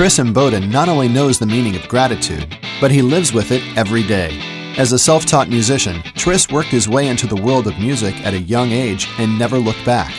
Tris 0.00 0.18
Imboden 0.18 0.70
not 0.70 0.88
only 0.88 1.08
knows 1.08 1.38
the 1.38 1.44
meaning 1.44 1.76
of 1.76 1.86
gratitude, 1.86 2.56
but 2.80 2.90
he 2.90 3.02
lives 3.02 3.34
with 3.34 3.52
it 3.52 3.62
every 3.76 4.02
day. 4.02 4.30
As 4.78 4.92
a 4.92 4.98
self 4.98 5.26
taught 5.26 5.50
musician, 5.50 6.00
Tris 6.14 6.48
worked 6.48 6.70
his 6.70 6.88
way 6.88 7.08
into 7.08 7.26
the 7.26 7.36
world 7.36 7.66
of 7.66 7.78
music 7.78 8.14
at 8.24 8.32
a 8.32 8.40
young 8.40 8.72
age 8.72 9.10
and 9.18 9.38
never 9.38 9.58
looked 9.58 9.84
back. 9.84 10.14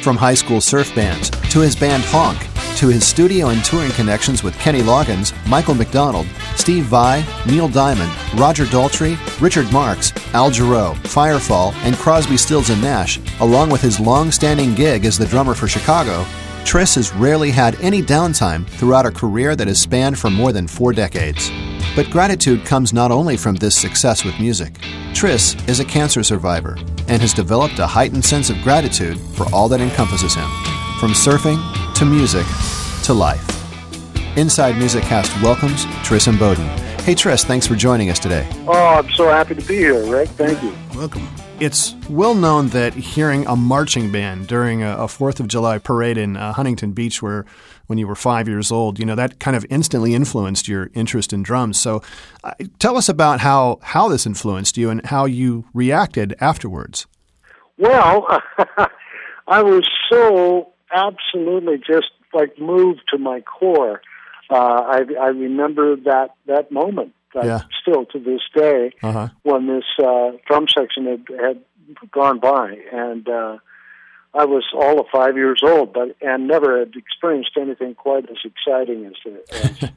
From 0.00 0.16
high 0.16 0.32
school 0.32 0.62
surf 0.62 0.94
bands 0.94 1.28
to 1.50 1.60
his 1.60 1.76
band 1.76 2.02
Honk, 2.06 2.38
to 2.78 2.88
his 2.88 3.06
studio 3.06 3.48
and 3.48 3.62
touring 3.62 3.92
connections 3.92 4.42
with 4.42 4.58
Kenny 4.58 4.80
Loggins, 4.80 5.34
Michael 5.46 5.74
McDonald, 5.74 6.26
Steve 6.54 6.84
Vai, 6.84 7.22
Neil 7.46 7.68
Diamond, 7.68 8.10
Roger 8.40 8.64
Daltrey, 8.64 9.18
Richard 9.38 9.70
Marx, 9.70 10.14
Al 10.32 10.50
Jarreau, 10.50 10.94
Firefall, 11.02 11.74
and 11.84 11.94
Crosby, 11.96 12.38
Stills 12.38 12.70
and 12.70 12.80
Nash, 12.80 13.20
along 13.40 13.68
with 13.68 13.82
his 13.82 14.00
long-standing 14.00 14.74
gig 14.74 15.04
as 15.04 15.18
the 15.18 15.26
drummer 15.26 15.52
for 15.52 15.68
Chicago, 15.68 16.24
Tris 16.66 16.96
has 16.96 17.14
rarely 17.14 17.52
had 17.52 17.80
any 17.80 18.02
downtime 18.02 18.66
throughout 18.66 19.06
a 19.06 19.10
career 19.12 19.54
that 19.54 19.68
has 19.68 19.80
spanned 19.80 20.18
for 20.18 20.30
more 20.30 20.50
than 20.50 20.66
four 20.66 20.92
decades. 20.92 21.48
But 21.94 22.10
gratitude 22.10 22.64
comes 22.64 22.92
not 22.92 23.12
only 23.12 23.36
from 23.36 23.54
this 23.54 23.76
success 23.76 24.24
with 24.24 24.40
music. 24.40 24.76
Tris 25.14 25.54
is 25.68 25.78
a 25.78 25.84
cancer 25.84 26.24
survivor 26.24 26.76
and 27.06 27.22
has 27.22 27.32
developed 27.32 27.78
a 27.78 27.86
heightened 27.86 28.24
sense 28.24 28.50
of 28.50 28.60
gratitude 28.62 29.16
for 29.36 29.46
all 29.54 29.68
that 29.68 29.80
encompasses 29.80 30.34
him, 30.34 30.50
from 30.98 31.12
surfing 31.12 31.94
to 31.94 32.04
music 32.04 32.44
to 33.04 33.14
life. 33.14 33.46
Inside 34.36 34.76
Music 34.76 35.04
Cast 35.04 35.40
welcomes 35.40 35.84
Tris 36.02 36.26
Imboden. 36.26 36.66
Hey 37.02 37.14
Tris, 37.14 37.44
thanks 37.44 37.68
for 37.68 37.76
joining 37.76 38.10
us 38.10 38.18
today. 38.18 38.44
Oh, 38.66 38.72
I'm 38.72 39.08
so 39.10 39.28
happy 39.28 39.54
to 39.54 39.62
be 39.62 39.76
here, 39.76 40.04
Rick. 40.04 40.30
Thank 40.30 40.60
you. 40.64 40.74
Welcome. 40.96 41.28
It's 41.58 41.94
well 42.10 42.34
known 42.34 42.68
that 42.68 42.92
hearing 42.92 43.46
a 43.46 43.56
marching 43.56 44.12
band 44.12 44.46
during 44.46 44.82
a 44.82 45.08
Fourth 45.08 45.40
of 45.40 45.48
July 45.48 45.78
parade 45.78 46.18
in 46.18 46.36
uh, 46.36 46.52
Huntington 46.52 46.92
Beach, 46.92 47.22
where 47.22 47.46
when 47.86 47.98
you 47.98 48.06
were 48.06 48.14
five 48.14 48.46
years 48.46 48.70
old, 48.70 48.98
you 48.98 49.06
know 49.06 49.14
that 49.14 49.40
kind 49.40 49.56
of 49.56 49.64
instantly 49.70 50.14
influenced 50.14 50.68
your 50.68 50.90
interest 50.92 51.32
in 51.32 51.42
drums. 51.42 51.78
So, 51.78 52.02
uh, 52.44 52.52
tell 52.78 52.98
us 52.98 53.08
about 53.08 53.40
how 53.40 53.78
how 53.80 54.08
this 54.08 54.26
influenced 54.26 54.76
you 54.76 54.90
and 54.90 55.04
how 55.06 55.24
you 55.24 55.64
reacted 55.72 56.34
afterwards. 56.40 57.06
Well, 57.78 58.26
I 59.48 59.62
was 59.62 59.88
so 60.12 60.74
absolutely 60.92 61.78
just 61.78 62.10
like 62.34 62.58
moved 62.58 63.00
to 63.12 63.18
my 63.18 63.40
core. 63.40 64.02
Uh, 64.50 64.54
I, 64.56 65.04
I 65.18 65.28
remember 65.28 65.96
that 65.96 66.34
that 66.46 66.70
moment 66.70 67.14
yeah. 67.44 67.60
still 67.80 68.06
to 68.06 68.18
this 68.18 68.40
day 68.54 68.92
uh-huh. 69.02 69.28
when 69.42 69.66
this 69.66 69.84
uh, 69.98 70.32
drum 70.46 70.66
section 70.68 71.06
had, 71.06 71.24
had 71.40 71.62
gone 72.10 72.40
by, 72.40 72.76
and 72.92 73.28
uh, 73.28 73.58
I 74.34 74.44
was 74.44 74.64
all 74.74 75.00
of 75.00 75.06
five 75.12 75.36
years 75.36 75.60
old, 75.64 75.92
but 75.92 76.16
and 76.20 76.46
never 76.46 76.78
had 76.78 76.94
experienced 76.94 77.52
anything 77.58 77.94
quite 77.94 78.28
as 78.28 78.36
exciting 78.44 79.06
as 79.06 79.14
the, 79.24 79.54
as 79.64 79.78
the 79.80 79.92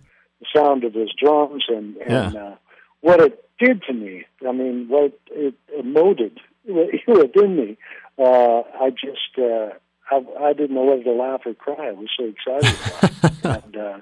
sound 0.56 0.84
of 0.84 0.94
his 0.94 1.10
drums 1.18 1.66
and 1.68 1.98
and 1.98 2.34
yeah. 2.34 2.42
uh, 2.42 2.56
what 3.02 3.20
it 3.20 3.46
did 3.60 3.84
to 3.84 3.94
me. 3.94 4.26
I 4.48 4.52
mean, 4.52 4.88
what 4.88 5.20
it 5.32 5.56
emoted 5.78 6.38
within 7.08 7.56
me. 7.56 7.78
Uh, 8.18 8.64
I 8.82 8.90
just 8.92 9.38
uh, 9.38 9.70
I, 10.12 10.24
I 10.42 10.54
didn't 10.54 10.76
know 10.76 10.84
whether 10.84 11.04
to 11.04 11.12
laugh 11.12 11.42
or 11.46 11.54
cry. 11.54 11.88
I 11.88 11.92
was 11.92 12.10
so 12.18 12.26
excited. 12.26 13.44
and, 13.44 13.76
uh, 13.76 13.98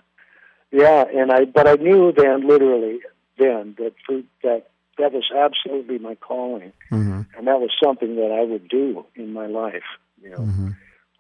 yeah, 0.72 1.06
and 1.14 1.32
I 1.32 1.46
but 1.46 1.68
I 1.68 1.76
knew 1.76 2.12
then 2.12 2.48
literally 2.48 3.00
then 3.38 3.76
that 3.78 3.94
for, 4.06 4.22
that 4.44 4.70
that 4.98 5.14
was 5.14 5.30
absolutely 5.36 6.00
my 6.00 6.16
calling, 6.16 6.74
mm-hmm. 6.92 7.22
and 7.38 7.48
that 7.48 7.60
was 7.60 7.72
something 7.84 8.16
that 8.16 8.32
I 8.32 8.44
would 8.44 8.68
do 8.68 9.06
in 9.16 9.34
my 9.34 9.48
life. 9.48 9.84
You 10.22 10.32
know, 10.32 10.38
mm-hmm. 10.38 10.70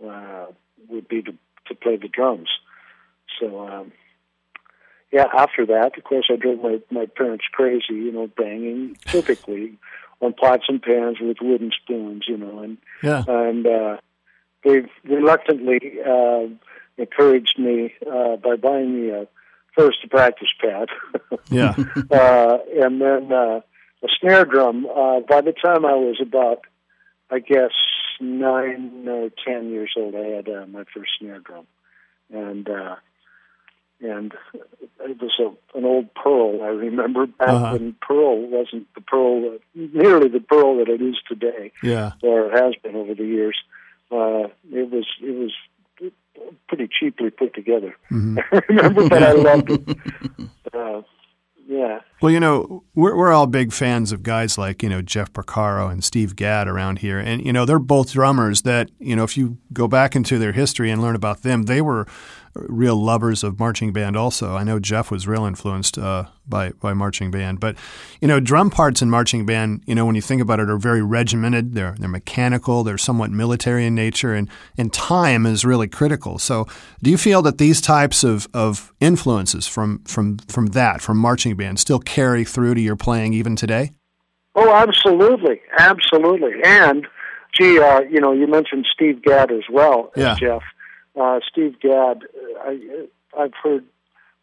uh, 0.08 0.45
would 0.90 1.08
be 1.08 1.22
to 1.23 1.34
to 1.68 1.76
play 1.76 1.98
the 1.98 2.08
drums. 2.08 2.50
So. 3.40 3.68
um 3.68 3.92
yeah, 5.12 5.26
after 5.34 5.66
that, 5.68 5.98
of 5.98 6.04
course, 6.04 6.28
I 6.30 6.36
drove 6.36 6.62
my 6.62 6.80
my 6.92 7.06
parents 7.06 7.45
crazy. 7.52 7.94
You 7.94 8.12
know, 8.12 8.28
banging 8.28 8.98
typically 9.06 9.78
on 10.20 10.34
pots 10.34 10.66
and 10.67 10.82
pans 10.82 11.17
with 11.22 11.38
wooden 11.42 11.72
spoons. 11.72 12.26
You 12.28 12.38
know, 12.38 12.60
and 12.60 12.78
yeah. 13.02 13.23
and 13.28 13.66
uh, 13.66 13.98
they've 14.64 14.89
reluctantly 15.05 15.80
uh, 16.05 16.48
encouraged 16.98 17.58
me 17.58 17.94
uh, 18.05 18.36
by 18.36 18.55
buying 18.58 19.02
me 19.02 19.10
a 19.11 19.28
first 19.77 19.98
a 20.04 20.08
practice 20.08 20.48
pad. 20.60 20.89
yeah. 21.49 21.76
uh, 22.11 22.58
and 22.82 23.02
then 23.02 23.32
uh, 23.32 23.61
a 24.04 24.08
snare 24.20 24.45
drum. 24.45 24.86
Uh, 24.86 25.20
by 25.21 25.42
the 25.42 25.54
time 25.54 25.86
I 25.86 25.93
was 25.93 26.20
about, 26.21 26.61
I 27.30 27.39
guess, 27.39 27.71
nine 28.20 29.08
or 29.08 29.30
ten 29.45 29.70
years 29.70 29.93
old, 29.98 30.16
I 30.16 30.27
had 30.27 30.49
uh, 30.49 30.66
my 30.67 30.83
first 30.93 31.11
snare 31.20 31.39
drum, 31.39 31.67
and 32.32 32.67
uh, 32.70 32.95
and 34.02 34.33
it 35.02 35.21
was 35.21 35.39
a, 35.39 35.77
an 35.77 35.86
old 35.86 36.14
Pearl. 36.14 36.61
I 36.64 36.67
remember 36.67 37.27
back 37.27 37.49
uh-huh. 37.49 37.71
when 37.73 37.95
Pearl 38.02 38.48
wasn't 38.48 38.87
the 38.95 39.02
Pearl, 39.02 39.58
nearly 39.76 40.30
the 40.30 40.39
Pearl 40.39 40.77
that 40.77 40.89
it 40.89 41.02
is 41.02 41.16
today, 41.27 41.71
yeah, 41.83 42.11
or 42.21 42.49
has 42.52 42.76
been 42.83 42.95
over 42.95 43.14
the 43.14 43.26
years. 43.26 43.58
Uh, 44.10 44.48
it 44.71 44.89
was 44.89 45.05
it 45.21 45.36
was 45.36 45.54
cheaply 47.08 47.30
put 47.30 47.54
together. 47.54 47.95
Mm-hmm. 48.12 48.40
I 48.52 48.62
remember, 48.70 49.10
but 49.10 49.23
I 49.23 49.32
loved 49.32 49.72
it. 49.72 49.98
Uh, 50.73 51.02
yeah. 51.66 52.02
Well, 52.22 52.32
you 52.32 52.42
know, 52.42 52.84
we're 52.94 53.16
we're 53.16 53.32
all 53.32 53.48
big 53.48 53.72
fans 53.72 54.12
of 54.12 54.22
guys 54.22 54.58
like 54.58 54.84
you 54.84 54.90
know 54.90 55.02
Jeff 55.02 55.32
Porcaro 55.32 55.90
and 55.90 56.04
Steve 56.04 56.36
Gadd 56.36 56.67
around 56.67 57.00
here, 57.00 57.17
and 57.20 57.44
you 57.44 57.54
know 57.54 57.66
they're 57.66 57.80
both 57.80 58.12
drummers 58.12 58.64
that 58.64 58.92
you 59.00 59.16
know 59.16 59.23
if 59.23 59.38
you 59.38 59.58
go 59.72 59.88
back 59.88 60.16
into 60.16 60.38
their 60.38 60.52
history 60.52 60.92
and 60.92 61.02
learn 61.02 61.16
about 61.16 61.42
them, 61.44 61.64
they 61.64 61.82
were 61.82 62.06
real 62.68 62.95
lovers 62.95 63.44
of 63.44 63.60
marching 63.60 63.94
band. 63.94 64.16
Also, 64.16 64.56
I 64.56 64.64
know 64.64 64.80
Jeff 64.80 65.12
was 65.12 65.28
real 65.28 65.45
influenced 65.45 65.98
uh, 65.98 66.26
by 66.48 66.72
by 66.72 66.94
marching 66.94 67.32
band. 67.32 67.60
But 67.60 67.76
you 68.22 68.28
know, 68.28 68.40
drum 68.40 68.70
parts 68.70 69.02
in 69.02 69.10
marching 69.10 69.45
band, 69.45 69.84
you 69.86 69.95
know, 69.95 70.06
when 70.06 70.16
you 70.16 70.22
think 70.22 70.42
about 70.42 70.60
it, 70.60 70.70
are 70.70 70.78
very 70.78 71.02
regimented. 71.02 71.73
They're 71.73 71.96
they're 72.00 72.10
mechanical. 72.10 72.84
They're 72.84 72.98
somewhat 72.98 73.32
military 73.32 73.86
in 73.86 73.96
nature, 73.96 74.34
and 74.34 74.50
and 74.78 74.92
time 74.92 75.46
is 75.46 75.66
really 75.66 75.88
critical. 75.88 76.40
So, 76.40 76.67
do 77.04 77.10
you 77.10 77.17
feel 77.17 77.42
that 77.44 77.58
these 77.58 77.82
types 77.82 78.23
of, 78.23 78.48
of 78.54 78.94
influences 79.00 79.67
from 79.67 80.00
from 80.04 80.38
from 80.48 80.67
that 80.67 81.02
from 81.02 81.17
marching 81.17 81.56
band 81.56 81.80
still 81.80 82.00
carry 82.00 82.44
through 82.44 82.76
to 82.76 82.82
your 82.82 82.96
playing 82.96 83.34
even 83.34 83.56
today? 83.56 83.92
Oh, 84.56 84.73
absolutely, 84.73 85.62
absolutely. 85.78 86.54
And 86.64 87.08
gee, 87.54 87.80
uh, 87.80 88.02
you 88.02 88.20
know, 88.20 88.34
you 88.34 88.48
mentioned 88.48 88.86
Steve 88.92 89.22
Gadd 89.22 89.52
as 89.52 89.64
well, 89.72 90.12
yeah. 90.16 90.36
Jeff 90.40 90.64
uh, 91.20 91.39
Steve 91.50 91.80
Gadd. 91.80 92.23
I, 92.61 93.08
I've 93.38 93.54
heard 93.61 93.86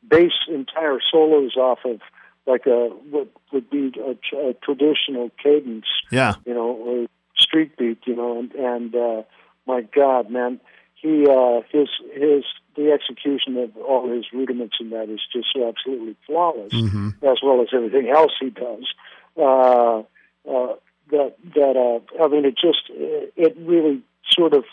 bass 0.08 0.32
entire 0.48 0.98
solos 1.10 1.56
off 1.56 1.78
of 1.84 2.00
like 2.46 2.66
a 2.66 2.88
what 3.10 3.28
would 3.52 3.70
be 3.70 3.92
a, 3.98 4.36
a 4.36 4.54
traditional 4.54 5.30
cadence, 5.42 5.86
yeah, 6.10 6.34
you 6.44 6.54
know, 6.54 6.72
or 6.72 7.06
street 7.36 7.76
beat, 7.76 7.98
you 8.06 8.16
know, 8.16 8.38
and, 8.38 8.52
and 8.52 8.94
uh, 8.94 9.22
my 9.66 9.82
God, 9.82 10.30
man, 10.30 10.60
he 10.94 11.26
uh, 11.26 11.60
his 11.70 11.88
his 12.12 12.44
the 12.76 12.90
execution 12.90 13.56
of 13.56 13.76
all 13.76 14.10
his 14.10 14.24
rudiments 14.32 14.76
in 14.80 14.90
that 14.90 15.08
is 15.08 15.20
just 15.32 15.48
so 15.54 15.68
absolutely 15.68 16.16
flawless, 16.26 16.72
mm-hmm. 16.72 17.10
as 17.22 17.38
well 17.42 17.62
as 17.62 17.68
everything 17.72 18.10
else 18.10 18.32
he 18.40 18.50
does. 18.50 18.92
Uh, 19.36 20.00
uh, 20.48 20.74
that 21.10 21.34
that 21.54 21.76
uh, 21.76 22.22
I 22.22 22.28
mean, 22.28 22.44
it 22.44 22.56
just 22.56 22.90
it 22.90 23.56
really 23.58 24.02
sort 24.30 24.52
of 24.52 24.64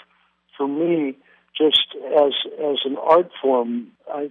for 0.58 0.68
me 0.68 1.16
just 1.62 1.88
as 2.26 2.34
as 2.72 2.78
an 2.86 2.98
art 2.98 3.30
form, 3.42 3.88
I 4.12 4.30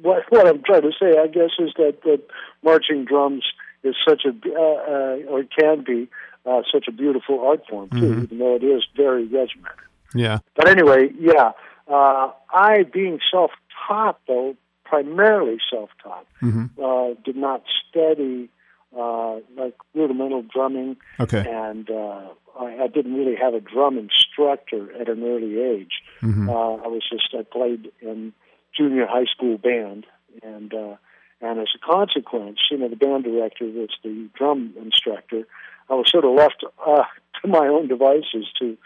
what 0.00 0.24
what 0.30 0.46
I'm 0.46 0.62
trying 0.62 0.82
to 0.82 0.92
say, 1.00 1.18
I 1.18 1.26
guess, 1.26 1.50
is 1.58 1.72
that 1.76 2.02
that 2.04 2.22
marching 2.62 3.04
drums 3.04 3.44
is 3.82 3.96
such 4.08 4.22
a 4.24 4.30
uh, 4.30 4.60
uh, 4.60 5.32
or 5.32 5.44
can 5.58 5.84
be 5.84 6.08
uh, 6.44 6.62
such 6.72 6.86
a 6.88 6.92
beautiful 6.92 7.40
art 7.40 7.62
form 7.68 7.90
too, 7.90 7.96
mm-hmm. 7.96 8.22
even 8.24 8.38
though 8.38 8.56
it 8.56 8.64
is 8.64 8.84
very 8.96 9.24
regimented. 9.24 9.86
Yeah. 10.14 10.38
But 10.54 10.68
anyway, 10.68 11.10
yeah, 11.18 11.52
uh, 11.88 12.30
I 12.52 12.84
being 12.84 13.18
self-taught 13.30 14.18
though, 14.28 14.56
primarily 14.84 15.58
self-taught, 15.70 16.26
mm-hmm. 16.42 16.82
uh, 16.82 17.14
did 17.24 17.36
not 17.36 17.62
study 17.88 18.48
uh, 18.96 19.40
like 19.56 19.74
rudimental 19.94 20.42
drumming. 20.42 20.96
Okay. 21.20 21.44
And 21.48 21.90
uh, 21.90 22.28
I, 22.58 22.84
I 22.84 22.86
didn't 22.88 23.14
really 23.14 23.36
have 23.36 23.54
a 23.54 23.60
drum 23.60 23.98
instructor 23.98 24.92
at 25.00 25.08
an 25.08 25.22
early 25.22 25.60
age. 25.60 26.02
Mm-hmm. 26.22 26.48
Uh, 26.48 26.76
I 26.76 26.86
was 26.86 27.02
just 27.10 27.34
I 27.38 27.42
played 27.42 27.92
in 28.00 28.32
junior 28.76 29.06
high 29.06 29.26
school 29.26 29.58
band, 29.58 30.06
and 30.42 30.72
uh, 30.72 30.96
and 31.40 31.60
as 31.60 31.68
a 31.74 31.78
consequence, 31.78 32.58
you 32.70 32.78
know, 32.78 32.88
the 32.88 32.96
band 32.96 33.24
director 33.24 33.64
was 33.64 33.90
the 34.02 34.28
drum 34.34 34.74
instructor. 34.80 35.46
I 35.90 35.94
was 35.94 36.10
sort 36.10 36.24
of 36.24 36.32
left 36.32 36.64
uh, 36.86 37.04
to 37.42 37.48
my 37.48 37.68
own 37.68 37.88
devices 37.88 38.46
to 38.58 38.76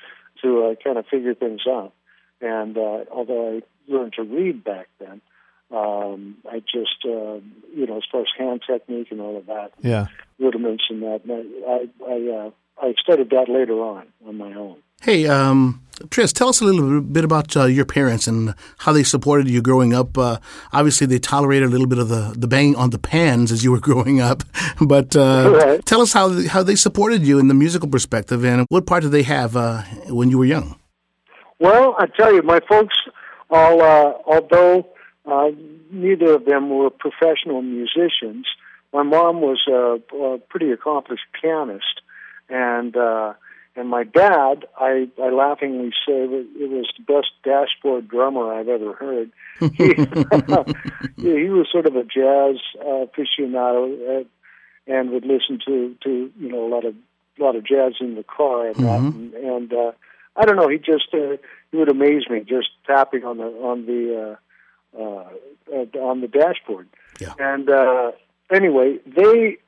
to 0.42 0.64
uh, 0.64 0.74
kind 0.82 0.98
of 0.98 1.06
figure 1.06 1.34
things 1.34 1.62
out. 1.68 1.92
And 2.40 2.76
uh, 2.76 3.04
although 3.10 3.58
I 3.58 3.92
learned 3.92 4.14
to 4.14 4.22
read 4.22 4.64
back 4.64 4.88
then, 4.98 5.20
um, 5.70 6.36
I 6.50 6.60
just, 6.60 7.04
uh, 7.04 7.38
you 7.74 7.86
know, 7.86 7.98
as 7.98 8.02
far 8.10 8.22
as 8.22 8.26
hand 8.36 8.62
technique 8.66 9.08
and 9.10 9.20
all 9.20 9.36
of 9.36 9.46
that, 9.46 9.72
yeah, 9.80 10.06
rudiments 10.38 10.84
and 10.90 11.02
that, 11.02 11.20
I, 11.68 11.88
I, 12.04 12.46
uh, 12.46 12.50
I 12.82 12.94
studied 13.00 13.30
that 13.30 13.48
later 13.48 13.74
on 13.74 14.06
on 14.26 14.36
my 14.36 14.52
own. 14.54 14.76
Hey, 15.02 15.26
um, 15.26 15.82
Tris, 16.10 16.32
tell 16.32 16.48
us 16.48 16.60
a 16.60 16.64
little 16.64 17.00
bit 17.00 17.24
about 17.24 17.56
uh, 17.56 17.64
your 17.64 17.84
parents 17.84 18.26
and 18.26 18.54
how 18.78 18.92
they 18.92 19.02
supported 19.02 19.48
you 19.48 19.62
growing 19.62 19.94
up. 19.94 20.18
Uh, 20.18 20.38
obviously, 20.72 21.06
they 21.06 21.18
tolerated 21.18 21.68
a 21.68 21.70
little 21.70 21.86
bit 21.86 21.98
of 21.98 22.08
the, 22.08 22.34
the 22.36 22.46
bang 22.46 22.74
on 22.76 22.90
the 22.90 22.98
pans 22.98 23.52
as 23.52 23.62
you 23.62 23.70
were 23.70 23.80
growing 23.88 24.20
up, 24.20 24.42
but 24.80 25.14
uh, 25.16 25.50
right. 25.54 25.86
tell 25.86 26.00
us 26.00 26.12
how 26.12 26.46
how 26.48 26.62
they 26.62 26.74
supported 26.74 27.26
you 27.26 27.38
in 27.38 27.48
the 27.48 27.54
musical 27.54 27.88
perspective 27.88 28.44
and 28.44 28.66
what 28.70 28.86
part 28.86 29.02
did 29.02 29.12
they 29.12 29.22
have 29.22 29.56
uh, 29.56 29.82
when 30.08 30.30
you 30.30 30.38
were 30.38 30.44
young. 30.44 30.78
Well, 31.58 31.94
I 31.98 32.06
tell 32.06 32.34
you, 32.34 32.42
my 32.42 32.60
folks, 32.68 32.96
all 33.50 33.82
uh, 33.82 34.14
although 34.26 34.86
uh, 35.32 35.50
neither 35.90 36.34
of 36.34 36.44
them 36.44 36.70
were 36.70 36.90
professional 36.90 37.62
musicians, 37.62 38.46
my 38.92 39.02
mom 39.02 39.40
was 39.40 39.60
a, 39.68 40.16
a 40.16 40.38
pretty 40.38 40.70
accomplished 40.72 41.24
pianist, 41.40 42.00
and 42.48 42.96
and 43.76 43.88
my 43.88 44.04
dad, 44.04 44.66
I, 44.78 45.08
I 45.22 45.30
laughingly 45.30 45.90
say 46.06 46.12
it 46.12 46.70
was 46.70 46.92
the 46.98 47.04
best 47.04 47.28
dashboard 47.44 48.08
drummer 48.08 48.52
I've 48.52 48.68
ever 48.68 48.92
heard. 48.94 49.30
He, 49.60 49.94
he 51.16 51.48
was 51.48 51.68
sort 51.70 51.86
of 51.86 51.94
a 51.94 52.02
jazz 52.02 52.56
uh, 52.80 53.06
aficionado 53.06 54.20
uh, 54.20 54.24
and 54.86 55.10
would 55.10 55.24
listen 55.24 55.60
to, 55.66 55.96
to 56.02 56.30
you 56.38 56.48
know 56.48 56.66
a 56.66 56.70
lot 56.70 56.84
of 56.84 56.94
a 57.38 57.42
lot 57.42 57.54
of 57.56 57.64
jazz 57.64 57.94
in 58.00 58.16
the 58.16 58.24
car 58.24 58.66
and 58.66 58.76
mm-hmm. 58.76 58.84
that. 58.86 58.98
And, 58.98 59.34
and 59.34 59.72
uh, 59.72 59.92
I 60.36 60.44
don't 60.44 60.56
know, 60.56 60.68
he 60.68 60.78
just 60.78 61.14
uh, 61.14 61.36
he 61.70 61.76
would 61.76 61.88
amaze 61.88 62.28
me 62.28 62.40
just 62.40 62.68
tapping 62.86 63.24
on 63.24 63.38
the 63.38 63.44
on 63.44 63.86
the 63.86 64.32
uh, 64.32 64.36
uh, 64.98 65.24
uh, 65.72 65.98
on 65.98 66.20
the 66.20 66.28
dashboard. 66.28 66.88
Yeah. 67.20 67.34
And 67.38 67.68
uh, 67.68 68.12
anyway, 68.52 68.98
they 69.06 69.58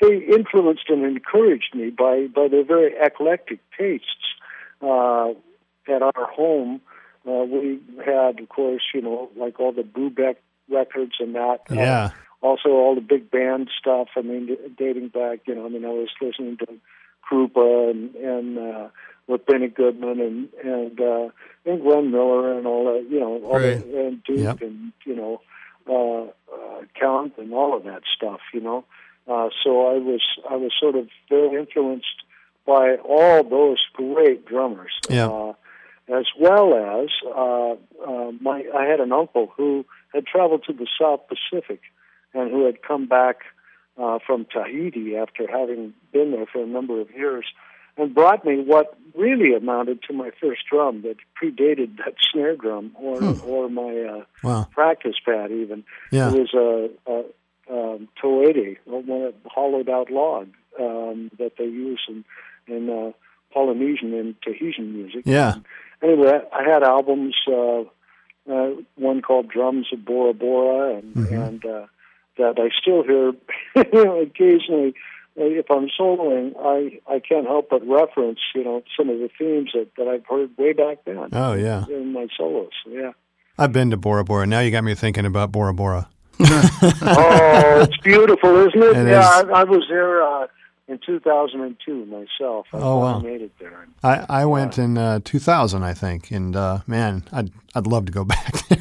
they 0.00 0.16
influenced 0.16 0.88
and 0.88 1.04
encouraged 1.04 1.74
me 1.74 1.90
by 1.90 2.26
by 2.34 2.48
their 2.48 2.64
very 2.64 2.94
eclectic 3.00 3.60
tastes. 3.78 4.06
Uh, 4.82 5.30
at 5.86 6.02
our 6.02 6.26
home, 6.32 6.80
uh, 7.26 7.44
we 7.44 7.80
had, 8.04 8.40
of 8.40 8.48
course, 8.48 8.82
you 8.94 9.00
know, 9.00 9.30
like 9.36 9.60
all 9.60 9.72
the 9.72 9.82
Brubeck 9.82 10.36
records 10.70 11.16
and 11.20 11.34
that. 11.34 11.60
Uh, 11.70 11.74
yeah. 11.74 12.04
Uh, 12.04 12.10
also, 12.40 12.68
all 12.70 12.94
the 12.94 13.00
big 13.00 13.30
band 13.30 13.70
stuff. 13.78 14.08
I 14.16 14.20
mean, 14.20 14.56
dating 14.76 15.08
back, 15.08 15.40
you 15.46 15.54
know, 15.54 15.64
I 15.64 15.68
mean, 15.70 15.84
I 15.84 15.88
was 15.88 16.08
listening 16.20 16.58
to 16.58 16.66
Krupa 17.30 17.90
and 17.90 18.14
and 18.16 18.58
uh, 18.58 18.88
with 19.26 19.46
Benny 19.46 19.68
Goodman 19.68 20.20
and 20.20 20.48
and 20.64 21.00
uh, 21.00 21.28
and 21.64 21.82
Glenn 21.82 22.10
Miller 22.10 22.56
and 22.56 22.66
all 22.66 22.84
that, 22.92 23.08
you 23.10 23.20
know, 23.20 23.40
all 23.44 23.58
right. 23.58 23.80
the, 23.80 24.06
and 24.06 24.24
Duke 24.24 24.38
yep. 24.38 24.60
and 24.60 24.92
you 25.04 25.16
know, 25.16 25.40
uh, 25.88 26.54
uh, 26.54 26.82
Count 26.98 27.34
and 27.38 27.52
all 27.52 27.76
of 27.76 27.84
that 27.84 28.02
stuff, 28.16 28.40
you 28.52 28.60
know. 28.60 28.84
Uh, 29.26 29.48
so 29.62 29.86
I 29.86 29.98
was 29.98 30.20
I 30.48 30.56
was 30.56 30.72
sort 30.78 30.96
of 30.96 31.08
very 31.28 31.58
influenced 31.58 32.22
by 32.66 32.96
all 32.96 33.42
those 33.42 33.78
great 33.94 34.46
drummers. 34.46 34.92
Yeah. 35.08 35.28
Uh, 35.28 35.52
as 36.06 36.26
well 36.38 36.74
as 36.74 37.08
uh, 37.34 37.72
uh, 38.06 38.32
my 38.40 38.62
I 38.76 38.84
had 38.84 39.00
an 39.00 39.12
uncle 39.12 39.50
who 39.56 39.86
had 40.12 40.26
traveled 40.26 40.64
to 40.64 40.74
the 40.74 40.86
South 41.00 41.20
Pacific 41.28 41.80
and 42.34 42.50
who 42.50 42.66
had 42.66 42.82
come 42.82 43.06
back 43.06 43.38
uh, 43.96 44.18
from 44.26 44.44
Tahiti 44.44 45.16
after 45.16 45.46
having 45.50 45.94
been 46.12 46.32
there 46.32 46.46
for 46.46 46.62
a 46.62 46.66
number 46.66 47.00
of 47.00 47.10
years 47.10 47.46
and 47.96 48.14
brought 48.14 48.44
me 48.44 48.62
what 48.62 48.98
really 49.14 49.54
amounted 49.54 50.02
to 50.02 50.12
my 50.12 50.30
first 50.40 50.62
drum 50.70 51.02
that 51.02 51.16
predated 51.40 51.96
that 51.98 52.14
snare 52.32 52.56
drum 52.56 52.92
or 52.98 53.18
hmm. 53.20 53.48
or 53.48 53.68
my 53.68 54.00
uh, 54.00 54.24
wow. 54.42 54.68
practice 54.72 55.16
pad 55.24 55.50
even. 55.50 55.84
Yeah. 56.10 56.32
It 56.32 56.50
was 56.52 56.54
a, 56.54 57.12
a 57.12 57.24
um, 57.70 58.08
to'ere, 58.20 58.76
a 58.86 59.32
hollowed 59.46 59.88
out 59.88 60.10
log 60.10 60.48
um, 60.78 61.30
that 61.38 61.52
they 61.58 61.64
use 61.64 62.00
in, 62.08 62.24
in 62.66 62.90
uh, 62.90 63.12
Polynesian 63.52 64.12
and 64.14 64.34
Tahitian 64.42 64.92
music. 64.92 65.22
Yeah. 65.24 65.54
And 65.54 65.64
anyway, 66.02 66.40
I 66.52 66.68
had 66.68 66.82
albums, 66.82 67.34
uh, 67.48 67.82
uh, 68.50 68.70
one 68.96 69.22
called 69.22 69.48
Drums 69.48 69.86
of 69.92 70.04
Bora 70.04 70.34
Bora, 70.34 70.96
and, 70.96 71.14
mm-hmm. 71.14 71.34
and 71.34 71.64
uh, 71.64 71.86
that 72.36 72.58
I 72.58 72.68
still 72.80 73.02
hear 73.04 73.32
occasionally. 74.22 74.94
If 75.36 75.70
I'm 75.70 75.88
soloing, 75.98 76.54
I 76.58 77.00
I 77.12 77.18
can't 77.18 77.46
help 77.46 77.68
but 77.70 77.86
reference, 77.86 78.38
you 78.54 78.62
know, 78.64 78.82
some 78.96 79.08
of 79.10 79.18
the 79.18 79.28
themes 79.36 79.70
that, 79.74 79.88
that 79.96 80.06
I've 80.06 80.24
heard 80.26 80.56
way 80.56 80.72
back 80.72 80.98
then. 81.04 81.28
Oh 81.32 81.54
yeah, 81.54 81.86
in 81.88 82.12
my 82.12 82.28
solos, 82.36 82.70
yeah. 82.88 83.12
I've 83.58 83.72
been 83.72 83.90
to 83.90 83.96
Bora 83.96 84.24
Bora. 84.24 84.46
Now 84.46 84.60
you 84.60 84.70
got 84.70 84.84
me 84.84 84.94
thinking 84.94 85.26
about 85.26 85.52
Bora 85.52 85.74
Bora. 85.74 86.08
oh, 86.40 87.86
it's 87.88 87.96
beautiful, 87.98 88.56
isn't 88.66 88.82
it? 88.82 88.96
it 88.96 89.08
yeah, 89.08 89.40
is. 89.40 89.44
I, 89.44 89.60
I, 89.60 89.64
was 89.64 89.84
there 89.88 90.22
uh, 90.22 90.46
in 90.88 90.98
2002 91.04 92.06
myself. 92.06 92.66
I 92.72 92.78
oh 92.78 92.98
wow, 92.98 93.18
made 93.20 93.42
it 93.42 93.52
there. 93.58 93.86
I 94.02 94.26
I 94.28 94.44
went 94.44 94.78
in 94.78 94.98
uh, 94.98 95.20
2000, 95.24 95.82
I 95.82 95.94
think, 95.94 96.30
and 96.30 96.56
uh, 96.56 96.80
man, 96.86 97.24
I'd 97.32 97.50
I'd 97.74 97.86
love 97.86 98.06
to 98.06 98.12
go 98.12 98.24
back 98.24 98.68
there. 98.68 98.78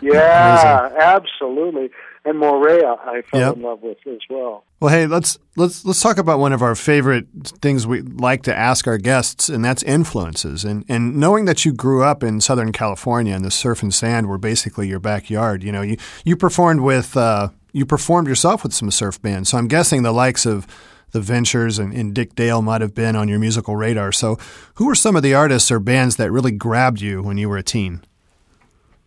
yeah, 0.00 0.90
absolutely 0.98 1.90
and 2.24 2.40
Moorea 2.40 2.98
I 3.00 3.22
fell 3.22 3.40
yep. 3.40 3.56
in 3.56 3.62
love 3.62 3.82
with 3.82 3.98
as 4.06 4.20
well. 4.30 4.64
Well, 4.80 4.92
hey, 4.92 5.06
let's 5.06 5.38
let's 5.56 5.84
let's 5.84 6.00
talk 6.00 6.18
about 6.18 6.38
one 6.38 6.52
of 6.52 6.62
our 6.62 6.74
favorite 6.74 7.26
things 7.60 7.86
we 7.86 8.02
like 8.02 8.42
to 8.44 8.54
ask 8.54 8.86
our 8.86 8.98
guests, 8.98 9.48
and 9.48 9.64
that's 9.64 9.82
influences. 9.82 10.64
And 10.64 10.84
and 10.88 11.16
knowing 11.16 11.44
that 11.46 11.64
you 11.64 11.72
grew 11.72 12.02
up 12.02 12.22
in 12.22 12.40
Southern 12.40 12.72
California 12.72 13.34
and 13.34 13.44
the 13.44 13.50
surf 13.50 13.82
and 13.82 13.92
sand 13.92 14.28
were 14.28 14.38
basically 14.38 14.88
your 14.88 15.00
backyard, 15.00 15.62
you 15.62 15.72
know, 15.72 15.82
you 15.82 15.96
you 16.24 16.36
performed 16.36 16.80
with 16.80 17.16
uh, 17.16 17.48
you 17.72 17.86
performed 17.86 18.28
yourself 18.28 18.62
with 18.62 18.72
some 18.72 18.90
surf 18.90 19.20
bands. 19.20 19.48
So 19.50 19.58
I'm 19.58 19.68
guessing 19.68 20.02
the 20.02 20.12
likes 20.12 20.46
of 20.46 20.66
the 21.12 21.20
Ventures 21.20 21.78
and, 21.78 21.92
and, 21.92 22.14
Dick 22.14 22.34
Dale 22.34 22.62
might 22.62 22.80
have 22.80 22.94
been 22.94 23.16
on 23.16 23.28
your 23.28 23.38
musical 23.38 23.76
radar. 23.76 24.12
So, 24.12 24.38
who 24.76 24.86
were 24.86 24.94
some 24.94 25.14
of 25.14 25.22
the 25.22 25.34
artists 25.34 25.70
or 25.70 25.78
bands 25.78 26.16
that 26.16 26.32
really 26.32 26.52
grabbed 26.52 27.02
you 27.02 27.22
when 27.22 27.36
you 27.36 27.50
were 27.50 27.58
a 27.58 27.62
teen? 27.62 28.02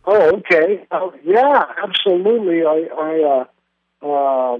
Oh, 0.08 0.38
okay. 0.38 0.86
Uh, 0.92 1.10
yeah, 1.24 1.64
absolutely. 1.82 2.64
I, 2.64 2.88
I 2.98 3.46
uh, 4.04 4.06
uh, 4.06 4.58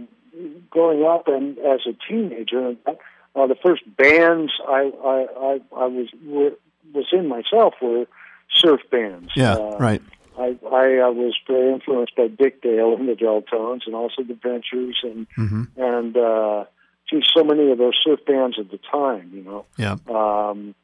growing 0.70 1.04
up 1.04 1.28
and 1.28 1.58
as 1.60 1.82
a 1.88 1.94
teenager, 2.08 2.76
uh, 2.88 3.48
the 3.48 3.56
first 3.64 3.84
bands 3.98 4.52
I, 4.68 4.92
I, 5.04 5.28
I, 5.40 5.60
I 5.76 5.86
was 5.86 6.08
were, 6.26 6.52
was 6.94 7.06
in 7.12 7.28
myself 7.28 7.76
were 7.82 8.06
surf 8.54 8.82
bands. 8.92 9.32
Yeah, 9.36 9.54
uh, 9.54 9.78
right. 9.78 10.02
I, 10.38 10.58
I 10.70 11.00
uh, 11.00 11.12
was 11.12 11.34
very 11.48 11.74
influenced 11.74 12.16
by 12.16 12.28
Dick 12.28 12.62
Dale 12.62 12.96
and 12.96 13.08
the 13.08 13.16
Del-Tones, 13.16 13.84
and 13.86 13.96
also 13.96 14.22
the 14.24 14.34
Ventures, 14.34 15.00
and 15.04 15.28
mm-hmm. 15.38 15.64
and 15.78 16.18
uh, 16.18 16.66
geez, 17.10 17.24
so 17.34 17.44
many 17.44 17.72
of 17.72 17.78
those 17.78 17.98
surf 18.04 18.20
bands 18.26 18.58
at 18.60 18.70
the 18.70 18.80
time. 18.92 19.32
You 19.34 19.44
know. 19.44 19.66
Yeah. 19.78 19.98
Um, 20.10 20.76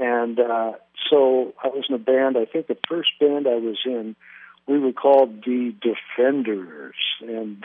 and 0.00 0.40
uh, 0.40 0.72
so 1.10 1.52
I 1.62 1.68
was 1.68 1.84
in 1.88 1.94
a 1.94 1.98
band. 1.98 2.36
I 2.36 2.46
think 2.46 2.66
the 2.66 2.78
first 2.88 3.10
band 3.20 3.46
I 3.46 3.56
was 3.56 3.78
in, 3.84 4.16
we 4.66 4.78
were 4.78 4.92
called 4.92 5.44
the 5.44 5.74
Defenders, 5.80 6.96
and 7.20 7.62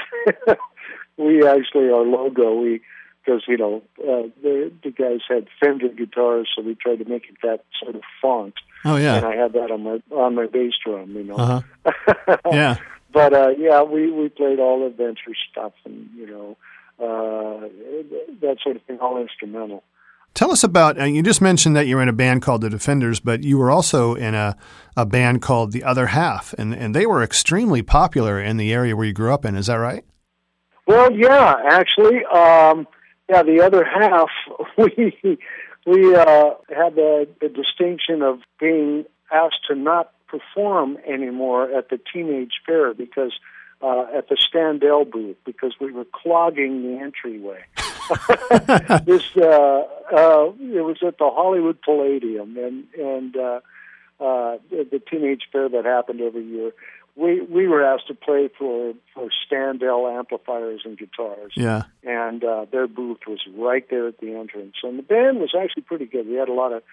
we 1.18 1.48
actually 1.48 1.90
our 1.90 2.04
logo 2.04 2.56
we 2.56 2.82
because 3.26 3.44
you 3.48 3.58
know 3.58 3.82
uh, 4.00 4.28
the 4.44 4.72
the 4.84 4.92
guys 4.92 5.22
had 5.30 5.48
Fender 5.60 5.88
guitars, 5.88 6.50
so 6.56 6.62
we 6.62 6.76
tried 6.76 6.98
to 6.98 7.06
make 7.06 7.24
it 7.30 7.38
that 7.42 7.64
sort 7.82 7.96
of 7.96 8.02
font. 8.22 8.56
Oh 8.84 8.98
yeah, 8.98 9.16
and 9.16 9.26
I 9.26 9.36
had 9.36 9.54
that 9.54 9.72
on 9.72 9.84
my 9.84 10.02
on 10.12 10.36
my 10.36 10.48
bass 10.48 10.74
drum, 10.84 11.16
you 11.16 11.24
know. 11.24 11.36
Uh-huh. 11.36 12.38
yeah, 12.52 12.76
but 13.14 13.34
uh, 13.34 13.50
yeah, 13.58 13.82
we 13.84 14.12
we 14.12 14.28
played 14.28 14.60
all 14.60 14.86
adventure 14.86 15.34
stuff, 15.52 15.74
and 15.86 16.10
you 16.16 16.28
know 16.28 16.58
uh, 17.00 17.68
that 18.42 18.58
sort 18.62 18.76
of 18.76 18.82
thing, 18.84 19.00
all 19.00 19.18
instrumental. 19.22 19.84
Tell 20.36 20.52
us 20.52 20.66
about, 20.66 21.00
uh, 21.00 21.06
you 21.06 21.24
just 21.24 21.42
mentioned 21.42 21.78
that 21.78 21.88
you 21.88 21.96
were 21.96 22.02
in 22.02 22.10
a 22.10 22.14
band 22.14 22.42
called 22.42 22.60
The 22.60 22.70
Defenders, 22.70 23.22
but 23.22 23.46
you 23.46 23.58
were 23.58 23.72
also 23.72 24.16
in 24.16 24.36
a, 24.36 24.58
a 24.98 25.06
band 25.06 25.42
called 25.42 25.72
The 25.72 25.86
Other 25.86 26.08
Half, 26.08 26.54
and, 26.58 26.74
and 26.74 26.94
they 26.94 27.06
were 27.06 27.24
extremely 27.24 27.82
popular 27.82 28.42
in 28.42 28.58
the 28.58 28.74
area 28.74 28.98
where 28.98 29.06
you 29.06 29.14
grew 29.14 29.34
up 29.34 29.46
in. 29.46 29.56
Is 29.56 29.68
that 29.68 29.76
right? 29.76 30.04
Well, 30.86 31.10
yeah, 31.14 31.56
actually. 31.70 32.26
Um, 32.26 32.86
yeah, 33.30 33.44
The 33.44 33.62
Other 33.66 33.86
Half, 33.86 34.28
we, 34.78 35.40
we 35.86 36.14
uh, 36.14 36.50
had 36.68 36.96
the, 36.96 37.30
the 37.40 37.48
distinction 37.48 38.22
of 38.22 38.40
being 38.60 39.06
asked 39.32 39.66
to 39.70 39.76
not 39.76 40.12
perform 40.28 40.98
anymore 41.08 41.72
at 41.72 41.88
the 41.88 42.00
teenage 42.12 42.60
fair 42.66 42.94
because 42.94 43.32
uh, 43.82 44.06
at 44.14 44.28
the 44.28 44.36
Standel 44.36 45.10
booth 45.10 45.38
because 45.46 45.76
we 45.80 45.94
were 45.94 46.06
clogging 46.12 46.84
the 46.84 47.02
entryway. 47.02 47.64
this 49.06 49.24
uh, 49.38 49.84
uh, 50.12 50.52
it 50.60 50.86
was 50.86 50.98
at 51.06 51.18
the 51.18 51.30
Hollywood 51.30 51.82
Palladium, 51.82 52.58
and 52.58 52.86
and 52.94 53.36
uh, 53.36 53.60
uh, 54.20 54.58
the, 54.70 55.02
teenage 55.10 55.44
fair 55.52 55.70
that 55.70 55.86
happened 55.86 56.22
every 56.22 56.44
year. 56.44 56.72
We 57.16 57.42
we 57.42 57.68
were 57.68 57.84
asked 57.84 58.08
to 58.08 58.14
play 58.14 58.50
for 58.58 58.94
for 59.14 59.30
Standel 59.46 60.16
amplifiers 60.18 60.82
and 60.86 60.98
guitars. 60.98 61.54
Yeah, 61.56 61.84
and 62.04 62.44
uh, 62.44 62.66
their 62.72 62.88
booth 62.88 63.20
was 63.28 63.40
right 63.58 63.88
there 63.90 64.08
at 64.08 64.20
the 64.20 64.36
entrance, 64.36 64.76
and 64.84 65.00
the 65.00 65.04
band 65.04 65.40
was 65.40 65.54
actually 65.58 65.84
pretty 65.84 66.06
good. 66.06 66.28
We 66.28 66.36
had 66.36 66.50
a 66.50 66.54
lot 66.54 66.74
of 66.74 66.84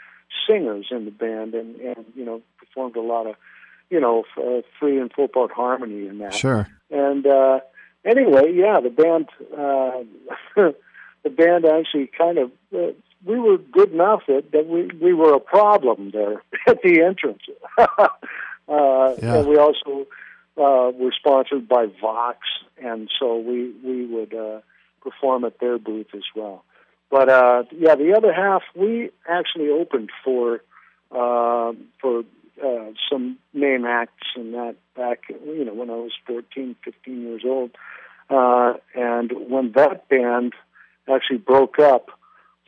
singers 0.49 0.87
in 0.91 1.05
the 1.05 1.11
band, 1.11 1.55
and 1.55 1.77
and 1.77 2.05
you 2.15 2.25
know 2.25 2.43
performed 2.59 2.97
a 2.97 3.01
lot 3.01 3.27
of 3.27 3.35
you 3.91 4.01
know 4.01 4.25
uh, 4.39 4.63
three 4.79 4.99
and 4.99 5.13
four 5.13 5.29
part 5.29 5.51
harmony 5.51 6.07
in 6.07 6.19
that. 6.19 6.35
Sure. 6.35 6.69
And 6.91 7.27
uh, 7.27 7.61
anyway, 8.05 8.53
yeah, 8.55 8.81
the 8.81 8.91
band. 8.91 9.29
Uh, 9.57 10.71
the 11.23 11.31
band 11.31 11.65
actually 11.65 12.11
kind 12.17 12.39
of 12.39 12.51
uh, 12.75 12.93
we 13.25 13.39
were 13.39 13.59
good 13.59 13.93
enough 13.93 14.23
that, 14.27 14.51
that 14.53 14.67
we 14.67 14.91
we 15.01 15.13
were 15.13 15.35
a 15.35 15.41
problem 15.41 16.11
there 16.13 16.43
at 16.67 16.83
the 16.83 17.03
entrance. 17.03 17.43
uh, 17.79 18.07
yeah. 18.69 19.37
And 19.37 19.49
we 19.49 19.57
also 19.57 20.07
uh, 20.57 20.91
were 20.95 21.13
sponsored 21.17 21.69
by 21.69 21.87
Vox, 22.01 22.39
and 22.83 23.11
so 23.19 23.37
we 23.37 23.73
we 23.85 24.07
would 24.07 24.35
uh, 24.35 24.61
perform 25.03 25.45
at 25.45 25.59
their 25.61 25.79
booth 25.79 26.09
as 26.15 26.25
well. 26.35 26.65
But 27.11 27.29
uh, 27.29 27.65
yeah, 27.73 27.95
the 27.95 28.15
other 28.17 28.33
half 28.33 28.63
we 28.75 29.11
actually 29.29 29.69
opened 29.69 30.11
for 30.25 30.63
uh, 31.11 31.73
for 32.01 32.25
uh, 32.65 32.93
some 33.11 33.39
name 33.55 33.85
acts 33.85 34.29
and 34.35 34.55
that 34.55 34.77
back 34.97 35.21
you 35.29 35.65
know 35.65 35.75
when 35.75 35.91
I 35.91 35.95
was 35.95 36.13
14, 36.27 36.77
15 36.85 37.23
years 37.23 37.43
old. 37.45 37.71
Uh, 38.31 38.75
and 38.95 39.31
when 39.51 39.73
that 39.73 40.09
band 40.09 40.55
actually 41.09 41.39
broke 41.39 41.79
up, 41.79 42.11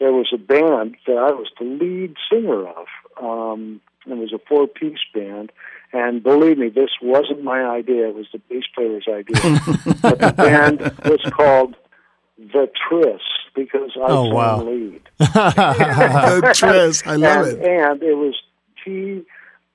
there 0.00 0.12
was 0.12 0.28
a 0.32 0.38
band 0.38 0.96
that 1.06 1.16
I 1.16 1.32
was 1.32 1.48
the 1.58 1.64
lead 1.64 2.16
singer 2.30 2.66
of. 2.66 2.86
Um, 3.22 3.80
it 4.06 4.16
was 4.16 4.32
a 4.32 4.38
four-piece 4.48 4.98
band, 5.14 5.52
and 5.92 6.22
believe 6.22 6.58
me, 6.58 6.68
this 6.68 6.90
wasn't 7.00 7.42
my 7.42 7.62
idea. 7.62 8.08
It 8.08 8.14
was 8.14 8.26
the 8.32 8.38
bass 8.50 8.64
player's 8.74 9.06
idea. 9.08 9.60
but 10.02 10.18
the 10.18 10.34
band 10.36 10.80
was 11.04 11.20
called 11.32 11.76
The 12.36 12.70
Tris 12.88 13.22
because 13.54 13.92
I 13.96 14.06
oh, 14.08 14.24
sang 14.24 14.34
wow. 14.34 14.62
lead. 14.62 15.00
the 15.18 16.52
Tris, 16.54 17.06
I 17.06 17.16
love 17.16 17.46
and, 17.46 17.58
it. 17.58 17.64
And 17.64 18.02
it 18.02 18.14
was 18.14 18.34
T. 18.84 19.22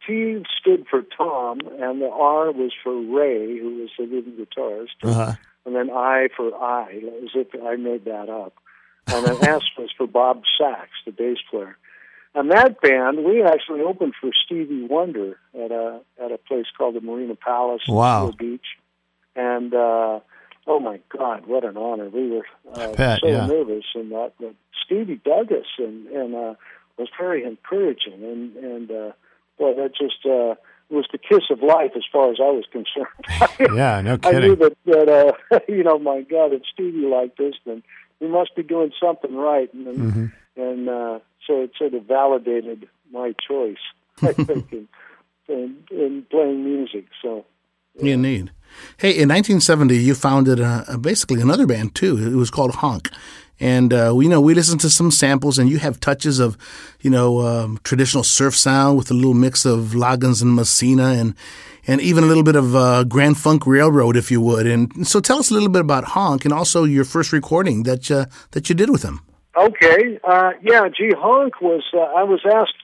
T 0.06 0.44
stood 0.60 0.86
for 0.90 1.02
Tom, 1.18 1.60
and 1.80 2.02
the 2.02 2.10
R 2.10 2.52
was 2.52 2.72
for 2.84 2.94
Ray, 2.94 3.58
who 3.58 3.78
was 3.78 3.90
the 3.98 4.06
lead 4.06 4.38
guitarist. 4.38 4.88
Uh-huh 5.04 5.34
and 5.66 5.76
then 5.76 5.90
I 5.90 6.30
for 6.36 6.54
I, 6.56 7.02
as 7.24 7.30
if 7.36 7.48
I 7.64 7.76
made 7.76 8.06
that 8.06 8.30
up. 8.30 8.54
And 9.08 9.26
then 9.26 9.38
S 9.50 9.64
was 9.78 9.90
for 9.98 10.08
Bob 10.08 10.44
Sachs, 10.58 10.92
the 11.06 11.12
bass 11.12 11.38
player. 11.50 11.78
And 12.36 12.52
that 12.52 12.80
band, 12.82 13.26
we 13.26 13.44
actually 13.44 13.82
opened 13.82 14.14
for 14.22 14.30
Stevie 14.46 14.86
Wonder 14.86 15.40
at 15.56 15.72
a 15.72 16.02
at 16.24 16.32
a 16.32 16.38
place 16.38 16.68
called 16.78 16.96
the 16.96 17.02
Marina 17.02 17.36
Palace 17.36 17.82
wow. 17.88 18.28
in 18.28 18.36
Beach. 18.38 18.66
And 19.36 19.74
uh, 19.74 20.20
oh 20.68 20.80
my 20.80 21.00
God, 21.10 21.48
what 21.48 21.64
an 21.64 21.76
honor! 21.76 22.08
We 22.10 22.30
were 22.30 22.46
uh, 22.72 22.94
bet, 22.94 23.22
so 23.22 23.28
yeah. 23.28 23.48
nervous, 23.48 23.86
and 23.96 24.12
that 24.12 24.34
but 24.40 24.54
Stevie 24.86 25.20
dug 25.26 25.52
us 25.52 25.66
and 25.80 26.08
and 26.08 26.36
uh, 26.36 26.54
was 26.98 27.08
very 27.20 27.44
encouraging, 27.44 28.24
and 28.24 28.56
and 28.58 28.92
uh, 28.92 29.12
boy, 29.58 29.74
that 29.76 29.96
just. 29.96 30.26
Uh, 30.26 30.56
was 30.90 31.06
the 31.12 31.18
kiss 31.18 31.44
of 31.50 31.62
life 31.62 31.92
as 31.96 32.04
far 32.12 32.32
as 32.32 32.38
I 32.40 32.50
was 32.50 32.66
concerned. 32.72 33.48
yeah, 33.76 34.02
no 34.02 34.18
kidding. 34.18 34.28
I 34.28 34.32
kidding. 34.32 34.50
knew 34.50 34.56
that 34.56 34.78
that 34.86 35.10
uh, 35.52 35.60
you 35.68 35.84
know, 35.84 36.00
my 36.00 36.22
God, 36.22 36.54
if 36.54 36.64
Stevie 36.74 37.06
like 37.06 37.38
this, 37.38 37.56
then 37.66 37.84
we 38.20 38.28
must 38.28 38.56
be 38.56 38.64
doing 38.64 38.92
something 39.00 39.36
right, 39.36 39.74
and 39.74 39.88
mm-hmm. 39.88 40.26
and 40.62 40.90
uh, 40.90 41.20
so 41.46 41.62
it 41.62 41.72
sort 41.78 41.94
of 41.94 42.06
validated 42.06 42.88
my 43.12 43.34
choice. 43.48 43.78
I 44.22 44.34
think 44.34 44.72
in, 44.72 44.88
in, 45.48 45.78
in 45.92 46.26
playing 46.30 46.64
music. 46.64 47.06
So 47.22 47.46
yeah. 47.96 48.14
Indeed. 48.14 48.52
Hey, 48.98 49.10
in 49.10 49.30
1970, 49.30 49.98
you 49.98 50.14
founded 50.14 50.60
uh, 50.62 50.98
basically 51.02 51.42
another 51.42 51.66
band 51.66 51.96
too. 51.96 52.18
It 52.18 52.36
was 52.36 52.52
called 52.52 52.76
Honk. 52.76 53.10
And 53.60 53.94
uh, 53.94 54.14
we 54.16 54.26
you 54.26 54.30
know 54.30 54.40
we 54.40 54.54
listened 54.54 54.80
to 54.82 54.90
some 54.90 55.12
samples, 55.12 55.60
and 55.60 55.70
you 55.70 55.80
have 55.80 56.00
touches 56.00 56.40
of, 56.40 56.58
you 57.02 57.10
know, 57.10 57.40
um, 57.46 57.80
traditional 57.84 58.24
surf 58.24 58.56
sound 58.56 58.98
with 58.98 59.12
a 59.12 59.14
little 59.14 59.34
mix 59.34 59.66
of 59.66 59.94
Loggins 59.94 60.42
and 60.42 60.56
Messina, 60.56 61.10
and 61.10 61.36
and 61.86 62.00
even 62.00 62.24
a 62.24 62.28
little 62.28 62.44
bit 62.44 62.56
of 62.56 62.76
uh, 62.76 63.04
Grand 63.04 63.38
Funk 63.38 63.68
Railroad, 63.68 64.16
if 64.16 64.32
you 64.32 64.40
would. 64.40 64.66
And 64.66 65.06
so, 65.06 65.20
tell 65.20 65.40
us 65.40 65.52
a 65.52 65.54
little 65.54 65.70
bit 65.70 65.82
about 65.82 66.06
Honk, 66.06 66.46
and 66.46 66.54
also 66.54 66.86
your 66.86 67.04
first 67.04 67.34
recording 67.34 67.84
that 67.84 68.10
uh, 68.10 68.28
that 68.52 68.70
you 68.70 68.76
did 68.76 68.90
with 68.90 69.04
him. 69.04 69.22
Okay, 69.58 70.20
uh, 70.24 70.52
yeah, 70.62 70.88
gee, 70.88 71.12
Honk 71.18 71.60
was. 71.60 71.84
Uh, 71.94 72.00
I 72.00 72.24
was 72.24 72.40
asked 72.46 72.76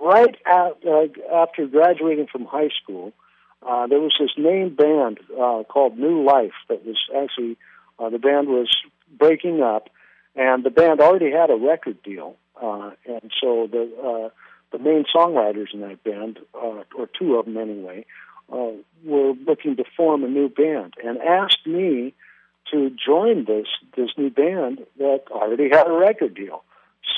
right 0.00 0.36
after 0.46 1.66
graduating 1.66 2.26
from 2.26 2.46
high 2.46 2.70
school. 2.82 3.12
there 3.62 4.00
was 4.00 4.14
this 4.18 4.30
name 4.36 4.74
band 4.74 5.20
called 5.68 5.96
New 5.96 6.24
Life 6.24 6.52
that 6.68 6.84
was 6.84 6.98
actually 7.16 7.56
the 7.98 8.18
band 8.18 8.48
was 8.48 8.74
breaking 9.18 9.62
up 9.62 9.88
and 10.36 10.64
the 10.64 10.70
band 10.70 11.00
already 11.00 11.30
had 11.32 11.50
a 11.50 11.56
record 11.56 12.02
deal, 12.02 12.36
uh, 12.62 12.90
and 13.06 13.32
so 13.40 13.66
the 13.70 13.90
uh, 14.04 14.28
the 14.70 14.78
main 14.78 15.04
songwriters 15.14 15.72
in 15.72 15.80
that 15.80 16.02
band, 16.04 16.38
uh, 16.54 16.82
or 16.96 17.08
two 17.18 17.36
of 17.36 17.46
them 17.46 17.56
anyway, 17.56 18.04
uh, 18.52 18.70
were 19.04 19.32
looking 19.46 19.76
to 19.76 19.84
form 19.96 20.24
a 20.24 20.28
new 20.28 20.48
band 20.48 20.94
and 21.02 21.18
asked 21.18 21.66
me 21.66 22.14
to 22.70 22.90
join 22.90 23.44
this 23.44 23.66
this 23.96 24.10
new 24.16 24.30
band 24.30 24.84
that 24.98 25.22
already 25.30 25.70
had 25.70 25.86
a 25.86 25.92
record 25.92 26.34
deal. 26.34 26.62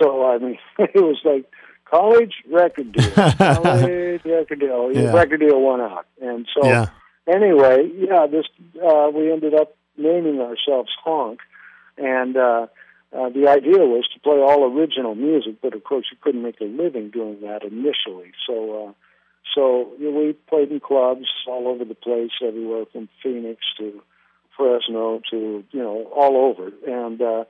So 0.00 0.26
I 0.26 0.38
mean, 0.38 0.58
it 0.78 0.94
was 0.94 1.20
like 1.24 1.50
college 1.84 2.34
record 2.50 2.92
deal, 2.92 3.10
college 3.38 4.24
record 4.24 4.60
deal. 4.60 4.92
Yeah. 4.92 5.12
Record 5.12 5.40
deal 5.40 5.60
went 5.60 5.82
out, 5.82 6.06
and 6.20 6.46
so 6.54 6.66
yeah. 6.66 6.86
anyway, 7.26 7.90
yeah, 7.96 8.26
this 8.26 8.46
uh, 8.76 9.10
we 9.12 9.32
ended 9.32 9.54
up 9.54 9.74
naming 9.96 10.40
ourselves 10.40 10.90
Honk, 11.02 11.40
and 11.96 12.36
uh, 12.36 12.66
uh, 13.16 13.30
the 13.30 13.48
idea 13.48 13.78
was 13.78 14.06
to 14.12 14.20
play 14.20 14.36
all 14.36 14.64
original 14.64 15.14
music, 15.14 15.56
but 15.62 15.74
of 15.74 15.82
course 15.82 16.06
you 16.10 16.18
couldn't 16.20 16.42
make 16.42 16.60
a 16.60 16.64
living 16.64 17.10
doing 17.10 17.40
that 17.40 17.62
initially. 17.62 18.32
So, 18.46 18.88
uh, 18.88 18.92
so 19.54 19.92
you 19.98 20.12
know, 20.12 20.20
we 20.20 20.32
played 20.48 20.70
in 20.70 20.80
clubs 20.80 21.26
all 21.46 21.68
over 21.68 21.84
the 21.84 21.94
place, 21.94 22.30
everywhere 22.46 22.84
from 22.92 23.08
Phoenix 23.22 23.60
to 23.78 24.02
Fresno 24.56 25.22
to 25.30 25.64
you 25.70 25.82
know 25.82 26.04
all 26.14 26.36
over, 26.36 26.70
and 26.86 27.22
uh, 27.22 27.44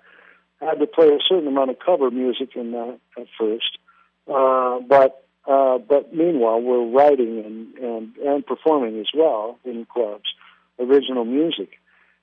had 0.61 0.79
to 0.79 0.87
play 0.87 1.09
a 1.09 1.19
certain 1.29 1.49
amount 1.49 1.71
of 1.71 1.79
cover 1.85 2.11
music 2.11 2.51
in 2.55 2.73
that 2.73 2.99
at 3.19 3.27
first. 3.39 3.79
Uh, 4.29 4.79
but 4.81 5.27
uh, 5.47 5.79
but 5.79 6.15
meanwhile, 6.15 6.61
we're 6.61 6.87
writing 6.87 7.43
and, 7.45 7.79
and 7.79 8.17
and 8.19 8.47
performing 8.47 9.01
as 9.01 9.09
well 9.13 9.59
in 9.65 9.87
clubs, 9.87 10.35
original 10.79 11.25
music, 11.25 11.71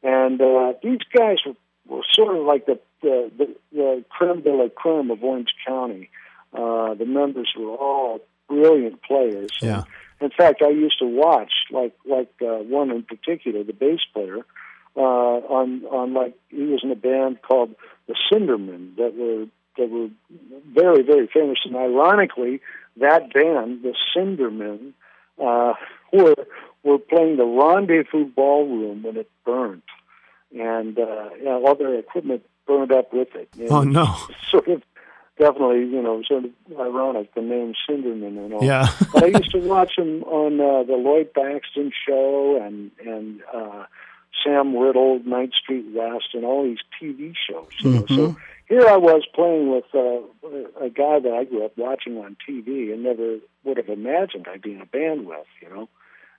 and 0.04 0.40
uh, 0.40 0.74
these 0.84 1.00
guys 1.14 1.38
were, 1.46 1.56
were 1.88 2.02
sort 2.14 2.36
of 2.36 2.46
like 2.46 2.66
the 2.66 2.80
the, 3.02 3.32
the, 3.38 3.56
the 3.72 4.06
creme 4.10 4.42
de 4.42 4.52
la 4.52 4.70
creme 4.70 5.12
of 5.12 5.24
Orange 5.24 5.54
County. 5.66 6.10
Uh, 6.54 6.94
the 6.94 7.06
members 7.06 7.52
were 7.58 7.76
all 7.76 8.20
brilliant 8.48 9.02
players. 9.04 9.52
Yeah. 9.62 9.84
In 10.22 10.30
fact, 10.30 10.62
I 10.62 10.70
used 10.70 11.00
to 11.00 11.06
watch 11.06 11.52
like 11.72 11.94
like 12.06 12.32
uh, 12.42 12.64
one 12.64 12.92
in 12.92 13.04
particular, 13.04 13.64
the 13.64 13.74
bass 13.74 14.00
player, 14.14 14.46
uh, 14.96 15.00
on 15.00 15.86
on 15.86 16.14
like 16.14 16.36
he 16.50 16.64
was 16.64 16.82
in 16.84 16.92
a 16.92 16.96
band 16.96 17.42
called 17.42 17.76
the 18.08 18.16
Cindermen 18.32 18.96
that 18.96 19.16
were 19.16 19.46
that 19.78 19.90
were 19.90 20.08
very 20.74 21.04
very 21.04 21.28
famous. 21.28 21.60
And 21.66 21.76
ironically, 21.76 22.62
that 22.98 23.34
band, 23.34 23.84
the 23.84 23.94
Cindermen, 24.16 24.94
uh, 25.42 25.74
were 26.14 26.36
were 26.84 27.00
playing 27.00 27.38
the 27.38 27.46
Rendezvous 27.46 28.26
Ballroom 28.26 29.04
when 29.04 29.18
it 29.18 29.30
burned, 29.46 29.82
and 30.56 30.98
uh, 30.98 31.30
you 31.38 31.46
know, 31.46 31.66
all 31.66 31.76
their 31.76 31.96
equipment 31.96 32.46
burned 32.66 32.92
up 32.92 33.14
with 33.14 33.36
it. 33.36 33.50
And 33.58 33.72
oh 33.72 33.84
no! 33.84 34.16
Sort 34.50 34.68
of, 34.68 34.82
definitely, 35.38 35.82
you 35.82 36.02
know, 36.02 36.24
sort 36.24 36.46
of 36.46 36.52
ironic 36.80 37.34
the 37.36 37.42
name 37.42 37.74
Cinderman 37.88 38.38
and 38.38 38.54
all. 38.54 38.64
Yeah. 38.64 38.88
but 39.14 39.24
I 39.24 39.28
used 39.28 39.52
to 39.52 39.60
watch 39.60 39.98
him 39.98 40.24
on 40.24 40.60
uh, 40.60 40.84
the 40.84 40.96
Lloyd 40.96 41.32
Thaxton 41.36 41.92
show 42.08 42.62
and 42.62 42.92
and 43.06 43.42
uh, 43.54 43.86
Sam 44.44 44.76
Riddle, 44.76 45.20
Ninth 45.26 45.54
Street 45.54 45.86
West, 45.94 46.30
and 46.34 46.46
all 46.46 46.64
these 46.64 46.80
TV 47.02 47.34
shows. 47.50 47.70
You 47.80 48.02
mm-hmm. 48.02 48.16
So 48.16 48.38
here 48.68 48.88
I 48.88 48.98
was 48.98 49.24
playing 49.34 49.72
with 49.72 49.86
uh, 49.94 50.84
a 50.84 50.90
guy 50.90 51.20
that 51.20 51.34
I 51.34 51.44
grew 51.44 51.66
up 51.66 51.78
watching 51.78 52.18
on 52.18 52.38
TV 52.48 52.94
and 52.94 53.04
never 53.04 53.38
would 53.64 53.78
have 53.78 53.90
imagined 53.90 54.48
I'd 54.50 54.62
be 54.62 54.74
in 54.74 54.82
a 54.82 54.86
band 54.86 55.28
with. 55.28 55.48
You 55.62 55.70
know, 55.70 55.90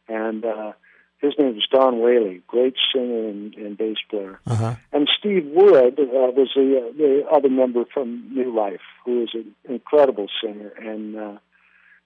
and. 0.09 0.45
uh 0.45 0.73
his 1.19 1.35
name 1.39 1.55
was 1.55 1.67
Don 1.71 2.01
Whaley, 2.01 2.43
great 2.47 2.75
singer 2.93 3.29
and, 3.29 3.55
and 3.55 3.79
bass 3.79 3.97
player. 4.11 4.39
Uh-huh. 4.47 4.75
And 4.93 5.09
Steve 5.19 5.47
Wood 5.47 5.99
uh, 5.99 6.03
was 6.03 6.51
the, 6.55 6.79
uh, 6.79 6.97
the 6.97 7.27
other 7.31 7.49
member 7.49 7.85
from 7.93 8.35
New 8.35 8.55
Life, 8.55 8.81
who 9.05 9.23
is 9.23 9.31
an 9.35 9.55
incredible 9.69 10.29
singer 10.43 10.73
and 10.79 11.17
uh, 11.17 11.39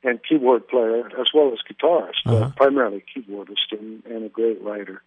and 0.03 0.19
keyboard 0.27 0.67
player 0.67 1.07
as 1.21 1.27
well 1.35 1.53
as 1.53 1.59
guitarist, 1.71 2.25
uh-huh. 2.25 2.37
uh, 2.37 2.51
primarily 2.57 3.05
keyboardist 3.15 3.73
and, 3.73 4.03
and 4.07 4.25
a 4.25 4.29
great 4.29 4.63
writer. 4.63 5.03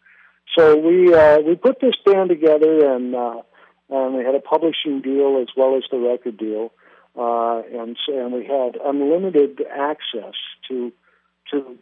So 0.56 0.78
we 0.78 1.14
uh, 1.14 1.40
we 1.40 1.56
put 1.56 1.80
this 1.80 1.96
band 2.06 2.30
together, 2.30 2.94
and 2.94 3.16
uh, 3.16 3.42
and 3.90 4.16
we 4.16 4.24
had 4.24 4.36
a 4.36 4.40
publishing 4.40 5.02
deal 5.02 5.40
as 5.42 5.48
well 5.56 5.78
as 5.78 5.84
the 5.90 5.98
record 5.98 6.38
deal, 6.38 6.74
uh, 7.18 7.62
and 7.74 7.98
and 8.08 8.34
we 8.34 8.46
had 8.46 8.78
unlimited 8.84 9.64
access 9.72 10.36
to 10.68 10.92
to 11.52 11.78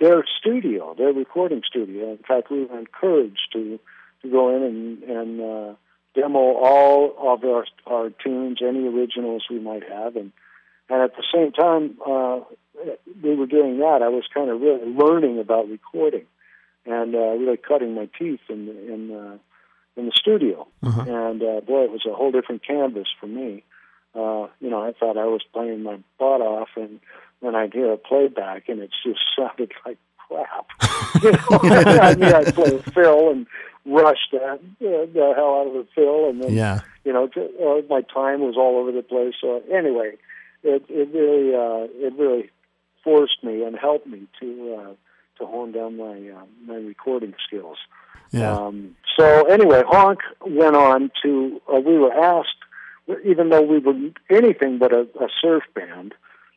their 0.00 0.24
studio, 0.40 0.94
their 0.96 1.12
recording 1.12 1.62
studio. 1.66 2.12
In 2.12 2.18
fact, 2.18 2.50
we 2.50 2.64
were 2.64 2.78
encouraged 2.78 3.48
to 3.52 3.78
to 4.22 4.30
go 4.30 4.54
in 4.56 4.62
and 4.62 5.02
and 5.02 5.40
uh, 5.40 5.74
demo 6.14 6.38
all 6.38 7.14
of 7.18 7.44
our 7.44 7.64
our 7.86 8.10
tunes, 8.10 8.58
any 8.62 8.86
originals 8.86 9.44
we 9.50 9.60
might 9.60 9.88
have, 9.88 10.16
and 10.16 10.32
and 10.88 11.02
at 11.02 11.16
the 11.16 11.24
same 11.32 11.52
time 11.52 11.96
uh, 12.06 12.40
we 13.22 13.34
were 13.34 13.46
doing 13.46 13.78
that. 13.78 14.00
I 14.02 14.08
was 14.08 14.24
kind 14.32 14.50
of 14.50 14.60
really 14.60 14.86
learning 14.86 15.38
about 15.38 15.68
recording 15.68 16.26
and 16.86 17.14
uh, 17.14 17.18
really 17.18 17.56
cutting 17.56 17.94
my 17.94 18.08
teeth 18.18 18.40
in 18.48 18.68
in 18.68 19.10
uh, 19.14 19.38
in 19.96 20.06
the 20.06 20.12
studio. 20.14 20.66
Uh-huh. 20.82 21.02
And 21.02 21.42
uh, 21.42 21.60
boy, 21.60 21.84
it 21.84 21.90
was 21.90 22.04
a 22.06 22.14
whole 22.14 22.32
different 22.32 22.66
canvas 22.66 23.08
for 23.20 23.26
me. 23.26 23.62
uh, 24.14 24.46
you 24.60 24.70
know, 24.70 24.82
I 24.82 24.92
thought 24.92 25.16
I 25.16 25.26
was 25.26 25.42
playing 25.52 25.82
my 25.82 25.98
butt 26.18 26.40
off, 26.40 26.68
and 26.76 27.00
then 27.44 27.54
I'd 27.54 27.72
hear 27.72 27.92
a 27.92 27.96
playback, 27.96 28.68
and 28.68 28.80
it 28.80 28.90
just 29.04 29.20
sounded 29.36 29.72
like 29.84 29.98
crap. 30.16 30.66
you 31.22 31.32
know, 31.32 31.38
I 32.00 32.14
mean, 32.14 32.32
I'd 32.32 32.54
play 32.54 32.76
a 32.76 32.90
fill 32.90 33.30
and 33.30 33.46
rush 33.86 34.28
that 34.32 34.54
uh, 34.54 34.58
the 34.80 35.32
hell 35.36 35.60
out 35.60 35.66
of 35.66 35.74
the 35.74 35.86
fill, 35.94 36.28
and 36.28 36.42
then 36.42 36.52
yeah. 36.52 36.80
you 37.04 37.12
know, 37.12 37.28
to, 37.28 37.40
uh, 37.40 37.82
my 37.88 38.02
time 38.02 38.40
was 38.40 38.56
all 38.56 38.78
over 38.78 38.92
the 38.92 39.02
place. 39.02 39.34
So 39.40 39.62
anyway, 39.72 40.16
it 40.62 40.84
it 40.88 41.08
really 41.12 41.54
uh, 41.54 41.88
it 42.06 42.14
really 42.18 42.50
forced 43.02 43.42
me 43.44 43.62
and 43.62 43.76
helped 43.76 44.06
me 44.06 44.26
to 44.40 44.76
uh, 44.78 44.94
to 45.38 45.46
hone 45.46 45.72
down 45.72 45.96
my 45.96 46.30
uh, 46.30 46.44
my 46.66 46.76
recording 46.76 47.34
skills. 47.46 47.78
Yeah. 48.30 48.52
Um, 48.52 48.96
so 49.16 49.44
anyway, 49.44 49.82
Honk 49.86 50.20
went 50.44 50.76
on 50.76 51.10
to. 51.22 51.60
Uh, 51.72 51.78
we 51.78 51.98
were 51.98 52.12
asked, 52.12 52.48
even 53.24 53.50
though 53.50 53.62
we 53.62 53.78
were 53.78 53.94
anything 54.30 54.78
but 54.78 54.92
a, 54.92 55.02
a 55.20 55.28
surf 55.40 55.62
band, 55.74 56.14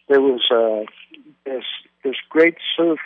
there 0.07 0.21
was 0.21 0.41
uh, 0.51 0.89
this 1.45 1.63
this 2.03 2.15
great 2.29 2.55
surf 2.75 2.99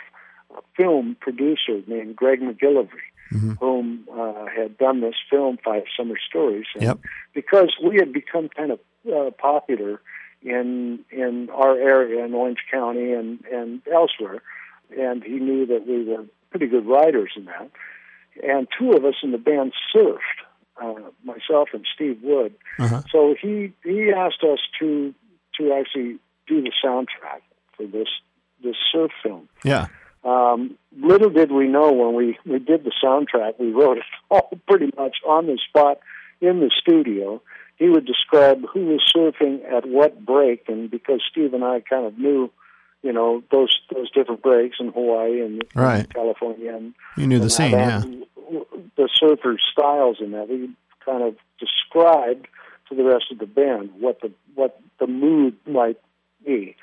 film 0.76 1.16
producer 1.20 1.80
named 1.86 2.16
Greg 2.16 2.40
MacGillivray, 2.40 2.88
mm-hmm. 3.32 3.52
whom 3.52 4.06
uh, 4.12 4.46
had 4.54 4.78
done 4.78 5.00
this 5.00 5.14
film, 5.30 5.58
Five 5.64 5.84
Summer 5.96 6.16
Stories. 6.28 6.66
And 6.74 6.82
yep. 6.82 6.98
Because 7.34 7.74
we 7.82 7.96
had 7.96 8.12
become 8.12 8.48
kind 8.48 8.72
of 8.72 8.80
uh, 9.12 9.30
popular 9.30 10.00
in 10.42 11.00
in 11.10 11.48
our 11.50 11.76
area 11.78 12.24
in 12.24 12.34
Orange 12.34 12.64
County 12.70 13.12
and 13.12 13.44
and 13.52 13.82
elsewhere, 13.92 14.42
and 14.96 15.22
he 15.22 15.38
knew 15.38 15.66
that 15.66 15.86
we 15.86 16.04
were 16.04 16.24
pretty 16.50 16.66
good 16.66 16.86
writers 16.86 17.32
in 17.36 17.46
that. 17.46 17.70
And 18.42 18.66
two 18.78 18.92
of 18.92 19.04
us 19.04 19.16
in 19.22 19.30
the 19.32 19.38
band 19.38 19.72
surfed, 19.94 20.18
uh, 20.80 21.10
myself 21.22 21.68
and 21.72 21.86
Steve 21.94 22.18
Wood. 22.22 22.54
Uh-huh. 22.78 23.02
So 23.10 23.34
he 23.40 23.72
he 23.84 24.10
asked 24.10 24.42
us 24.42 24.58
to 24.80 25.14
to 25.58 25.72
actually 25.72 26.18
do 26.52 26.62
the 26.62 26.72
soundtrack 26.84 27.40
for 27.76 27.86
this 27.86 28.08
this 28.62 28.76
surf 28.92 29.10
film. 29.22 29.48
Yeah. 29.64 29.86
Um, 30.24 30.78
little 30.96 31.30
did 31.30 31.50
we 31.50 31.66
know 31.66 31.92
when 31.92 32.14
we, 32.14 32.38
we 32.46 32.60
did 32.60 32.84
the 32.84 32.92
soundtrack, 33.02 33.58
we 33.58 33.72
wrote 33.72 33.98
it 33.98 34.04
all 34.30 34.50
pretty 34.68 34.90
much 34.96 35.16
on 35.26 35.46
the 35.46 35.58
spot 35.68 35.98
in 36.40 36.60
the 36.60 36.70
studio. 36.80 37.42
He 37.76 37.88
would 37.88 38.06
describe 38.06 38.62
who 38.72 38.86
was 38.86 39.00
surfing 39.14 39.64
at 39.64 39.88
what 39.88 40.24
break, 40.24 40.68
and 40.68 40.90
because 40.90 41.20
Steve 41.28 41.54
and 41.54 41.64
I 41.64 41.80
kind 41.80 42.06
of 42.06 42.16
knew, 42.16 42.50
you 43.02 43.12
know, 43.12 43.42
those 43.50 43.76
those 43.92 44.10
different 44.12 44.42
breaks 44.42 44.76
in 44.78 44.92
Hawaii 44.92 45.40
and, 45.40 45.64
right. 45.74 46.00
and 46.00 46.14
California, 46.14 46.76
and 46.76 46.94
you 47.16 47.26
knew 47.26 47.38
the 47.38 47.44
and 47.44 47.52
scene, 47.52 47.70
yeah. 47.72 48.02
The 48.96 49.08
surfer 49.18 49.56
styles 49.72 50.18
in 50.20 50.32
that 50.32 50.48
we 50.48 50.70
kind 51.04 51.22
of 51.22 51.34
described 51.58 52.46
to 52.88 52.94
the 52.94 53.02
rest 53.02 53.24
of 53.32 53.38
the 53.38 53.46
band 53.46 53.90
what 53.98 54.20
the 54.20 54.30
what 54.54 54.80
the 55.00 55.06
mood 55.08 55.56
might 55.66 55.98
be. 56.44 56.76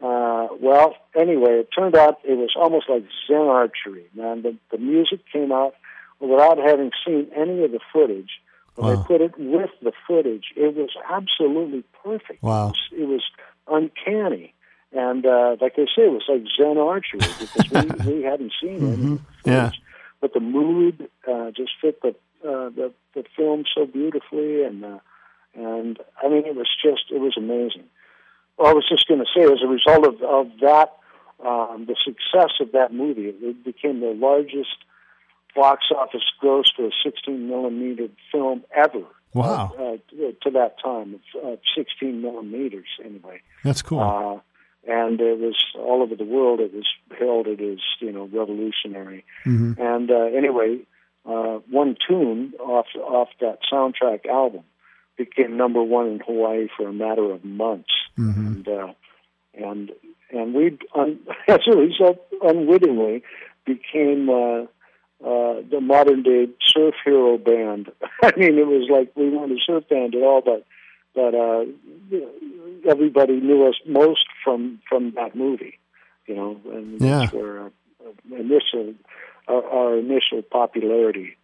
Uh, 0.00 0.46
well, 0.60 0.94
anyway, 1.16 1.60
it 1.60 1.68
turned 1.76 1.96
out 1.96 2.18
it 2.24 2.36
was 2.38 2.50
almost 2.56 2.88
like 2.88 3.04
Zen 3.26 3.36
archery, 3.36 4.06
man. 4.14 4.42
The, 4.42 4.56
the 4.70 4.78
music 4.78 5.20
came 5.32 5.50
out 5.50 5.74
without 6.20 6.58
having 6.58 6.90
seen 7.04 7.28
any 7.34 7.64
of 7.64 7.72
the 7.72 7.80
footage. 7.92 8.30
When 8.76 8.86
wow. 8.86 8.96
they 8.96 9.06
put 9.06 9.20
it 9.20 9.38
with 9.38 9.70
the 9.82 9.92
footage, 10.06 10.52
it 10.56 10.76
was 10.76 10.90
absolutely 11.10 11.82
perfect. 12.04 12.42
Wow. 12.42 12.68
It 12.68 12.68
was, 12.68 12.78
it 12.92 13.08
was 13.08 13.22
uncanny. 13.66 14.54
And 14.92 15.26
uh, 15.26 15.56
like 15.60 15.74
I 15.76 15.84
say, 15.84 16.04
it 16.04 16.12
was 16.12 16.22
like 16.28 16.44
Zen 16.56 16.78
archery 16.78 17.18
because 17.18 18.04
we, 18.06 18.12
we 18.14 18.22
hadn't 18.22 18.52
seen 18.60 18.80
mm-hmm. 18.80 19.14
it. 19.14 19.20
Yeah. 19.44 19.70
But 20.20 20.32
the 20.32 20.40
mood 20.40 21.08
uh, 21.30 21.50
just 21.50 21.72
fit 21.80 22.00
the, 22.02 22.08
uh, 22.42 22.70
the 22.70 22.92
the 23.14 23.24
film 23.36 23.64
so 23.74 23.84
beautifully, 23.86 24.64
and 24.64 24.84
uh, 24.84 24.98
and 25.54 25.98
I 26.22 26.28
mean, 26.28 26.44
it 26.46 26.56
was 26.56 26.68
just 26.82 27.10
it 27.10 27.20
was 27.20 27.34
amazing. 27.36 27.84
Well, 28.58 28.68
I 28.68 28.72
was 28.72 28.84
just 28.88 29.06
going 29.06 29.20
to 29.20 29.26
say, 29.34 29.42
as 29.44 29.62
a 29.62 29.68
result 29.68 30.06
of, 30.06 30.22
of 30.22 30.50
that, 30.60 30.96
um, 31.44 31.86
the 31.86 31.96
success 32.04 32.52
of 32.60 32.72
that 32.72 32.92
movie, 32.92 33.28
it 33.28 33.64
became 33.64 34.00
the 34.00 34.14
largest 34.14 34.76
box 35.54 35.86
office 35.96 36.24
gross 36.40 36.70
for 36.74 36.86
a 36.86 36.90
16 37.04 37.48
millimeter 37.48 38.08
film 38.32 38.64
ever. 38.76 39.04
Wow. 39.34 39.72
Uh, 39.78 39.82
uh, 39.82 40.32
to 40.42 40.50
that 40.52 40.76
time, 40.82 41.20
uh, 41.44 41.56
16 41.76 42.20
millimeters 42.20 42.88
anyway. 43.04 43.40
That's 43.62 43.82
cool. 43.82 44.00
Uh, 44.00 44.40
and 44.90 45.20
it 45.20 45.38
was 45.38 45.56
all 45.76 46.02
over 46.02 46.16
the 46.16 46.24
world. 46.24 46.60
It 46.60 46.72
was 46.72 46.86
heralded 47.16 47.60
as 47.60 47.78
you 48.00 48.10
know 48.10 48.28
revolutionary. 48.32 49.24
Mm-hmm. 49.44 49.80
And 49.80 50.10
uh, 50.10 50.36
anyway, 50.36 50.78
uh, 51.26 51.58
one 51.70 51.96
tune 52.08 52.54
off 52.58 52.86
off 52.96 53.28
that 53.40 53.58
soundtrack 53.70 54.26
album 54.26 54.64
became 55.18 55.56
number 55.56 55.82
one 55.82 56.06
in 56.06 56.20
Hawaii 56.20 56.68
for 56.76 56.88
a 56.88 56.92
matter 56.92 57.30
of 57.30 57.44
months, 57.44 57.90
mm-hmm. 58.16 58.46
and 58.46 58.68
uh, 58.68 58.92
and 59.54 59.92
and 60.30 60.54
we, 60.54 60.78
un- 60.94 61.18
as 61.48 61.60
a 61.70 61.76
result, 61.76 62.18
unwittingly 62.40 63.22
became 63.66 64.30
uh, 64.30 64.62
uh, 65.22 65.60
the 65.70 65.80
modern 65.82 66.22
day 66.22 66.48
surf 66.64 66.94
hero 67.04 67.36
band. 67.36 67.90
I 68.22 68.32
mean, 68.36 68.56
it 68.56 68.66
was 68.66 68.88
like 68.90 69.14
we 69.16 69.28
weren't 69.28 69.52
a 69.52 69.58
surf 69.66 69.88
band 69.88 70.14
at 70.14 70.22
all, 70.22 70.40
but 70.40 70.64
but 71.14 71.34
uh, 71.34 71.64
everybody 72.88 73.40
knew 73.40 73.66
us 73.66 73.74
most 73.86 74.24
from 74.44 74.80
from 74.88 75.12
that 75.16 75.34
movie, 75.34 75.78
you 76.26 76.36
know, 76.36 76.60
and 76.72 77.00
yeah. 77.00 77.20
that's 77.20 77.32
where 77.32 77.66
uh, 77.66 77.70
initial 78.30 78.94
our, 79.48 79.64
our 79.64 79.98
initial 79.98 80.42
popularity 80.42 81.37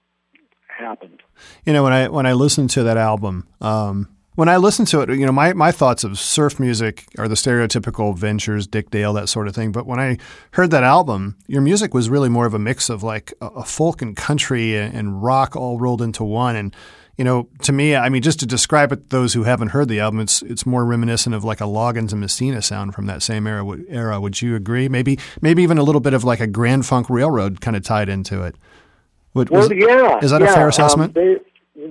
happened. 0.78 1.22
You 1.64 1.72
know, 1.72 1.82
when 1.82 1.92
I 1.92 2.08
when 2.08 2.26
I 2.26 2.32
listened 2.32 2.70
to 2.70 2.82
that 2.84 2.96
album, 2.96 3.46
um, 3.60 4.08
when 4.34 4.48
I 4.48 4.56
listened 4.56 4.88
to 4.88 5.00
it, 5.00 5.10
you 5.10 5.24
know, 5.24 5.32
my, 5.32 5.52
my 5.52 5.70
thoughts 5.70 6.02
of 6.02 6.18
surf 6.18 6.58
music 6.58 7.06
are 7.18 7.28
the 7.28 7.36
stereotypical 7.36 8.16
Ventures, 8.16 8.66
Dick 8.66 8.90
Dale, 8.90 9.12
that 9.12 9.28
sort 9.28 9.46
of 9.46 9.54
thing. 9.54 9.70
But 9.70 9.86
when 9.86 10.00
I 10.00 10.18
heard 10.52 10.72
that 10.72 10.82
album, 10.82 11.36
your 11.46 11.62
music 11.62 11.94
was 11.94 12.10
really 12.10 12.28
more 12.28 12.46
of 12.46 12.54
a 12.54 12.58
mix 12.58 12.90
of 12.90 13.02
like 13.02 13.32
a, 13.40 13.46
a 13.46 13.64
folk 13.64 14.02
and 14.02 14.16
country 14.16 14.76
and, 14.76 14.94
and, 14.94 15.22
rock 15.22 15.54
all 15.54 15.78
rolled 15.78 16.02
into 16.02 16.24
one. 16.24 16.56
And 16.56 16.74
you 17.16 17.24
know, 17.24 17.48
to 17.62 17.70
me, 17.70 17.94
I 17.94 18.08
mean, 18.08 18.22
just 18.22 18.40
to 18.40 18.46
describe 18.46 18.90
it, 18.90 18.96
to 18.96 19.08
those 19.08 19.34
who 19.34 19.44
haven't 19.44 19.68
heard 19.68 19.88
the 19.88 20.00
album, 20.00 20.18
it's 20.18 20.42
it's 20.42 20.66
more 20.66 20.84
reminiscent 20.84 21.32
of 21.32 21.44
like 21.44 21.60
a 21.60 21.64
Loggins 21.64 22.10
and 22.10 22.20
Messina 22.20 22.60
sound 22.60 22.92
from 22.92 23.06
that 23.06 23.22
same 23.22 23.46
era. 23.46 23.64
Era, 23.88 24.20
would 24.20 24.42
you 24.42 24.56
agree? 24.56 24.88
Maybe 24.88 25.20
maybe 25.40 25.62
even 25.62 25.78
a 25.78 25.84
little 25.84 26.00
bit 26.00 26.12
of 26.12 26.24
like 26.24 26.40
a 26.40 26.48
Grand 26.48 26.86
Funk 26.86 27.08
Railroad 27.08 27.60
kind 27.60 27.76
of 27.76 27.84
tied 27.84 28.08
into 28.08 28.42
it. 28.42 28.56
Would, 29.34 29.50
well, 29.50 29.68
was, 29.68 29.70
yeah. 29.76 30.18
Is 30.22 30.30
that 30.30 30.40
yeah, 30.40 30.50
a 30.50 30.54
fair 30.54 30.68
assessment? 30.68 31.16
Um, 31.16 31.22
they, 31.22 31.36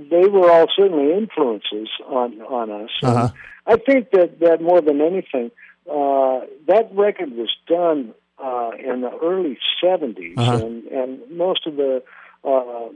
they 0.10 0.27
were 0.27 0.49
all 0.49 0.67
certainly 0.75 1.13
influences 1.13 1.89
on 2.08 2.41
on 2.41 2.71
us. 2.71 2.89
Uh-huh. 3.01 3.29
I 3.67 3.77
think 3.77 4.12
that 4.12 4.39
that 4.39 4.62
more 4.62 4.82
than 4.82 5.01
anything, 5.01 5.51
uh, 5.89 6.41
that 6.67 6.89
record 6.93 7.32
was 7.34 7.49
done 7.67 8.13
uh, 8.43 8.71
in 8.79 9.01
the 9.01 9.12
early 9.21 9.58
70s, 9.84 10.38
uh-huh. 10.38 10.65
and 10.65 10.86
and 10.86 11.19
most 11.32 11.67
of 11.67 11.75
the 11.75 12.01
uh, 12.45 12.88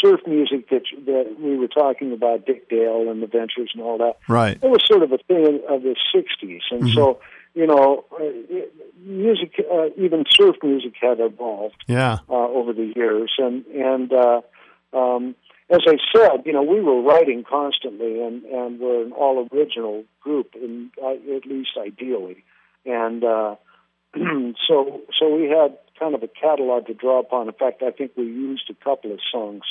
surf 0.00 0.20
music 0.26 0.68
that 0.70 0.82
that 1.06 1.36
we 1.40 1.56
were 1.56 1.68
talking 1.68 2.12
about, 2.12 2.46
Dick 2.46 2.68
Dale 2.68 3.10
and 3.10 3.22
the 3.22 3.26
Ventures 3.26 3.70
and 3.74 3.82
all 3.82 3.98
that, 3.98 4.18
right? 4.28 4.58
It 4.62 4.68
was 4.68 4.82
sort 4.86 5.02
of 5.02 5.12
a 5.12 5.18
thing 5.18 5.60
of 5.68 5.82
the 5.82 5.96
'60s, 6.14 6.60
and 6.70 6.82
mm-hmm. 6.82 6.94
so 6.94 7.20
you 7.54 7.66
know, 7.66 8.04
uh, 8.12 8.24
music, 8.98 9.54
uh, 9.72 9.86
even 9.96 10.24
surf 10.28 10.56
music, 10.62 10.94
had 11.00 11.20
evolved, 11.20 11.76
yeah, 11.86 12.18
uh, 12.28 12.34
over 12.34 12.72
the 12.72 12.92
years, 12.94 13.32
and 13.38 13.64
and 13.66 14.12
uh, 14.12 14.40
um, 14.92 15.34
as 15.70 15.80
I 15.86 15.96
said, 16.14 16.42
you 16.44 16.52
know, 16.52 16.62
we 16.62 16.80
were 16.80 17.00
writing 17.00 17.44
constantly, 17.48 18.20
and 18.20 18.44
and 18.44 18.80
we're 18.80 19.04
an 19.04 19.12
all 19.12 19.48
original 19.52 20.04
group, 20.20 20.54
in 20.54 20.90
uh, 21.02 21.10
at 21.10 21.46
least 21.46 21.70
ideally, 21.78 22.44
and 22.84 23.24
uh, 23.24 23.54
so 24.68 25.00
so 25.18 25.34
we 25.34 25.48
had 25.48 25.78
kind 25.98 26.14
of 26.14 26.22
a 26.22 26.28
catalog 26.28 26.86
to 26.86 26.94
draw 26.94 27.20
upon. 27.20 27.48
In 27.48 27.54
fact, 27.54 27.82
I 27.82 27.92
think 27.92 28.12
we 28.16 28.24
used 28.24 28.68
a 28.68 28.84
couple 28.84 29.12
of 29.12 29.20
songs 29.30 29.62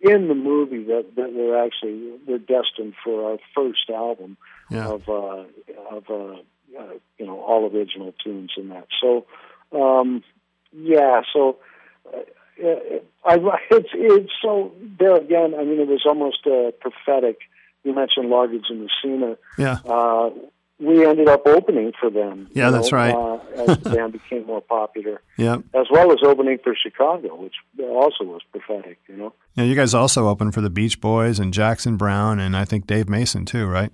in 0.00 0.28
the 0.28 0.34
movie 0.34 0.84
that 0.84 1.06
that 1.16 1.32
were 1.32 1.64
actually 1.64 2.12
were 2.26 2.38
destined 2.38 2.94
for 3.02 3.30
our 3.30 3.38
first 3.54 3.88
album 3.88 4.36
yeah. 4.70 4.88
of 4.88 5.08
uh, 5.08 5.44
of 5.90 6.10
uh, 6.10 6.42
uh, 6.78 6.94
you 7.18 7.26
know 7.26 7.40
all 7.40 7.70
original 7.70 8.14
tunes 8.24 8.50
in 8.56 8.68
that. 8.70 8.86
So 9.00 9.26
um, 9.72 10.22
yeah, 10.72 11.22
so. 11.32 11.58
Uh, 12.12 12.20
I, 13.24 13.38
it's 13.70 13.88
it's 13.92 14.32
so 14.42 14.72
there 14.98 15.16
again. 15.16 15.54
I 15.54 15.64
mean, 15.64 15.80
it 15.80 15.88
was 15.88 16.02
almost 16.06 16.46
uh, 16.46 16.70
prophetic. 16.80 17.38
You 17.82 17.94
mentioned 17.94 18.26
Loggins 18.26 18.64
and 18.68 18.86
Messina. 18.86 19.36
Yeah. 19.58 19.78
Uh, 19.84 20.30
we 20.78 21.06
ended 21.06 21.28
up 21.28 21.46
opening 21.46 21.92
for 21.98 22.10
them. 22.10 22.48
Yeah, 22.54 22.70
that's 22.70 22.90
know, 22.90 22.98
right. 22.98 23.14
Uh, 23.14 23.72
as 23.72 23.78
the 23.78 23.90
band 23.90 24.12
became 24.24 24.46
more 24.46 24.60
popular. 24.60 25.22
Yeah. 25.36 25.58
As 25.74 25.86
well 25.90 26.10
as 26.12 26.18
opening 26.24 26.58
for 26.62 26.74
Chicago, 26.74 27.36
which 27.36 27.54
also 27.80 28.24
was 28.24 28.40
prophetic. 28.50 28.98
You 29.08 29.16
know. 29.16 29.32
Yeah, 29.54 29.64
you 29.64 29.76
guys 29.76 29.94
also 29.94 30.28
opened 30.28 30.54
for 30.54 30.60
the 30.60 30.70
Beach 30.70 31.00
Boys 31.00 31.38
and 31.38 31.54
Jackson 31.54 31.96
Browne 31.96 32.40
and 32.40 32.56
I 32.56 32.64
think 32.64 32.86
Dave 32.86 33.08
Mason 33.08 33.44
too, 33.44 33.66
right? 33.66 33.92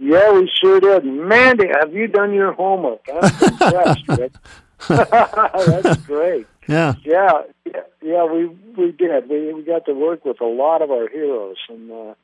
Yeah, 0.00 0.32
we 0.32 0.50
sure 0.60 0.80
did. 0.80 1.04
Mandy, 1.04 1.68
have 1.68 1.92
you 1.92 2.08
done 2.08 2.32
your 2.32 2.52
homework? 2.54 3.06
I'm 3.12 3.24
impressed, 3.24 4.08
Rick. 4.08 4.32
That's 4.88 5.96
great. 6.06 6.46
Yeah. 6.66 6.94
Yeah, 7.04 7.42
yeah, 7.66 7.80
yeah. 8.00 8.24
We 8.24 8.46
we 8.46 8.92
did. 8.92 9.28
We 9.28 9.52
we 9.52 9.62
got 9.62 9.84
to 9.84 9.92
work 9.92 10.24
with 10.24 10.40
a 10.40 10.46
lot 10.46 10.80
of 10.80 10.90
our 10.90 11.06
heroes, 11.06 11.58
and 11.68 11.90
uh, 11.90 12.14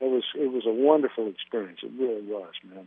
it 0.00 0.08
was 0.08 0.22
it 0.36 0.52
was 0.52 0.66
a 0.66 0.72
wonderful 0.72 1.26
experience. 1.26 1.80
It 1.82 1.90
really 1.98 2.22
was, 2.22 2.52
man. 2.72 2.86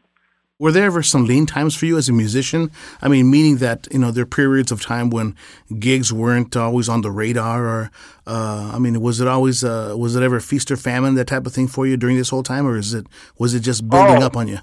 Were 0.62 0.74
there 0.74 0.84
ever 0.84 1.02
some 1.02 1.24
lean 1.26 1.46
times 1.46 1.74
for 1.74 1.86
you 1.86 1.98
as 1.98 2.10
a 2.10 2.12
musician? 2.12 2.70
I 3.02 3.08
mean, 3.08 3.32
meaning 3.32 3.58
that 3.58 3.88
you 3.92 4.00
know 4.00 4.12
there 4.12 4.24
are 4.24 4.26
periods 4.26 4.74
of 4.74 4.82
time 4.82 5.10
when 5.10 5.38
gigs 5.80 6.12
weren't 6.12 6.58
always 6.58 6.90
on 6.90 7.00
the 7.00 7.12
radar, 7.12 7.66
or 7.66 7.92
uh, 8.28 8.72
I 8.74 8.78
mean, 8.78 9.00
was 9.00 9.22
it 9.22 9.28
always 9.30 9.64
uh, 9.64 9.96
was 9.98 10.18
it 10.18 10.22
ever 10.22 10.42
feast 10.42 10.70
or 10.70 10.76
famine 10.76 11.16
that 11.16 11.28
type 11.28 11.46
of 11.46 11.54
thing 11.54 11.70
for 11.70 11.88
you 11.88 11.96
during 11.96 12.18
this 12.18 12.28
whole 12.28 12.44
time, 12.44 12.68
or 12.68 12.76
is 12.76 12.94
it 12.94 13.08
was 13.38 13.54
it 13.54 13.62
just 13.62 13.90
building 13.90 14.22
oh, 14.22 14.26
up 14.26 14.36
on 14.36 14.50
you? 14.50 14.58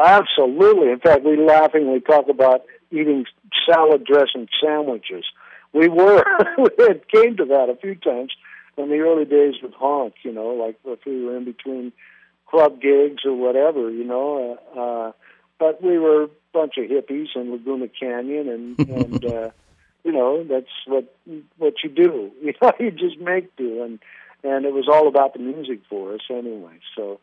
Absolutely. 0.00 0.92
In 0.92 1.00
fact, 1.00 1.24
we 1.24 1.36
laughingly 1.36 1.98
talk 1.98 2.28
about 2.28 2.62
eating 2.92 3.24
salad 3.68 4.04
dressing 4.04 4.46
sandwiches. 4.62 5.24
We 5.72 5.88
were 5.88 6.24
it 6.78 7.08
came 7.08 7.36
to 7.38 7.44
that 7.46 7.68
a 7.68 7.74
few 7.74 7.96
times 7.96 8.32
in 8.78 8.88
the 8.88 9.00
early 9.00 9.24
days 9.24 9.54
with 9.60 9.74
Honk. 9.74 10.14
You 10.22 10.32
know, 10.32 10.50
like 10.50 10.78
if 10.84 11.00
we 11.04 11.24
were 11.24 11.36
in 11.36 11.44
between 11.44 11.92
club 12.46 12.80
gigs 12.80 13.24
or 13.24 13.34
whatever. 13.34 13.90
You 13.90 14.04
know. 14.04 14.60
Uh, 14.76 14.80
uh, 14.80 15.12
but 15.60 15.80
we 15.82 15.98
were 15.98 16.24
a 16.24 16.30
bunch 16.52 16.78
of 16.78 16.86
hippies 16.86 17.36
in 17.36 17.52
Laguna 17.52 17.86
Canyon, 17.86 18.48
and 18.48 18.78
and 18.88 19.24
uh, 19.24 19.50
you 20.02 20.10
know 20.10 20.42
that's 20.42 20.72
what 20.86 21.14
what 21.58 21.74
you 21.84 21.90
do. 21.90 22.32
You 22.42 22.54
know, 22.60 22.72
you 22.80 22.90
just 22.90 23.20
make 23.20 23.54
do, 23.56 23.84
and 23.84 24.00
and 24.42 24.64
it 24.64 24.72
was 24.72 24.88
all 24.88 25.06
about 25.06 25.34
the 25.34 25.38
music 25.38 25.80
for 25.88 26.14
us 26.14 26.22
anyway. 26.30 26.80
So, 26.96 27.20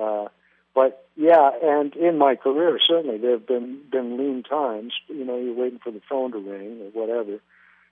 uh, 0.00 0.28
but 0.74 1.06
yeah, 1.16 1.50
and 1.62 1.94
in 1.96 2.16
my 2.16 2.36
career 2.36 2.78
certainly 2.86 3.18
there 3.18 3.32
have 3.32 3.46
been 3.46 3.80
been 3.90 4.16
lean 4.16 4.44
times. 4.44 4.94
You 5.08 5.24
know, 5.24 5.36
you're 5.36 5.54
waiting 5.54 5.80
for 5.80 5.90
the 5.90 6.00
phone 6.08 6.32
to 6.32 6.38
ring 6.38 6.80
or 6.80 7.06
whatever, 7.06 7.40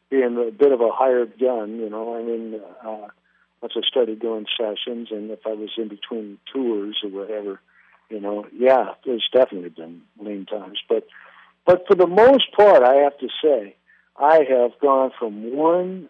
being 0.09 0.39
a 0.49 0.53
bit 0.53 0.73
of 0.73 0.81
a 0.81 0.91
hired 0.93 1.39
gun. 1.39 1.77
You 1.81 1.91
know, 1.91 2.17
I 2.17 2.23
mean. 2.23 2.61
Uh, 2.83 3.09
once 3.63 3.75
I 3.77 3.87
started 3.87 4.21
doing 4.21 4.47
sessions, 4.59 5.09
and 5.11 5.31
if 5.31 5.47
I 5.47 5.53
was 5.53 5.69
in 5.77 5.89
between 5.89 6.39
tours 6.51 6.99
or 7.05 7.11
whatever, 7.11 7.61
you 8.11 8.21
know, 8.21 8.47
yeah, 8.53 8.95
there's 9.05 9.29
definitely 9.33 9.71
been 9.71 10.03
lean 10.19 10.47
times, 10.47 10.79
but 10.89 11.07
but 11.67 11.87
for 11.87 11.95
the 11.95 12.07
most 12.07 12.53
part, 12.53 12.83
I 12.83 12.95
have 12.97 13.17
to 13.19 13.29
say, 13.43 13.77
I 14.17 14.45
have 14.49 14.73
gone 14.81 15.13
from 15.19 15.55
one 15.55 16.09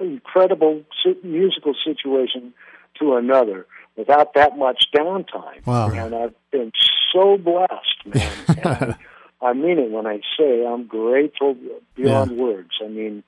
incredible 0.00 0.82
musical 1.22 1.74
situation 1.84 2.52
to 2.98 3.16
another 3.16 3.66
without 3.96 4.34
that 4.34 4.58
much 4.58 4.86
downtime. 4.94 5.64
Wow. 5.64 5.90
And 5.90 6.14
I've 6.14 6.34
been 6.50 6.72
so 7.12 7.38
blessed, 7.38 8.06
man. 8.06 8.96
I 9.42 9.52
mean 9.52 9.78
it 9.78 9.90
when 9.90 10.06
I 10.06 10.20
say 10.38 10.64
I'm 10.66 10.86
grateful 10.86 11.56
beyond 11.94 12.32
yeah. 12.32 12.42
words. 12.42 12.70
I 12.82 12.88
mean, 12.88 13.22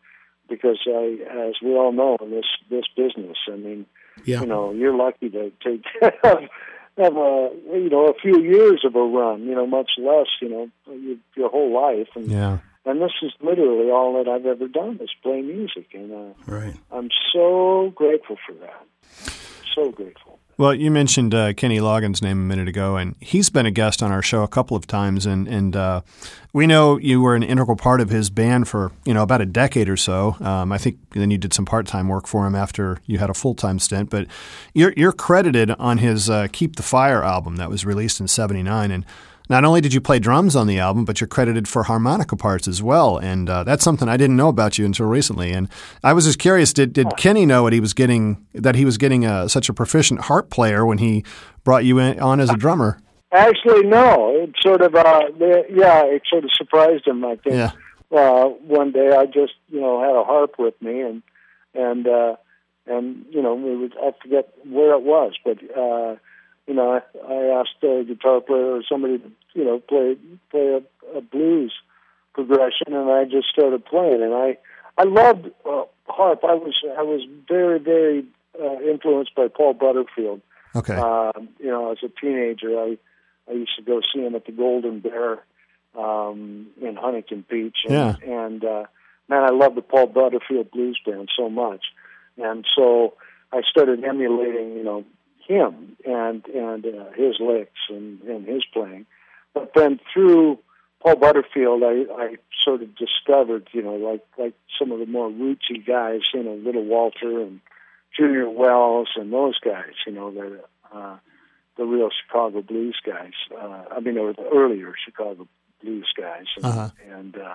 because 0.48 0.78
I, 0.86 1.18
as 1.48 1.54
we 1.62 1.74
all 1.74 1.92
know 1.92 2.16
in 2.20 2.30
this 2.30 2.46
this 2.70 2.84
business, 2.96 3.36
I 3.52 3.56
mean, 3.56 3.86
yeah. 4.24 4.40
you 4.40 4.46
know, 4.46 4.72
you're 4.72 4.96
lucky 4.96 5.28
to 5.30 5.52
to 5.62 5.80
have 6.96 7.16
a 7.16 7.50
you 7.72 7.88
know 7.90 8.06
a 8.08 8.14
few 8.14 8.40
years 8.40 8.84
of 8.84 8.94
a 8.94 9.02
run, 9.02 9.44
you 9.44 9.54
know, 9.54 9.66
much 9.66 9.92
less 9.98 10.26
you 10.40 10.48
know 10.48 10.68
your, 10.86 11.16
your 11.36 11.48
whole 11.50 11.72
life. 11.72 12.08
And, 12.14 12.30
yeah. 12.30 12.58
And 12.84 13.02
this 13.02 13.10
is 13.20 13.32
literally 13.40 13.90
all 13.90 14.22
that 14.22 14.30
I've 14.30 14.46
ever 14.46 14.68
done 14.68 15.00
is 15.02 15.10
play 15.20 15.42
music, 15.42 15.88
and 15.92 16.12
uh, 16.12 16.34
right. 16.46 16.76
I'm 16.92 17.08
so 17.32 17.92
grateful 17.96 18.36
for 18.46 18.54
that. 18.54 18.86
So 19.74 19.90
grateful. 19.90 20.35
Well, 20.58 20.74
you 20.74 20.90
mentioned 20.90 21.34
uh, 21.34 21.52
Kenny 21.52 21.80
Loggins' 21.80 22.22
name 22.22 22.38
a 22.38 22.44
minute 22.44 22.66
ago, 22.66 22.96
and 22.96 23.14
he's 23.20 23.50
been 23.50 23.66
a 23.66 23.70
guest 23.70 24.02
on 24.02 24.10
our 24.10 24.22
show 24.22 24.42
a 24.42 24.48
couple 24.48 24.74
of 24.74 24.86
times, 24.86 25.26
and 25.26 25.46
and 25.46 25.76
uh, 25.76 26.00
we 26.54 26.66
know 26.66 26.96
you 26.96 27.20
were 27.20 27.36
an 27.36 27.42
integral 27.42 27.76
part 27.76 28.00
of 28.00 28.08
his 28.08 28.30
band 28.30 28.66
for 28.66 28.90
you 29.04 29.12
know 29.12 29.22
about 29.22 29.42
a 29.42 29.46
decade 29.46 29.86
or 29.86 29.98
so. 29.98 30.34
Um, 30.40 30.72
I 30.72 30.78
think 30.78 30.96
then 31.10 31.30
you 31.30 31.36
did 31.36 31.52
some 31.52 31.66
part 31.66 31.86
time 31.86 32.08
work 32.08 32.26
for 32.26 32.46
him 32.46 32.54
after 32.54 33.00
you 33.04 33.18
had 33.18 33.28
a 33.28 33.34
full 33.34 33.54
time 33.54 33.78
stint, 33.78 34.08
but 34.08 34.28
you're 34.72 34.94
you're 34.96 35.12
credited 35.12 35.72
on 35.72 35.98
his 35.98 36.30
uh, 36.30 36.46
"Keep 36.50 36.76
the 36.76 36.82
Fire" 36.82 37.22
album 37.22 37.56
that 37.56 37.68
was 37.68 37.84
released 37.84 38.18
in 38.18 38.26
'79, 38.26 38.90
and 38.90 39.04
not 39.48 39.64
only 39.64 39.80
did 39.80 39.94
you 39.94 40.00
play 40.00 40.18
drums 40.18 40.56
on 40.56 40.66
the 40.66 40.78
album, 40.78 41.04
but 41.04 41.20
you're 41.20 41.28
credited 41.28 41.68
for 41.68 41.84
harmonica 41.84 42.36
parts 42.36 42.66
as 42.66 42.82
well, 42.82 43.18
and 43.18 43.48
uh, 43.48 43.64
that's 43.64 43.84
something 43.84 44.08
I 44.08 44.16
didn't 44.16 44.36
know 44.36 44.48
about 44.48 44.78
you 44.78 44.84
until 44.84 45.06
recently. 45.06 45.52
And 45.52 45.68
I 46.02 46.12
was 46.12 46.24
just 46.24 46.38
curious: 46.38 46.72
did 46.72 46.92
did 46.92 47.16
Kenny 47.16 47.46
know 47.46 47.62
what 47.62 47.72
he 47.72 47.80
was 47.80 47.94
getting? 47.94 48.44
That 48.54 48.74
he 48.74 48.84
was 48.84 48.98
getting 48.98 49.24
a, 49.24 49.32
uh, 49.32 49.48
such 49.48 49.68
a 49.68 49.72
proficient 49.74 50.22
harp 50.22 50.50
player 50.50 50.84
when 50.84 50.98
he 50.98 51.24
brought 51.64 51.84
you 51.84 51.98
in, 51.98 52.18
on 52.20 52.40
as 52.40 52.50
a 52.50 52.56
drummer? 52.56 52.98
Actually, 53.32 53.82
no. 53.84 54.34
It 54.36 54.54
sort 54.60 54.80
of, 54.82 54.94
uh, 54.94 55.22
yeah, 55.70 56.04
it 56.04 56.22
sort 56.28 56.44
of 56.44 56.50
surprised 56.54 57.06
him. 57.06 57.24
I 57.24 57.36
think. 57.36 57.56
Yeah. 57.56 57.72
Uh, 58.10 58.46
one 58.46 58.92
day, 58.92 59.10
I 59.10 59.26
just, 59.26 59.54
you 59.68 59.80
know, 59.80 60.00
had 60.00 60.14
a 60.14 60.24
harp 60.24 60.54
with 60.58 60.80
me, 60.80 61.00
and 61.00 61.22
and 61.74 62.06
uh, 62.08 62.36
and 62.86 63.24
you 63.30 63.42
know, 63.42 63.54
we 63.54 63.76
would, 63.76 63.94
I 64.02 64.12
forget 64.22 64.52
where 64.64 64.94
it 64.94 65.02
was, 65.02 65.34
but. 65.44 65.58
uh 65.78 66.16
you 66.66 66.74
know, 66.74 66.92
I, 66.92 67.32
I 67.32 67.60
asked 67.60 67.82
a 67.82 68.04
guitar 68.04 68.40
player 68.40 68.76
or 68.76 68.82
somebody 68.88 69.18
to, 69.18 69.30
you 69.54 69.64
know, 69.64 69.78
play 69.78 70.16
play 70.50 70.80
a, 70.80 71.18
a 71.18 71.20
blues 71.20 71.72
progression, 72.34 72.88
and 72.92 73.10
I 73.10 73.24
just 73.24 73.48
started 73.48 73.84
playing. 73.84 74.22
And 74.22 74.34
I 74.34 74.58
I 74.98 75.04
loved 75.04 75.46
uh, 75.64 75.84
harp. 76.08 76.44
I 76.44 76.54
was 76.54 76.74
I 76.98 77.02
was 77.02 77.22
very 77.48 77.78
very 77.78 78.24
uh, 78.60 78.80
influenced 78.80 79.34
by 79.34 79.48
Paul 79.48 79.74
Butterfield. 79.74 80.40
Okay. 80.74 80.94
Uh, 80.94 81.32
you 81.58 81.70
know, 81.70 81.92
as 81.92 81.98
a 82.02 82.08
teenager, 82.20 82.78
I 82.78 82.98
I 83.48 83.52
used 83.52 83.76
to 83.76 83.82
go 83.82 84.00
see 84.12 84.20
him 84.20 84.34
at 84.34 84.44
the 84.46 84.52
Golden 84.52 85.00
Bear 85.00 85.44
um, 85.96 86.66
in 86.82 86.96
Huntington 86.96 87.44
Beach. 87.48 87.78
And, 87.88 87.92
yeah. 87.92 88.16
And 88.26 88.64
uh, 88.64 88.84
man, 89.28 89.44
I 89.44 89.50
love 89.50 89.76
the 89.76 89.82
Paul 89.82 90.08
Butterfield 90.08 90.70
Blues 90.72 90.98
Band 91.06 91.30
so 91.36 91.48
much, 91.48 91.84
and 92.36 92.66
so 92.76 93.14
I 93.52 93.62
started 93.70 94.02
emulating, 94.04 94.76
you 94.76 94.82
know, 94.82 95.04
him 95.46 95.96
and 96.04 96.44
and 96.46 96.86
uh, 96.86 97.12
his 97.14 97.36
licks 97.40 97.80
and, 97.88 98.20
and 98.22 98.46
his 98.46 98.64
playing. 98.72 99.06
But 99.54 99.72
then 99.74 100.00
through 100.12 100.58
Paul 101.02 101.16
Butterfield, 101.16 101.82
I, 101.82 102.04
I 102.12 102.36
sort 102.62 102.82
of 102.82 102.96
discovered, 102.96 103.68
you 103.72 103.82
know, 103.82 103.94
like 103.94 104.24
like 104.38 104.54
some 104.78 104.92
of 104.92 104.98
the 104.98 105.06
more 105.06 105.30
rootsy 105.30 105.84
guys, 105.86 106.20
you 106.34 106.42
know, 106.42 106.54
Little 106.54 106.84
Walter 106.84 107.42
and 107.42 107.60
Junior 108.16 108.48
Wells 108.48 109.08
and 109.16 109.32
those 109.32 109.58
guys, 109.58 109.92
you 110.06 110.12
know, 110.12 110.30
the 110.30 110.60
uh, 110.92 111.16
the 111.76 111.84
real 111.84 112.10
Chicago 112.10 112.62
blues 112.62 112.98
guys. 113.04 113.32
Uh, 113.54 113.84
I 113.90 114.00
mean, 114.00 114.14
they 114.14 114.20
were 114.20 114.32
the 114.32 114.48
earlier 114.52 114.94
Chicago 115.04 115.46
blues 115.82 116.08
guys, 116.16 116.46
and 116.56 116.64
uh-huh. 116.64 116.90
and, 117.10 117.36
uh, 117.36 117.54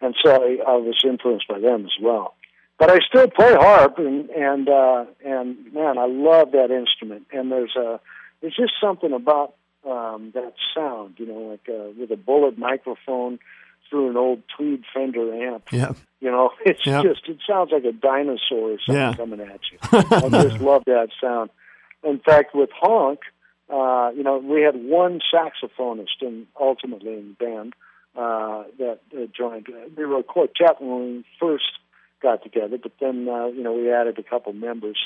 and 0.00 0.14
so 0.22 0.30
I, 0.30 0.58
I 0.66 0.76
was 0.76 1.00
influenced 1.04 1.48
by 1.48 1.58
them 1.58 1.84
as 1.86 1.92
well 2.00 2.34
but 2.78 2.90
I 2.90 2.98
still 3.08 3.28
play 3.28 3.54
harp, 3.54 3.98
and 3.98 4.30
and 4.30 4.68
uh, 4.68 5.04
and 5.24 5.72
man, 5.72 5.98
I 5.98 6.06
love 6.06 6.52
that 6.52 6.70
instrument. 6.70 7.26
And 7.32 7.50
there's 7.50 7.74
a 7.76 8.00
there's 8.40 8.56
just 8.56 8.72
something 8.80 9.12
about 9.12 9.54
um, 9.88 10.32
that 10.34 10.54
sound, 10.74 11.14
you 11.18 11.26
know, 11.26 11.50
like 11.50 11.68
uh, 11.68 11.90
with 11.98 12.10
a 12.10 12.16
bullet 12.16 12.58
microphone 12.58 13.38
through 13.88 14.10
an 14.10 14.16
old 14.16 14.42
Tweed 14.56 14.84
Fender 14.92 15.32
amp. 15.46 15.68
Yeah. 15.70 15.92
You 16.20 16.30
know, 16.30 16.50
it's 16.66 16.84
yep. 16.84 17.04
just 17.04 17.28
it 17.28 17.38
sounds 17.48 17.70
like 17.72 17.84
a 17.84 17.92
dinosaur 17.92 18.72
or 18.72 18.78
something 18.84 18.94
yeah. 18.94 19.14
coming 19.14 19.40
at 19.40 19.60
you. 19.70 19.78
I 19.92 20.42
just 20.42 20.60
love 20.60 20.82
that 20.86 21.08
sound. 21.20 21.50
In 22.02 22.18
fact, 22.18 22.54
with 22.54 22.70
Honk, 22.74 23.20
uh, 23.70 24.10
you 24.14 24.22
know, 24.22 24.38
we 24.38 24.62
had 24.62 24.74
one 24.74 25.20
saxophonist 25.32 26.20
and 26.20 26.46
ultimately 26.60 27.14
in 27.14 27.36
the 27.38 27.44
band 27.44 27.72
uh, 28.16 28.64
that 28.78 29.00
uh, 29.16 29.26
joined. 29.36 29.68
We 29.96 30.04
were 30.04 30.18
a 30.18 30.22
quartet 30.22 30.80
when 30.80 31.00
we 31.00 31.24
first 31.40 31.64
got 32.22 32.42
together. 32.42 32.78
But 32.82 32.92
then, 33.00 33.28
uh, 33.28 33.46
you 33.46 33.62
know, 33.62 33.72
we 33.72 33.92
added 33.92 34.18
a 34.18 34.22
couple 34.22 34.52
members, 34.52 34.98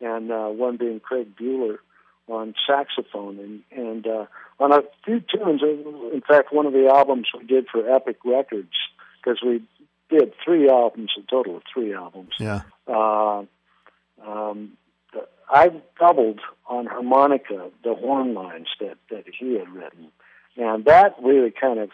and 0.00 0.30
uh, 0.30 0.48
one 0.48 0.76
being 0.76 1.00
Craig 1.00 1.36
Buhler 1.36 1.78
on 2.28 2.54
saxophone, 2.66 3.38
and 3.38 3.62
and 3.70 4.06
uh, 4.06 4.26
on 4.58 4.72
a 4.72 4.82
few 5.04 5.20
tunes. 5.20 5.62
In 5.62 6.22
fact, 6.26 6.52
one 6.52 6.66
of 6.66 6.72
the 6.72 6.88
albums 6.92 7.28
we 7.36 7.46
did 7.46 7.66
for 7.70 7.88
Epic 7.88 8.18
Records 8.24 8.74
because 9.22 9.40
we 9.44 9.62
did 10.08 10.32
three 10.44 10.68
albums, 10.68 11.12
a 11.18 11.22
total 11.30 11.56
of 11.56 11.62
three 11.72 11.94
albums. 11.94 12.34
Yeah. 12.38 12.62
Uh, 12.86 13.44
um, 14.24 14.72
I 15.48 15.70
doubled 15.98 16.40
on 16.66 16.86
harmonica 16.86 17.70
the 17.84 17.94
horn 17.94 18.34
lines 18.34 18.68
that 18.80 18.96
that 19.10 19.24
he 19.38 19.54
had 19.54 19.68
written, 19.68 20.10
and 20.56 20.84
that 20.86 21.14
really 21.22 21.52
kind 21.52 21.78
of 21.78 21.90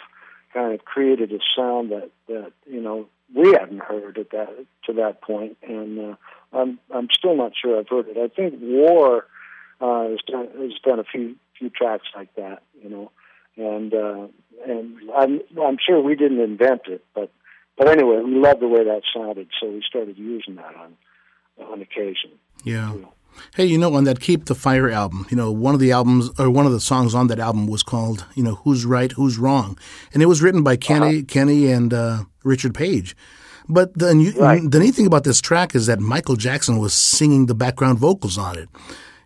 kind 0.52 0.72
of 0.72 0.84
created 0.84 1.32
a 1.32 1.38
sound 1.56 1.90
that 1.90 2.10
that 2.28 2.52
you 2.66 2.80
know 2.80 3.08
we 3.34 3.52
hadn't 3.52 3.82
heard 3.82 4.18
at 4.18 4.30
that 4.30 4.66
to 4.86 4.92
that 4.94 5.22
point, 5.22 5.56
and 5.62 5.98
uh, 5.98 6.16
I'm 6.52 6.78
I'm 6.94 7.08
still 7.12 7.36
not 7.36 7.52
sure 7.60 7.78
I've 7.78 7.88
heard 7.88 8.08
it. 8.08 8.16
I 8.16 8.28
think 8.28 8.54
War 8.60 9.26
uh, 9.80 10.08
has 10.08 10.20
done 10.26 10.48
has 10.60 10.72
done 10.84 10.98
a 10.98 11.04
few 11.04 11.36
few 11.58 11.70
tracks 11.70 12.06
like 12.14 12.34
that, 12.36 12.62
you 12.82 12.88
know, 12.88 13.10
and 13.56 13.94
uh, 13.94 14.26
and 14.66 14.96
I'm 15.16 15.40
I'm 15.62 15.78
sure 15.84 16.00
we 16.00 16.14
didn't 16.14 16.40
invent 16.40 16.82
it, 16.86 17.04
but 17.14 17.30
but 17.76 17.88
anyway, 17.88 18.20
we 18.24 18.34
loved 18.34 18.60
the 18.60 18.68
way 18.68 18.84
that 18.84 19.02
sounded, 19.14 19.48
so 19.60 19.68
we 19.68 19.82
started 19.86 20.18
using 20.18 20.56
that 20.56 20.74
on 20.76 20.96
on 21.58 21.80
occasion. 21.82 22.32
Yeah. 22.64 22.94
Hey, 23.54 23.66
you 23.66 23.78
know, 23.78 23.94
on 23.94 24.04
that 24.04 24.20
Keep 24.20 24.46
the 24.46 24.54
Fire 24.54 24.90
album, 24.90 25.26
you 25.30 25.36
know, 25.36 25.50
one 25.52 25.74
of 25.74 25.80
the 25.80 25.92
albums 25.92 26.30
or 26.38 26.50
one 26.50 26.66
of 26.66 26.72
the 26.72 26.80
songs 26.80 27.14
on 27.14 27.26
that 27.28 27.38
album 27.38 27.66
was 27.66 27.82
called, 27.82 28.24
you 28.34 28.42
know, 28.42 28.56
Who's 28.56 28.84
Right, 28.84 29.12
Who's 29.12 29.38
Wrong. 29.38 29.78
And 30.12 30.22
it 30.22 30.26
was 30.26 30.42
written 30.42 30.62
by 30.62 30.76
Kenny, 30.76 31.18
uh-huh. 31.18 31.24
Kenny 31.28 31.70
and 31.70 31.92
uh, 31.92 32.24
Richard 32.44 32.74
Page. 32.74 33.16
But 33.68 33.94
the, 33.94 34.34
right. 34.38 34.62
the 34.68 34.78
neat 34.80 34.94
thing 34.94 35.06
about 35.06 35.24
this 35.24 35.40
track 35.40 35.74
is 35.74 35.86
that 35.86 36.00
Michael 36.00 36.36
Jackson 36.36 36.78
was 36.78 36.92
singing 36.92 37.46
the 37.46 37.54
background 37.54 37.98
vocals 37.98 38.36
on 38.38 38.58
it. 38.58 38.68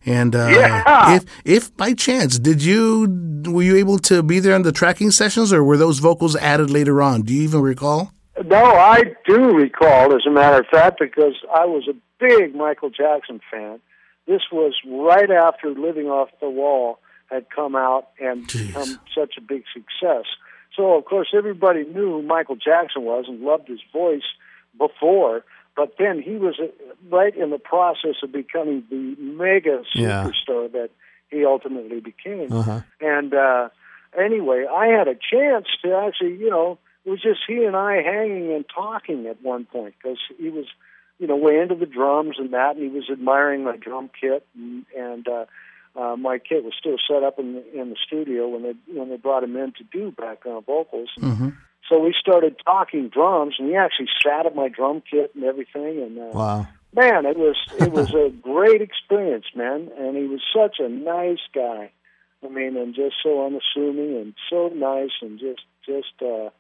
And 0.05 0.37
uh, 0.37 0.47
yeah. 0.49 1.16
if 1.16 1.25
if 1.45 1.77
by 1.77 1.92
chance 1.92 2.38
did 2.38 2.62
you 2.62 3.42
were 3.47 3.62
you 3.62 3.77
able 3.77 3.99
to 4.01 4.23
be 4.23 4.38
there 4.38 4.55
in 4.55 4.62
the 4.62 4.71
tracking 4.71 5.11
sessions, 5.11 5.53
or 5.53 5.64
were 5.64 5.77
those 5.77 5.99
vocals 5.99 6.37
added 6.37 6.71
later 6.71 7.03
on? 7.03 7.23
Do 7.23 7.35
you 7.35 7.42
even 7.42 7.61
recall? 7.61 8.12
No, 8.45 8.62
I 8.62 9.03
do 9.27 9.57
recall, 9.57 10.14
as 10.14 10.25
a 10.27 10.31
matter 10.31 10.61
of 10.61 10.66
fact, 10.66 11.01
because 11.01 11.35
I 11.53 11.64
was 11.64 11.88
a 11.88 11.95
big 12.21 12.55
Michael 12.55 12.90
Jackson 12.90 13.40
fan. 13.51 13.81
This 14.27 14.43
was 14.53 14.75
right 14.87 15.31
after 15.31 15.71
Living 15.71 16.07
Off 16.07 16.29
the 16.41 16.51
Wall 16.51 16.99
had 17.31 17.47
come 17.51 17.75
out 17.77 18.09
and 18.21 18.47
Jeez. 18.49 18.69
become 18.69 19.01
such 19.15 19.35
a 19.37 19.41
big 19.41 19.65
success. 19.73 20.25
So, 20.77 20.95
of 20.95 21.05
course, 21.05 21.29
everybody 21.37 21.85
knew 21.85 22.12
who 22.12 22.23
Michael 22.23 22.57
Jackson 22.57 23.03
was 23.03 23.27
and 23.29 23.41
loved 23.41 23.69
his 23.69 23.81
voice 23.93 24.23
before. 24.79 25.45
But 25.75 25.95
then 25.99 26.21
he 26.23 26.37
was 26.37 26.55
uh, 26.59 26.67
right 27.11 27.37
in 27.37 27.51
the 27.51 27.59
process 27.59 28.17
of 28.23 28.33
becoming 28.33 28.85
the 28.91 29.15
mega 29.21 29.83
Yeah. 29.95 30.25
superstar 30.25 30.73
that 30.73 30.91
he 31.31 31.45
ultimately 31.45 32.01
became. 32.01 32.51
Uh-huh. 32.53 32.81
And 33.01 33.35
uh, 33.35 33.69
anyway, 34.19 34.65
I 34.71 34.87
had 34.87 35.09
a 35.09 35.15
chance 35.15 35.67
to 35.83 35.95
actually, 36.07 36.37
you 36.37 36.51
know, 36.51 36.79
it 37.05 37.11
was 37.11 37.21
just 37.23 37.41
he 37.47 37.65
and 37.65 37.77
I 37.77 38.03
hanging 38.03 38.53
and 38.55 38.65
talking 38.75 39.27
at 39.27 39.43
one 39.43 39.65
point 39.67 39.95
because 40.03 40.19
he 40.39 40.49
was, 40.49 40.67
you 41.18 41.26
know, 41.26 41.37
way 41.37 41.59
into 41.59 41.74
the 41.74 41.87
drums 41.87 42.37
and 42.38 42.52
that, 42.52 42.76
and 42.76 42.83
he 42.83 42.88
was 42.88 43.09
admiring 43.11 43.64
my 43.64 43.76
drum 43.76 44.11
kit, 44.20 44.46
and, 44.55 44.85
and 44.96 45.26
uh, 45.29 45.44
uh, 45.98 46.16
my 46.16 46.38
kit 46.38 46.62
was 46.62 46.74
still 46.79 46.96
set 47.09 47.22
up 47.22 47.38
in 47.38 47.55
the, 47.55 47.81
in 47.81 47.90
the 47.90 47.96
studio 48.07 48.48
when 48.48 48.62
they 48.62 48.74
when 48.92 49.09
they 49.09 49.16
brought 49.16 49.42
him 49.42 49.57
in 49.57 49.72
to 49.72 49.85
do 49.85 50.11
background 50.11 50.66
vocals. 50.66 51.11
Mm-hmm. 51.18 51.50
So 51.88 52.00
we 52.00 52.14
started 52.20 52.57
talking 52.64 53.09
drums, 53.09 53.55
and 53.59 53.68
he 53.68 53.76
actually 53.76 54.09
sat 54.22 54.44
at 54.44 54.55
my 54.55 54.68
drum 54.68 55.02
kit 55.09 55.33
and 55.35 55.44
everything, 55.44 56.02
and 56.02 56.18
uh, 56.18 56.31
Wow. 56.35 56.68
man, 56.94 57.24
it 57.26 57.37
was 57.38 57.57
it 57.81 57.92
was 57.92 58.12
a 58.12 58.31
great 58.31 58.83
experience, 58.83 59.46
man. 59.55 59.90
And 59.98 60.16
he 60.16 60.24
was 60.24 60.40
such 60.55 60.76
a 60.81 60.88
nice 60.88 61.44
guy. 61.55 61.92
I 62.44 62.48
mean, 62.48 62.76
and 62.76 62.94
just 62.94 63.16
so 63.22 63.46
unassuming 63.46 64.16
and 64.16 64.35
so 64.50 64.68
nice 64.68 65.11
and 65.22 65.38
just 65.38 65.62
just 65.87 66.20
uh, 66.20 66.50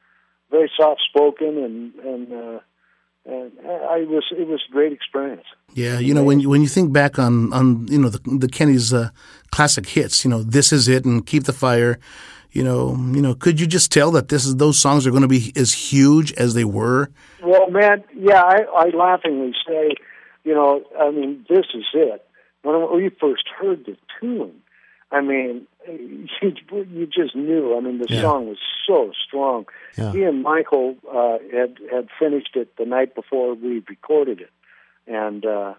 very 0.50 0.70
soft 0.76 1.02
spoken 1.08 1.58
and 1.58 1.94
and 1.96 2.32
uh, 2.32 2.60
and 3.26 3.52
I 3.66 4.04
was 4.04 4.24
it 4.30 4.46
was 4.46 4.62
a 4.68 4.72
great 4.72 4.92
experience. 4.92 5.44
Yeah, 5.74 5.98
you 5.98 6.14
know 6.14 6.22
when 6.22 6.40
you, 6.40 6.48
when 6.48 6.62
you 6.62 6.68
think 6.68 6.92
back 6.92 7.18
on 7.18 7.52
on 7.52 7.86
you 7.88 7.98
know 7.98 8.08
the 8.08 8.20
the 8.38 8.48
Kenny's 8.48 8.92
uh, 8.92 9.10
classic 9.50 9.86
hits, 9.86 10.24
you 10.24 10.30
know 10.30 10.42
this 10.42 10.72
is 10.72 10.88
it 10.88 11.04
and 11.04 11.26
Keep 11.26 11.44
the 11.44 11.52
Fire. 11.52 11.98
You 12.52 12.64
know, 12.64 12.96
you 13.12 13.20
know, 13.20 13.34
could 13.34 13.60
you 13.60 13.66
just 13.66 13.92
tell 13.92 14.10
that 14.12 14.28
this 14.28 14.46
is 14.46 14.56
those 14.56 14.78
songs 14.78 15.06
are 15.06 15.10
going 15.10 15.22
to 15.22 15.28
be 15.28 15.52
as 15.56 15.74
huge 15.74 16.32
as 16.34 16.54
they 16.54 16.64
were? 16.64 17.10
Well, 17.42 17.68
man, 17.68 18.02
yeah, 18.14 18.40
I, 18.40 18.62
I 18.74 18.88
laughingly 18.96 19.52
say, 19.68 19.90
you 20.42 20.54
know, 20.54 20.82
I 20.98 21.10
mean, 21.10 21.44
this 21.50 21.66
is 21.74 21.84
it. 21.92 22.26
When 22.62 22.96
we 22.96 23.10
first 23.20 23.44
heard 23.58 23.84
the 23.84 23.98
tune, 24.18 24.54
I 25.12 25.20
mean, 25.20 25.66
you, 25.88 26.52
you 26.70 27.06
just 27.06 27.34
knew. 27.36 27.76
I 27.76 27.80
mean, 27.80 27.98
the 27.98 28.06
Yeah. 28.08 28.22
song 28.22 28.48
was 28.48 28.58
so 28.86 29.12
strong. 29.26 29.66
Yeah. 29.96 30.12
He 30.12 30.22
and 30.24 30.42
Michael 30.42 30.96
uh, 31.10 31.38
had 31.52 31.76
had 31.90 32.08
finished 32.18 32.56
it 32.56 32.76
the 32.76 32.84
night 32.84 33.14
before 33.14 33.54
we 33.54 33.82
recorded 33.88 34.40
it, 34.40 34.50
and 35.06 35.44
uh, 35.46 35.74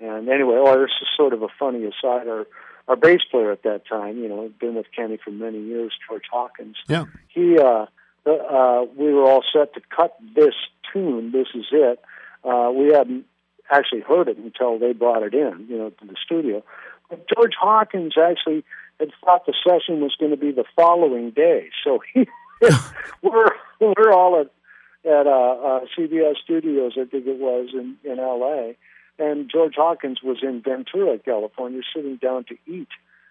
and 0.00 0.28
anyway, 0.28 0.56
oh, 0.58 0.78
this 0.80 0.90
is 1.02 1.08
sort 1.16 1.32
of 1.32 1.42
a 1.42 1.48
funny 1.58 1.84
aside. 1.84 2.28
Our 2.28 2.46
our 2.86 2.96
bass 2.96 3.20
player 3.30 3.52
at 3.52 3.64
that 3.64 3.82
time, 3.86 4.16
you 4.18 4.28
know, 4.28 4.42
had 4.44 4.58
been 4.58 4.74
with 4.76 4.86
Kenny 4.96 5.18
for 5.22 5.30
many 5.30 5.60
years, 5.60 5.92
George 6.08 6.24
Hawkins 6.32 6.76
Yeah. 6.88 7.04
he 7.28 7.58
uh, 7.58 7.86
uh, 8.26 8.84
we 8.96 9.12
were 9.12 9.24
all 9.24 9.42
set 9.52 9.74
to 9.74 9.80
cut 9.94 10.16
this 10.34 10.54
tune. 10.92 11.32
This 11.32 11.48
is 11.54 11.66
it. 11.72 12.00
Uh, 12.44 12.70
we 12.74 12.86
hadn't 12.92 13.26
actually 13.70 14.00
heard 14.00 14.28
it 14.28 14.38
until 14.38 14.78
they 14.78 14.92
brought 14.94 15.22
it 15.22 15.34
in, 15.34 15.66
you 15.68 15.76
know, 15.76 15.90
to 15.90 16.06
the 16.06 16.16
studio. 16.24 16.62
George 17.34 17.54
Hawkins 17.60 18.14
actually 18.18 18.64
had 19.00 19.10
thought 19.24 19.46
the 19.46 19.54
session 19.66 20.00
was 20.00 20.14
going 20.18 20.30
to 20.30 20.36
be 20.36 20.50
the 20.50 20.64
following 20.76 21.30
day, 21.30 21.70
so 21.84 22.00
he, 22.12 22.26
we're 23.22 23.52
we're 23.80 24.12
all 24.12 24.40
at 24.40 24.50
at 25.04 25.26
uh, 25.26 25.30
uh, 25.30 25.80
CBS 25.96 26.36
Studios, 26.42 26.92
I 27.00 27.04
think 27.04 27.26
it 27.26 27.38
was 27.38 27.70
in 27.72 27.96
in 28.04 28.18
L.A. 28.18 28.76
And 29.18 29.50
George 29.50 29.74
Hawkins 29.76 30.20
was 30.22 30.38
in 30.42 30.62
Ventura, 30.62 31.18
California, 31.18 31.80
sitting 31.94 32.16
down 32.16 32.44
to 32.44 32.56
eat. 32.66 32.88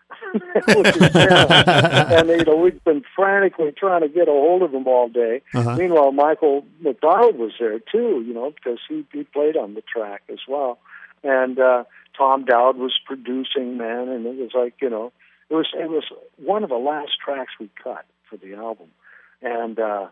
Which 0.33 0.95
is 0.95 1.11
terrible. 1.11 1.53
and 1.53 2.29
you 2.29 2.45
know 2.45 2.55
we've 2.55 2.81
been 2.85 3.03
frantically 3.13 3.73
trying 3.77 4.01
to 4.01 4.07
get 4.07 4.29
a 4.29 4.31
hold 4.31 4.61
of 4.61 4.73
him 4.73 4.87
all 4.87 5.09
day. 5.09 5.41
Uh-huh. 5.53 5.75
Meanwhile, 5.75 6.13
Michael 6.13 6.65
McDonald 6.79 7.37
was 7.37 7.51
there 7.59 7.79
too, 7.79 8.23
you 8.25 8.33
know, 8.33 8.51
because 8.51 8.79
he 8.87 9.05
he 9.11 9.23
played 9.25 9.57
on 9.57 9.73
the 9.73 9.81
track 9.81 10.23
as 10.29 10.39
well, 10.47 10.79
and 11.23 11.59
uh, 11.59 11.83
Tom 12.17 12.45
Dowd 12.45 12.77
was 12.77 12.93
producing, 13.05 13.77
man, 13.77 14.09
and 14.09 14.25
it 14.25 14.37
was 14.37 14.51
like 14.53 14.75
you 14.81 14.89
know, 14.89 15.11
it 15.49 15.55
was 15.55 15.67
it 15.73 15.89
was 15.89 16.03
one 16.37 16.63
of 16.63 16.69
the 16.69 16.75
last 16.75 17.11
tracks 17.23 17.53
we 17.59 17.69
cut 17.81 18.05
for 18.29 18.37
the 18.37 18.55
album, 18.55 18.87
and 19.41 19.79
uh, 19.79 20.07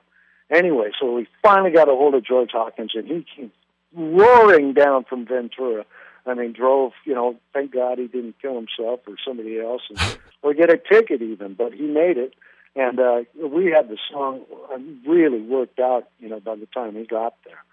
anyway, 0.49 0.91
so 0.99 1.13
we 1.13 1.27
finally 1.41 1.71
got 1.71 1.89
a 1.89 1.91
hold 1.91 2.15
of 2.15 2.25
George 2.25 2.51
Hawkins, 2.51 2.91
and 2.95 3.07
he 3.07 3.25
came 3.35 3.51
roaring 3.95 4.73
down 4.73 5.05
from 5.05 5.25
Ventura. 5.25 5.85
I 6.27 6.33
mean, 6.33 6.53
drove, 6.53 6.93
you 7.05 7.13
know, 7.13 7.35
thank 7.53 7.71
God 7.71 7.99
he 7.99 8.07
didn't 8.07 8.35
kill 8.41 8.55
himself 8.55 9.01
or 9.07 9.15
somebody 9.25 9.59
else 9.59 9.83
and, 9.89 10.17
or 10.41 10.53
get 10.53 10.71
a 10.71 10.77
ticket 10.77 11.21
even, 11.21 11.53
but 11.53 11.73
he 11.73 11.83
made 11.83 12.17
it. 12.17 12.33
And 12.75 12.99
uh, 12.99 13.21
we 13.39 13.67
had 13.67 13.89
the 13.89 13.97
song 14.11 14.41
uh, 14.73 14.77
really 15.09 15.41
worked 15.41 15.79
out, 15.79 16.09
you 16.19 16.27
know, 16.27 16.39
by 16.39 16.55
the 16.55 16.65
time 16.65 16.95
he 16.95 17.05
got 17.05 17.35
there. 17.45 17.63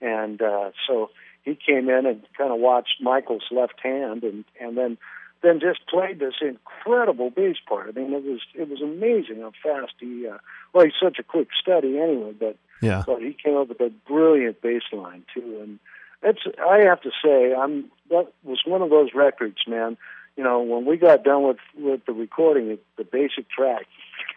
And 0.00 0.40
uh, 0.40 0.70
so 0.86 1.10
he 1.42 1.54
came 1.56 1.88
in 1.88 2.06
and 2.06 2.22
kind 2.36 2.52
of 2.52 2.58
watched 2.58 3.00
Michael's 3.00 3.44
left 3.50 3.80
hand 3.82 4.22
and, 4.24 4.44
and 4.60 4.76
then 4.76 4.98
then 5.42 5.58
just 5.58 5.84
played 5.88 6.20
this 6.20 6.34
incredible 6.40 7.28
bass 7.30 7.56
part. 7.68 7.88
I 7.88 8.00
mean, 8.00 8.12
it 8.12 8.22
was 8.24 8.40
it 8.54 8.68
was 8.68 8.80
amazing 8.80 9.40
how 9.40 9.52
fast 9.62 9.94
he. 9.98 10.26
Uh, 10.26 10.38
well, 10.72 10.84
he's 10.84 10.94
such 11.02 11.18
a 11.18 11.22
quick 11.24 11.48
study 11.60 11.98
anyway, 11.98 12.32
but 12.38 12.56
Yeah. 12.80 13.02
but 13.06 13.20
he 13.20 13.32
came 13.34 13.56
up 13.56 13.68
with 13.68 13.80
a 13.80 13.90
brilliant 14.06 14.62
bass 14.62 14.82
line 14.92 15.24
too. 15.34 15.58
And 15.62 15.78
it's 16.22 16.40
I 16.64 16.82
have 16.84 17.00
to 17.02 17.10
say, 17.24 17.52
I'm 17.54 17.86
that 18.10 18.32
was 18.44 18.62
one 18.64 18.82
of 18.82 18.90
those 18.90 19.10
records, 19.14 19.58
man. 19.66 19.96
You 20.36 20.44
know, 20.44 20.62
when 20.62 20.86
we 20.86 20.96
got 20.96 21.24
done 21.24 21.42
with 21.42 21.58
with 21.76 22.06
the 22.06 22.12
recording, 22.12 22.78
the 22.96 23.04
basic 23.04 23.50
track, 23.50 23.86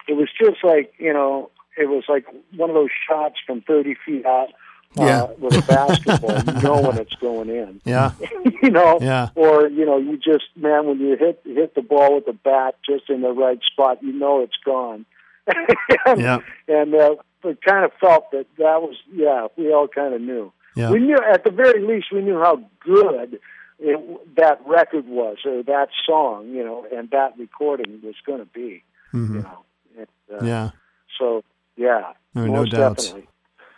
it 0.08 0.14
was 0.14 0.28
just 0.36 0.64
like 0.64 0.92
you 0.98 1.12
know, 1.12 1.50
it 1.78 1.88
was 1.88 2.02
like 2.08 2.26
one 2.56 2.68
of 2.68 2.74
those 2.74 2.90
shots 3.08 3.36
from 3.46 3.60
30 3.62 3.94
feet 4.04 4.26
out. 4.26 4.48
Yeah. 4.94 5.22
Uh, 5.24 5.26
with 5.38 5.54
a 5.56 5.62
basketball, 5.62 6.54
you 6.54 6.60
know 6.62 6.80
when 6.82 6.98
it's 6.98 7.14
going 7.16 7.48
in. 7.50 7.80
Yeah. 7.84 8.12
you 8.62 8.70
know, 8.70 8.98
Yeah. 9.00 9.28
or 9.34 9.68
you 9.68 9.84
know, 9.84 9.98
you 9.98 10.16
just 10.16 10.44
man, 10.56 10.86
when 10.86 11.00
you 11.00 11.16
hit 11.16 11.40
hit 11.44 11.74
the 11.74 11.82
ball 11.82 12.14
with 12.14 12.26
the 12.26 12.32
bat 12.32 12.76
just 12.88 13.10
in 13.10 13.20
the 13.22 13.32
right 13.32 13.60
spot, 13.70 14.02
you 14.02 14.12
know 14.12 14.40
it's 14.42 14.56
gone. 14.64 15.04
and, 16.06 16.20
Yeah. 16.20 16.38
and 16.68 16.94
uh, 16.94 17.16
we 17.44 17.54
kind 17.56 17.84
of 17.84 17.92
felt 18.00 18.30
that 18.32 18.46
that 18.58 18.80
was 18.82 18.96
yeah, 19.12 19.48
we 19.56 19.72
all 19.72 19.88
kind 19.88 20.14
of 20.14 20.20
knew. 20.20 20.52
Yeah. 20.74 20.90
We 20.90 21.00
knew 21.00 21.16
at 21.32 21.44
the 21.44 21.50
very 21.50 21.80
least 21.86 22.06
we 22.12 22.20
knew 22.22 22.38
how 22.38 22.62
good 22.80 23.38
it, 23.78 24.36
that 24.36 24.60
record 24.66 25.06
was 25.06 25.38
or 25.44 25.62
that 25.62 25.88
song, 26.06 26.48
you 26.50 26.64
know, 26.64 26.86
and 26.94 27.10
that 27.10 27.38
recording 27.38 28.00
was 28.02 28.14
going 28.26 28.40
to 28.40 28.46
be, 28.46 28.82
Mhm. 29.14 29.34
you 29.34 29.42
know. 29.42 29.64
And, 29.98 30.08
uh, 30.42 30.44
Yeah. 30.44 30.70
So 31.18 31.42
yeah, 31.76 32.12
No, 32.34 32.64
doubts. 32.64 33.06
definitely. 33.08 33.28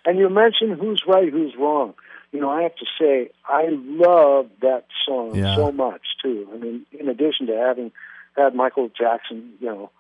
And 0.08 0.18
you 0.18 0.28
mentioned 0.30 0.78
who's 0.80 1.02
right, 1.06 1.30
who's 1.30 1.54
wrong. 1.58 1.92
You 2.32 2.40
know, 2.40 2.50
I 2.50 2.62
have 2.62 2.74
to 2.76 2.86
say 3.00 3.30
I 3.46 3.66
love 3.70 4.46
that 4.62 4.84
song 5.06 5.34
Yeah. 5.34 5.54
so 5.56 5.70
much 5.72 6.02
too. 6.22 6.48
I 6.52 6.56
mean, 6.56 6.86
in 6.92 7.08
addition 7.08 7.46
to 7.48 7.54
having 7.56 7.92
had 8.36 8.54
Michael 8.54 8.88
Jackson, 8.88 9.52
you 9.60 9.66
know, 9.66 9.90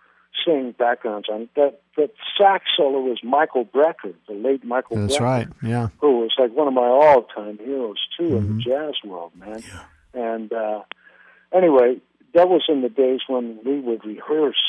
sing 0.44 0.72
backgrounds 0.78 1.28
on 1.28 1.42
it, 1.42 1.48
that 1.56 1.80
that 1.96 2.10
sax 2.38 2.64
solo 2.76 3.00
was 3.00 3.18
Michael 3.24 3.64
Brecker, 3.64 4.14
the 4.28 4.34
late 4.34 4.64
Michael. 4.64 4.96
That's 4.96 5.16
Brecker, 5.18 5.20
right. 5.20 5.48
Yeah. 5.62 5.88
Who 6.00 6.20
was 6.20 6.32
like 6.38 6.52
one 6.52 6.68
of 6.68 6.74
my 6.74 6.86
all-time 6.86 7.58
heroes 7.58 7.98
too 8.16 8.36
in 8.36 8.42
Mm-hmm. 8.44 8.56
the 8.58 8.62
jazz 8.62 8.94
world, 9.04 9.32
man. 9.36 9.62
Yeah. 9.66 9.84
And 10.32 10.52
uh, 10.52 10.80
anyway, 11.52 11.96
that 12.34 12.48
was 12.48 12.62
in 12.68 12.82
the 12.82 12.88
days 12.88 13.20
when 13.26 13.58
we 13.64 13.80
would 13.80 14.04
rehearse, 14.04 14.62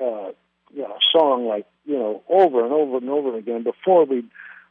uh, 0.00 0.30
you 0.74 0.82
know, 0.82 0.94
a 0.94 1.04
song 1.16 1.46
like 1.46 1.66
you 1.84 1.98
know 1.98 2.22
over 2.28 2.64
and 2.64 2.72
over 2.72 2.96
and 2.98 3.10
over 3.10 3.36
again 3.36 3.62
before 3.62 4.04
we 4.06 4.24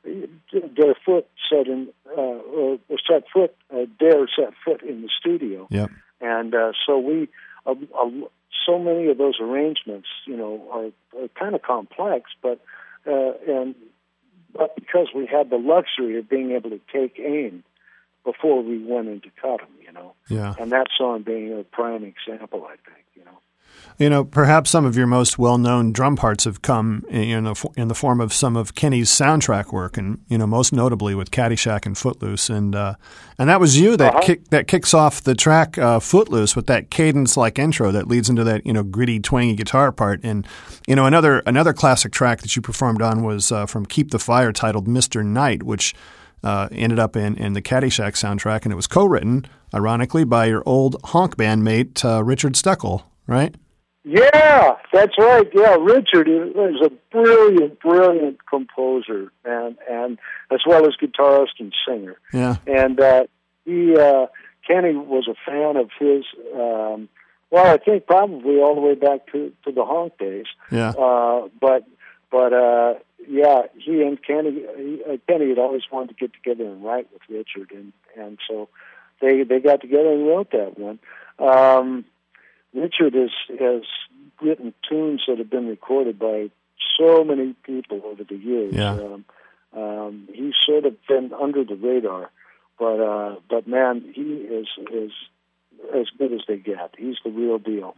dare 0.03 0.95
foot 1.05 1.27
set 1.49 1.67
in 1.67 1.87
uh, 2.07 2.21
or 2.21 2.79
or 2.89 2.97
set 3.09 3.23
foot 3.31 3.55
uh, 3.73 3.85
dare 3.99 4.27
set 4.35 4.53
foot 4.65 4.81
in 4.81 5.01
the 5.01 5.09
studio. 5.19 5.67
Yep. 5.69 5.91
And 6.21 6.53
uh, 6.53 6.71
so 6.85 6.99
we, 6.99 7.29
uh, 7.65 7.71
uh, 7.71 8.09
so 8.65 8.77
many 8.77 9.07
of 9.07 9.17
those 9.17 9.39
arrangements, 9.41 10.07
you 10.25 10.37
know, 10.37 10.61
are, 10.71 11.21
are 11.23 11.27
kind 11.29 11.55
of 11.55 11.61
complex, 11.63 12.31
but 12.41 12.59
uh, 13.07 13.31
and 13.47 13.75
but 14.53 14.75
because 14.75 15.07
we 15.15 15.25
had 15.25 15.49
the 15.49 15.57
luxury 15.57 16.17
of 16.19 16.29
being 16.29 16.51
able 16.51 16.69
to 16.69 16.79
take 16.93 17.19
aim 17.19 17.63
before 18.23 18.61
we 18.61 18.83
went 18.83 19.07
into 19.07 19.29
cut 19.41 19.59
them, 19.59 19.69
you 19.83 19.91
know, 19.91 20.13
Yeah. 20.29 20.53
and 20.59 20.71
that 20.71 20.87
song 20.95 21.23
being 21.23 21.57
a 21.57 21.63
prime 21.63 22.03
example, 22.03 22.65
I 22.65 22.75
think, 22.87 23.05
you 23.15 23.23
know. 23.25 23.39
You 23.97 24.09
know, 24.09 24.23
perhaps 24.23 24.71
some 24.71 24.83
of 24.83 24.97
your 24.97 25.05
most 25.05 25.37
well-known 25.37 25.93
drum 25.93 26.15
parts 26.15 26.45
have 26.45 26.63
come 26.63 27.05
in 27.07 27.43
the, 27.43 27.69
in 27.77 27.87
the 27.87 27.93
form 27.93 28.19
of 28.19 28.33
some 28.33 28.55
of 28.57 28.73
Kenny's 28.73 29.11
soundtrack 29.11 29.71
work, 29.71 29.95
and 29.95 30.19
you 30.27 30.39
know, 30.39 30.47
most 30.47 30.73
notably 30.73 31.13
with 31.13 31.29
Caddyshack 31.29 31.85
and 31.85 31.95
Footloose, 31.95 32.49
and 32.49 32.75
uh, 32.75 32.95
and 33.37 33.47
that 33.47 33.59
was 33.59 33.79
you 33.79 33.95
that 33.97 34.15
uh-huh. 34.15 34.21
kick, 34.23 34.49
that 34.49 34.67
kicks 34.67 34.95
off 34.95 35.21
the 35.21 35.35
track 35.35 35.77
uh, 35.77 35.99
Footloose 35.99 36.55
with 36.55 36.65
that 36.65 36.89
cadence-like 36.89 37.59
intro 37.59 37.91
that 37.91 38.07
leads 38.07 38.27
into 38.27 38.43
that 38.43 38.65
you 38.65 38.73
know 38.73 38.81
gritty, 38.81 39.19
twangy 39.19 39.55
guitar 39.55 39.91
part, 39.91 40.19
and 40.23 40.47
you 40.87 40.95
know 40.95 41.05
another 41.05 41.43
another 41.45 41.73
classic 41.73 42.11
track 42.11 42.41
that 42.41 42.55
you 42.55 42.61
performed 42.61 43.03
on 43.03 43.23
was 43.23 43.51
uh, 43.51 43.67
from 43.67 43.85
Keep 43.85 44.09
the 44.09 44.19
Fire, 44.19 44.51
titled 44.51 44.87
Mister 44.87 45.23
Night, 45.23 45.61
which 45.61 45.93
uh, 46.43 46.69
ended 46.71 46.97
up 46.97 47.15
in, 47.15 47.37
in 47.37 47.53
the 47.53 47.61
Caddyshack 47.61 48.13
soundtrack, 48.13 48.63
and 48.63 48.71
it 48.71 48.75
was 48.75 48.87
co-written, 48.87 49.45
ironically, 49.75 50.23
by 50.23 50.45
your 50.45 50.63
old 50.65 50.95
honk 51.03 51.37
band 51.37 51.63
mate 51.63 52.03
uh, 52.03 52.23
Richard 52.23 52.53
Stekol, 52.53 53.03
right? 53.27 53.53
Yeah, 54.03 54.77
that's 54.91 55.17
right. 55.17 55.47
Yeah, 55.53 55.75
Richard 55.79 56.27
is 56.27 56.81
a 56.81 56.89
brilliant, 57.11 57.79
brilliant 57.79 58.45
composer, 58.47 59.31
and 59.45 59.77
and 59.89 60.17
as 60.51 60.61
well 60.65 60.87
as 60.87 60.93
guitarist 61.01 61.59
and 61.59 61.73
singer. 61.87 62.17
Yeah, 62.33 62.57
and 62.65 62.99
uh, 62.99 63.23
he 63.63 63.95
uh, 63.95 64.25
Kenny 64.67 64.95
was 64.95 65.27
a 65.27 65.35
fan 65.45 65.77
of 65.77 65.91
his. 65.99 66.25
Um, 66.53 67.09
well, 67.51 67.73
I 67.73 67.77
think 67.77 68.07
probably 68.07 68.57
all 68.57 68.73
the 68.73 68.81
way 68.81 68.95
back 68.95 69.31
to 69.33 69.53
to 69.65 69.71
the 69.71 69.85
honk 69.85 70.17
days. 70.17 70.47
Yeah, 70.71 70.89
uh, 70.89 71.49
but 71.59 71.85
but 72.31 72.53
uh, 72.53 72.95
yeah, 73.27 73.63
he 73.77 74.01
and 74.01 74.21
Kenny, 74.23 74.63
he, 74.77 75.03
uh, 75.07 75.17
Kenny 75.27 75.49
had 75.49 75.59
always 75.59 75.83
wanted 75.91 76.17
to 76.17 76.27
get 76.27 76.33
together 76.33 76.67
and 76.67 76.83
write 76.83 77.07
with 77.13 77.21
Richard, 77.29 77.71
and 77.71 77.93
and 78.17 78.39
so 78.49 78.67
they 79.19 79.43
they 79.43 79.59
got 79.59 79.81
together 79.81 80.11
and 80.11 80.25
wrote 80.25 80.51
that 80.51 80.79
one. 80.79 80.97
Um, 81.37 82.05
Richard 82.73 83.13
has 83.13 83.31
has 83.59 83.83
written 84.41 84.73
tunes 84.87 85.21
that 85.27 85.37
have 85.37 85.49
been 85.49 85.67
recorded 85.67 86.17
by 86.17 86.49
so 86.97 87.23
many 87.23 87.53
people 87.63 88.01
over 88.05 88.23
the 88.23 88.35
years. 88.35 88.73
Yeah. 88.73 88.91
Um, 88.93 89.25
um, 89.73 90.29
he's 90.33 90.53
sort 90.65 90.85
of 90.85 90.95
been 91.07 91.31
under 91.33 91.63
the 91.63 91.75
radar, 91.75 92.29
but 92.77 92.99
uh, 92.99 93.35
but 93.49 93.67
man, 93.67 94.11
he 94.13 94.21
is 94.21 94.67
is 94.91 95.11
as 95.95 96.07
good 96.17 96.33
as 96.33 96.41
they 96.47 96.57
get. 96.57 96.93
He's 96.97 97.15
the 97.23 97.31
real 97.31 97.57
deal, 97.57 97.95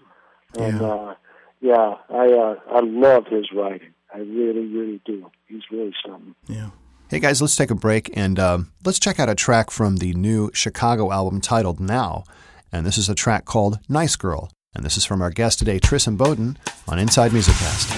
and 0.57 0.79
yeah, 0.79 0.87
uh, 0.87 1.15
yeah 1.61 1.95
I 2.09 2.27
uh, 2.27 2.55
I 2.71 2.79
love 2.81 3.25
his 3.27 3.51
writing. 3.51 3.93
I 4.13 4.19
really 4.19 4.67
really 4.67 5.01
do. 5.05 5.31
He's 5.47 5.63
really 5.71 5.93
something. 6.05 6.35
Yeah. 6.47 6.69
Hey 7.09 7.19
guys, 7.19 7.41
let's 7.41 7.55
take 7.55 7.69
a 7.69 7.75
break 7.75 8.15
and 8.17 8.39
uh, 8.39 8.59
let's 8.83 8.97
check 8.97 9.19
out 9.19 9.29
a 9.29 9.35
track 9.35 9.69
from 9.69 9.97
the 9.97 10.13
new 10.13 10.49
Chicago 10.53 11.11
album 11.11 11.41
titled 11.41 11.79
Now. 11.79 12.23
And 12.71 12.87
this 12.87 12.97
is 12.97 13.07
a 13.07 13.13
track 13.13 13.45
called 13.45 13.77
Nice 13.87 14.15
Girl. 14.15 14.49
And 14.75 14.83
this 14.83 14.97
is 14.97 15.05
from 15.05 15.21
our 15.21 15.29
guest 15.29 15.59
today, 15.59 15.77
Tris 15.77 16.07
Imboden, 16.07 16.57
on 16.87 16.97
Inside 16.97 17.31
Music 17.31 17.53
Cast. 17.55 17.89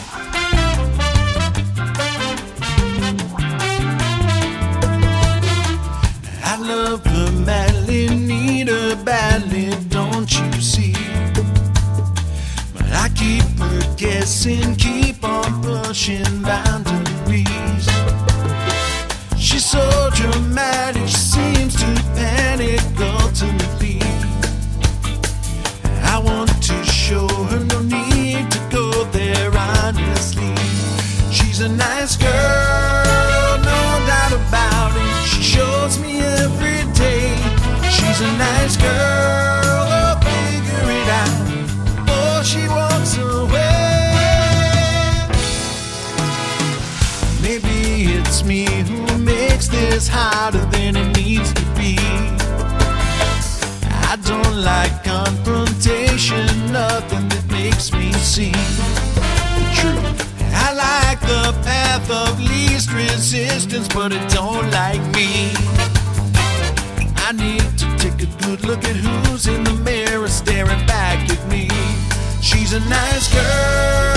I 6.43 6.57
love 6.59 7.05
madly, 7.45 8.09
need 8.09 8.67
her 8.67 9.01
badly, 9.03 9.69
don't 9.87 10.29
you 10.31 10.61
see? 10.61 10.93
But 12.73 12.91
I 12.91 13.09
keep 13.15 13.43
her 13.57 13.95
guessing, 13.95 14.75
keep 14.75 15.23
on 15.23 15.63
pushing 15.63 16.41
boundaries. 16.41 17.87
She's 19.37 19.65
so 19.65 20.09
dramatic, 20.13 21.07
she 21.07 21.15
seems 21.15 21.75
to 21.75 21.85
panic 22.15 22.81
ultimately. 22.99 23.84
Show 27.05 27.27
her 27.27 27.63
no 27.65 27.81
need 27.83 28.49
to 28.49 28.59
go 28.71 29.03
there 29.11 29.51
honestly. 29.55 30.55
She's 31.31 31.61
a 31.61 31.69
nice 31.69 32.17
girl, 32.17 33.57
no 33.71 33.81
doubt 34.09 34.33
about 34.33 34.91
it. 34.97 35.27
She 35.27 35.43
shows 35.43 35.99
me 35.99 36.21
every 36.21 36.81
day. 36.93 37.29
She's 37.95 38.21
a 38.21 38.31
nice 38.47 38.75
girl, 38.75 39.85
I'll 39.99 40.19
figure 40.19 40.87
it 40.99 41.09
out 41.21 41.37
before 42.07 42.43
she 42.43 42.67
walks 42.67 43.17
away. 43.17 44.07
Maybe 47.45 48.15
it's 48.17 48.43
me 48.43 48.65
who 48.89 49.19
makes 49.19 49.67
this 49.67 50.07
harder 50.07 50.65
than 50.73 50.95
it 50.95 51.15
needs 51.15 51.53
to 51.53 51.65
be. 51.77 51.99
I 54.11 54.17
don't 54.23 54.57
like 54.63 55.03
confrontation, 55.03 55.64
nothing 56.31 57.29
that 57.29 57.45
makes 57.51 57.91
me 57.91 58.11
see 58.13 58.51
the 58.51 59.65
truth. 59.77 60.17
I 60.53 60.73
like 60.73 61.19
the 61.21 61.53
path 61.63 62.09
of 62.09 62.39
least 62.39 62.91
resistance, 62.91 63.87
but 63.87 64.11
it 64.11 64.27
don't 64.29 64.69
like 64.71 65.01
me. 65.13 65.53
I 67.27 67.31
need 67.33 67.61
to 67.77 67.87
take 67.97 68.21
a 68.23 68.31
good 68.43 68.65
look 68.65 68.83
at 68.85 68.95
who's 68.95 69.47
in 69.47 69.63
the 69.63 69.73
mirror 69.73 70.27
staring 70.27 70.85
back 70.87 71.29
at 71.29 71.47
me. 71.47 71.69
She's 72.41 72.73
a 72.73 72.79
nice 72.89 73.31
girl, 73.31 74.14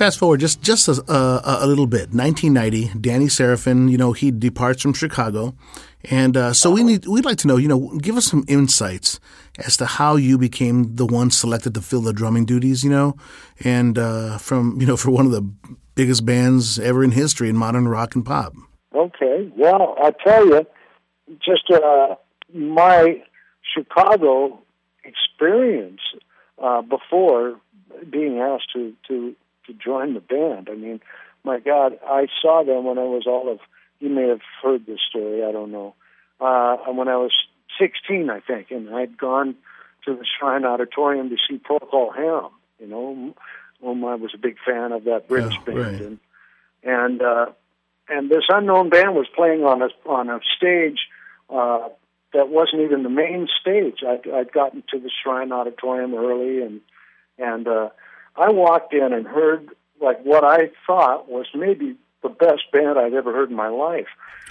fast 0.00 0.18
forward 0.18 0.40
just 0.40 0.62
just 0.62 0.88
a, 0.88 0.92
a, 1.12 1.64
a, 1.64 1.66
little 1.66 1.86
bit. 1.86 2.14
1990, 2.14 2.98
Danny 2.98 3.28
Seraphine, 3.28 3.88
you 3.88 3.98
know, 3.98 4.12
he 4.12 4.30
departs 4.30 4.80
from 4.80 4.94
Chicago, 4.94 5.54
and 6.10 6.38
uh, 6.38 6.54
so 6.54 6.70
we 6.70 6.82
need 6.82 7.06
we'd 7.06 7.26
like 7.26 7.36
to 7.36 7.46
know, 7.46 7.58
you 7.58 7.68
know, 7.68 7.98
give 7.98 8.16
us 8.16 8.24
some 8.24 8.42
insights 8.48 9.20
as 9.58 9.76
to 9.76 9.84
how 9.84 10.16
you 10.16 10.38
became 10.38 10.96
the 10.96 11.04
one 11.04 11.30
selected 11.30 11.74
to 11.74 11.82
fill 11.82 12.00
the 12.00 12.14
drumming 12.14 12.46
duties, 12.46 12.82
you 12.82 12.88
know, 12.88 13.14
and 13.62 13.98
uh, 13.98 14.38
from 14.38 14.80
you 14.80 14.86
know 14.86 14.96
for 15.02 15.10
one 15.10 15.26
of 15.26 15.32
the 15.32 15.42
biggest 15.94 16.24
bands 16.24 16.78
ever 16.78 17.04
in 17.04 17.10
history 17.10 17.50
in 17.50 17.56
modern 17.56 17.86
rock 17.86 18.14
and 18.14 18.24
pop. 18.24 18.54
Okay, 18.94 19.52
well, 19.54 19.96
I 20.02 20.12
tell 20.24 20.46
you, 20.46 20.66
just 21.44 21.70
uh, 21.70 22.14
my 22.54 23.22
Chicago 23.74 24.62
experience 25.04 26.00
uh, 26.58 26.80
before 26.80 27.60
being 28.10 28.38
asked 28.38 28.72
to 28.72 28.94
to 29.08 29.36
to 29.70 29.84
join 29.84 30.14
the 30.14 30.20
band. 30.20 30.68
I 30.70 30.74
mean, 30.74 31.00
my 31.44 31.60
God, 31.60 31.98
I 32.06 32.26
saw 32.42 32.64
them 32.64 32.84
when 32.84 32.98
I 32.98 33.04
was 33.04 33.24
all 33.26 33.50
of. 33.50 33.60
You 33.98 34.08
may 34.08 34.28
have 34.28 34.40
heard 34.62 34.86
this 34.86 35.00
story. 35.08 35.44
I 35.44 35.52
don't 35.52 35.70
know. 35.70 35.94
Uh, 36.40 36.76
when 36.92 37.08
I 37.08 37.16
was 37.16 37.32
16, 37.78 38.30
I 38.30 38.40
think, 38.40 38.70
and 38.70 38.94
I'd 38.94 39.18
gone 39.18 39.56
to 40.06 40.14
the 40.14 40.24
Shrine 40.24 40.64
Auditorium 40.64 41.28
to 41.28 41.36
see 41.48 41.58
Procol 41.58 42.14
Harum. 42.14 42.52
You 42.78 42.86
know, 42.86 43.34
whom 43.82 44.04
I 44.04 44.14
was 44.14 44.32
a 44.34 44.38
big 44.38 44.56
fan 44.66 44.92
of 44.92 45.04
that 45.04 45.28
British 45.28 45.54
yeah, 45.54 45.74
band, 45.74 45.78
right. 45.78 46.00
and 46.00 46.18
and 46.82 47.22
uh, 47.22 47.46
and 48.08 48.30
this 48.30 48.44
unknown 48.48 48.88
band 48.88 49.14
was 49.14 49.26
playing 49.34 49.64
on 49.64 49.82
a 49.82 49.88
on 50.08 50.30
a 50.30 50.40
stage 50.56 50.98
uh, 51.50 51.88
that 52.32 52.48
wasn't 52.48 52.82
even 52.82 53.02
the 53.02 53.10
main 53.10 53.48
stage. 53.60 53.98
I'd, 54.06 54.28
I'd 54.30 54.52
gotten 54.52 54.82
to 54.90 54.98
the 54.98 55.10
Shrine 55.22 55.52
Auditorium 55.52 56.14
early, 56.14 56.62
and 56.62 56.80
and 57.38 57.68
uh, 57.68 57.88
I 58.40 58.50
walked 58.50 58.94
in 58.94 59.12
and 59.12 59.26
heard 59.26 59.68
like 60.00 60.22
what 60.24 60.44
I 60.44 60.70
thought 60.86 61.28
was 61.28 61.46
maybe 61.54 61.96
the 62.22 62.30
best 62.30 62.62
band 62.72 62.98
I'd 62.98 63.14
ever 63.14 63.32
heard 63.32 63.50
in 63.50 63.56
my 63.56 63.68
life. 63.68 64.08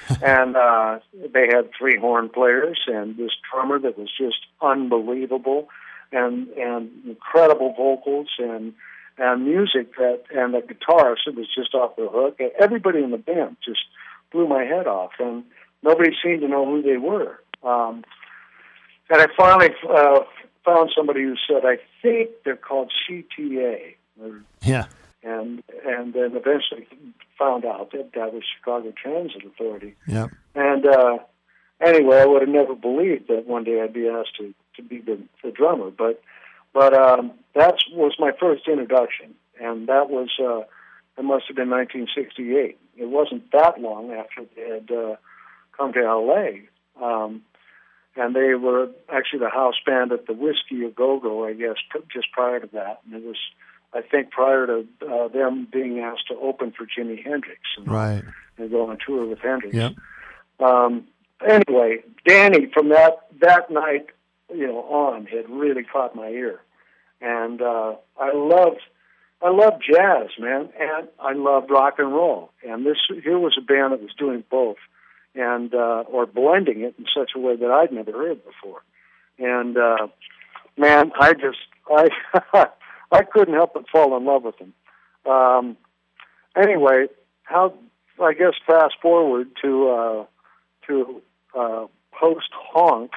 and 0.24 0.56
uh, 0.56 1.00
they 1.34 1.48
had 1.48 1.70
three 1.78 1.98
horn 1.98 2.30
players 2.30 2.80
and 2.88 3.18
this 3.18 3.32
drummer 3.52 3.80
that 3.80 3.98
was 3.98 4.10
just 4.18 4.38
unbelievable, 4.62 5.70
and 6.12 6.48
and 6.50 6.90
incredible 7.06 7.74
vocals 7.76 8.30
and 8.38 8.74
and 9.18 9.46
music 9.46 9.96
that 9.98 10.24
and 10.32 10.54
the 10.54 10.60
guitarist 10.60 11.28
it 11.28 11.36
was 11.36 11.48
just 11.54 11.74
off 11.74 11.96
the 11.96 12.08
hook. 12.10 12.40
Everybody 12.60 13.04
in 13.04 13.12
the 13.12 13.18
band 13.18 13.58
just 13.64 13.82
blew 14.32 14.48
my 14.48 14.64
head 14.64 14.88
off, 14.88 15.12
and 15.20 15.44
nobody 15.84 16.12
seemed 16.24 16.42
to 16.42 16.48
know 16.48 16.66
who 16.66 16.82
they 16.82 16.98
were. 16.98 17.40
Um, 17.64 18.04
and 19.10 19.22
I 19.22 19.28
finally 19.36 19.70
uh, 19.90 20.22
found 20.66 20.91
somebody 20.95 21.22
who 21.22 21.36
said, 21.47 21.66
I 21.66 21.78
think 22.01 22.32
they're 22.43 22.55
called 22.55 22.91
CTA. 23.10 23.95
Yeah. 24.62 24.86
And 25.24 25.64
and 25.86 26.14
then 26.14 26.36
eventually 26.36 26.88
found 27.38 27.66
out 27.66 27.91
that 27.91 28.12
that 28.14 28.34
was 28.34 28.43
Chicago 28.57 28.93
Transit 29.01 29.45
Authority. 29.45 29.95
Yeah. 30.07 30.28
And 30.55 30.86
uh, 30.86 31.20
anyway, 31.82 32.22
I 32.22 32.26
would 32.26 32.41
have 32.41 32.49
never 32.49 32.76
believed 32.76 33.28
that 33.28 33.45
one 33.45 33.64
day 33.64 33.82
I'd 33.82 33.93
be 33.93 34.07
asked 34.07 34.36
to, 34.38 34.53
to 34.76 34.82
be 34.82 34.99
the, 34.99 35.20
the 35.43 35.51
drummer. 35.51 35.89
But 35.89 36.22
but 36.74 36.93
um, 36.93 37.32
that 37.55 37.76
was 37.91 38.14
my 38.20 38.32
first 38.39 38.68
introduction, 38.68 39.36
and 39.60 39.88
that 39.88 40.10
was 40.10 40.30
uh, 40.39 40.62
it 41.18 41.26
must 41.26 41.45
have 41.47 41.55
been 41.55 41.70
1968. 41.70 42.78
It 42.97 43.10
wasn't 43.10 43.51
that 43.51 43.80
long 43.80 44.12
after 44.12 44.45
they 44.55 44.70
had 44.70 44.91
uh, 44.91 45.16
come 45.78 45.93
to 45.93 45.99
L.A. 45.99 46.62
Um, 47.03 47.41
and 48.20 48.36
they 48.36 48.53
were 48.53 48.89
actually 49.07 49.39
the 49.39 49.49
house 49.49 49.76
band 49.86 50.11
at 50.11 50.28
the 50.28 50.34
Whisky 50.34 50.84
a 50.86 50.89
Go 50.89 51.20
Go, 51.20 51.45
I 51.45 51.53
guess, 51.53 51.76
just 52.11 52.32
prior 52.34 52.59
to 52.59 52.67
that. 52.74 52.99
And 53.05 53.15
it 53.15 53.26
was, 53.26 53.38
I 53.93 54.01
think, 54.01 54.32
prior 54.32 54.67
to 54.67 54.86
uh, 55.09 55.30
them 55.30 55.67
being 55.72 55.99
asked 55.99 56.28
to 56.28 56.36
open 56.36 56.74
for 56.78 56.86
Jimi 56.86 57.24
Hendrix 57.24 57.61
and, 57.78 57.88
right. 57.88 58.24
and 58.57 58.70
go 58.70 58.89
on 58.89 58.97
tour 59.05 59.26
with 59.26 59.39
Hendrix. 59.39 59.74
Yep. 59.74 59.93
Um, 60.59 61.07
anyway, 61.47 61.99
Danny 62.28 62.70
from 62.74 62.89
that 62.89 63.28
that 63.39 63.72
night, 63.72 64.07
you 64.53 64.67
know, 64.67 64.80
on 64.80 65.26
had 65.26 65.49
really 65.49 65.84
caught 65.84 66.13
my 66.13 66.28
ear, 66.28 66.59
and 67.22 67.61
uh, 67.61 67.95
I 68.20 68.34
loved. 68.34 68.82
I 69.41 69.51
loved 69.51 69.82
jazz, 69.89 70.28
man, 70.38 70.67
and 70.78 71.07
I 71.17 71.32
loved 71.32 71.72
rock 71.72 71.93
and 71.97 72.11
roll. 72.11 72.51
And 72.67 72.86
this 72.86 72.97
here 73.24 73.39
was 73.39 73.57
a 73.57 73.61
band 73.61 73.93
that 73.93 74.01
was 74.01 74.11
doing 74.17 74.43
both 74.51 74.76
and 75.36 75.74
uh, 75.74 76.04
or 76.08 76.26
blending 76.26 76.82
it 76.82 76.96
in 76.98 77.06
such 77.16 77.32
a 77.36 77.40
way 77.40 77.56
that 77.56 77.70
I'd 77.70 77.92
never 77.92 78.12
heard 78.12 78.42
before. 78.44 78.82
And 79.38 79.78
uh, 79.78 80.08
man, 80.78 81.12
I 81.20 81.34
just 81.34 81.60
I 81.90 82.10
I 83.12 83.24
couldn't 83.24 83.54
help 83.54 83.74
but 83.74 83.90
fall 83.90 84.16
in 84.18 84.26
love 84.26 84.44
with 84.44 84.56
them. 84.58 84.74
Um, 85.26 85.78
anyway, 86.56 87.08
how 87.44 87.74
I 88.22 88.34
guess 88.34 88.54
fast 88.66 88.96
forward 89.02 89.50
to 89.62 89.90
uh, 89.90 90.26
to 90.88 91.22
uh, 91.58 91.86
post 92.12 92.50
honk 92.54 93.12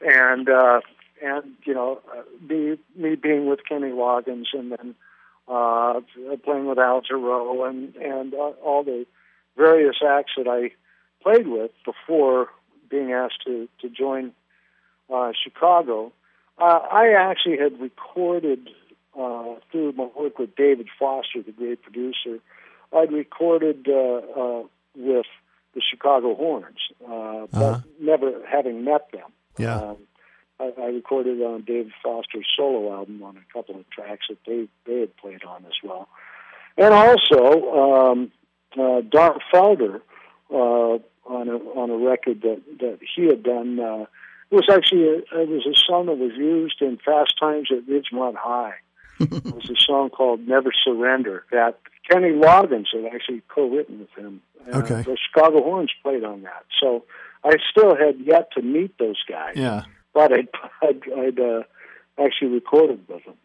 and 0.00 0.48
uh, 0.48 0.80
and 1.22 1.44
you 1.64 1.74
know 1.74 2.00
uh, 2.16 2.22
me 2.48 2.78
me 2.94 3.14
being 3.14 3.46
with 3.46 3.60
Kenny 3.68 3.90
Loggins 3.90 4.46
and 4.52 4.72
then 4.72 4.94
uh, 5.48 6.00
playing 6.44 6.66
with 6.66 6.78
Al 6.78 7.02
Jarreau 7.02 7.68
and 7.68 7.94
and 7.96 8.34
uh, 8.34 8.52
all 8.64 8.84
the 8.84 9.06
various 9.56 9.96
acts 10.06 10.32
that 10.36 10.48
I 10.48 10.70
played 11.26 11.48
with 11.48 11.72
before 11.84 12.48
being 12.88 13.12
asked 13.12 13.42
to 13.44 13.68
to 13.80 13.88
join 13.88 14.32
uh, 15.12 15.32
Chicago. 15.42 16.12
Uh, 16.58 16.80
I 16.90 17.14
actually 17.18 17.58
had 17.58 17.80
recorded 17.80 18.68
uh, 19.18 19.54
through 19.70 19.92
my 19.92 20.08
work 20.18 20.38
with 20.38 20.54
David 20.56 20.88
Foster, 20.98 21.42
the 21.42 21.52
great 21.52 21.82
producer. 21.82 22.38
I'd 22.96 23.12
recorded 23.12 23.88
uh, 23.88 24.20
uh, 24.40 24.62
with 24.94 25.26
the 25.74 25.82
Chicago 25.90 26.34
Horns, 26.34 26.78
uh, 27.04 27.46
but 27.52 27.62
uh-huh. 27.62 27.80
never 28.00 28.32
having 28.48 28.84
met 28.84 29.10
them. 29.12 29.30
Yeah. 29.58 29.76
Um, 29.76 29.96
I, 30.58 30.72
I 30.80 30.86
recorded 30.86 31.42
on 31.42 31.62
David 31.62 31.92
Foster's 32.02 32.46
solo 32.56 32.94
album 32.94 33.22
on 33.22 33.36
a 33.36 33.52
couple 33.52 33.74
of 33.74 33.90
tracks 33.90 34.26
that 34.28 34.38
they 34.46 34.68
they 34.86 35.00
had 35.00 35.16
played 35.16 35.44
on 35.44 35.64
as 35.66 35.78
well, 35.82 36.08
and 36.78 36.94
also 36.94 37.40
um, 37.82 38.32
uh, 38.78 39.00
Don 39.10 39.38
Felder 39.52 40.00
uh, 40.54 40.98
on 41.28 41.48
a 41.48 41.56
on 41.56 41.90
a 41.90 41.96
record 41.96 42.42
that 42.42 42.62
that 42.80 42.98
he 43.14 43.26
had 43.26 43.42
done. 43.42 43.78
Uh, 43.78 44.06
it 44.50 44.54
was 44.54 44.68
actually 44.70 45.08
a, 45.08 45.40
it 45.40 45.48
was 45.48 45.66
a 45.66 45.74
song 45.74 46.06
that 46.06 46.18
was 46.18 46.32
used 46.36 46.80
in 46.80 46.98
Fast 47.04 47.34
Times 47.38 47.68
at 47.70 47.86
Ridgemont 47.86 48.36
High. 48.36 48.74
it 49.20 49.54
was 49.54 49.70
a 49.70 49.80
song 49.80 50.10
called 50.10 50.46
"Never 50.46 50.70
Surrender" 50.84 51.44
that 51.50 51.78
Kenny 52.08 52.30
Loggins 52.30 52.86
had 52.92 53.12
actually 53.12 53.42
co-written 53.48 54.00
with 54.00 54.10
him. 54.16 54.40
Uh, 54.66 54.78
okay. 54.78 55.02
The 55.02 55.16
Chicago 55.16 55.62
Horns 55.62 55.90
played 56.02 56.24
on 56.24 56.42
that, 56.42 56.64
so 56.80 57.04
I 57.44 57.56
still 57.70 57.96
had 57.96 58.20
yet 58.20 58.52
to 58.52 58.62
meet 58.62 58.96
those 58.98 59.22
guys. 59.28 59.54
Yeah. 59.56 59.84
But 60.12 60.32
I'd 60.32 60.48
I'd, 60.82 61.02
I'd 61.18 61.40
uh, 61.40 61.62
actually 62.18 62.48
recorded 62.48 63.00
with 63.08 63.24
them. 63.24 63.36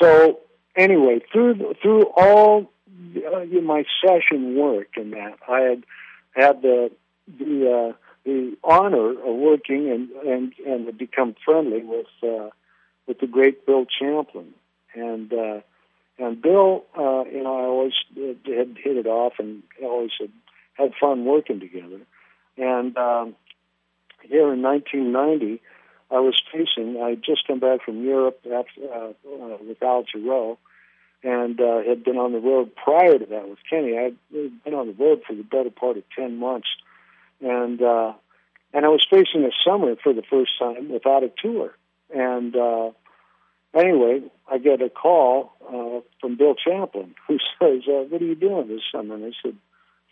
So 0.00 0.40
anyway, 0.76 1.20
through 1.32 1.74
through 1.80 2.04
all 2.16 2.70
uh, 3.16 3.44
my 3.62 3.84
session 4.04 4.56
work 4.56 4.88
and 4.96 5.12
that, 5.12 5.38
I 5.48 5.60
had 5.60 5.84
had 6.32 6.62
the 6.62 6.90
the 7.26 7.90
uh, 7.90 7.92
the 8.24 8.56
honor 8.64 9.10
of 9.10 9.36
working 9.36 9.90
and 9.90 10.10
and 10.26 10.52
and 10.66 10.86
to 10.86 10.92
become 10.92 11.34
friendly 11.44 11.82
with 11.82 12.06
uh, 12.22 12.50
with 13.06 13.20
the 13.20 13.26
great 13.26 13.66
Bill 13.66 13.86
Champlin 13.86 14.54
and 14.94 15.32
uh, 15.32 15.60
and 16.18 16.40
Bill, 16.40 16.84
uh, 16.96 17.24
you 17.24 17.42
know, 17.42 17.56
I 17.58 17.64
always 17.64 17.92
had 18.16 18.76
hit 18.76 18.96
it 18.96 19.06
off 19.06 19.34
and 19.38 19.62
always 19.82 20.10
had 20.20 20.30
had 20.74 20.92
fun 21.00 21.24
working 21.24 21.60
together. 21.60 22.00
And 22.56 22.96
um, 22.96 23.34
here 24.22 24.52
in 24.52 24.62
1990, 24.62 25.60
I 26.10 26.20
was 26.20 26.40
facing. 26.52 27.00
I 27.02 27.14
just 27.14 27.46
come 27.46 27.60
back 27.60 27.82
from 27.84 28.04
Europe 28.04 28.40
after, 28.44 28.82
uh, 28.92 29.12
uh, 29.26 29.56
with 29.66 29.82
Al 29.82 30.04
Jarreau, 30.04 30.58
and 31.22 31.60
uh, 31.60 31.82
had 31.86 32.04
been 32.04 32.16
on 32.16 32.32
the 32.32 32.40
road 32.40 32.74
prior 32.74 33.18
to 33.18 33.26
that 33.26 33.48
with 33.48 33.58
Kenny. 33.68 33.96
I'd 33.96 34.16
been 34.30 34.74
on 34.74 34.88
the 34.88 35.04
road 35.04 35.22
for 35.26 35.34
the 35.34 35.42
better 35.42 35.70
part 35.70 35.96
of 35.96 36.02
ten 36.16 36.38
months, 36.38 36.68
and 37.40 37.80
uh, 37.80 38.12
and 38.72 38.84
I 38.84 38.88
was 38.88 39.06
facing 39.08 39.44
a 39.44 39.50
summer 39.64 39.94
for 40.02 40.12
the 40.12 40.22
first 40.22 40.52
time 40.58 40.90
without 40.90 41.22
a 41.22 41.30
tour. 41.40 41.74
And 42.14 42.56
uh, 42.56 42.90
anyway, 43.74 44.22
I 44.50 44.58
get 44.58 44.82
a 44.82 44.90
call 44.90 45.52
uh, 45.66 46.00
from 46.20 46.36
Bill 46.36 46.54
Champlin 46.54 47.14
who 47.28 47.38
says, 47.60 47.82
uh, 47.88 48.04
"What 48.08 48.20
are 48.20 48.26
you 48.26 48.34
doing 48.34 48.68
this 48.68 48.82
summer?" 48.90 49.14
And 49.14 49.26
I 49.26 49.32
said, 49.42 49.56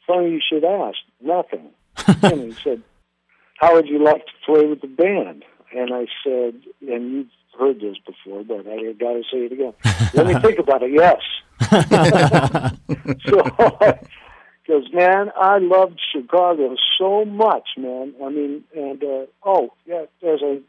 "Funny 0.06 0.30
you 0.30 0.40
should 0.46 0.64
ask. 0.64 0.98
Nothing." 1.20 1.70
and 2.22 2.52
he 2.52 2.52
said, 2.52 2.82
"How 3.56 3.74
would 3.74 3.88
you 3.88 4.02
like 4.02 4.26
to 4.26 4.32
play 4.46 4.66
with 4.66 4.80
the 4.80 4.86
band?" 4.86 5.44
And 5.72 5.94
I 5.94 6.06
said, 6.24 6.54
"And 6.88 7.12
you've 7.12 7.26
heard 7.58 7.80
this 7.80 7.96
before, 8.06 8.44
but 8.44 8.66
I 8.66 8.92
got 8.92 9.12
to 9.12 9.22
say 9.30 9.46
it 9.46 9.52
again. 9.52 9.74
Let 10.14 10.26
me 10.26 10.40
think 10.40 10.58
about 10.58 10.82
it. 10.82 10.92
Yes. 10.92 11.20
so, 13.26 13.42
because 14.70 14.92
man, 14.92 15.32
I 15.36 15.58
loved 15.58 16.00
Chicago 16.12 16.76
so 16.98 17.24
much, 17.24 17.68
man. 17.76 18.14
I 18.24 18.28
mean, 18.28 18.64
and 18.74 19.02
uh, 19.02 19.26
oh 19.44 19.72
yeah, 19.86 20.04
as 20.22 20.40
I 20.42 20.60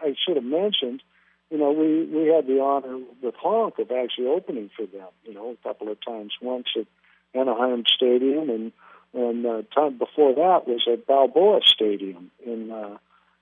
I 0.00 0.14
should 0.24 0.36
have 0.36 0.44
mentioned, 0.44 1.02
you 1.50 1.58
know, 1.58 1.72
we 1.72 2.04
we 2.04 2.28
had 2.28 2.46
the 2.46 2.60
honor 2.60 2.98
with 3.22 3.34
Honk 3.34 3.78
of 3.78 3.90
actually 3.90 4.26
opening 4.26 4.70
for 4.76 4.86
them. 4.86 5.08
You 5.24 5.34
know, 5.34 5.50
a 5.50 5.68
couple 5.68 5.90
of 5.90 5.98
times. 6.04 6.34
Once 6.40 6.68
at 6.76 6.86
Anaheim 7.34 7.84
Stadium, 7.94 8.48
and 8.48 8.72
and 9.12 9.46
uh, 9.46 9.62
time 9.74 9.98
before 9.98 10.34
that 10.34 10.68
was 10.68 10.86
at 10.90 11.06
Balboa 11.06 11.60
Stadium 11.64 12.30
in 12.44 12.70
uh, 12.70 12.98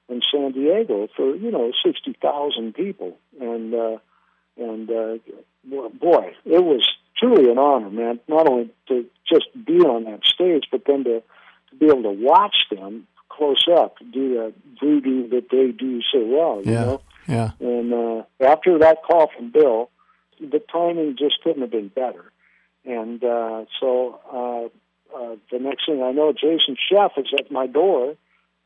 in 0.08 0.20
San 0.30 0.52
Diego 0.52 1.08
for 1.16 1.34
you 1.34 1.50
know 1.50 1.72
sixty 1.84 2.16
thousand 2.20 2.74
people, 2.74 3.16
and 3.40 3.74
uh, 3.74 3.98
and 4.56 4.90
uh, 4.90 5.18
boy, 5.64 6.34
it 6.44 6.64
was 6.64 6.86
truly 7.16 7.50
an 7.50 7.58
honor, 7.58 7.90
man. 7.90 8.20
Not 8.28 8.48
only 8.48 8.70
to 8.88 9.06
just 9.28 9.46
be 9.66 9.78
on 9.80 10.04
that 10.04 10.24
stage, 10.24 10.64
but 10.70 10.82
then 10.86 11.04
to 11.04 11.22
to 11.70 11.76
be 11.78 11.86
able 11.86 12.02
to 12.02 12.10
watch 12.10 12.56
them 12.70 13.06
close 13.28 13.66
up 13.70 13.96
do 14.12 14.34
the 14.34 14.52
voodoo 14.80 15.28
that 15.28 15.50
they 15.50 15.72
do 15.72 16.00
so 16.12 16.24
well. 16.24 16.62
You 16.64 16.72
yeah. 16.72 16.84
know, 16.84 17.02
yeah. 17.28 17.50
And 17.60 17.92
uh, 17.92 18.22
after 18.40 18.78
that 18.78 19.02
call 19.02 19.30
from 19.36 19.50
Bill, 19.50 19.90
the 20.40 20.60
timing 20.72 21.16
just 21.18 21.42
couldn't 21.42 21.62
have 21.62 21.70
been 21.70 21.88
better. 21.88 22.30
And 22.84 23.22
uh, 23.22 23.64
so 23.80 24.20
uh, 24.32 25.16
uh, 25.16 25.36
the 25.50 25.58
next 25.58 25.86
thing 25.86 26.02
I 26.02 26.12
know, 26.12 26.32
Jason 26.32 26.76
Scheff 26.76 27.18
is 27.18 27.26
at 27.38 27.50
my 27.50 27.66
door. 27.66 28.14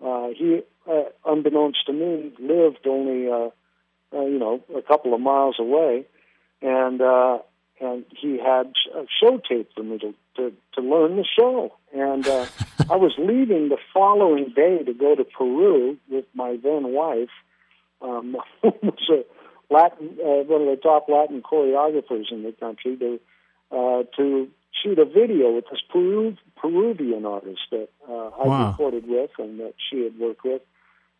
Uh, 0.05 0.29
he, 0.37 0.61
uh, 0.91 1.05
unbeknownst 1.27 1.87
to 1.87 1.93
me, 1.93 2.33
lived 2.39 2.87
only 2.87 3.29
uh, 3.29 3.51
uh, 4.17 4.25
you 4.25 4.39
know 4.39 4.61
a 4.75 4.83
couple 4.83 5.15
of 5.15 5.21
miles 5.21 5.57
away, 5.59 6.07
and 6.63 7.01
uh, 7.01 7.39
and 7.81 8.05
he 8.17 8.39
had 8.39 8.73
a 8.95 9.07
show 9.21 9.41
tape 9.49 9.71
for 9.75 9.83
me 9.83 9.99
to 9.99 10.15
to, 10.37 10.53
to 10.75 10.81
learn 10.81 11.17
the 11.17 11.25
show. 11.25 11.73
And 11.93 12.27
uh, 12.27 12.47
I 12.91 12.97
was 12.97 13.13
leaving 13.19 13.69
the 13.69 13.79
following 13.93 14.53
day 14.55 14.83
to 14.83 14.93
go 14.93 15.15
to 15.15 15.25
Peru 15.25 15.99
with 16.09 16.25
my 16.35 16.57
then 16.63 16.93
wife, 16.93 17.31
um, 18.01 18.37
who 18.63 18.73
was 18.83 19.11
a 19.11 19.25
Latin, 19.73 20.19
uh, 20.21 20.43
one 20.45 20.63
of 20.63 20.69
the 20.69 20.81
top 20.83 21.09
Latin 21.09 21.43
choreographers 21.43 22.33
in 22.33 22.43
the 22.43 22.53
country, 22.53 22.97
to 22.97 23.21
uh, 23.71 24.03
to 24.17 24.49
shoot 24.83 24.99
a 24.99 25.05
video 25.05 25.53
with 25.53 25.65
this 25.71 25.81
Peru, 25.91 26.37
Peruvian 26.57 27.25
artist 27.27 27.61
that 27.71 27.89
uh, 28.09 28.31
I 28.43 28.47
Wow. 28.47 28.71
recorded 28.71 29.05
with 29.09 29.31
and 29.39 29.61
that 29.61 29.75
she 29.91 30.03
had 30.05 30.19
worked 30.19 30.45
with, 30.45 30.63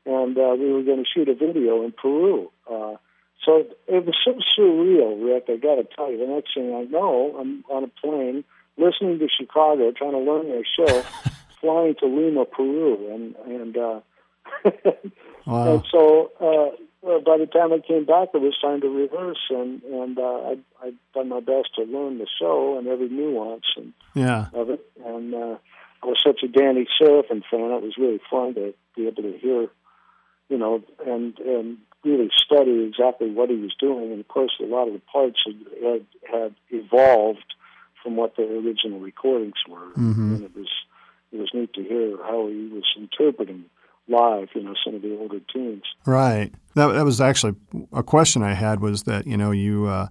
and 0.07 0.37
uh, 0.39 0.55
we 0.59 0.73
were 0.73 0.83
going 0.83 1.05
to 1.05 1.11
shoot 1.13 1.29
a 1.29 1.35
video 1.35 1.83
in 1.85 1.93
Peru. 1.93 2.51
Uh, 2.71 2.97
so 3.45 3.65
it 3.89 4.05
was 4.05 4.15
so 4.25 4.35
surreal, 4.59 5.25
Rick. 5.25 5.45
I 5.49 5.57
got 5.57 5.77
to 5.77 5.85
tell 5.97 6.11
you, 6.11 6.19
the 6.19 6.27
next 6.33 6.55
thing 6.55 6.75
I 6.75 6.85
know, 6.85 7.37
I'm 7.39 7.65
on 7.71 7.85
a 7.85 7.89
plane 7.89 8.45
listening 8.77 9.19
to 9.19 9.29
Chicago, 9.29 9.93
trying 9.93 10.13
to 10.13 10.19
learn 10.19 10.49
their 10.49 10.65
show, 10.77 11.03
flying 11.61 11.95
to 12.01 12.07
Lima, 12.07 12.45
Peru, 12.45 13.13
and 13.15 13.35
and 13.47 13.77
uh, 13.77 14.01
Wow. 15.47 15.75
and 15.75 15.85
so 15.91 16.31
uh, 16.41 16.77
well, 17.03 17.21
by 17.21 17.39
the 17.39 17.47
time 17.47 17.73
I 17.73 17.79
came 17.79 18.05
back, 18.05 18.29
it 18.35 18.41
was 18.41 18.59
time 18.61 18.81
to 18.83 18.89
rehearse, 18.89 19.41
and 19.51 19.83
and 19.83 20.19
uh, 20.19 20.23
I 20.23 20.59
I 20.83 20.93
done 21.15 21.29
my 21.29 21.41
best 21.41 21.75
to 21.77 21.83
learn 21.85 22.19
the 22.19 22.27
show 22.39 22.77
and 22.79 22.87
every 22.89 23.09
nuance 23.09 23.65
and 23.77 23.93
Yeah. 24.15 24.47
of 24.53 24.71
it, 24.71 24.81
and 25.05 25.35
uh, 25.35 25.57
I 26.03 26.07
was 26.07 26.21
such 26.25 26.43
a 26.43 26.49
Danny 26.49 26.87
Seraphine 26.99 27.43
fan. 27.51 27.71
It 27.71 27.83
was 27.83 27.97
really 27.99 28.21
fun 28.31 28.55
to 28.55 28.75
be 28.97 29.07
able 29.07 29.23
to 29.23 29.39
hear, 29.39 29.69
you 30.49 30.59
know, 30.59 30.83
and 31.07 31.39
and 31.39 31.79
really 32.05 32.31
study 32.37 32.85
exactly 32.85 33.31
what 33.31 33.51
he 33.51 33.57
was 33.57 33.75
doing. 33.79 34.11
And 34.13 34.21
of 34.21 34.29
course, 34.29 34.53
a 34.61 34.65
lot 34.65 34.89
of 34.89 34.95
the 34.95 35.03
parts 35.13 35.39
had 35.47 35.57
had, 35.83 36.07
had 36.31 36.55
evolved 36.71 37.55
from 38.03 38.17
what 38.17 38.37
the 38.37 38.43
original 38.45 38.99
recordings 39.01 39.61
were, 39.69 39.93
Mhm. 39.97 40.35
and 40.35 40.45
it 40.45 40.57
was 40.57 40.69
it 41.33 41.39
was 41.39 41.51
neat 41.55 41.73
to 41.75 41.83
hear 41.83 42.17
how 42.25 42.47
he 42.49 42.69
was 42.69 42.85
interpreting 42.97 43.65
live, 44.11 44.49
you 44.55 44.63
know, 44.63 44.75
some 44.85 44.95
of 44.95 45.03
the 45.03 45.17
older 45.19 45.41
tunes. 45.53 45.85
Right. 46.05 46.53
That 46.75 46.89
that 46.89 47.05
was 47.05 47.21
actually 47.21 47.55
a 47.93 48.03
question 48.03 48.43
I 48.43 48.55
had 48.55 48.81
was 48.81 49.05
that 49.05 49.27
you 49.27 49.37
know 49.37 49.51
you 49.51 49.87
uh, 49.87 50.09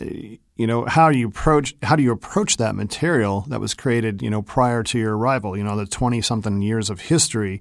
you 0.00 0.66
know 0.66 0.84
how 0.86 1.10
do 1.10 1.18
you 1.18 1.28
approach 1.28 1.74
how 1.82 1.96
do 1.96 2.02
you 2.02 2.12
approach 2.12 2.56
that 2.56 2.74
material 2.74 3.42
that 3.48 3.60
was 3.60 3.74
created 3.74 4.22
you 4.22 4.30
know 4.30 4.42
prior 4.42 4.82
to 4.84 4.98
your 4.98 5.16
arrival 5.16 5.56
you 5.56 5.64
know 5.64 5.76
the 5.76 5.86
twenty 5.86 6.22
something 6.22 6.62
years 6.62 6.90
of 6.90 7.02
history. 7.02 7.60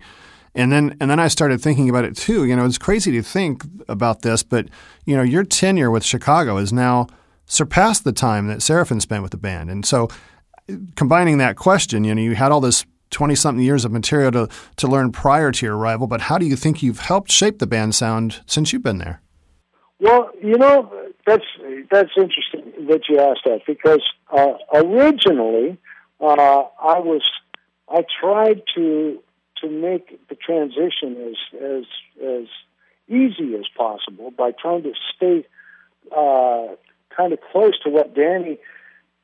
And 0.53 0.69
then, 0.69 0.97
and 0.99 1.09
then 1.09 1.17
I 1.17 1.29
started 1.29 1.61
thinking 1.61 1.87
about 1.89 2.03
it 2.03 2.17
too. 2.17 2.43
You 2.43 2.57
know, 2.57 2.65
it's 2.65 2.77
crazy 2.77 3.09
to 3.13 3.21
think 3.21 3.63
about 3.87 4.21
this, 4.21 4.43
but 4.43 4.67
you 5.05 5.15
know, 5.15 5.23
your 5.23 5.45
tenure 5.45 5.89
with 5.89 6.03
Chicago 6.03 6.57
has 6.57 6.73
now 6.73 7.07
surpassed 7.45 8.03
the 8.03 8.11
time 8.11 8.47
that 8.47 8.61
Seraphine 8.61 8.99
spent 8.99 9.23
with 9.23 9.31
the 9.31 9.37
band. 9.37 9.69
And 9.69 9.85
so, 9.85 10.09
combining 10.97 11.37
that 11.37 11.55
question, 11.55 12.03
you 12.03 12.13
know, 12.13 12.21
you 12.21 12.35
had 12.35 12.51
all 12.51 12.59
this 12.59 12.85
20 13.11 13.35
something 13.35 13.63
years 13.63 13.85
of 13.85 13.91
material 13.91 14.31
to, 14.31 14.49
to 14.77 14.87
learn 14.87 15.11
prior 15.11 15.51
to 15.51 15.65
your 15.65 15.77
arrival, 15.77 16.07
but 16.07 16.21
how 16.21 16.37
do 16.37 16.45
you 16.45 16.55
think 16.55 16.81
you've 16.81 16.99
helped 16.99 17.31
shape 17.31 17.59
the 17.59 17.67
band 17.67 17.93
sound 17.93 18.41
since 18.45 18.73
you've 18.73 18.83
been 18.83 18.97
there? 18.97 19.21
Well, 19.99 20.31
you 20.41 20.57
know, 20.57 20.91
that's 21.27 21.45
that's 21.91 22.09
interesting 22.17 22.87
that 22.87 23.01
you 23.07 23.19
asked 23.19 23.41
that 23.45 23.61
because 23.67 24.01
uh, 24.35 24.53
originally 24.73 25.77
uh, 26.19 26.63
I 26.81 26.99
was 26.99 27.21
I 27.87 28.03
tried 28.19 28.63
to 28.75 29.21
to 29.61 29.69
make 29.69 30.27
the 30.27 30.35
transition 30.35 31.17
as 31.29 31.61
as 31.61 31.83
as 32.23 32.47
easy 33.07 33.55
as 33.55 33.65
possible 33.77 34.31
by 34.31 34.51
trying 34.59 34.83
to 34.83 34.93
stay 35.15 35.45
uh, 36.15 36.75
kind 37.15 37.33
of 37.33 37.39
close 37.51 37.77
to 37.83 37.89
what 37.89 38.15
Danny 38.15 38.57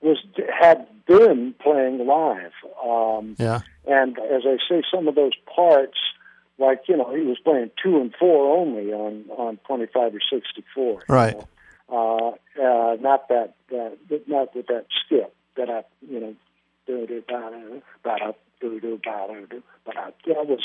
was 0.02 0.18
had 0.60 0.88
been 1.06 1.54
playing 1.62 2.06
live. 2.06 2.52
Um, 2.84 3.36
Yeah. 3.40 3.62
and 3.88 4.18
as 4.20 4.44
I 4.46 4.58
say, 4.70 4.84
some 4.94 5.08
of 5.08 5.16
those 5.16 5.36
parts, 5.56 5.98
like 6.58 6.84
you 6.88 6.98
know, 6.98 7.14
he 7.14 7.22
was 7.22 7.38
playing 7.40 7.72
two 7.82 7.98
and 8.00 8.14
four 8.20 8.58
only 8.58 8.92
on 8.94 9.26
on 9.38 9.58
twenty 9.66 9.88
five 9.88 10.14
or 10.14 10.22
six 10.32 10.48
to 10.56 10.64
four. 10.74 11.04
Right. 11.08 11.36
Uh, 11.90 12.32
uh, 12.62 12.98
not 13.00 13.30
that, 13.30 13.54
that, 13.70 13.98
not 14.28 14.54
with 14.54 14.68
that 14.68 14.88
skip 15.06 15.34
that 15.56 15.70
I, 15.70 15.84
you 16.10 16.20
know, 16.20 16.36
do 16.86 17.08
do 17.08 17.24
do 17.28 17.82
do 18.60 18.80
do 18.80 19.00
ba 19.04 19.48
do 19.50 19.64
ba 19.86 19.94
That 20.26 20.48
was 20.48 20.60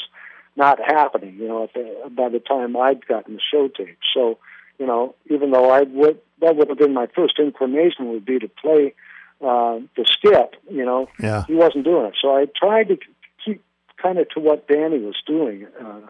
not 0.57 0.81
happening. 0.81 1.37
You 1.37 1.49
know, 1.49 1.69
the, 1.75 2.11
by 2.11 2.29
the 2.29 2.41
time 2.41 2.77
I'd 2.77 3.07
gotten 3.07 3.35
the 3.35 3.41
show 3.53 3.69
tape. 3.69 3.99
So, 4.15 4.39
you 4.79 4.87
know, 4.87 5.15
even 5.31 5.53
though 5.53 5.71
I 5.71 5.83
would, 5.83 6.19
that 6.41 6.57
would 6.57 6.69
have 6.69 6.79
been 6.79 6.95
my 6.95 7.07
first 7.15 7.39
inclination 7.39 8.11
would 8.11 8.25
be 8.25 8.39
to 8.39 8.49
play 8.49 8.95
uh, 9.43 9.81
the 9.97 10.05
skip. 10.09 10.55
You 10.71 10.85
know, 10.85 11.09
Yeah. 11.21 11.45
he 11.47 11.55
wasn't 11.55 11.85
doing 11.85 12.07
it. 12.07 12.15
So 12.21 12.37
I 12.37 12.47
tried 12.57 12.89
to 12.89 12.99
keep 13.45 13.63
kind 14.01 14.19
of 14.19 14.29
to 14.31 14.41
what 14.41 14.69
Danny 14.69 14.99
was 14.99 15.17
doing 15.27 15.67
uh, 15.85 16.01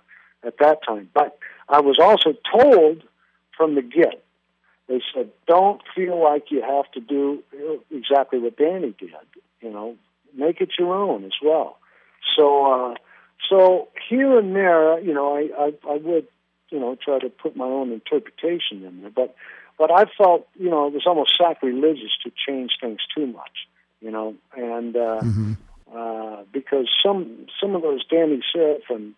at 0.45 0.59
that 0.59 0.79
time. 0.87 1.09
But 1.15 1.39
I 1.69 1.81
was 1.81 1.99
also 1.99 2.35
told 2.55 3.03
from 3.57 3.75
the 3.75 3.83
get, 3.83 4.23
they 4.89 5.01
said, 5.15 5.31
don't 5.47 5.81
feel 5.95 6.23
like 6.23 6.51
you 6.51 6.63
have 6.63 6.91
to 6.93 7.01
do 7.01 7.43
exactly 7.91 8.39
what 8.39 8.57
Danny 8.57 8.95
did. 8.99 9.11
You 9.61 9.71
know, 9.71 9.97
make 10.35 10.61
it 10.61 10.71
your 10.79 10.95
own 10.95 11.25
as 11.25 11.33
well. 11.43 11.79
So, 12.37 12.67
uh, 12.73 12.95
so 13.49 13.89
here 14.09 14.39
and 14.39 14.55
there, 14.55 14.99
you 15.01 15.15
know, 15.15 15.37
I, 15.37 15.49
I, 15.59 15.73
I 15.95 15.97
would, 15.97 16.27
you 16.71 16.81
know, 16.81 16.97
try 17.03 17.19
to 17.19 17.29
put 17.29 17.57
my 17.57 17.65
own 17.65 17.93
interpretation 17.93 18.85
in 18.85 19.03
there. 19.03 19.11
But, 19.15 19.35
but 19.79 19.91
I 19.91 20.05
felt, 20.19 20.47
you 20.59 20.71
know, 20.71 20.87
it 20.87 20.93
was 20.95 21.05
almost 21.07 21.37
sacrilegious 21.37 22.13
to 22.25 22.31
change 22.47 22.73
things 22.81 22.99
too 23.15 23.27
much, 23.27 23.67
you 24.01 24.11
know, 24.11 24.35
and 24.57 24.97
uh, 24.97 25.21
Mm-hmm. 25.23 25.53
uh, 25.97 26.43
because 26.53 26.89
some 27.05 27.47
some 27.61 27.75
of 27.75 27.83
those 27.83 28.05
Danny 28.07 28.41
Seraphine, 28.53 29.15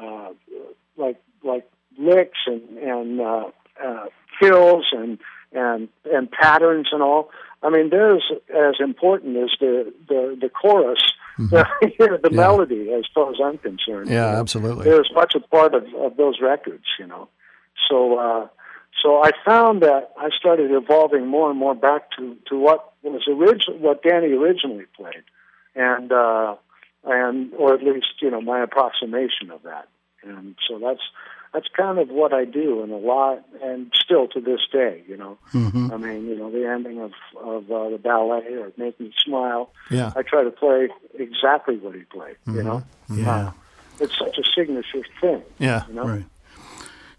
uh, 0.00 0.30
like 0.96 1.20
like 1.42 1.68
licks 1.98 2.38
and 2.46 2.62
and 2.78 3.20
uh, 3.20 3.44
uh, 3.84 4.06
fills 4.40 4.86
and 4.92 5.18
and 5.52 5.88
and 6.12 6.30
patterns 6.30 6.88
and 6.92 7.02
all. 7.02 7.30
I 7.62 7.70
mean, 7.70 7.90
they're 7.90 8.14
as, 8.16 8.22
as 8.54 8.74
important 8.80 9.36
as 9.36 9.50
the 9.60 9.92
the, 10.08 10.36
the 10.40 10.48
chorus, 10.48 11.00
the, 11.38 11.64
the 11.88 12.28
Yeah. 12.30 12.36
melody, 12.36 12.92
as 12.92 13.04
far 13.14 13.30
as 13.30 13.36
I'm 13.44 13.58
concerned. 13.58 14.08
Yeah, 14.10 14.26
you 14.26 14.32
know. 14.32 14.40
absolutely. 14.40 14.84
They're 14.84 15.00
as 15.00 15.12
much 15.14 15.34
a 15.34 15.40
part 15.40 15.74
of, 15.74 15.84
of 15.94 16.16
those 16.16 16.40
records, 16.40 16.84
you 17.00 17.06
know. 17.06 17.28
So 17.88 18.18
uh, 18.18 18.46
so 19.02 19.22
I 19.22 19.30
found 19.44 19.82
that 19.82 20.12
I 20.18 20.30
started 20.36 20.70
evolving 20.70 21.26
more 21.26 21.50
and 21.50 21.58
more 21.58 21.74
back 21.74 22.10
to, 22.18 22.36
to 22.48 22.58
what 22.58 22.92
was 23.02 23.22
original, 23.28 23.78
what 23.78 24.02
Danny 24.02 24.32
originally 24.32 24.86
played, 24.96 25.22
and 25.74 26.10
uh, 26.12 26.56
and 27.04 27.52
or 27.54 27.74
at 27.74 27.82
least 27.82 28.20
you 28.20 28.30
know 28.30 28.40
my 28.40 28.62
approximation 28.62 29.50
of 29.50 29.62
that. 29.62 29.88
And 30.22 30.56
so 30.68 30.78
that's 30.78 31.00
that's 31.54 31.68
kind 31.76 31.98
of 31.98 32.08
what 32.08 32.32
I 32.32 32.44
do, 32.44 32.82
and 32.82 32.92
a 32.92 32.96
lot, 32.96 33.44
and 33.62 33.92
still 33.94 34.28
to 34.28 34.40
this 34.40 34.60
day, 34.72 35.02
you 35.08 35.16
know. 35.16 35.38
Mm-hmm. 35.54 35.92
I 35.92 35.96
mean, 35.96 36.26
you 36.26 36.36
know, 36.36 36.50
the 36.50 36.68
ending 36.68 37.00
of 37.00 37.12
of 37.40 37.70
uh, 37.70 37.90
the 37.90 37.98
ballet 37.98 38.54
or 38.56 38.72
Make 38.76 38.98
Me 39.00 39.12
Smile. 39.24 39.70
Yeah. 39.90 40.12
I 40.16 40.22
try 40.22 40.44
to 40.44 40.50
play 40.50 40.88
exactly 41.14 41.76
what 41.76 41.94
he 41.94 42.02
played. 42.02 42.36
You 42.46 42.62
know, 42.62 42.82
Yeah. 43.10 43.48
Uh, 43.48 43.52
it's 44.00 44.16
such 44.16 44.38
a 44.38 44.42
signature 44.54 45.04
thing. 45.20 45.42
Yeah. 45.58 45.84
You 45.88 45.94
know, 45.94 46.04
Right. 46.06 46.24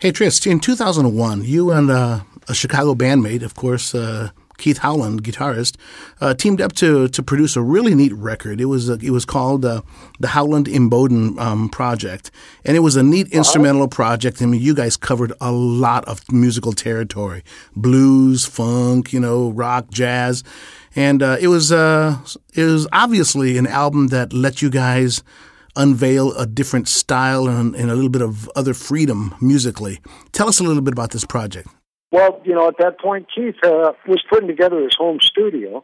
Hey, 0.01 0.13
Trist, 0.13 0.47
in 0.47 0.61
2001, 0.61 1.43
you 1.43 1.71
and 1.71 1.91
uh, 1.91 2.21
a 2.47 2.53
Chicago 2.53 2.95
bandmate, 2.95 3.43
of 3.43 3.53
course, 3.55 3.93
uh, 3.93 4.29
Keith 4.57 4.77
Howland, 4.77 5.25
guitarist, 5.25 5.75
uh, 6.21 6.33
teamed 6.33 6.61
up 6.61 6.71
to 6.75 7.09
to 7.09 7.21
produce 7.21 7.57
a 7.57 7.61
really 7.61 7.93
neat 7.93 8.13
record. 8.13 8.61
It 8.61 8.67
was 8.67 8.87
it 8.87 9.09
was 9.09 9.25
called 9.25 9.65
uh, 9.65 9.81
the 10.17 10.29
Howland 10.29 10.67
Imboden 10.67 11.37
um, 11.37 11.67
Project, 11.67 12.31
and 12.63 12.77
it 12.77 12.79
was 12.79 12.95
a 12.95 13.03
neat 13.03 13.27
instrumental 13.33 13.89
project. 13.89 14.41
I 14.41 14.45
mean, 14.45 14.61
you 14.61 14.73
guys 14.73 14.95
covered 14.95 15.33
a 15.41 15.51
lot 15.51 16.05
of 16.05 16.21
musical 16.31 16.71
territory: 16.71 17.43
blues, 17.75 18.45
funk, 18.45 19.11
you 19.11 19.19
know, 19.19 19.49
rock, 19.49 19.89
jazz, 19.89 20.45
and 20.95 21.21
uh, 21.21 21.35
it 21.41 21.49
was 21.49 21.73
uh, 21.73 22.19
it 22.53 22.63
was 22.63 22.87
obviously 22.93 23.57
an 23.57 23.67
album 23.67 24.07
that 24.07 24.31
let 24.31 24.61
you 24.61 24.69
guys 24.69 25.23
unveil 25.79 26.33
a 26.33 26.45
different 26.45 26.87
style 26.87 27.47
and, 27.47 27.73
and, 27.75 27.89
a 27.89 27.95
little 27.95 28.09
bit 28.09 28.21
of 28.21 28.49
other 28.55 28.73
freedom 28.73 29.33
musically. 29.41 29.99
Tell 30.33 30.47
us 30.47 30.59
a 30.59 30.63
little 30.63 30.83
bit 30.83 30.93
about 30.93 31.11
this 31.11 31.25
project. 31.25 31.69
Well, 32.11 32.41
you 32.43 32.53
know, 32.53 32.67
at 32.67 32.77
that 32.79 32.99
point, 32.99 33.27
Keith 33.33 33.55
uh, 33.63 33.93
was 34.07 34.21
putting 34.29 34.47
together 34.47 34.83
his 34.83 34.95
home 34.95 35.19
studio, 35.21 35.83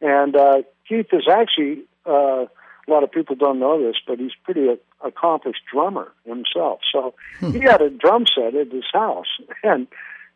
and 0.00 0.34
uh, 0.34 0.62
Keith 0.88 1.08
is 1.12 1.28
actually 1.30 1.82
uh, 2.06 2.46
a 2.86 2.90
lot 2.90 3.02
of 3.02 3.10
people 3.10 3.36
don't 3.36 3.58
know 3.58 3.82
this, 3.84 3.96
but 4.06 4.18
he's 4.18 4.32
pretty 4.44 4.68
a, 4.68 4.78
accomplished 5.06 5.62
drummer 5.72 6.12
himself. 6.24 6.80
So 6.92 7.14
hmm. 7.40 7.50
he 7.50 7.60
had 7.60 7.80
a 7.80 7.90
drum 7.90 8.26
set 8.26 8.54
at 8.54 8.70
his 8.70 8.84
house, 8.92 9.26
and 9.62 9.86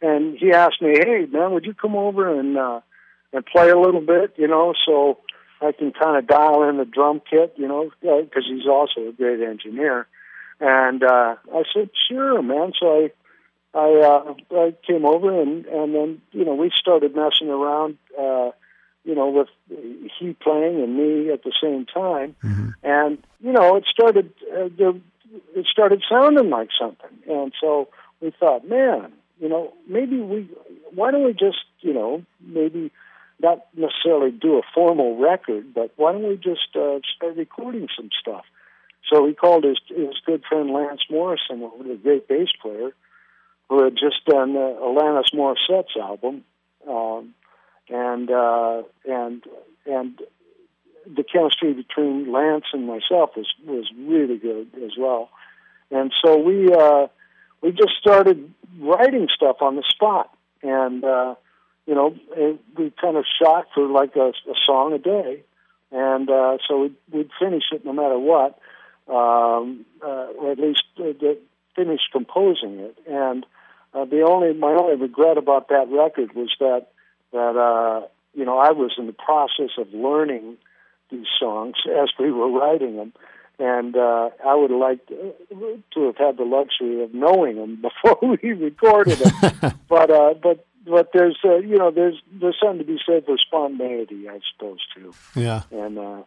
and 0.01 0.37
he 0.37 0.53
asked 0.53 0.83
me, 0.83 0.95
"Hey, 0.99 1.27
man, 1.31 1.53
would 1.53 1.65
you 1.65 1.75
come 1.75 1.97
over 1.97 2.39
and 2.39 2.57
uh, 2.57 2.81
and 3.33 3.45
play 3.47 3.71
a 3.71 3.79
little 3.79 4.01
bit?" 4.01 4.35
You 4.37 4.49
know, 4.49 4.75
so 4.87 5.19
I 5.61 5.73
can 5.73 5.93
kind 5.93 6.17
of 6.17 6.27
dial 6.27 6.69
in 6.69 6.77
the 6.77 6.85
drum 6.85 7.21
kit, 7.29 7.55
you 7.57 7.67
know, 7.67 7.91
because 8.01 8.45
he's 8.47 8.67
also 8.67 9.09
a 9.09 9.13
great 9.13 9.41
engineer. 9.41 10.07
And 10.61 11.03
uh, 11.03 11.37
I 11.55 11.63
said, 11.73 11.91
"Sure, 12.09 12.43
man." 12.43 12.73
So 12.79 12.87
I 12.87 13.79
I, 13.79 14.01
uh, 14.01 14.35
I 14.57 14.75
came 14.87 15.05
over 15.05 15.41
and 15.41 15.67
and 15.67 15.95
then 15.95 16.23
you 16.33 16.45
know 16.45 16.55
we 16.55 16.71
started 16.75 17.15
messing 17.15 17.49
around. 17.49 17.99
Uh, 18.19 18.51
you 19.05 19.15
know, 19.15 19.29
with 19.31 19.49
he 20.19 20.35
playing 20.35 20.83
and 20.83 20.95
me 20.95 21.33
at 21.33 21.43
the 21.43 21.53
same 21.63 21.87
time, 21.87 22.37
mm-hmm. 22.45 22.71
and 22.83 23.17
you 23.41 23.53
know, 23.53 23.77
it 23.77 23.85
started 23.91 24.35
uh, 24.53 24.69
the, 24.77 25.01
it 25.55 25.67
started 25.67 26.03
sounding 26.11 26.51
like 26.51 26.69
something, 26.79 27.17
and 27.27 27.55
so 27.59 27.89
we 28.21 28.33
thought, 28.39 28.69
man, 28.69 29.13
you 29.41 29.49
know, 29.49 29.73
maybe 29.89 30.19
we, 30.21 30.49
why 30.95 31.11
don't 31.11 31.25
we 31.25 31.33
just, 31.33 31.65
you 31.81 31.95
know, 31.95 32.25
maybe 32.41 32.91
not 33.41 33.67
necessarily 33.77 34.31
do 34.31 34.59
a 34.59 34.63
formal 34.75 35.17
record, 35.17 35.73
but 35.75 35.93
why 35.97 36.13
don't 36.13 36.29
we 36.29 36.37
just 36.37 36.75
uh, 36.75 36.99
start 37.17 37.37
recording 37.37 37.89
some 37.97 38.11
stuff? 38.21 38.45
So 39.13 39.27
he 39.27 39.35
called 39.35 39.65
his 39.65 39.79
his 39.89 40.17
good 40.27 40.43
friend 40.49 40.71
Lance 40.71 41.03
Morrison, 41.11 41.61
who 41.61 41.71
was 41.79 41.91
a 41.91 42.03
great 42.03 42.29
bass 42.29 42.49
player, 42.61 42.91
who 43.69 43.85
had 43.85 43.95
just 43.95 44.25
done 44.27 44.57
uh, 44.57 44.75
Alanis 44.81 45.33
Morissette's 45.35 45.97
album, 46.01 46.45
um, 46.87 47.35
and 47.89 48.31
uh, 48.31 48.83
and 49.07 49.43
and 49.87 50.21
the 51.07 51.23
chemistry 51.23 51.73
between 51.73 52.31
Lance 52.33 52.67
and 52.73 52.87
myself 52.87 53.31
was 53.37 53.47
was 53.65 53.87
really 53.97 54.37
good 54.37 54.69
as 54.85 54.93
well. 54.99 55.31
And 55.91 56.13
so 56.23 56.37
we 56.37 56.73
uh, 56.73 57.07
we 57.63 57.71
just 57.71 57.95
started 58.01 58.53
writing 58.79 59.29
stuff 59.35 59.57
on 59.61 59.77
the 59.77 59.85
spot, 59.89 60.35
and 60.63 61.05
uh, 61.05 61.35
you 61.89 61.95
know 61.95 62.15
we 62.77 62.93
kind 63.01 63.17
of 63.17 63.25
shot 63.43 63.69
for 63.75 63.89
like 63.89 64.15
a, 64.15 64.29
a 64.29 64.55
song 64.67 64.93
a 64.93 64.99
day, 64.99 65.43
and 65.91 66.29
uh, 66.29 66.59
so 66.69 66.83
we'd, 66.83 66.95
we'd 67.11 67.31
finish 67.41 67.65
it 67.73 67.83
no 67.83 67.95
matter 67.95 68.19
what, 68.19 68.59
um, 69.09 69.87
uh, 70.05 70.27
or 70.39 70.53
at 70.53 70.59
least 70.59 70.83
uh, 71.01 71.13
finish 71.75 72.01
composing 72.13 72.79
it. 72.79 72.99
And 73.09 73.47
uh, 73.95 74.05
the 74.05 74.21
only 74.29 74.53
my 74.53 74.75
only 74.75 74.97
regret 74.97 75.39
about 75.39 75.69
that 75.69 75.89
record 75.91 76.35
was 76.35 76.55
that 76.61 76.89
that 77.33 77.57
uh, 77.57 78.07
you 78.35 78.45
know 78.45 78.59
I 78.59 78.73
was 78.73 78.93
in 78.99 79.07
the 79.07 79.15
process 79.15 79.71
of 79.79 79.89
learning 79.95 80.59
these 81.11 81.27
songs 81.41 81.77
as 81.87 82.11
we 82.19 82.31
were 82.31 82.51
writing 82.51 82.97
them, 82.97 83.15
and 83.59 83.97
uh, 83.97 84.29
I 84.47 84.55
would 84.55 84.71
like 84.71 85.07
to, 85.07 85.33
to 85.95 86.01
have 86.05 86.17
had 86.19 86.37
the 86.37 86.45
luxury 86.45 87.03
of 87.03 87.15
knowing 87.15 87.57
them 87.57 87.83
before 87.83 88.19
we 88.21 88.53
recorded 88.53 89.19
them. 89.21 89.81
but 89.89 90.11
uh, 90.11 90.35
but 90.35 90.67
but 90.89 91.11
there's 91.13 91.39
uh, 91.45 91.57
you 91.57 91.77
know 91.77 91.91
there's 91.91 92.21
there's 92.41 92.57
something 92.61 92.79
to 92.79 92.85
be 92.85 92.99
said 93.07 93.25
for 93.27 93.37
spontaneity, 93.39 94.29
I 94.29 94.41
suppose 94.53 94.79
too. 94.95 95.13
Yeah. 95.35 95.63
And 95.71 95.99
uh, 95.99 96.23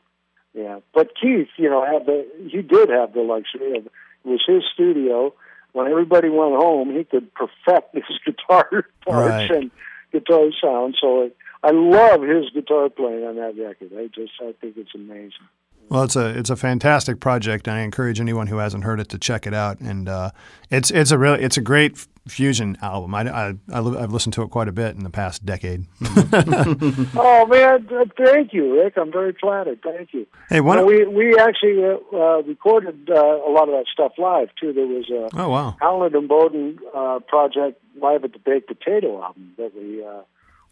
yeah, 0.54 0.80
but 0.94 1.12
Keith, 1.20 1.48
you 1.58 1.70
know, 1.70 1.86
had 1.86 2.06
the 2.06 2.28
he 2.50 2.62
did 2.62 2.90
have 2.90 3.14
the 3.14 3.22
luxury 3.22 3.78
of 3.78 3.86
it 3.86 3.92
was 4.24 4.42
his 4.46 4.64
studio. 4.74 5.34
When 5.74 5.88
everybody 5.88 6.28
went 6.28 6.56
home, 6.56 6.94
he 6.96 7.06
could 7.06 7.34
perfect 7.34 7.94
his 7.94 8.20
guitar 8.26 8.86
parts 9.06 9.50
right. 9.50 9.52
and 9.52 9.72
guitar 10.12 10.50
sound. 10.62 10.98
So 11.00 11.32
I 11.64 11.72
love 11.72 12.22
his 12.22 12.50
guitar 12.50 12.90
playing 12.90 13.24
on 13.24 13.36
that 13.36 13.58
record. 13.58 13.92
I 13.98 14.08
just 14.08 14.34
I 14.42 14.54
think 14.60 14.78
it's 14.78 14.94
amazing. 14.94 15.48
Well, 15.90 16.04
it's 16.04 16.16
a 16.16 16.28
it's 16.38 16.50
a 16.50 16.56
fantastic 16.56 17.20
project, 17.20 17.68
and 17.68 17.76
I 17.76 17.82
encourage 17.82 18.20
anyone 18.20 18.48
who 18.48 18.58
hasn't 18.58 18.84
heard 18.84 19.00
it 19.00 19.10
to 19.10 19.18
check 19.18 19.46
it 19.46 19.54
out. 19.54 19.80
And 19.80 20.08
uh, 20.08 20.32
it's 20.70 20.90
it's 20.92 21.12
a 21.12 21.18
really 21.18 21.44
it's 21.44 21.58
a 21.58 21.62
great 21.62 22.08
fusion 22.28 22.78
album. 22.82 23.16
I, 23.16 23.22
I, 23.30 23.54
I 23.72 24.02
have 24.02 24.12
listened 24.12 24.34
to 24.34 24.44
it 24.44 24.50
quite 24.50 24.68
a 24.68 24.72
bit 24.72 24.96
in 24.96 25.04
the 25.04 25.10
past 25.10 25.46
decade. 25.46 25.86
oh 26.02 27.46
man, 27.50 27.88
thank 28.18 28.54
you, 28.54 28.82
Rick. 28.82 28.98
I'm 28.98 29.12
very 29.12 29.34
flattered. 29.34 29.82
Thank 29.84 30.14
you. 30.14 30.28
Hey, 30.50 30.62
one 30.62 30.86
we 30.86 31.06
we 31.06 31.38
actually 31.38 31.84
uh, 31.84 31.98
uh, 32.16 32.42
recorded 32.44 33.10
uh, 33.10 33.16
a 33.16 33.52
lot 33.52 33.70
of 33.70 33.76
that 33.76 33.86
stuff 33.92 34.14
live 34.18 34.50
too. 34.60 34.74
There 34.74 34.88
was 34.88 35.10
a 35.10 35.30
oh 35.38 35.50
wow 35.50 35.76
Howland 35.80 36.16
Imboden 36.16 36.78
uh, 36.96 37.20
project 37.20 37.82
live 38.02 38.24
at 38.24 38.34
the 38.34 38.40
Baked 38.40 38.68
Potato 38.68 39.22
album 39.22 39.54
that 39.58 39.76
we. 39.76 40.04
Uh, 40.04 40.22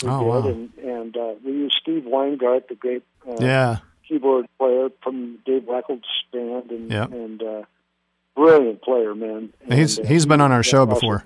we 0.01 0.07
oh, 0.07 0.19
did, 0.19 0.27
wow. 0.27 0.47
and, 0.47 0.73
and 0.77 1.17
uh, 1.17 1.33
we 1.43 1.51
used 1.51 1.77
Steve 1.81 2.03
Weingart, 2.03 2.69
the 2.69 2.75
great 2.75 3.03
yeah 3.37 3.79
keyboard 4.09 4.47
player 4.57 4.89
from 5.03 5.39
Dave 5.45 5.63
Weckl 5.63 6.01
band, 6.33 6.71
and 6.71 6.91
yep. 6.91 7.11
and 7.11 7.41
uh, 7.41 7.61
brilliant 8.35 8.81
player, 8.81 9.15
man. 9.15 9.53
And, 9.61 9.73
he's 9.73 9.99
uh, 9.99 10.03
he's 10.03 10.25
been 10.25 10.41
on 10.41 10.51
our 10.51 10.63
show 10.63 10.83
awesome. 10.83 11.21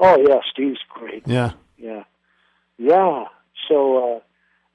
Oh 0.00 0.16
yeah, 0.28 0.40
Steve's 0.52 0.80
great. 0.88 1.22
Yeah, 1.26 1.52
yeah, 1.78 2.04
yeah. 2.78 3.24
So 3.68 4.20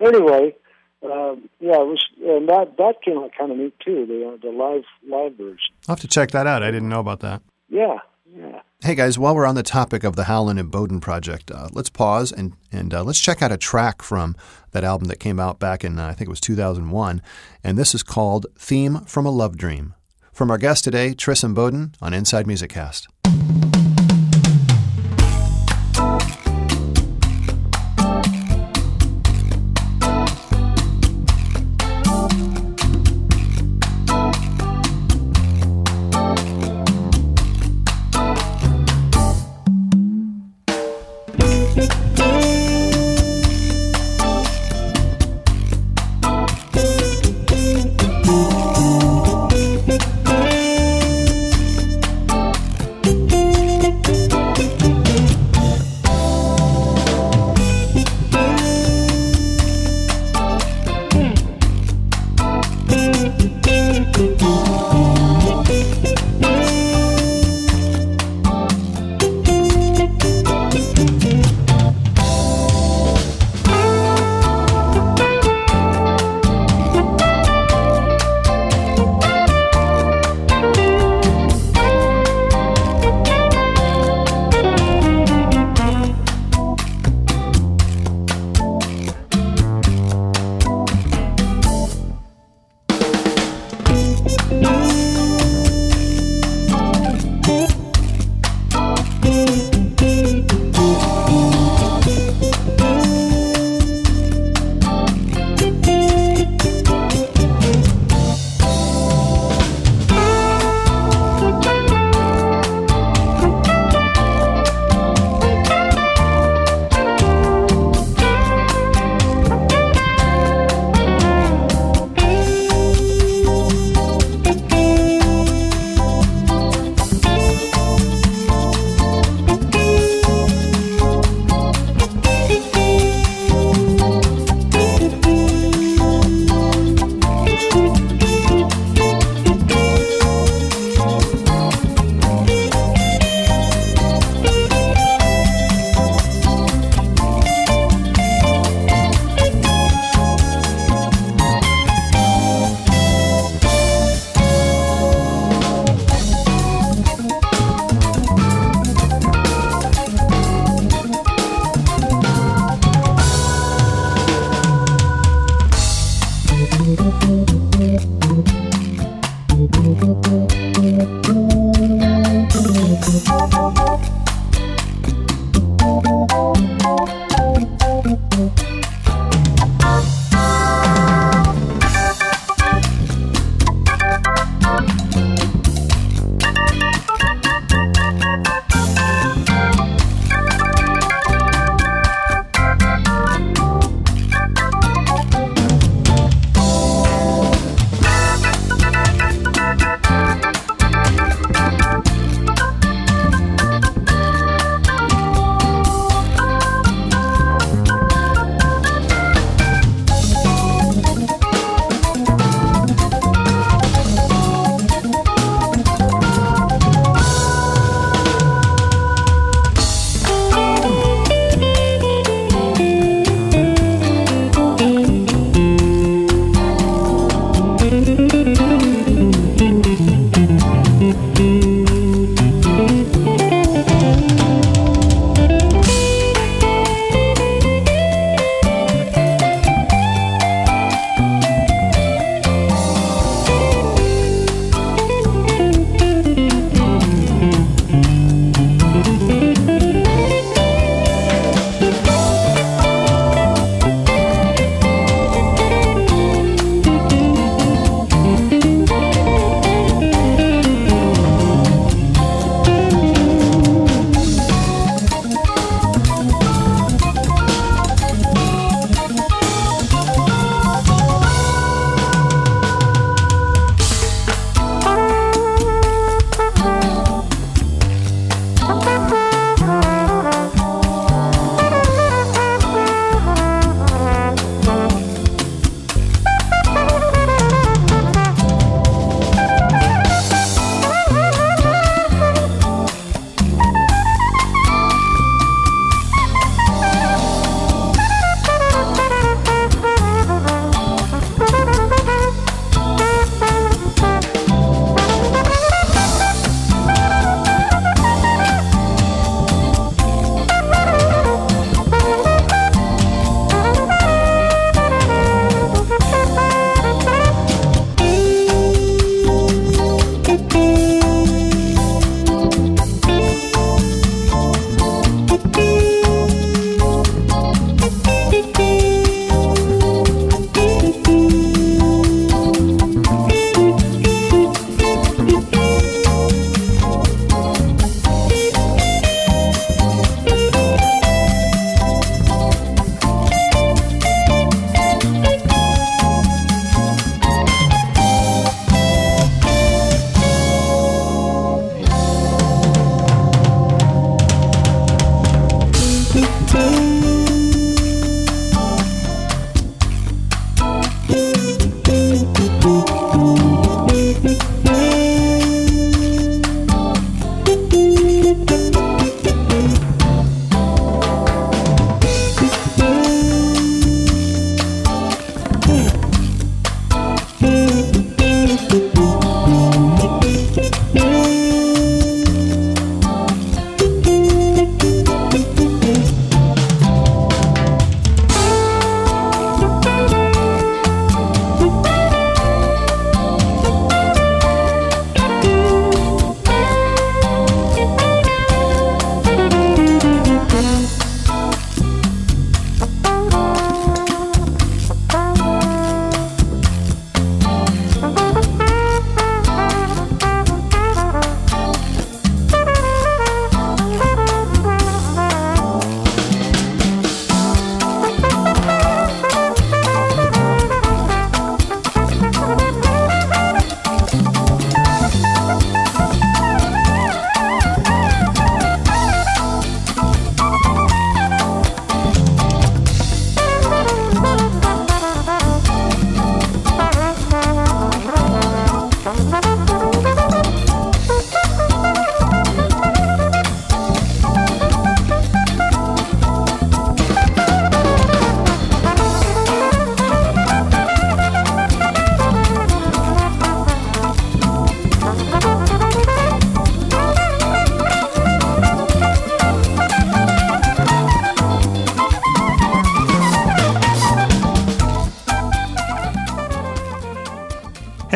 uh, 0.01 0.05
anyway, 0.05 0.55
um, 1.03 1.49
yeah, 1.59 1.81
it 1.81 1.87
was, 1.87 2.05
and 2.21 2.47
that 2.49 2.77
that 2.77 3.01
came 3.03 3.17
out 3.17 3.31
kind 3.37 3.51
of 3.51 3.57
neat 3.57 3.73
too. 3.79 4.05
The 4.05 4.29
uh, 4.33 4.37
the 4.41 4.55
live 4.55 4.83
live 5.07 5.35
version. 5.37 5.73
I'll 5.87 5.95
have 5.95 6.01
to 6.01 6.07
check 6.07 6.31
that 6.31 6.47
out. 6.47 6.63
I 6.63 6.71
didn't 6.71 6.89
know 6.89 6.99
about 6.99 7.19
that. 7.21 7.41
Yeah, 7.69 7.97
yeah. 8.25 8.61
Hey 8.81 8.95
guys, 8.95 9.19
while 9.19 9.35
we're 9.35 9.45
on 9.45 9.55
the 9.55 9.63
topic 9.63 10.05
of 10.05 10.15
the 10.15 10.23
Howland 10.23 10.59
Imboden 10.59 11.01
project, 11.01 11.51
uh, 11.51 11.67
let's 11.73 11.89
pause 11.89 12.31
and 12.31 12.53
and 12.71 12.93
uh, 12.93 13.03
let's 13.03 13.19
check 13.19 13.41
out 13.41 13.51
a 13.51 13.57
track 13.57 14.01
from 14.01 14.35
that 14.71 14.83
album 14.83 15.09
that 15.09 15.19
came 15.19 15.39
out 15.39 15.59
back 15.59 15.83
in 15.83 15.99
uh, 15.99 16.07
I 16.07 16.13
think 16.13 16.27
it 16.27 16.31
was 16.31 16.41
2001, 16.41 17.21
and 17.63 17.77
this 17.77 17.93
is 17.93 18.03
called 18.03 18.45
"Theme 18.57 19.01
from 19.01 19.25
a 19.25 19.31
Love 19.31 19.57
Dream." 19.57 19.95
From 20.31 20.49
our 20.49 20.57
guest 20.57 20.85
today, 20.85 21.13
Tris 21.13 21.41
Imboden 21.41 21.95
on 22.01 22.13
Inside 22.13 22.47
Music 22.47 22.69
Cast. 22.69 23.09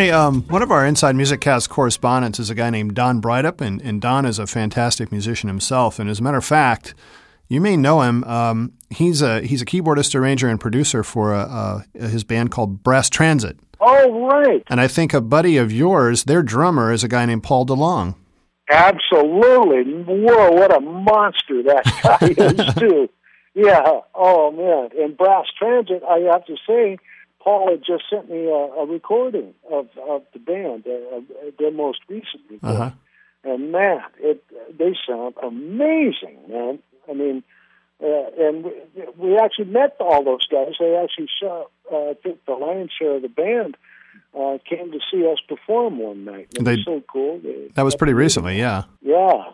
Hey, 0.03 0.11
um, 0.11 0.41
one 0.49 0.61
of 0.61 0.69
our 0.69 0.85
Inside 0.85 1.15
Music 1.15 1.39
Cast 1.39 1.69
correspondents 1.69 2.37
is 2.37 2.49
a 2.49 2.55
guy 2.55 2.69
named 2.69 2.93
Don 2.93 3.21
Breithaupt, 3.21 3.61
and, 3.61 3.81
and 3.81 4.01
Don 4.01 4.25
is 4.25 4.37
a 4.37 4.45
fantastic 4.45 5.13
musician 5.13 5.47
himself. 5.47 5.97
And 5.97 6.09
as 6.09 6.19
a 6.19 6.23
matter 6.23 6.35
of 6.35 6.43
fact, 6.43 6.93
you 7.47 7.61
may 7.61 7.77
know 7.77 8.01
him. 8.01 8.25
Um, 8.25 8.73
he's 8.89 9.21
a 9.21 9.39
he's 9.43 9.61
a 9.61 9.65
keyboardist, 9.65 10.13
arranger, 10.13 10.49
and 10.49 10.59
producer 10.59 11.05
for 11.05 11.33
uh, 11.33 11.45
uh, 11.45 11.81
his 11.93 12.25
band 12.25 12.51
called 12.51 12.83
Brass 12.83 13.09
Transit. 13.09 13.57
Oh, 13.79 14.27
right. 14.27 14.61
And 14.67 14.81
I 14.81 14.89
think 14.89 15.13
a 15.13 15.21
buddy 15.21 15.55
of 15.55 15.71
yours, 15.71 16.25
their 16.25 16.43
drummer, 16.43 16.91
is 16.91 17.05
a 17.05 17.07
guy 17.07 17.25
named 17.25 17.43
Paul 17.43 17.65
DeLong. 17.65 18.15
Absolutely. 18.69 20.03
Whoa, 20.03 20.51
what 20.51 20.75
a 20.75 20.81
monster 20.81 21.63
that 21.63 21.85
guy 22.03 22.27
is, 22.27 22.73
too. 22.77 23.09
Yeah. 23.53 24.01
Oh, 24.13 24.51
man. 24.51 25.01
And 25.01 25.15
Brass 25.15 25.45
Transit, 25.57 26.03
I 26.03 26.29
have 26.33 26.45
to 26.47 26.57
say, 26.67 26.97
Paul 27.43 27.69
had 27.71 27.83
just 27.85 28.03
sent 28.09 28.29
me 28.29 28.45
a, 28.45 28.51
a 28.51 28.85
recording 28.85 29.53
of, 29.69 29.87
of 30.09 30.23
the 30.31 30.39
band, 30.39 30.85
uh, 30.87 31.19
their 31.59 31.71
most 31.71 31.99
recent 32.07 32.43
recording. 32.49 32.81
Uh-huh. 32.81 32.91
And 33.43 33.71
man, 33.73 33.99
it 34.19 34.43
they 34.77 34.95
sound 35.05 35.35
amazing, 35.43 36.37
man. 36.47 36.79
I 37.09 37.13
mean, 37.13 37.43
uh, 38.01 38.07
and 38.39 38.63
we, 38.63 38.71
we 39.17 39.37
actually 39.37 39.65
met 39.65 39.97
all 39.99 40.23
those 40.23 40.47
guys. 40.47 40.73
They 40.79 40.95
actually 40.95 41.27
saw, 41.39 41.65
uh, 41.91 42.11
I 42.11 42.13
think, 42.23 42.45
the 42.45 42.53
lion's 42.53 42.91
share 42.97 43.17
of 43.17 43.21
the 43.21 43.27
band 43.27 43.75
uh, 44.33 44.57
came 44.63 44.91
to 44.93 44.99
see 45.11 45.29
us 45.29 45.39
perform 45.47 45.99
one 45.99 46.23
night. 46.23 46.47
It 46.55 46.63
they, 46.63 46.75
was 46.75 46.85
so 46.85 47.03
cool. 47.11 47.39
They, 47.39 47.69
that 47.73 47.83
was 47.83 47.95
pretty 47.95 48.13
recently, 48.13 48.57
yeah. 48.57 48.83
Yeah. 49.01 49.51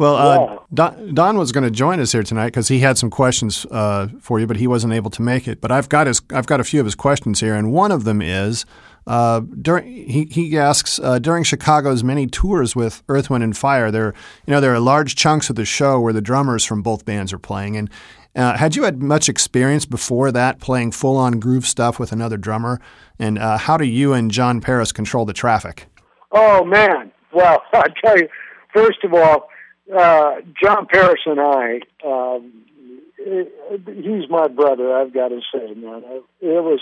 Well, 0.00 0.16
uh, 0.16 0.58
Don, 0.72 1.14
Don, 1.14 1.36
was 1.36 1.52
going 1.52 1.64
to 1.64 1.70
join 1.70 2.00
us 2.00 2.12
here 2.12 2.22
tonight 2.22 2.46
because 2.46 2.68
he 2.68 2.78
had 2.78 2.96
some 2.96 3.10
questions 3.10 3.66
uh, 3.66 4.08
for 4.18 4.40
you, 4.40 4.46
but 4.46 4.56
he 4.56 4.66
wasn't 4.66 4.94
able 4.94 5.10
to 5.10 5.20
make 5.20 5.46
it. 5.46 5.60
But 5.60 5.70
I've 5.70 5.90
got 5.90 6.06
his, 6.06 6.22
I've 6.30 6.46
got 6.46 6.58
a 6.58 6.64
few 6.64 6.80
of 6.80 6.86
his 6.86 6.94
questions 6.94 7.40
here, 7.40 7.54
and 7.54 7.70
one 7.70 7.92
of 7.92 8.04
them 8.04 8.22
is, 8.22 8.64
uh, 9.06 9.40
during 9.40 9.86
he, 10.08 10.24
he 10.24 10.56
asks 10.56 10.98
uh, 11.00 11.18
during 11.18 11.44
Chicago's 11.44 12.02
many 12.02 12.26
tours 12.26 12.74
with 12.74 13.02
Earth, 13.10 13.28
Wind, 13.28 13.44
and 13.44 13.54
Fire, 13.54 13.90
there 13.90 14.14
you 14.46 14.54
know 14.54 14.60
there 14.62 14.72
are 14.72 14.80
large 14.80 15.16
chunks 15.16 15.50
of 15.50 15.56
the 15.56 15.66
show 15.66 16.00
where 16.00 16.14
the 16.14 16.22
drummers 16.22 16.64
from 16.64 16.80
both 16.80 17.04
bands 17.04 17.30
are 17.30 17.38
playing. 17.38 17.76
And 17.76 17.90
uh, 18.34 18.56
had 18.56 18.76
you 18.76 18.84
had 18.84 19.02
much 19.02 19.28
experience 19.28 19.84
before 19.84 20.32
that 20.32 20.60
playing 20.60 20.92
full 20.92 21.18
on 21.18 21.38
groove 21.40 21.66
stuff 21.66 21.98
with 21.98 22.10
another 22.10 22.38
drummer? 22.38 22.80
And 23.18 23.38
uh, 23.38 23.58
how 23.58 23.76
do 23.76 23.84
you 23.84 24.14
and 24.14 24.30
John 24.30 24.62
Paris 24.62 24.92
control 24.92 25.26
the 25.26 25.34
traffic? 25.34 25.88
Oh 26.32 26.64
man, 26.64 27.12
well 27.34 27.60
I 27.74 27.88
tell 28.02 28.16
you, 28.16 28.28
first 28.72 29.04
of 29.04 29.12
all 29.12 29.49
uh, 29.96 30.36
John 30.62 30.86
Paris 30.86 31.20
and 31.26 31.40
I, 31.40 31.80
um, 32.04 32.52
he's 33.16 34.28
my 34.28 34.48
brother. 34.48 34.96
I've 34.96 35.12
got 35.12 35.28
to 35.28 35.40
say, 35.52 35.74
man, 35.74 36.02
it 36.40 36.62
was 36.62 36.80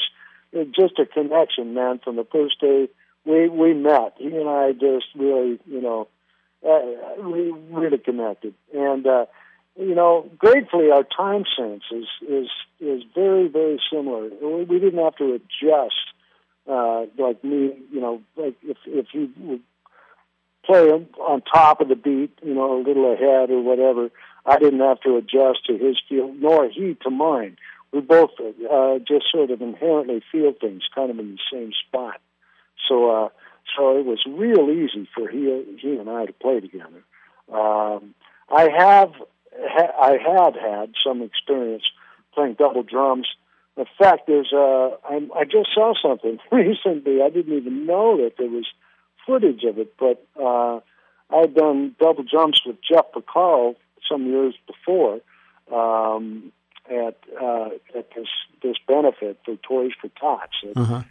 just 0.75 0.99
a 0.99 1.07
connection, 1.07 1.75
man. 1.75 2.01
From 2.03 2.17
the 2.17 2.27
first 2.31 2.61
day 2.61 2.89
we 3.25 3.49
we 3.49 3.75
met, 3.75 4.15
he 4.19 4.27
and 4.27 4.49
I 4.49 4.73
just 4.73 5.07
really, 5.15 5.59
you 5.67 5.83
know, 5.83 6.09
uh, 6.67 7.23
we 7.23 7.53
really 7.71 7.99
connected, 7.99 8.55
and 8.75 9.07
uh, 9.07 9.27
you 9.77 9.95
know, 9.95 10.29
gratefully, 10.39 10.91
our 10.91 11.05
time 11.05 11.45
sense 11.57 11.85
is 11.91 12.07
is 12.29 12.49
is 12.81 13.03
very 13.15 13.49
very 13.49 13.81
similar. 13.93 14.29
We, 14.65 14.79
didn't 14.79 15.03
have 15.03 15.17
to 15.17 15.35
adjust. 15.35 15.95
Uh, 16.69 17.07
like 17.17 17.43
me, 17.43 17.73
you 17.91 18.01
know, 18.01 18.21
like 18.37 18.55
if 18.63 18.77
if 18.87 19.07
you 19.13 19.61
play 20.69 20.91
on 20.91 21.43
top 21.43 21.81
of 21.81 21.89
the 21.89 21.97
beat, 21.97 22.31
you 22.43 22.55
know, 22.55 22.79
a 22.79 22.85
little 22.87 23.13
ahead 23.13 23.51
or 23.51 23.63
whatever. 23.63 24.11
I 24.45 24.59
didn't 24.59 24.81
have 24.81 25.01
to 25.01 25.17
adjust 25.17 25.65
to 25.67 25.79
his 25.79 25.97
feel, 26.09 26.33
nor 26.35 26.69
he 26.69 26.97
to 27.03 27.11
mine. 27.11 27.57
We 27.91 28.01
both 28.01 28.31
uh, 28.39 28.99
just 28.99 29.27
sort 29.33 29.51
of 29.51 29.63
inherently 29.63 30.23
feel 30.31 30.53
things 30.53 30.83
kind 30.95 31.11
of 31.11 31.19
in 31.19 31.33
the 31.33 31.39
same 31.51 31.73
spot. 31.87 32.21
So, 32.87 33.11
uh, 33.11 33.29
so 33.77 33.97
it 33.99 34.05
was 34.05 34.21
real 34.29 34.71
easy 34.71 35.09
for 35.15 35.29
he 35.29 35.65
he 35.81 35.97
and 35.97 36.09
I 36.09 36.27
to 36.27 36.33
play 36.35 36.61
together. 36.61 37.03
Um, 37.53 38.15
I 38.51 38.69
have 38.77 39.13
ha- 39.59 39.97
I 40.01 40.19
had 40.19 40.55
had 40.55 40.93
some 41.05 41.23
experience 41.23 41.85
playing 42.35 42.57
double 42.59 42.83
drums. 42.83 43.27
The 43.77 43.87
fact 43.99 44.29
is, 44.29 44.47
uh, 44.53 44.97
I, 45.05 45.27
I 45.35 45.45
just 45.45 45.71
saw 45.75 45.95
something 46.03 46.39
recently. 46.53 47.23
I 47.23 47.31
didn't 47.31 47.57
even 47.57 47.87
know 47.87 48.19
that 48.19 48.33
there 48.39 48.51
was 48.51 48.67
footage 49.29 49.63
of 49.65 49.79
it, 49.79 49.95
but 49.99 50.25
uh, 50.43 50.81
I'd 51.31 51.55
done 51.55 51.95
double 52.01 52.25
jumps 52.25 52.63
with 52.65 52.77
Jeff 52.83 53.05
Porcaro 53.15 53.77
some 54.11 54.27
years 54.27 54.55
before 54.67 55.21
um, 55.73 56.51
at 56.91 57.19
uh, 57.41 57.69
at 57.95 58.11
this 58.17 58.29
this 58.63 58.77
benefit 58.87 59.39
for 59.45 59.57
Toys 59.57 59.93
for 60.01 60.09
Tots. 60.21 60.55
Uh-huh. 60.75 61.03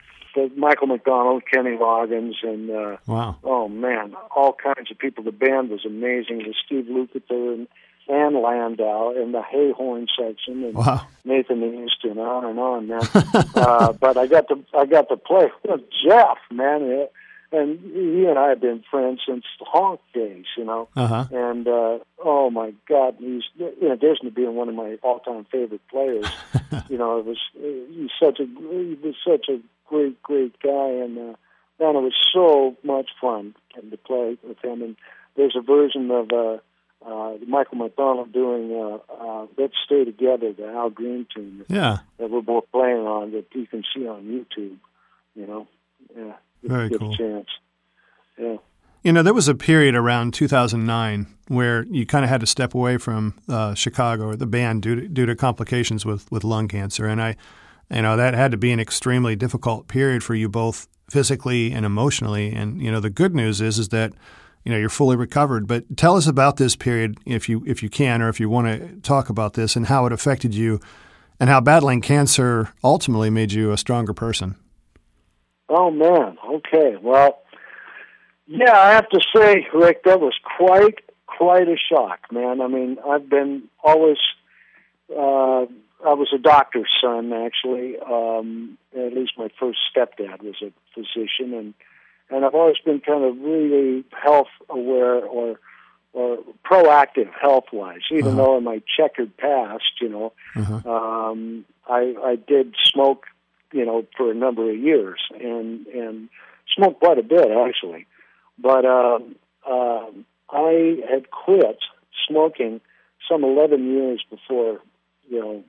Michael 0.55 0.88
McDonald, 0.88 1.43
Kenny 1.51 1.78
Loggins, 1.78 2.36
and 2.43 2.70
uh, 2.70 2.97
wow, 3.07 3.38
oh 3.43 3.68
man, 3.68 4.15
all 4.36 4.53
kinds 4.53 4.91
of 4.91 4.97
people. 4.97 5.24
The 5.24 5.32
band 5.32 5.70
was 5.70 5.86
amazing. 5.86 6.45
With 6.45 6.55
Steve 6.63 6.86
Lukather 6.86 7.53
and 7.53 7.68
Ann 8.09 8.41
Landau 8.41 9.11
in 9.11 9.32
the 9.32 9.41
hay 9.41 9.72
horn 9.72 10.07
section, 10.18 10.63
and 10.63 10.76
wow. 10.76 11.05
Nathan 11.26 11.63
Easton, 11.63 12.20
on 12.20 12.45
and 12.45 12.59
on, 12.59 12.88
man. 12.88 13.01
uh, 13.55 13.93
but 13.93 14.18
I 14.18 14.28
got 14.28 14.47
to 14.49 14.63
I 14.78 14.86
got 14.86 15.09
to 15.09 15.18
play 15.18 15.49
with 15.68 15.82
Jeff, 16.07 16.38
man. 16.51 16.84
It, 16.84 17.11
and 17.51 17.79
he 17.79 18.25
and 18.25 18.37
I 18.37 18.49
have 18.49 18.61
been 18.61 18.83
friends 18.89 19.21
since 19.27 19.45
the 19.59 19.65
honk 19.65 20.01
days, 20.13 20.45
you 20.57 20.65
know. 20.65 20.89
Uh-huh. 20.95 21.25
And 21.31 21.67
uh, 21.67 21.99
oh 22.23 22.49
my 22.49 22.73
God, 22.87 23.15
he's 23.19 23.43
in 23.57 23.91
addition 23.91 24.25
to 24.25 24.31
being 24.31 24.55
one 24.55 24.69
of 24.69 24.75
my 24.75 24.97
all-time 25.01 25.45
favorite 25.51 25.87
players. 25.89 26.27
you 26.89 26.97
know, 26.97 27.19
it 27.19 27.25
was 27.25 27.37
he's 27.53 28.11
such 28.21 28.39
a 28.39 28.45
he 28.45 28.97
was 29.01 29.15
such 29.25 29.47
a 29.49 29.59
great, 29.87 30.21
great 30.21 30.59
guy, 30.61 30.89
and 30.89 31.17
uh, 31.17 31.35
man, 31.79 31.95
it 31.95 32.01
was 32.01 32.15
so 32.33 32.75
much 32.83 33.09
fun 33.21 33.55
getting 33.73 33.91
to 33.91 33.97
play 33.97 34.37
with 34.43 34.63
him. 34.63 34.81
And 34.81 34.95
there's 35.35 35.55
a 35.55 35.61
version 35.61 36.11
of 36.11 36.29
uh, 36.31 36.57
uh, 37.05 37.37
Michael 37.47 37.77
McDonald 37.77 38.33
doing 38.33 38.71
uh, 38.73 39.13
uh, 39.13 39.47
"Let's 39.57 39.75
Stay 39.85 40.03
Together," 40.03 40.51
the 40.51 40.67
Al 40.67 40.89
Green 40.89 41.27
tune. 41.33 41.65
Yeah, 41.69 41.99
that 42.17 42.29
we're 42.29 42.41
both 42.41 42.65
playing 42.71 43.07
on 43.07 43.31
that 43.31 43.45
you 43.53 43.67
can 43.67 43.83
see 43.95 44.07
on 44.07 44.23
YouTube. 44.23 44.77
You 45.35 45.47
know, 45.47 45.67
yeah. 46.15 46.33
Very 46.64 46.89
cool. 46.89 47.16
chance. 47.16 47.47
Yeah. 48.38 48.58
You 49.03 49.14
know, 49.14 49.24
there 49.24 49.34
was 49.34 49.47
a 49.47 49.55
period 49.55 49.95
around 49.95 50.34
2009 50.34 51.28
where 51.47 51.84
you 51.84 52.05
kind 52.05 52.26
of 52.26 52.30
had 52.30 52.41
to 52.41 52.47
step 52.47 52.74
away 52.74 52.97
from 52.97 53.36
uh, 53.47 53.74
Chicago 53.74 54.26
or 54.26 54.36
the 54.36 54.45
band 54.45 54.82
due 54.82 54.95
to, 54.95 55.08
due 55.08 55.26
to 55.26 55.36
complications 55.36 56.05
with, 56.05 56.30
with 56.32 56.43
lung 56.43 56.68
cancer, 56.68 57.08
and 57.08 57.22
I, 57.22 57.36
you 57.89 58.01
know, 58.01 58.18
that 58.18 58.34
had 58.34 58.51
to 58.51 58.58
be 58.58 58.72
an 58.72 58.80
extremely 58.80 59.36
difficult 59.36 59.88
period 59.88 60.24
for 60.24 60.36
you 60.36 60.49
both 60.49 60.88
physically 61.10 61.72
and 61.72 61.86
emotionally. 61.86 62.51
And 62.53 62.82
you 62.82 62.91
know, 62.91 62.99
the 62.99 63.10
good 63.10 63.36
news 63.36 63.62
is 63.62 63.80
is 63.80 63.89
that 63.89 64.14
you 64.66 64.72
know 64.72 64.78
you're 64.78 64.89
fully 64.89 65.16
recovered. 65.16 65.68
But 65.68 65.97
tell 65.97 66.18
us 66.18 66.28
about 66.28 66.58
this 66.58 66.76
period, 66.76 67.18
if 67.26 67.47
you 67.47 67.64
if 67.66 67.82
you 67.82 67.89
can, 67.89 68.22
or 68.22 68.30
if 68.30 68.39
you 68.39 68.49
want 68.49 68.68
to 68.68 68.99
talk 69.01 69.30
about 69.30 69.53
this, 69.53 69.76
and 69.76 69.88
how 69.88 70.05
it 70.05 70.14
affected 70.14 70.53
you, 70.53 70.80
and 71.39 71.49
how 71.49 71.62
battling 71.62 72.01
cancer 72.01 72.74
ultimately 72.84 73.30
made 73.30 73.53
you 73.53 73.72
a 73.72 73.78
stronger 73.78 74.14
person. 74.14 74.55
Oh 75.70 75.91
man. 75.91 76.38
Okay. 76.45 76.95
Well, 77.01 77.39
yeah, 78.47 78.78
I 78.78 78.91
have 78.91 79.09
to 79.09 79.20
say, 79.36 79.68
Rick, 79.74 80.03
that 80.05 80.20
was 80.20 80.34
quite 80.57 80.99
quite 81.26 81.68
a 81.68 81.76
shock, 81.78 82.20
man. 82.32 82.61
I 82.61 82.68
mean, 82.68 82.97
I've 83.07 83.30
been 83.30 83.63
always. 83.84 84.18
Uh, 85.09 85.65
I 86.05 86.13
was 86.13 86.30
a 86.34 86.38
doctor's 86.38 86.89
son, 87.01 87.34
actually. 87.34 87.95
Um, 87.99 88.78
at 88.95 89.13
least 89.13 89.32
my 89.38 89.49
first 89.59 89.80
stepdad 89.95 90.43
was 90.43 90.55
a 90.61 90.72
physician, 90.93 91.53
and 91.53 91.74
and 92.30 92.45
I've 92.45 92.55
always 92.55 92.78
been 92.84 92.99
kind 92.99 93.24
of 93.24 93.38
really 93.39 94.03
health 94.11 94.47
aware 94.70 95.26
or 95.26 95.59
or 96.13 96.38
proactive 96.65 97.32
health 97.39 97.65
wise. 97.74 98.01
Even 98.11 98.28
uh-huh. 98.28 98.38
though 98.38 98.57
in 98.57 98.63
my 98.63 98.82
checkered 98.97 99.36
past, 99.38 99.91
you 100.01 100.09
know, 100.09 100.34
uh-huh. 100.55 100.89
um, 100.89 101.65
I 101.88 102.15
I 102.24 102.36
did 102.36 102.76
smoke 102.84 103.26
you 103.72 103.86
know, 103.86 104.05
for 104.15 104.32
a 104.32 104.36
number 104.36 104.70
of 104.70 104.78
years 104.78 105.20
and 105.34 105.86
and 105.88 106.30
smoked 106.76 106.99
quite 106.99 107.20
a 107.20 107.24
bit 107.24 107.47
actually. 107.51 108.05
But 108.57 108.86
um, 108.86 109.36
uh, 109.70 110.07
I 110.49 110.97
had 111.09 111.30
quit 111.30 111.80
smoking 112.28 112.82
some 113.30 113.43
11 113.43 113.91
years 113.91 114.24
before 114.30 114.80
you 115.30 115.39
know 115.39 115.63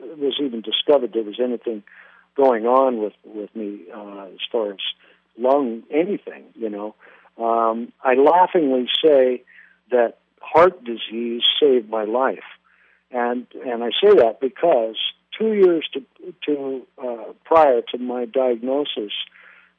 it 0.00 0.18
was 0.18 0.34
even 0.40 0.60
discovered 0.60 1.12
there 1.12 1.22
was 1.22 1.40
anything 1.42 1.82
going 2.36 2.66
on 2.66 2.98
with 2.98 3.14
with 3.24 3.54
me 3.54 3.80
uh, 3.94 4.26
as 4.26 4.40
far 4.50 4.72
as 4.72 4.78
lung 5.36 5.82
anything. 5.90 6.44
You 6.54 6.70
know, 6.70 6.94
um, 7.38 7.92
I 8.02 8.14
laughingly 8.14 8.88
say 9.04 9.42
that 9.90 10.18
heart 10.40 10.82
disease 10.84 11.42
saved 11.60 11.88
my 11.88 12.04
life, 12.04 12.48
and 13.10 13.46
and 13.64 13.82
I 13.82 13.90
say 14.02 14.14
that 14.14 14.38
because 14.40 14.96
two 15.38 15.54
years 15.54 15.88
to, 15.94 16.02
to 16.46 16.82
uh, 17.02 17.32
prior 17.44 17.82
to 17.92 17.98
my 17.98 18.24
diagnosis, 18.24 19.12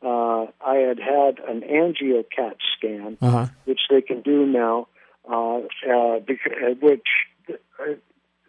uh, 0.01 0.45
I 0.65 0.75
had 0.75 0.99
had 0.99 1.39
an 1.47 1.61
angiocat 1.61 2.55
scan, 2.77 3.17
uh-huh. 3.21 3.47
which 3.65 3.81
they 3.89 4.01
can 4.01 4.21
do 4.21 4.45
now, 4.45 4.87
uh, 5.29 5.57
uh, 5.57 6.19
because, 6.25 6.53
uh, 6.63 6.73
which 6.81 7.07
uh, 7.49 7.93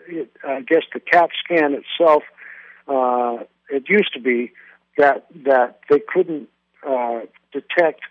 it, 0.06 0.30
I 0.46 0.60
guess 0.60 0.82
the 0.92 1.00
CAT 1.00 1.30
scan 1.44 1.74
itself, 1.74 2.22
uh, 2.88 3.44
it 3.68 3.88
used 3.88 4.12
to 4.14 4.20
be 4.20 4.52
that 4.96 5.26
that 5.44 5.80
they 5.88 6.00
couldn't 6.00 6.48
uh, 6.86 7.20
detect 7.52 8.02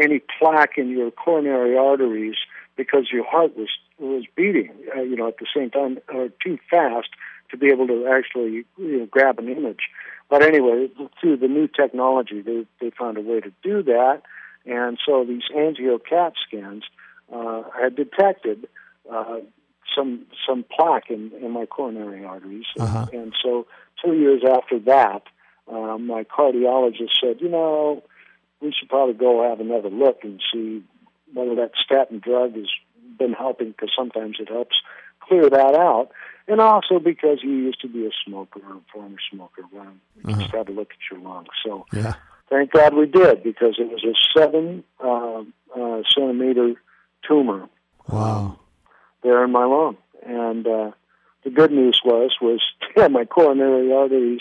any 0.00 0.20
plaque 0.38 0.76
in 0.76 0.88
your 0.88 1.10
coronary 1.10 1.76
arteries 1.76 2.36
because 2.76 3.08
your 3.12 3.24
heart 3.24 3.56
was 3.56 3.68
was 3.98 4.24
beating, 4.36 4.72
uh, 4.96 5.02
you 5.02 5.16
know, 5.16 5.28
at 5.28 5.38
the 5.38 5.46
same 5.54 5.70
time 5.70 5.98
or 6.12 6.28
too 6.42 6.58
fast 6.70 7.08
to 7.50 7.56
be 7.56 7.68
able 7.68 7.86
to 7.86 8.06
actually 8.06 8.64
you 8.76 8.98
know, 8.98 9.06
grab 9.06 9.38
an 9.38 9.48
image. 9.48 9.88
But 10.28 10.42
anyway, 10.42 10.88
through 11.20 11.38
the 11.38 11.48
new 11.48 11.68
technology, 11.68 12.42
they 12.42 12.66
they 12.80 12.90
found 12.90 13.16
a 13.16 13.22
way 13.22 13.40
to 13.40 13.52
do 13.62 13.82
that, 13.84 14.22
and 14.66 14.98
so 15.04 15.24
these 15.24 15.44
angio 15.56 15.98
CAT 16.02 16.34
scans 16.46 16.84
uh, 17.32 17.62
had 17.80 17.96
detected 17.96 18.68
uh, 19.10 19.38
some 19.96 20.26
some 20.46 20.64
plaque 20.70 21.10
in, 21.10 21.32
in 21.42 21.50
my 21.52 21.64
coronary 21.64 22.24
arteries, 22.24 22.66
uh-huh. 22.78 23.06
and, 23.12 23.22
and 23.22 23.34
so 23.42 23.66
two 24.04 24.12
years 24.14 24.42
after 24.48 24.78
that, 24.80 25.22
uh, 25.70 25.96
my 25.98 26.24
cardiologist 26.24 27.18
said, 27.20 27.40
you 27.40 27.48
know, 27.48 28.02
we 28.60 28.72
should 28.78 28.88
probably 28.88 29.14
go 29.14 29.48
have 29.48 29.60
another 29.60 29.90
look 29.90 30.24
and 30.24 30.42
see 30.52 30.82
whether 31.32 31.54
that 31.56 31.72
statin 31.82 32.18
drug 32.18 32.54
has 32.54 32.68
been 33.18 33.32
helping 33.32 33.70
because 33.70 33.90
sometimes 33.96 34.36
it 34.40 34.48
helps 34.48 34.76
clear 35.28 35.48
that 35.50 35.74
out. 35.74 36.10
And 36.46 36.60
also 36.62 36.98
because 36.98 37.40
you 37.42 37.50
used 37.50 37.80
to 37.82 37.88
be 37.88 38.06
a 38.06 38.10
smoker 38.26 38.60
or 38.66 38.76
a 38.76 38.80
former 38.92 39.18
smoker, 39.30 39.62
when 39.70 40.00
you 40.24 40.30
uh-huh. 40.30 40.40
just 40.40 40.54
had 40.54 40.66
to 40.68 40.72
look 40.72 40.90
at 40.90 41.10
your 41.10 41.20
lungs. 41.20 41.48
So 41.64 41.84
yeah. 41.92 42.14
thank 42.48 42.72
God 42.72 42.94
we 42.94 43.06
did 43.06 43.42
because 43.42 43.76
it 43.78 43.90
was 43.90 44.02
a 44.02 44.14
seven 44.38 44.82
uh, 44.98 45.42
uh, 45.78 46.02
centimeter 46.14 46.74
tumor. 47.26 47.68
Wow. 48.08 48.58
there 49.22 49.44
in 49.44 49.52
my 49.52 49.66
lung, 49.66 49.98
and 50.26 50.66
uh, 50.66 50.92
the 51.44 51.50
good 51.50 51.70
news 51.70 52.00
was 52.02 52.34
was 52.40 52.60
yeah, 52.96 53.08
my 53.08 53.26
coronary 53.26 53.92
arteries 53.92 54.40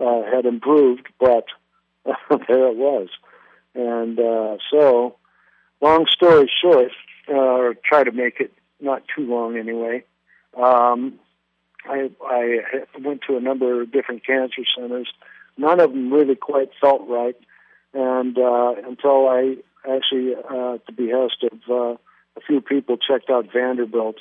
uh, 0.00 0.22
had 0.32 0.46
improved, 0.46 1.08
but 1.18 1.46
there 2.04 2.68
it 2.68 2.76
was. 2.76 3.08
And 3.74 4.18
uh, 4.18 4.56
so, 4.70 5.16
long 5.80 6.06
story 6.10 6.50
short, 6.62 6.92
uh, 7.28 7.34
or 7.34 7.74
try 7.84 8.04
to 8.04 8.12
make 8.12 8.40
it 8.40 8.52
not 8.80 9.02
too 9.14 9.26
long 9.26 9.56
anyway. 9.56 10.04
Um, 10.56 11.18
I, 11.84 12.10
I 12.24 12.58
went 13.00 13.22
to 13.28 13.36
a 13.36 13.40
number 13.40 13.80
of 13.80 13.92
different 13.92 14.26
cancer 14.26 14.62
centers. 14.76 15.08
None 15.56 15.80
of 15.80 15.90
them 15.90 16.12
really 16.12 16.36
quite 16.36 16.70
felt 16.80 17.02
right, 17.08 17.36
and 17.92 18.38
uh, 18.38 18.74
until 18.86 19.28
I 19.28 19.56
actually, 19.88 20.34
uh, 20.34 20.74
at 20.74 20.86
the 20.86 20.92
behest 20.92 21.42
of 21.42 21.58
uh, 21.70 21.96
a 22.36 22.40
few 22.46 22.60
people, 22.60 22.96
checked 22.96 23.30
out 23.30 23.52
Vanderbilt 23.52 24.16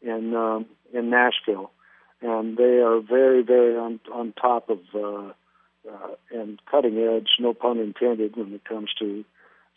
in 0.00 0.34
um, 0.34 0.66
in 0.92 1.10
Nashville, 1.10 1.70
and 2.20 2.56
they 2.56 2.78
are 2.78 3.00
very, 3.00 3.42
very 3.42 3.76
on 3.76 4.00
on 4.12 4.32
top 4.32 4.68
of 4.70 4.80
uh, 4.94 5.32
uh, 5.90 6.14
and 6.30 6.60
cutting 6.70 6.98
edge, 6.98 7.28
no 7.38 7.54
pun 7.54 7.78
intended, 7.78 8.36
when 8.36 8.52
it 8.52 8.64
comes 8.64 8.90
to 8.98 9.24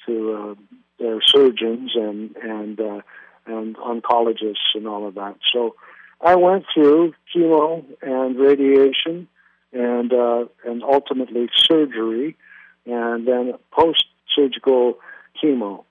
to 0.05 0.33
uh, 0.33 0.55
their 0.99 1.19
surgeons 1.25 1.91
and 1.95 2.35
and 2.37 2.79
uh, 2.79 3.01
and 3.45 3.75
oncologists 3.77 4.73
and 4.73 4.87
all 4.87 5.07
of 5.07 5.15
that. 5.15 5.35
So 5.53 5.75
I 6.21 6.35
went 6.35 6.65
through 6.73 7.13
chemo 7.33 7.83
and 8.01 8.37
radiation 8.37 9.27
and 9.73 10.13
uh, 10.13 10.45
and 10.65 10.83
ultimately 10.83 11.49
surgery, 11.55 12.37
and 12.85 13.27
then 13.27 13.53
post 13.71 14.05
surgical 14.35 14.99
chemo. 15.41 15.83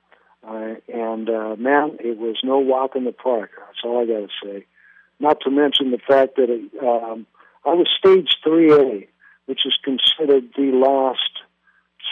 Uh, 0.47 0.75
and 0.93 1.29
uh, 1.29 1.57
man, 1.57 1.97
it 2.01 2.19
was 2.19 2.37
no 2.43 2.59
walk 2.59 2.97
in 2.97 3.05
the 3.05 3.13
park. 3.13 3.51
That's 3.59 3.79
all 3.85 4.03
I 4.03 4.07
got 4.07 4.29
to 4.29 4.29
say. 4.43 4.67
Not 5.21 5.41
to 5.43 5.51
mention 5.51 5.91
the 5.91 5.99
fact 5.99 6.37
that 6.37 6.51
it, 6.51 6.83
um, 6.83 7.27
I 7.65 7.71
was 7.71 7.89
stage 7.99 8.37
3A, 8.45 9.07
which 9.47 9.65
is 9.65 9.77
considered 9.83 10.51
the 10.57 10.73
last 10.73 11.31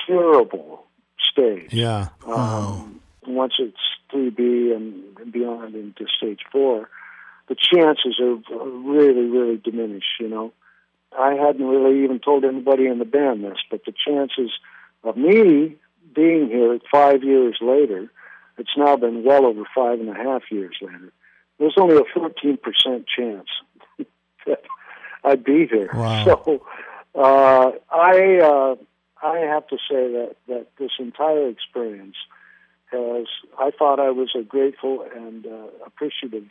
curable 0.07 0.85
stage. 1.19 1.73
Yeah. 1.73 2.09
Um, 2.27 3.01
once 3.27 3.55
it's 3.59 3.77
3B 4.13 4.75
and 4.75 5.33
beyond 5.33 5.75
into 5.75 6.07
stage 6.17 6.41
4, 6.51 6.89
the 7.53 7.57
chances 7.61 8.19
are 8.19 8.67
really, 8.67 9.29
really 9.29 9.59
diminished, 9.59 10.19
you 10.19 10.29
know. 10.29 10.53
I 11.19 11.35
hadn't 11.35 11.67
really 11.67 12.03
even 12.03 12.19
told 12.19 12.45
anybody 12.45 12.87
in 12.87 12.99
the 12.99 13.05
band 13.05 13.45
this, 13.45 13.59
but 13.71 13.85
the 13.85 13.93
chances 13.93 14.51
of 15.05 15.19
me 15.19 15.77
being 16.15 16.49
here 16.49 16.79
five 16.91 17.23
years 17.23 17.59
later, 17.61 18.11
it's 18.57 18.71
now 18.75 18.97
been 18.97 19.23
well 19.23 19.45
over 19.45 19.65
five 19.75 20.01
and 20.01 20.09
a 20.09 20.15
half 20.15 20.43
years 20.51 20.77
later, 20.81 21.13
there's 21.59 21.75
only 21.77 21.97
a 21.97 22.19
14% 22.19 22.59
chance 23.15 23.49
that 24.47 24.63
I'd 25.23 25.45
be 25.45 25.67
here. 25.67 25.91
Wow. 25.93 26.23
So 27.15 27.21
uh, 27.23 27.73
I 27.91 28.39
uh, 28.39 28.77
I 29.23 29.41
have 29.41 29.67
to 29.69 29.77
say 29.77 30.11
that 30.13 30.37
that 30.49 30.69
this 30.79 30.93
entire 30.99 31.49
experience 31.51 32.17
has 32.91 33.27
I 33.61 33.71
thought 33.71 34.01
I 34.01 34.09
was 34.09 34.31
a 34.35 34.43
grateful 34.43 35.07
and 35.15 35.45
uh, 35.47 35.67
appreciative 35.85 36.49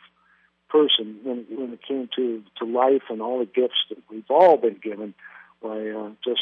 person 0.71 1.19
when 1.23 1.45
when 1.49 1.73
it 1.73 1.81
came 1.87 2.09
to 2.15 2.43
to 2.59 2.65
life 2.65 3.03
and 3.09 3.21
all 3.21 3.39
the 3.39 3.45
gifts 3.45 3.85
that 3.89 3.97
we've 4.09 4.29
all 4.29 4.57
been 4.57 4.79
given 4.81 5.13
by 5.61 5.89
uh, 5.89 6.09
just 6.23 6.41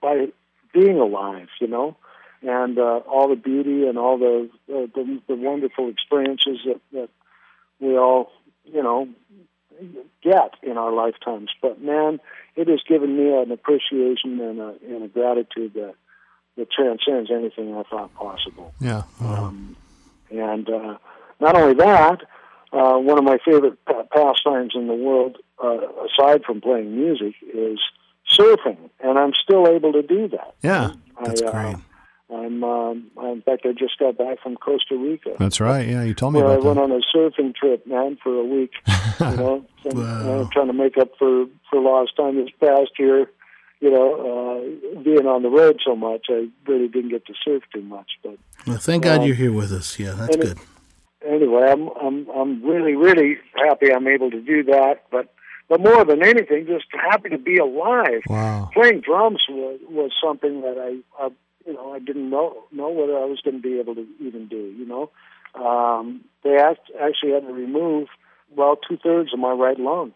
by 0.00 0.26
being 0.72 0.98
alive, 0.98 1.48
you 1.60 1.68
know, 1.68 1.96
and 2.42 2.78
uh, 2.78 3.00
all 3.08 3.28
the 3.28 3.36
beauty 3.36 3.86
and 3.86 3.98
all 3.98 4.18
the, 4.18 4.50
uh, 4.68 4.86
the 4.94 5.20
the 5.28 5.34
wonderful 5.34 5.88
experiences 5.88 6.58
that 6.66 6.80
that 6.92 7.08
we 7.80 7.96
all 7.96 8.30
you 8.64 8.82
know 8.82 9.08
get 10.22 10.54
in 10.62 10.76
our 10.76 10.92
lifetimes. 10.92 11.50
But 11.60 11.80
man, 11.80 12.20
it 12.56 12.68
has 12.68 12.80
given 12.88 13.16
me 13.16 13.32
an 13.36 13.50
appreciation 13.50 14.40
and 14.40 14.60
a, 14.60 14.74
and 14.86 15.04
a 15.04 15.08
gratitude 15.08 15.74
that 15.74 15.94
that 16.56 16.70
transcends 16.70 17.30
anything 17.30 17.74
I 17.74 17.82
thought 17.84 18.14
possible. 18.14 18.74
Yeah. 18.80 19.02
Um, 19.20 19.76
and 20.30 20.68
uh, 20.68 20.98
not 21.40 21.56
only 21.56 21.74
that, 21.74 22.22
uh, 22.72 22.98
one 22.98 23.18
of 23.18 23.24
my 23.24 23.38
favorite 23.44 23.78
pastimes 24.10 24.72
in 24.74 24.86
the 24.86 24.94
world, 24.94 25.36
uh, 25.62 25.78
aside 26.06 26.42
from 26.44 26.60
playing 26.60 26.96
music, 26.96 27.34
is 27.54 27.78
surfing, 28.38 28.78
and 29.02 29.18
I'm 29.18 29.32
still 29.42 29.66
able 29.68 29.92
to 29.92 30.02
do 30.02 30.28
that. 30.28 30.54
Yeah, 30.62 30.92
that's 31.22 31.42
I, 31.42 31.44
uh, 31.46 31.50
great. 31.50 31.76
I'm, 32.30 32.64
um, 32.64 33.10
in 33.24 33.42
fact, 33.42 33.66
I 33.66 33.72
just 33.72 33.98
got 33.98 34.16
back 34.16 34.40
from 34.42 34.56
Costa 34.56 34.96
Rica. 34.96 35.36
That's 35.38 35.60
right. 35.60 35.86
Yeah, 35.86 36.02
you 36.02 36.14
told 36.14 36.32
me 36.32 36.40
where 36.40 36.52
about 36.56 36.64
I 36.64 36.66
went 36.66 36.78
on 36.78 36.90
a 36.92 37.00
surfing 37.14 37.54
trip, 37.54 37.86
man, 37.86 38.16
for 38.22 38.34
a 38.34 38.44
week. 38.44 38.72
You 39.20 39.36
know, 39.36 39.64
and, 39.84 39.98
Wow. 39.98 40.40
uh, 40.40 40.48
trying 40.52 40.66
to 40.68 40.72
make 40.72 40.96
up 40.96 41.10
for 41.18 41.46
for 41.70 41.80
lost 41.80 42.16
time 42.16 42.36
this 42.36 42.48
past 42.58 42.90
year. 42.98 43.30
You 43.80 43.90
know, 43.90 44.14
uh, 44.96 45.02
being 45.02 45.26
on 45.26 45.42
the 45.42 45.48
road 45.50 45.80
so 45.84 45.94
much, 45.94 46.26
I 46.30 46.48
really 46.66 46.88
didn't 46.88 47.10
get 47.10 47.26
to 47.26 47.34
surf 47.44 47.62
too 47.72 47.82
much. 47.82 48.12
But 48.24 48.38
Well, 48.66 48.78
thank 48.78 49.04
God 49.04 49.22
you're 49.24 49.36
here 49.36 49.52
with 49.52 49.70
us. 49.72 49.98
Yeah, 50.00 50.12
that's 50.12 50.34
and 50.34 50.44
it- 50.44 50.48
good. 50.56 50.58
Anyway, 51.26 51.68
I'm 51.70 51.88
I'm 52.00 52.28
I'm 52.30 52.64
really 52.64 52.94
really 52.94 53.38
happy 53.54 53.92
I'm 53.92 54.06
able 54.06 54.30
to 54.30 54.40
do 54.40 54.64
that. 54.64 55.04
But 55.10 55.32
but 55.68 55.80
more 55.80 56.04
than 56.04 56.22
anything, 56.22 56.66
just 56.66 56.86
happy 56.92 57.30
to 57.30 57.38
be 57.38 57.56
alive. 57.56 58.22
Wow. 58.28 58.70
Playing 58.72 59.00
drums 59.00 59.42
was 59.48 59.80
was 59.88 60.10
something 60.22 60.60
that 60.62 60.76
I, 60.78 61.24
I 61.24 61.30
you 61.66 61.74
know 61.74 61.92
I 61.92 61.98
didn't 61.98 62.30
know 62.30 62.64
know 62.72 62.90
whether 62.90 63.16
I 63.16 63.24
was 63.24 63.40
going 63.42 63.56
to 63.56 63.62
be 63.62 63.78
able 63.78 63.94
to 63.94 64.06
even 64.20 64.48
do. 64.48 64.56
You 64.56 64.86
know, 64.86 65.10
um, 65.54 66.22
they 66.44 66.56
act, 66.56 66.90
actually 67.00 67.32
had 67.32 67.46
to 67.46 67.52
remove 67.52 68.08
well 68.54 68.76
two 68.76 68.98
thirds 68.98 69.32
of 69.32 69.38
my 69.38 69.52
right 69.52 69.78
lung, 69.78 70.12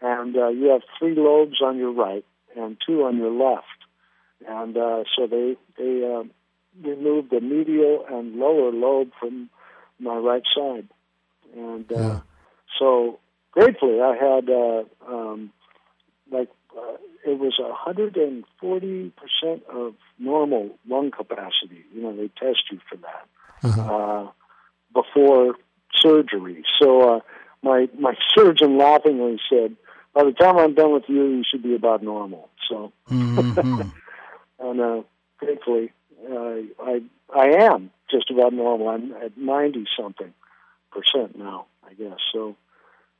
and 0.00 0.36
uh, 0.36 0.48
you 0.48 0.68
have 0.68 0.82
three 0.98 1.14
lobes 1.16 1.60
on 1.64 1.78
your 1.78 1.92
right 1.92 2.24
and 2.56 2.76
two 2.86 3.02
on 3.02 3.16
your 3.16 3.32
left, 3.32 3.66
and 4.46 4.76
uh, 4.76 5.04
so 5.16 5.26
they 5.26 5.56
they 5.78 6.04
uh, 6.04 6.24
removed 6.86 7.30
the 7.30 7.40
medial 7.40 8.04
and 8.08 8.36
lower 8.36 8.70
lobe 8.70 9.10
from 9.18 9.50
my 10.02 10.16
right 10.16 10.42
side, 10.54 10.88
and 11.56 11.90
uh, 11.92 11.96
Yeah. 11.96 12.18
so 12.78 13.18
gratefully 13.52 14.00
I 14.00 14.14
had 14.16 14.50
uh, 14.50 14.82
um, 15.08 15.52
like 16.30 16.48
uh, 16.76 16.96
it 17.26 17.38
was 17.38 17.58
a 17.60 17.72
hundred 17.72 18.16
and 18.16 18.44
forty 18.60 19.12
percent 19.20 19.62
of 19.72 19.94
normal 20.18 20.70
lung 20.88 21.10
capacity. 21.10 21.84
You 21.94 22.02
know, 22.02 22.16
they 22.16 22.28
test 22.28 22.62
you 22.70 22.80
for 22.88 22.96
that 22.96 23.26
Uh-huh. 23.62 23.82
uh, 23.94 24.30
before 24.94 25.54
surgery. 25.94 26.64
So 26.80 27.16
uh, 27.16 27.20
my 27.62 27.88
my 27.98 28.14
surgeon 28.34 28.78
laughingly 28.78 29.38
said, 29.48 29.76
"By 30.14 30.24
the 30.24 30.32
time 30.32 30.58
I'm 30.58 30.74
done 30.74 30.92
with 30.92 31.04
you, 31.08 31.24
you 31.26 31.44
should 31.48 31.62
be 31.62 31.74
about 31.74 32.02
normal." 32.02 32.48
So, 32.68 32.92
Mhm. 33.10 33.86
and 34.58 34.80
uh, 34.80 35.02
gratefully, 35.38 35.92
uh, 36.30 36.56
I 36.82 37.02
I 37.34 37.46
am 37.64 37.90
just 38.12 38.30
about 38.30 38.52
normal. 38.52 38.88
I'm 38.88 39.12
at 39.12 39.36
ninety 39.36 39.86
something 39.98 40.32
percent 40.90 41.36
now, 41.36 41.66
I 41.84 41.94
guess. 41.94 42.18
So. 42.32 42.56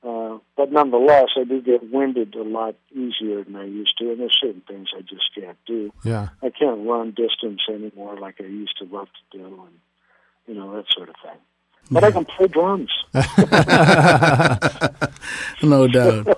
Uh, 0.05 0.38
but 0.57 0.72
nonetheless, 0.72 1.28
I 1.36 1.45
do 1.45 1.62
get 1.62 1.93
winded 1.93 2.34
a 2.34 2.43
lot 2.43 2.74
easier 2.90 3.45
than 3.45 3.55
I 3.55 3.66
used 3.66 3.97
to, 3.99 4.11
and 4.11 4.18
there's 4.18 4.36
certain 4.36 4.62
things 4.66 4.88
I 4.99 5.03
just 5.03 5.32
can't 5.32 5.57
do. 5.64 5.93
yeah. 6.03 6.30
I 6.43 6.51
can't 6.51 6.84
run 6.84 7.12
distance 7.12 7.61
anymore 7.68 8.18
like 8.18 8.40
I 8.40 8.47
used 8.47 8.76
to 8.78 8.84
love 8.84 9.07
to 9.07 9.38
do, 9.38 9.45
and 9.45 9.78
you 10.49 10.55
know 10.55 10.74
that 10.74 10.86
sort 10.93 11.09
of 11.09 11.14
thing. 11.22 11.38
But 11.88 12.03
I 12.03 12.11
can 12.11 12.24
play 12.24 12.49
drums. 12.49 12.90
no 15.62 15.86
doubt. 15.86 16.36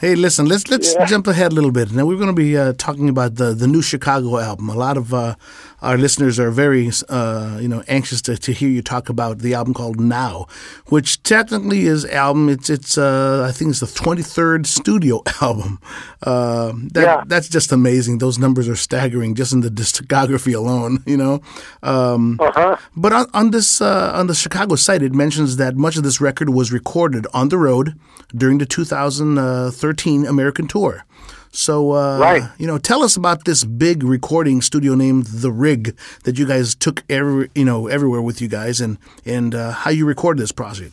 Hey, 0.00 0.14
listen, 0.14 0.46
let's 0.46 0.70
let's 0.70 0.94
yeah. 0.94 1.04
jump 1.04 1.26
ahead 1.26 1.52
a 1.52 1.54
little 1.54 1.72
bit. 1.72 1.92
Now 1.92 2.06
we're 2.06 2.16
going 2.16 2.34
to 2.34 2.42
be 2.48 2.56
uh, 2.56 2.72
talking 2.78 3.10
about 3.10 3.34
the 3.34 3.52
the 3.52 3.66
new 3.66 3.82
Chicago 3.82 4.38
album. 4.38 4.70
A 4.70 4.74
lot 4.74 4.96
of 4.96 5.12
uh, 5.12 5.34
our 5.82 5.96
listeners 5.96 6.38
are 6.38 6.50
very 6.50 6.90
uh, 7.08 7.58
you 7.60 7.68
know 7.68 7.82
anxious 7.88 8.22
to, 8.22 8.36
to 8.36 8.52
hear 8.52 8.68
you 8.68 8.82
talk 8.82 9.08
about 9.08 9.38
the 9.38 9.54
album 9.54 9.74
called 9.74 10.00
Now, 10.00 10.46
which 10.86 11.22
technically 11.22 11.82
is 11.86 12.04
album. 12.06 12.48
It's 12.48 12.70
it's 12.70 12.98
uh, 12.98 13.46
I 13.48 13.52
think 13.52 13.70
it's 13.70 13.80
the 13.80 13.86
twenty 13.86 14.22
third 14.22 14.66
studio 14.66 15.22
album. 15.40 15.80
Uh, 16.22 16.72
that, 16.92 17.02
yeah. 17.02 17.24
that's 17.26 17.48
just 17.48 17.72
amazing. 17.72 18.18
Those 18.18 18.38
numbers 18.38 18.68
are 18.68 18.76
staggering 18.76 19.34
just 19.34 19.52
in 19.52 19.60
the 19.60 19.70
discography 19.70 20.54
alone. 20.54 20.98
You 21.10 21.16
know, 21.16 21.42
um, 21.82 22.38
uh-huh. 22.40 22.76
but 22.94 23.12
on, 23.12 23.26
on 23.34 23.50
this 23.50 23.80
uh, 23.80 24.12
on 24.14 24.28
the 24.28 24.34
Chicago 24.34 24.76
site, 24.76 25.02
it 25.02 25.12
mentions 25.12 25.56
that 25.56 25.74
much 25.74 25.96
of 25.96 26.04
this 26.04 26.20
record 26.20 26.50
was 26.50 26.72
recorded 26.72 27.26
on 27.34 27.48
the 27.48 27.58
road 27.58 27.98
during 28.36 28.58
the 28.58 28.66
2013 28.66 30.26
American 30.26 30.68
tour. 30.68 31.04
So, 31.52 31.92
uh, 31.92 32.18
right. 32.18 32.42
you 32.58 32.66
know, 32.66 32.78
tell 32.78 33.02
us 33.02 33.16
about 33.16 33.44
this 33.44 33.64
big 33.64 34.04
recording 34.04 34.62
studio 34.62 34.94
named 34.94 35.26
The 35.26 35.50
Rig 35.50 35.96
that 36.22 36.38
you 36.38 36.46
guys 36.46 36.76
took 36.76 37.02
every, 37.10 37.50
you 37.54 37.64
know, 37.64 37.88
everywhere 37.88 38.22
with 38.22 38.40
you 38.40 38.48
guys, 38.48 38.80
and 38.80 38.98
and 39.26 39.54
uh, 39.54 39.72
how 39.72 39.90
you 39.90 40.06
recorded 40.06 40.40
this 40.40 40.52
project. 40.52 40.92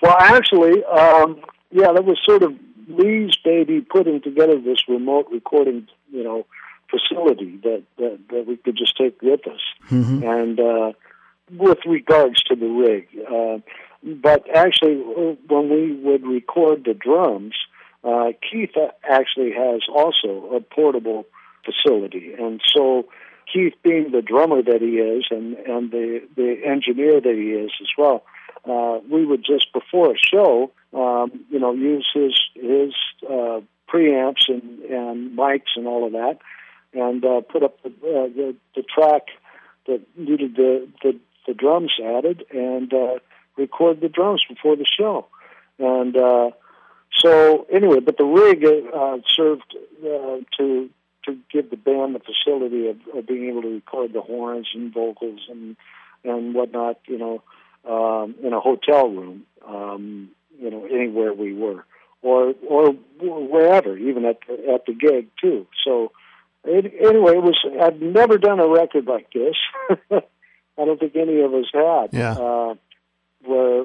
Well, 0.00 0.16
actually, 0.18 0.84
um, 0.84 1.40
yeah, 1.72 1.92
that 1.92 2.04
was 2.04 2.18
sort 2.24 2.42
of 2.42 2.54
Lee's 2.88 3.36
baby 3.44 3.80
putting 3.80 4.20
together 4.20 4.60
this 4.60 4.88
remote 4.88 5.26
recording, 5.30 5.88
you 6.12 6.22
know, 6.22 6.46
facility 6.88 7.56
that 7.64 7.82
that, 7.98 8.18
that 8.30 8.46
we 8.46 8.56
could 8.58 8.76
just 8.76 8.96
take 8.96 9.20
with 9.20 9.46
us, 9.48 9.60
mm-hmm. 9.90 10.22
and 10.22 10.60
uh, 10.60 10.92
with 11.56 11.78
regards 11.84 12.42
to 12.44 12.54
the 12.54 12.66
rig. 12.66 13.08
Uh, 13.28 13.58
but 14.02 14.48
actually, 14.54 14.96
when 15.48 15.68
we 15.68 15.92
would 15.92 16.24
record 16.24 16.84
the 16.84 16.94
drums, 16.94 17.54
uh, 18.04 18.32
Keith 18.50 18.74
actually 19.08 19.52
has 19.52 19.82
also 19.92 20.56
a 20.56 20.60
portable 20.60 21.26
facility, 21.64 22.32
and 22.38 22.60
so 22.74 23.06
Keith, 23.52 23.74
being 23.82 24.10
the 24.12 24.22
drummer 24.22 24.62
that 24.62 24.80
he 24.80 24.98
is, 24.98 25.26
and 25.30 25.54
and 25.54 25.90
the 25.90 26.22
the 26.36 26.60
engineer 26.64 27.20
that 27.20 27.34
he 27.34 27.50
is 27.50 27.70
as 27.80 27.88
well, 27.98 28.24
uh, 28.68 29.00
we 29.10 29.24
would 29.24 29.44
just 29.44 29.72
before 29.72 30.12
a 30.12 30.18
show, 30.18 30.70
um, 30.94 31.44
you 31.50 31.58
know, 31.58 31.72
use 31.72 32.08
his 32.12 32.34
his 32.54 32.94
uh, 33.28 33.60
preamps 33.88 34.48
and 34.48 34.80
and 34.84 35.36
mics 35.36 35.76
and 35.76 35.86
all 35.86 36.06
of 36.06 36.12
that, 36.12 36.38
and 36.92 37.24
uh, 37.24 37.40
put 37.40 37.62
up 37.62 37.82
the, 37.82 37.88
uh, 37.88 38.28
the 38.28 38.54
the 38.76 38.82
track 38.82 39.28
that 39.86 40.00
needed 40.16 40.56
the 40.56 40.88
the, 41.02 41.18
the 41.46 41.54
drums 41.54 41.92
added, 42.02 42.44
and 42.50 42.92
uh, 42.92 43.18
record 43.56 44.00
the 44.00 44.08
drums 44.08 44.42
before 44.48 44.76
the 44.76 44.86
show. 44.86 45.26
And 45.78 46.16
uh, 46.16 46.50
so, 47.12 47.66
anyway, 47.72 48.00
but 48.00 48.16
the 48.16 48.24
rig 48.24 48.64
uh, 48.64 49.18
served 49.28 49.76
uh, 50.04 50.38
to 50.58 50.90
to 51.26 51.36
give 51.52 51.68
the 51.68 51.76
band 51.76 52.14
the 52.14 52.20
facility 52.20 52.88
of, 52.88 52.96
of 53.14 53.26
being 53.26 53.50
able 53.50 53.62
to 53.62 53.74
record 53.74 54.12
the 54.12 54.22
horns 54.22 54.68
and 54.74 54.92
vocals 54.92 55.40
and 55.50 55.76
and 56.24 56.54
whatnot, 56.54 56.98
you 57.06 57.18
know, 57.18 57.42
um, 57.88 58.34
in 58.42 58.52
a 58.52 58.60
hotel 58.60 59.08
room, 59.08 59.44
um, 59.66 60.30
you 60.58 60.70
know, 60.70 60.84
anywhere 60.86 61.32
we 61.32 61.52
were, 61.52 61.84
or 62.22 62.54
or 62.66 62.92
wherever, 63.20 63.96
even 63.96 64.24
at 64.24 64.38
the, 64.46 64.72
at 64.72 64.86
the 64.86 64.94
gig 64.94 65.28
too. 65.40 65.66
So, 65.84 66.12
it, 66.64 66.92
anyway, 67.00 67.32
it 67.36 67.42
was 67.42 67.58
I've 67.82 68.00
never 68.00 68.38
done 68.38 68.60
a 68.60 68.68
record 68.68 69.06
like 69.06 69.32
this. 69.32 69.56
I 70.10 70.84
don't 70.84 70.98
think 70.98 71.16
any 71.16 71.40
of 71.40 71.52
us 71.52 71.66
had. 71.74 72.10
Yeah. 72.12 72.32
Uh, 72.32 72.74
where 73.44 73.84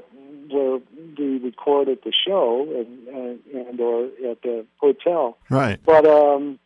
where 0.50 0.80
we 1.18 1.38
record 1.40 1.90
at 1.90 2.04
the 2.04 2.12
show 2.12 2.62
and 2.64 3.08
and, 3.08 3.68
and 3.68 3.80
or 3.80 4.06
at 4.30 4.42
the 4.42 4.66
hotel. 4.78 5.38
Right. 5.50 5.80
But 5.86 6.06
um, 6.06 6.60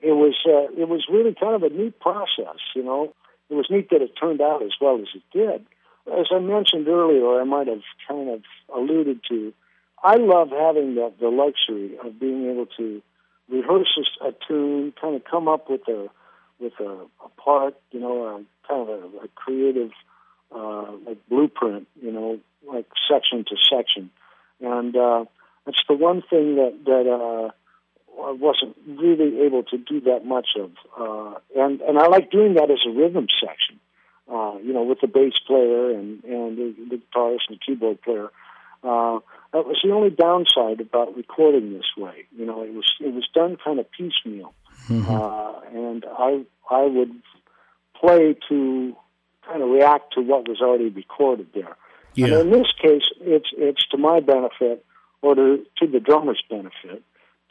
it 0.00 0.12
was 0.12 0.34
uh, 0.46 0.72
it 0.80 0.88
was 0.88 1.06
really 1.10 1.34
kind 1.38 1.54
of 1.54 1.62
a 1.62 1.70
neat 1.74 1.98
process. 2.00 2.60
You 2.74 2.84
know, 2.84 3.14
it 3.50 3.54
was 3.54 3.66
neat 3.70 3.90
that 3.90 4.02
it 4.02 4.12
turned 4.20 4.40
out 4.40 4.62
as 4.62 4.72
well 4.80 4.98
as 5.00 5.08
it 5.14 5.22
did. 5.32 5.66
As 6.06 6.26
I 6.32 6.38
mentioned 6.38 6.86
earlier, 6.86 7.40
I 7.40 7.44
might 7.44 7.66
have 7.66 7.82
kind 8.06 8.28
of 8.30 8.42
alluded 8.74 9.20
to. 9.28 9.52
I 10.04 10.16
love 10.16 10.50
having 10.50 10.94
the, 10.94 11.12
the 11.18 11.28
luxury 11.28 11.98
of 12.04 12.20
being 12.20 12.48
able 12.48 12.66
to 12.76 13.02
rehearse 13.48 13.98
a, 14.20 14.28
a 14.28 14.32
tune, 14.46 14.92
kind 15.00 15.16
of 15.16 15.24
come 15.24 15.48
up 15.48 15.68
with 15.68 15.86
a 15.88 16.08
with 16.58 16.72
a, 16.80 17.06
a 17.24 17.28
part, 17.36 17.74
you 17.90 18.00
know, 18.00 18.24
a, 18.24 18.68
kind 18.68 18.88
of 18.88 18.88
a, 18.88 19.24
a 19.24 19.28
creative 19.34 19.90
uh, 20.54 20.92
like 21.06 21.18
blueprint, 21.28 21.88
you 22.00 22.12
know, 22.12 22.38
like 22.66 22.86
section 23.10 23.44
to 23.44 23.56
section. 23.70 24.10
And 24.60 24.96
uh, 24.96 25.24
it's 25.66 25.82
the 25.88 25.94
one 25.94 26.22
thing 26.22 26.56
that 26.56 26.74
that 26.84 27.06
uh, 27.10 27.50
I 28.22 28.32
wasn't 28.32 28.76
really 28.86 29.42
able 29.42 29.62
to 29.64 29.78
do 29.78 30.00
that 30.02 30.24
much 30.24 30.48
of. 30.58 30.70
Uh, 30.98 31.38
and 31.54 31.80
and 31.80 31.98
I 31.98 32.06
like 32.06 32.30
doing 32.30 32.54
that 32.54 32.70
as 32.70 32.78
a 32.86 32.90
rhythm 32.90 33.26
section, 33.40 33.78
uh, 34.32 34.56
you 34.62 34.72
know, 34.72 34.82
with 34.82 35.00
the 35.00 35.08
bass 35.08 35.34
player 35.46 35.90
and 35.90 36.22
and 36.24 36.56
the, 36.56 36.74
the 36.90 36.96
guitarist 36.96 37.48
and 37.48 37.58
the 37.58 37.60
keyboard 37.66 38.00
player. 38.02 38.30
Uh, 38.82 39.18
that 39.52 39.66
was 39.66 39.80
the 39.82 39.90
only 39.90 40.10
downside 40.10 40.80
about 40.80 41.16
recording 41.16 41.72
this 41.72 41.90
way. 41.96 42.26
You 42.36 42.46
know, 42.46 42.62
it 42.62 42.72
was 42.72 42.90
it 43.00 43.12
was 43.12 43.28
done 43.34 43.56
kind 43.62 43.80
of 43.80 43.86
piecemeal, 43.90 44.54
mm-hmm. 44.88 45.10
uh, 45.10 45.60
and 45.72 46.04
I 46.06 46.44
I 46.70 46.84
would 46.84 47.10
play 48.00 48.36
to 48.48 48.96
kind 49.46 49.62
of 49.62 49.70
react 49.70 50.14
to 50.14 50.20
what 50.20 50.48
was 50.48 50.60
already 50.60 50.88
recorded 50.88 51.48
there. 51.54 51.76
Yeah. 52.14 52.26
And 52.26 52.34
in 52.34 52.50
this 52.50 52.72
case, 52.80 53.04
it's 53.20 53.48
it's 53.52 53.86
to 53.88 53.98
my 53.98 54.20
benefit 54.20 54.84
or 55.22 55.34
to, 55.34 55.64
to 55.78 55.86
the 55.86 56.00
drummer's 56.00 56.42
benefit 56.48 57.02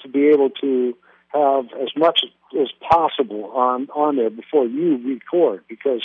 to 0.02 0.10
be 0.10 0.28
able 0.28 0.50
to 0.62 0.96
have 1.30 1.66
as 1.82 1.90
much 1.96 2.22
as 2.60 2.68
possible 2.90 3.52
on 3.54 3.88
on 3.94 4.16
there 4.16 4.30
before 4.30 4.66
you 4.66 4.98
record 5.06 5.64
because 5.68 6.02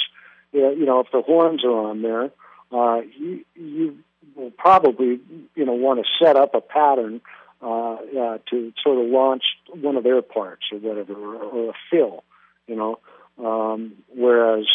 you 0.52 0.84
know 0.84 1.00
if 1.00 1.06
the 1.12 1.22
horns 1.22 1.64
are 1.64 1.88
on 1.88 2.02
there, 2.02 2.30
uh, 2.72 3.00
you 3.18 3.44
you 3.54 3.98
will 4.34 4.50
probably 4.50 5.20
you 5.54 5.64
know 5.64 5.72
want 5.72 6.00
to 6.04 6.24
set 6.24 6.36
up 6.36 6.54
a 6.54 6.60
pattern 6.60 7.20
uh, 7.62 7.94
uh, 7.94 8.38
to 8.50 8.72
sort 8.82 8.98
of 8.98 9.10
launch 9.10 9.44
one 9.74 9.96
of 9.96 10.04
their 10.04 10.22
parts 10.22 10.62
or 10.72 10.78
whatever 10.78 11.14
or, 11.14 11.36
or 11.36 11.70
a 11.70 11.74
fill, 11.90 12.24
you 12.66 12.74
know. 12.74 12.98
Um, 13.38 13.94
whereas 14.14 14.66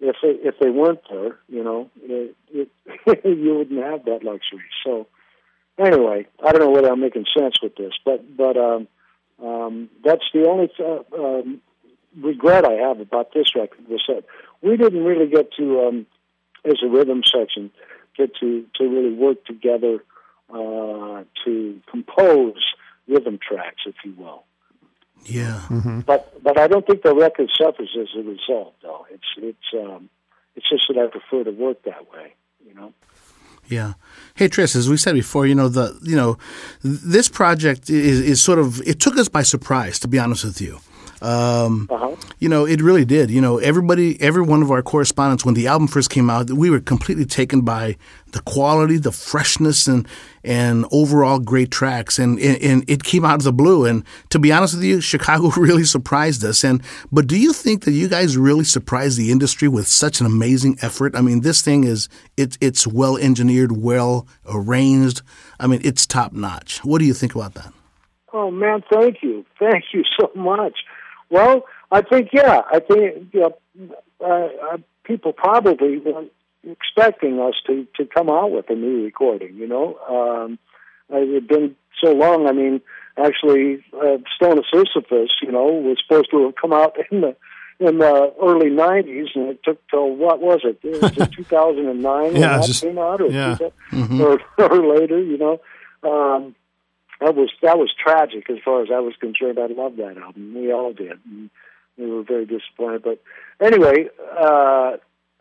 if 0.00 0.16
they, 0.22 0.28
if 0.48 0.54
they 0.60 0.70
weren't 0.70 1.00
there, 1.10 1.38
you 1.48 1.62
know, 1.62 1.90
it, 2.02 2.36
it, 2.52 2.70
you 3.24 3.54
wouldn't 3.56 3.82
have 3.82 4.04
that 4.06 4.24
luxury. 4.24 4.64
So 4.84 5.06
anyway, 5.78 6.26
I 6.44 6.52
don't 6.52 6.60
know 6.60 6.70
whether 6.70 6.90
I'm 6.90 7.00
making 7.00 7.26
sense 7.36 7.56
with 7.62 7.76
this, 7.76 7.92
but 8.04 8.36
but 8.36 8.56
um, 8.56 8.88
um, 9.42 9.90
that's 10.04 10.24
the 10.32 10.46
only 10.48 10.68
th- 10.68 11.06
um, 11.16 11.60
regret 12.18 12.64
I 12.64 12.72
have 12.88 13.00
about 13.00 13.32
this 13.34 13.54
record 13.54 13.88
was 13.88 14.02
that 14.08 14.24
we 14.62 14.76
didn't 14.76 15.04
really 15.04 15.28
get 15.28 15.52
to, 15.54 15.80
um, 15.86 16.06
as 16.64 16.82
a 16.82 16.88
rhythm 16.88 17.22
section, 17.24 17.70
get 18.16 18.34
to 18.36 18.64
to 18.76 18.84
really 18.84 19.14
work 19.14 19.44
together 19.44 20.04
uh, 20.52 21.24
to 21.44 21.80
compose 21.90 22.62
rhythm 23.08 23.38
tracks, 23.38 23.82
if 23.86 23.94
you 24.04 24.14
will. 24.16 24.44
Yeah. 25.24 25.62
Mm-hmm. 25.68 26.00
But 26.00 26.42
but 26.42 26.58
I 26.58 26.66
don't 26.66 26.86
think 26.86 27.02
the 27.02 27.14
record 27.14 27.50
suffers 27.56 27.96
as 28.00 28.08
a 28.16 28.22
result, 28.22 28.74
though. 28.82 29.06
It's 29.10 29.24
it's 29.36 29.74
um, 29.74 30.08
it's 30.56 30.68
just 30.68 30.84
that 30.88 30.98
I 30.98 31.06
prefer 31.06 31.44
to 31.44 31.50
work 31.50 31.82
that 31.84 32.10
way. 32.10 32.34
You 32.66 32.74
know. 32.74 32.92
Yeah. 33.68 33.92
Hey, 34.34 34.48
Tris, 34.48 34.74
as 34.74 34.90
we 34.90 34.96
said 34.96 35.14
before, 35.14 35.46
you 35.46 35.54
know 35.54 35.68
the 35.68 35.98
you 36.02 36.16
know 36.16 36.38
this 36.82 37.28
project 37.28 37.88
is, 37.88 38.20
is 38.20 38.42
sort 38.42 38.58
of 38.58 38.80
it 38.86 38.98
took 38.98 39.16
us 39.16 39.28
by 39.28 39.42
surprise, 39.42 39.98
to 40.00 40.08
be 40.08 40.18
honest 40.18 40.44
with 40.44 40.60
you. 40.60 40.80
Um, 41.22 41.86
uh-huh. 41.90 42.16
You 42.38 42.48
know, 42.48 42.64
it 42.64 42.80
really 42.80 43.04
did. 43.04 43.30
You 43.30 43.40
know, 43.40 43.58
everybody, 43.58 44.20
every 44.20 44.42
one 44.42 44.62
of 44.62 44.70
our 44.70 44.82
correspondents, 44.82 45.44
when 45.44 45.54
the 45.54 45.66
album 45.66 45.86
first 45.86 46.10
came 46.10 46.30
out, 46.30 46.50
we 46.50 46.70
were 46.70 46.80
completely 46.80 47.26
taken 47.26 47.60
by 47.60 47.96
the 48.32 48.40
quality, 48.40 48.96
the 48.96 49.12
freshness, 49.12 49.86
and 49.86 50.06
and 50.42 50.86
overall 50.90 51.38
great 51.38 51.70
tracks. 51.70 52.18
And, 52.18 52.38
and, 52.40 52.62
and 52.62 52.90
it 52.90 53.04
came 53.04 53.26
out 53.26 53.34
of 53.34 53.42
the 53.42 53.52
blue. 53.52 53.84
And 53.84 54.04
to 54.30 54.38
be 54.38 54.52
honest 54.52 54.74
with 54.74 54.84
you, 54.84 55.02
Chicago 55.02 55.50
really 55.56 55.84
surprised 55.84 56.44
us. 56.44 56.64
And 56.64 56.82
but 57.12 57.26
do 57.26 57.38
you 57.38 57.52
think 57.52 57.84
that 57.84 57.92
you 57.92 58.08
guys 58.08 58.36
really 58.36 58.64
surprised 58.64 59.18
the 59.18 59.30
industry 59.30 59.68
with 59.68 59.86
such 59.86 60.20
an 60.20 60.26
amazing 60.26 60.78
effort? 60.80 61.14
I 61.14 61.20
mean, 61.20 61.40
this 61.40 61.60
thing 61.60 61.84
is 61.84 62.08
it, 62.36 62.56
it's 62.60 62.86
well 62.86 63.18
engineered, 63.18 63.72
well 63.72 64.26
arranged. 64.46 65.20
I 65.58 65.66
mean, 65.66 65.82
it's 65.84 66.06
top 66.06 66.32
notch. 66.32 66.82
What 66.84 67.00
do 67.00 67.04
you 67.04 67.14
think 67.14 67.34
about 67.34 67.54
that? 67.54 67.72
Oh 68.32 68.50
man, 68.50 68.82
thank 68.92 69.22
you, 69.22 69.44
thank 69.58 69.84
you 69.92 70.04
so 70.18 70.30
much. 70.36 70.78
Well, 71.30 71.64
I 71.90 72.02
think 72.02 72.30
yeah, 72.32 72.62
I 72.70 72.80
think 72.80 73.32
you 73.32 73.40
know, 73.40 73.58
uh, 74.20 74.74
uh, 74.74 74.78
people 75.04 75.32
probably 75.32 75.98
were 75.98 76.24
expecting 76.64 77.40
us 77.40 77.54
to 77.66 77.86
to 77.96 78.04
come 78.04 78.28
out 78.28 78.50
with 78.50 78.68
a 78.68 78.74
new 78.74 79.04
recording. 79.04 79.54
You 79.56 79.68
know, 79.68 79.98
um, 80.08 80.58
it 81.08 81.34
had 81.34 81.48
been 81.48 81.76
so 82.02 82.12
long. 82.12 82.48
I 82.48 82.52
mean, 82.52 82.80
actually, 83.16 83.84
uh, 83.94 84.18
Stone 84.36 84.58
of 84.58 84.64
Sisyphus, 84.72 85.30
you 85.42 85.52
know, 85.52 85.66
was 85.66 85.98
supposed 86.06 86.30
to 86.32 86.44
have 86.46 86.54
come 86.56 86.72
out 86.72 86.96
in 87.10 87.20
the 87.20 87.36
in 87.78 87.98
the 87.98 88.34
early 88.42 88.70
'90s, 88.70 89.28
and 89.34 89.48
it 89.48 89.62
took 89.64 89.86
till 89.88 90.14
what 90.14 90.40
was 90.40 90.60
it? 90.64 90.78
It 90.82 91.00
was 91.00 91.28
2009 91.36 92.36
yeah, 92.36 92.58
when 92.58 92.66
just, 92.66 92.80
that 92.80 92.86
came 92.86 92.98
out, 92.98 93.20
or, 93.20 93.28
yeah. 93.28 93.56
mm-hmm. 93.90 94.20
or, 94.20 94.40
or 94.58 94.98
later, 94.98 95.22
you 95.22 95.38
know. 95.38 95.60
Um, 96.02 96.54
that 97.20 97.34
was 97.34 97.50
that 97.62 97.78
was 97.78 97.92
tragic 98.02 98.48
as 98.50 98.56
far 98.64 98.82
as 98.82 98.88
I 98.92 99.00
was 99.00 99.14
concerned. 99.20 99.58
I 99.58 99.66
loved 99.66 99.98
that 99.98 100.16
album. 100.16 100.54
We 100.54 100.72
all 100.72 100.92
did. 100.92 101.18
And 101.24 101.50
we 101.98 102.10
were 102.10 102.22
very 102.22 102.46
disappointed. 102.46 103.02
But 103.02 103.22
anyway, 103.60 104.08
uh, 104.38 104.96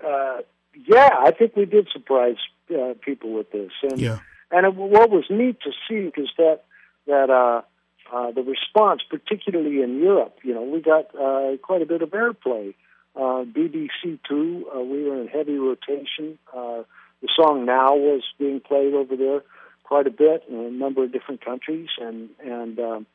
uh, 0.06 0.38
yeah, 0.86 1.10
I 1.20 1.32
think 1.32 1.56
we 1.56 1.66
did 1.66 1.88
surprise 1.92 2.36
uh, 2.72 2.94
people 3.02 3.34
with 3.34 3.52
this. 3.52 3.72
And, 3.82 4.00
yeah. 4.00 4.20
And 4.52 4.66
it, 4.66 4.76
what 4.76 5.10
was 5.10 5.26
neat 5.30 5.58
to 5.62 5.72
see 5.88 6.12
is 6.20 6.30
that 6.38 6.62
that 7.08 7.30
uh, 7.30 7.62
uh, 8.14 8.32
the 8.32 8.42
response, 8.42 9.02
particularly 9.10 9.82
in 9.82 10.00
Europe, 10.00 10.38
you 10.44 10.54
know, 10.54 10.64
we 10.64 10.82
got 10.82 11.16
uh, 11.16 11.58
quite 11.62 11.82
a 11.82 11.86
bit 11.86 12.02
of 12.02 12.10
airplay. 12.10 12.74
Uh, 13.16 13.44
BBC 13.44 14.20
Two, 14.28 14.68
uh, 14.76 14.80
we 14.82 15.04
were 15.04 15.22
in 15.22 15.28
heavy 15.28 15.58
rotation. 15.58 16.38
Uh, 16.56 16.84
the 17.22 17.30
song 17.36 17.66
"Now" 17.66 17.96
was 17.96 18.24
being 18.38 18.60
played 18.60 18.94
over 18.94 19.16
there 19.16 19.44
quite 19.90 20.06
a 20.06 20.12
bit 20.12 20.44
in 20.48 20.56
a 20.56 20.70
number 20.70 21.04
of 21.04 21.12
different 21.12 21.44
countries, 21.44 21.90
and 22.00 22.30
and 22.46 22.80
um, 22.80 23.08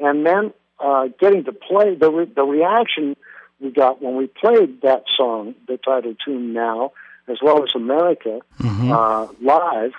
and 0.00 0.24
then 0.24 0.54
uh, 0.80 1.08
getting 1.20 1.44
to 1.44 1.52
play 1.52 1.94
the 1.94 2.10
re- 2.10 2.32
the 2.34 2.44
reaction 2.44 3.14
we 3.60 3.70
got 3.70 4.00
when 4.02 4.16
we 4.16 4.26
played 4.26 4.80
that 4.80 5.04
song, 5.16 5.54
the 5.68 5.76
title 5.76 6.14
tune 6.24 6.54
"Now," 6.54 6.92
as 7.28 7.36
well 7.42 7.62
as 7.62 7.74
America 7.74 8.40
mm-hmm. 8.58 8.90
uh, 8.90 9.26
live. 9.42 9.92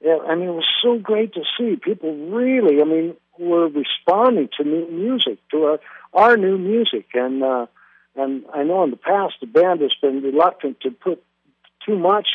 Yeah, 0.00 0.18
I 0.24 0.36
mean, 0.36 0.48
it 0.50 0.52
was 0.52 0.70
so 0.82 0.98
great 0.98 1.34
to 1.34 1.42
see 1.58 1.76
people 1.76 2.14
really. 2.28 2.80
I 2.80 2.84
mean, 2.84 3.16
were 3.36 3.68
responding 3.68 4.50
to 4.56 4.64
new 4.64 4.88
music, 4.88 5.38
to 5.50 5.64
our, 5.64 5.80
our 6.12 6.36
new 6.36 6.58
music, 6.58 7.06
and 7.14 7.42
uh, 7.42 7.66
and 8.14 8.44
I 8.54 8.62
know 8.62 8.84
in 8.84 8.90
the 8.90 8.96
past 8.96 9.34
the 9.40 9.48
band 9.48 9.80
has 9.80 9.94
been 10.00 10.22
reluctant 10.22 10.78
to 10.82 10.92
put 10.92 11.20
too 11.84 11.98
much 11.98 12.28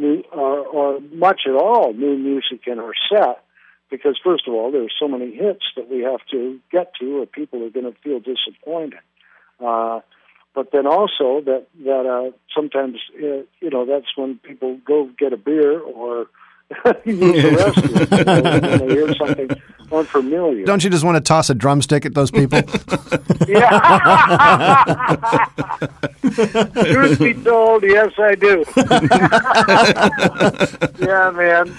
new 0.00 0.22
or, 0.32 0.58
or 0.66 1.00
much 1.12 1.42
at 1.46 1.54
all 1.54 1.92
new 1.92 2.16
music 2.16 2.66
in 2.66 2.78
our 2.78 2.92
set 3.10 3.44
because 3.90 4.18
first 4.22 4.48
of 4.48 4.54
all 4.54 4.72
there's 4.72 4.94
so 4.98 5.08
many 5.08 5.34
hits 5.34 5.64
that 5.76 5.90
we 5.90 6.00
have 6.00 6.20
to 6.30 6.58
get 6.72 6.92
to 7.00 7.20
or 7.20 7.26
people 7.26 7.64
are 7.64 7.70
going 7.70 7.92
to 7.92 7.98
feel 8.00 8.20
disappointed. 8.20 9.00
Uh, 9.64 10.00
but 10.54 10.72
then 10.72 10.86
also 10.86 11.40
that 11.44 11.66
that 11.84 12.06
uh, 12.06 12.36
sometimes 12.54 12.96
uh, 13.16 13.44
you 13.60 13.70
know 13.70 13.84
that's 13.86 14.16
when 14.16 14.38
people 14.38 14.78
go 14.84 15.08
get 15.18 15.32
a 15.32 15.36
beer 15.36 15.78
or 15.80 16.26
use 17.04 17.42
the 17.42 17.50
restroom 17.50 18.78
when 18.78 18.88
they 18.88 18.94
hear 18.94 19.12
something 19.14 19.50
unfamiliar. 19.92 20.64
Don't 20.64 20.84
you 20.84 20.90
just 20.90 21.04
want 21.04 21.16
to 21.16 21.20
toss 21.20 21.50
a 21.50 21.54
drumstick 21.54 22.06
at 22.06 22.14
those 22.14 22.30
people? 22.30 22.58
yeah. 23.48 25.46
Truth 26.20 27.18
be 27.18 27.34
told, 27.34 27.82
yes, 27.82 28.12
I 28.18 28.36
do. 28.36 28.64
yeah, 31.04 31.30
man. 31.30 31.76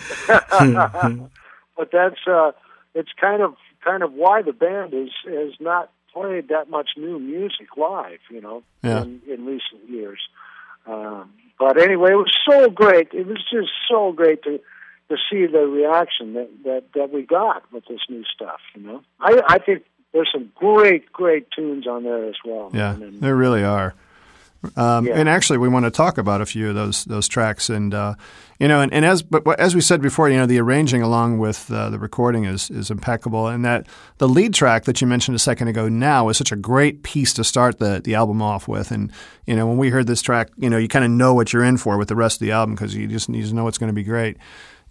but 1.78 1.90
that's 1.92 2.20
uh, 2.28 2.52
it's 2.94 3.12
kind 3.20 3.42
of 3.42 3.56
kind 3.84 4.04
of 4.04 4.14
why 4.14 4.42
the 4.42 4.54
band 4.54 4.94
is 4.94 5.10
is 5.26 5.54
not 5.60 5.92
played 6.14 6.50
that 6.50 6.70
much 6.70 6.90
new 6.98 7.20
music 7.20 7.78
live, 7.78 8.20
you 8.30 8.42
know, 8.42 8.64
yeah. 8.84 9.04
in, 9.04 9.22
in 9.28 9.46
recent 9.46 9.90
years. 9.90 10.20
Um, 10.86 11.32
but 11.58 11.82
anyway, 11.82 12.12
it 12.12 12.16
was 12.16 12.36
so 12.50 12.70
great. 12.70 13.14
It 13.14 13.28
was 13.28 13.42
just 13.50 13.70
so 13.90 14.12
great 14.12 14.44
to 14.44 14.60
to 15.12 15.18
see 15.30 15.46
the 15.46 15.68
reaction 15.68 16.34
that 16.34 16.50
that 16.64 16.84
that 16.96 17.14
we 17.14 17.24
got 17.24 17.64
with 17.72 17.84
this 17.86 18.00
new 18.10 18.24
stuff. 18.24 18.62
You 18.76 18.82
know, 18.82 19.02
I 19.20 19.42
I 19.48 19.58
think 19.60 19.84
there's 20.14 20.30
some 20.32 20.52
great 20.56 21.12
great 21.12 21.52
tunes 21.52 21.86
on 21.86 22.04
there 22.04 22.26
as 22.26 22.36
well. 22.46 22.72
Yeah, 22.74 22.94
and, 22.94 23.20
there 23.20 23.36
really 23.36 23.64
are. 23.64 23.94
Um, 24.76 25.08
yeah. 25.08 25.16
And 25.16 25.28
actually, 25.28 25.58
we 25.58 25.68
want 25.70 25.86
to 25.86 25.92
talk 25.92 26.20
about 26.20 26.40
a 26.40 26.46
few 26.46 26.70
of 26.70 26.76
those 26.76 27.04
those 27.06 27.28
tracks, 27.28 27.70
and 27.70 27.94
uh, 27.96 28.14
you 28.60 28.68
know, 28.68 28.80
and, 28.80 28.94
and, 28.94 29.04
as 29.04 29.24
but 29.24 29.60
as 29.60 29.74
we 29.74 29.82
said 29.82 30.04
before, 30.04 30.30
you 30.30 30.38
know, 30.38 30.46
the 30.46 30.60
arranging 30.60 31.02
along 31.02 31.40
with 31.40 31.72
uh, 31.72 31.90
the 31.90 31.98
recording 31.98 32.46
is 32.46 32.70
is 32.70 32.92
impeccable, 32.92 33.48
and 33.48 33.66
that 33.66 33.88
the 34.20 34.30
lead 34.30 34.54
track 34.54 34.86
that 34.86 35.02
you 35.02 35.08
mentioned 35.08 35.36
a 35.36 35.40
second 35.40 35.68
ago 35.68 35.90
now 35.90 36.30
is 36.30 36.38
such 36.38 36.52
a 36.52 36.56
great 36.56 37.02
piece 37.02 37.34
to 37.34 37.44
start 37.44 37.80
the 37.80 38.02
the 38.04 38.14
album 38.14 38.40
off 38.40 38.68
with, 38.68 38.92
and 38.92 39.12
you 39.48 39.56
know, 39.56 39.66
when 39.66 39.78
we 39.78 39.90
heard 39.90 40.06
this 40.06 40.22
track, 40.22 40.50
you 40.58 40.70
know, 40.70 40.78
you 40.78 40.88
kind 40.88 41.04
of 41.04 41.10
know 41.10 41.34
what 41.34 41.52
you're 41.52 41.64
in 41.64 41.78
for 41.78 41.98
with 41.98 42.08
the 42.08 42.16
rest 42.16 42.36
of 42.36 42.46
the 42.46 42.52
album 42.52 42.76
because 42.76 42.96
you 42.96 43.08
just 43.08 43.30
need 43.30 43.46
to 43.48 43.56
know 43.56 43.68
it's 43.68 43.80
going 43.80 43.90
to 43.90 43.94
be 43.94 44.04
great, 44.04 44.38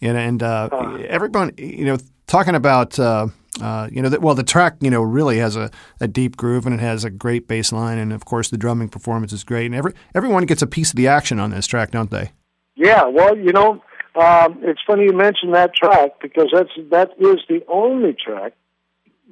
and 0.01 0.17
and 0.17 0.43
uh, 0.43 0.69
uh. 0.73 0.97
everyone, 1.09 1.53
you 1.57 1.85
know, 1.85 1.99
talking 2.27 2.55
about. 2.55 2.99
Uh, 2.99 3.29
uh, 3.61 3.89
you 3.91 4.01
know, 4.01 4.09
the, 4.09 4.21
well, 4.21 4.37
the 4.37 4.45
track, 4.45 4.77
you 4.81 4.91
know, 4.91 5.03
really 5.03 5.39
has 5.39 5.57
a, 5.57 5.71
a 6.01 6.07
deep 6.07 6.37
groove 6.37 6.67
and 6.67 6.75
it 6.75 6.81
has 6.81 7.05
a 7.05 7.11
great 7.11 7.49
bass 7.49 7.73
line, 7.73 7.99
and 7.99 8.13
of 8.13 8.25
course, 8.25 8.49
the 8.49 8.57
drumming 8.57 8.89
performance 8.89 9.33
is 9.33 9.43
great. 9.43 9.67
And 9.67 9.75
every 9.75 9.93
everyone 10.15 10.47
gets 10.47 10.63
a 10.63 10.69
piece 10.69 10.91
of 10.91 10.97
the 10.97 11.09
action 11.09 11.41
on 11.41 11.51
this 11.51 11.67
track, 11.67 11.91
don't 11.91 12.11
they? 12.11 12.31
Yeah. 12.77 13.07
Well, 13.07 13.37
you 13.37 13.53
know, 13.53 13.83
um, 14.15 14.59
it's 14.63 14.81
funny 14.87 15.05
you 15.05 15.13
mention 15.13 15.51
that 15.51 15.75
track 15.75 16.21
because 16.23 16.49
that's 16.53 16.71
that 16.91 17.11
is 17.19 17.41
the 17.49 17.63
only 17.69 18.15
track 18.15 18.55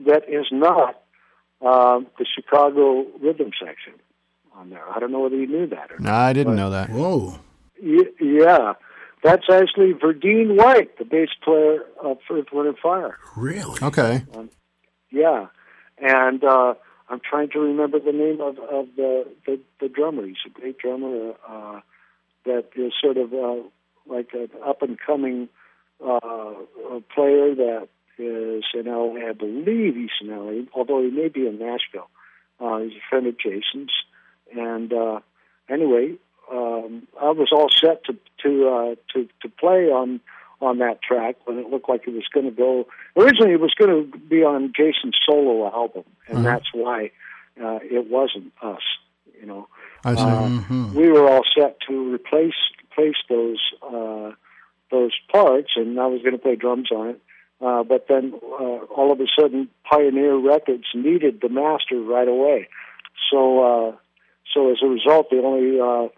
that 0.07 0.29
is 0.29 0.47
not 0.51 1.01
uh, 1.65 2.01
the 2.19 2.27
Chicago 2.35 3.07
rhythm 3.21 3.51
section 3.59 3.95
on 4.55 4.71
there. 4.71 4.87
I 4.89 4.99
don't 4.99 5.13
know 5.13 5.21
whether 5.21 5.37
you 5.37 5.47
knew 5.47 5.67
that 5.69 5.91
or 5.91 5.99
not. 5.99 6.11
No, 6.11 6.15
I 6.15 6.33
didn't 6.33 6.57
know 6.57 6.71
that. 6.71 6.91
Whoa. 6.91 7.39
Y- 7.83 8.13
yeah. 8.21 8.75
That's 9.23 9.47
actually 9.51 9.93
Verdine 9.95 10.57
White, 10.57 10.97
the 10.99 11.05
bass 11.05 11.31
player 11.43 11.81
of 12.03 12.19
Earth, 12.31 12.47
Wind, 12.53 12.69
and 12.69 12.79
Fire. 12.79 13.17
Really? 13.37 13.79
Okay. 13.83 14.25
Um, 14.35 14.51
yeah, 15.11 15.47
and 15.99 16.45
uh, 16.45 16.75
I'm 17.09 17.21
trying 17.21 17.51
to 17.51 17.59
remember 17.59 17.99
the 17.99 18.13
name 18.13 18.41
of, 18.41 18.59
of 18.59 18.87
the, 18.97 19.27
the 19.47 19.61
the 19.81 19.89
drummer. 19.89 20.27
He's 20.27 20.37
a 20.47 20.51
great 20.51 20.79
drummer 20.79 21.33
uh, 21.49 21.81
that 22.45 22.67
is 22.77 22.93
sort 23.01 23.17
of 23.17 23.33
uh, 23.33 23.63
like 24.07 24.31
an 24.35 24.51
up 24.67 24.83
and 24.83 24.99
coming 24.99 25.49
uh, 26.05 26.21
player 27.15 27.55
that 27.55 27.89
is 28.19 28.65
in 28.75 28.87
LA. 28.87 29.29
I 29.29 29.33
believe 29.33 29.95
he's 29.95 30.11
in 30.21 30.29
LA, 30.29 30.65
although 30.75 31.03
he 31.03 31.11
may 31.11 31.29
be 31.29 31.47
in 31.47 31.59
Nashville. 31.59 32.11
Uh, 32.61 32.79
he's 32.79 32.93
a 32.93 33.09
friend 33.09 33.27
of 33.27 33.39
Jason's, 33.39 33.93
and 34.55 34.93
uh, 34.93 35.21
anyway, 35.69 36.15
um, 36.53 37.07
I 37.21 37.31
was 37.31 37.49
all 37.53 37.69
set 37.71 38.05
to 38.05 38.17
to 38.43 38.69
uh, 38.69 38.95
to 39.15 39.29
to 39.43 39.49
play 39.49 39.87
on 39.87 40.21
on 40.61 40.79
that 40.79 41.01
track 41.03 41.37
when 41.45 41.59
it 41.59 41.69
looked 41.69 41.89
like 41.89 42.03
it 42.07 42.15
was 42.15 42.27
going 42.33 42.47
to 42.47 42.53
go. 42.53 42.87
Originally, 43.17 43.53
it 43.53 43.61
was 43.61 43.75
going 43.75 44.11
to 44.11 44.19
be 44.19 44.43
on 44.43 44.73
Jason's 44.77 45.17
solo 45.25 45.67
album, 45.67 46.05
and 46.27 46.39
mm-hmm. 46.39 46.45
that's 46.45 46.67
why 46.73 47.11
uh, 47.63 47.79
it 47.83 48.11
wasn't 48.11 48.53
us. 48.63 48.83
You 49.41 49.47
know. 49.47 49.69
Uh, 50.05 50.15
mm-hmm. 50.15 50.95
we 50.95 51.09
were 51.09 51.29
all 51.29 51.43
set 51.57 51.79
to 51.89 52.15
replace 52.15 52.55
replace 52.85 53.17
those 53.29 53.61
uh, 53.83 54.33
those 54.91 55.13
parts, 55.31 55.71
and 55.77 55.99
I 56.01 56.07
was 56.07 56.23
going 56.23 56.33
to 56.33 56.39
play 56.39 56.57
drums 56.57 56.91
on 56.91 57.09
it. 57.09 57.21
Uh, 57.61 57.83
but 57.83 58.07
then 58.09 58.35
uh, 58.35 58.85
all 58.95 59.11
of 59.13 59.21
a 59.21 59.27
sudden, 59.39 59.69
Pioneer 59.85 60.37
Records 60.37 60.85
needed 60.95 61.41
the 61.41 61.49
master 61.49 62.01
right 62.01 62.29
away. 62.29 62.69
So, 63.31 63.61
uh, 63.61 63.97
so 64.55 64.71
as 64.71 64.79
a 64.83 64.87
result, 64.87 65.31
the 65.31 65.43
only 65.43 65.81
uh, 65.81 66.09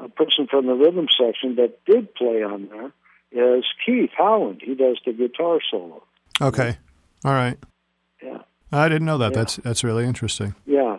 a 0.00 0.08
person 0.08 0.46
from 0.46 0.66
the 0.66 0.74
rhythm 0.74 1.06
section 1.18 1.56
that 1.56 1.84
did 1.84 2.14
play 2.14 2.42
on 2.42 2.68
there 2.68 3.56
is 3.56 3.64
Keith 3.84 4.10
Howland. 4.16 4.62
He 4.64 4.74
does 4.74 4.98
the 5.04 5.12
guitar 5.12 5.58
solo. 5.70 6.02
Okay. 6.40 6.76
All 7.24 7.32
right. 7.32 7.58
Yeah. 8.22 8.38
I 8.72 8.88
didn't 8.88 9.06
know 9.06 9.18
that. 9.18 9.32
Yeah. 9.32 9.38
That's 9.38 9.56
that's 9.56 9.84
really 9.84 10.04
interesting. 10.04 10.54
Yeah. 10.66 10.98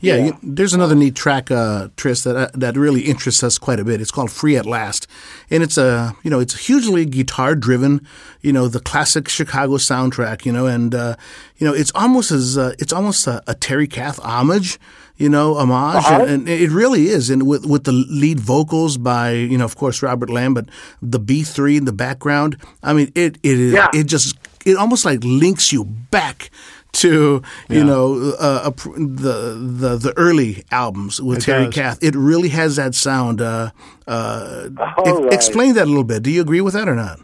Yeah, 0.00 0.16
yeah. 0.16 0.24
You, 0.24 0.38
there's 0.42 0.74
another 0.74 0.94
neat 0.94 1.14
track, 1.14 1.50
uh, 1.50 1.88
Tris, 1.96 2.24
that 2.24 2.36
uh, 2.36 2.48
that 2.54 2.76
really 2.76 3.02
interests 3.02 3.42
us 3.42 3.58
quite 3.58 3.78
a 3.78 3.84
bit. 3.84 4.00
It's 4.00 4.10
called 4.10 4.30
"Free 4.30 4.56
at 4.56 4.66
Last," 4.66 5.06
and 5.50 5.62
it's 5.62 5.78
a 5.78 6.16
you 6.22 6.30
know 6.30 6.40
it's 6.40 6.66
hugely 6.66 7.04
guitar 7.04 7.54
driven, 7.54 8.06
you 8.40 8.52
know 8.52 8.68
the 8.68 8.80
classic 8.80 9.28
Chicago 9.28 9.76
soundtrack, 9.76 10.44
you 10.44 10.52
know, 10.52 10.66
and 10.66 10.94
uh, 10.94 11.16
you 11.56 11.66
know 11.66 11.72
it's 11.72 11.92
almost 11.94 12.30
as 12.30 12.58
uh, 12.58 12.74
it's 12.78 12.92
almost 12.92 13.26
a, 13.26 13.42
a 13.46 13.54
Terry 13.54 13.86
Kath 13.86 14.18
homage 14.20 14.78
you 15.22 15.28
know, 15.28 15.54
homage, 15.54 16.04
uh-huh. 16.04 16.22
and, 16.22 16.30
and, 16.30 16.48
it 16.48 16.70
really 16.70 17.06
is. 17.06 17.30
And 17.30 17.46
with 17.46 17.64
with 17.64 17.84
the 17.84 17.92
lead 17.92 18.40
vocals 18.40 18.98
by, 18.98 19.30
you 19.30 19.56
know, 19.56 19.64
of 19.64 19.76
course, 19.76 20.02
Robert 20.02 20.28
Lamm, 20.28 20.52
but 20.52 20.68
the 21.00 21.20
B 21.20 21.44
three 21.44 21.76
in 21.76 21.84
the 21.84 21.92
background. 21.92 22.56
I 22.82 22.92
mean, 22.92 23.12
it 23.14 23.38
it 23.44 23.58
is 23.58 23.72
yeah. 23.72 23.88
it 23.94 24.04
just 24.04 24.36
it 24.66 24.76
almost 24.76 25.04
like 25.04 25.20
links 25.22 25.72
you 25.72 25.84
back 25.84 26.50
to 26.94 27.40
you 27.68 27.78
yeah. 27.78 27.82
know 27.84 28.34
uh, 28.38 28.70
the 28.70 29.56
the 29.78 29.96
the 29.96 30.12
early 30.16 30.64
albums 30.72 31.22
with 31.22 31.38
it 31.38 31.42
Terry 31.42 31.64
does. 31.66 31.74
Kath. 31.74 31.98
It 32.02 32.16
really 32.16 32.48
has 32.48 32.76
that 32.76 32.96
sound. 32.96 33.40
Uh, 33.40 33.70
uh, 34.08 34.70
right. 34.72 35.32
Explain 35.32 35.74
that 35.74 35.84
a 35.84 35.90
little 35.90 36.04
bit. 36.04 36.24
Do 36.24 36.32
you 36.32 36.40
agree 36.40 36.60
with 36.60 36.74
that 36.74 36.88
or 36.88 36.96
not? 36.96 37.20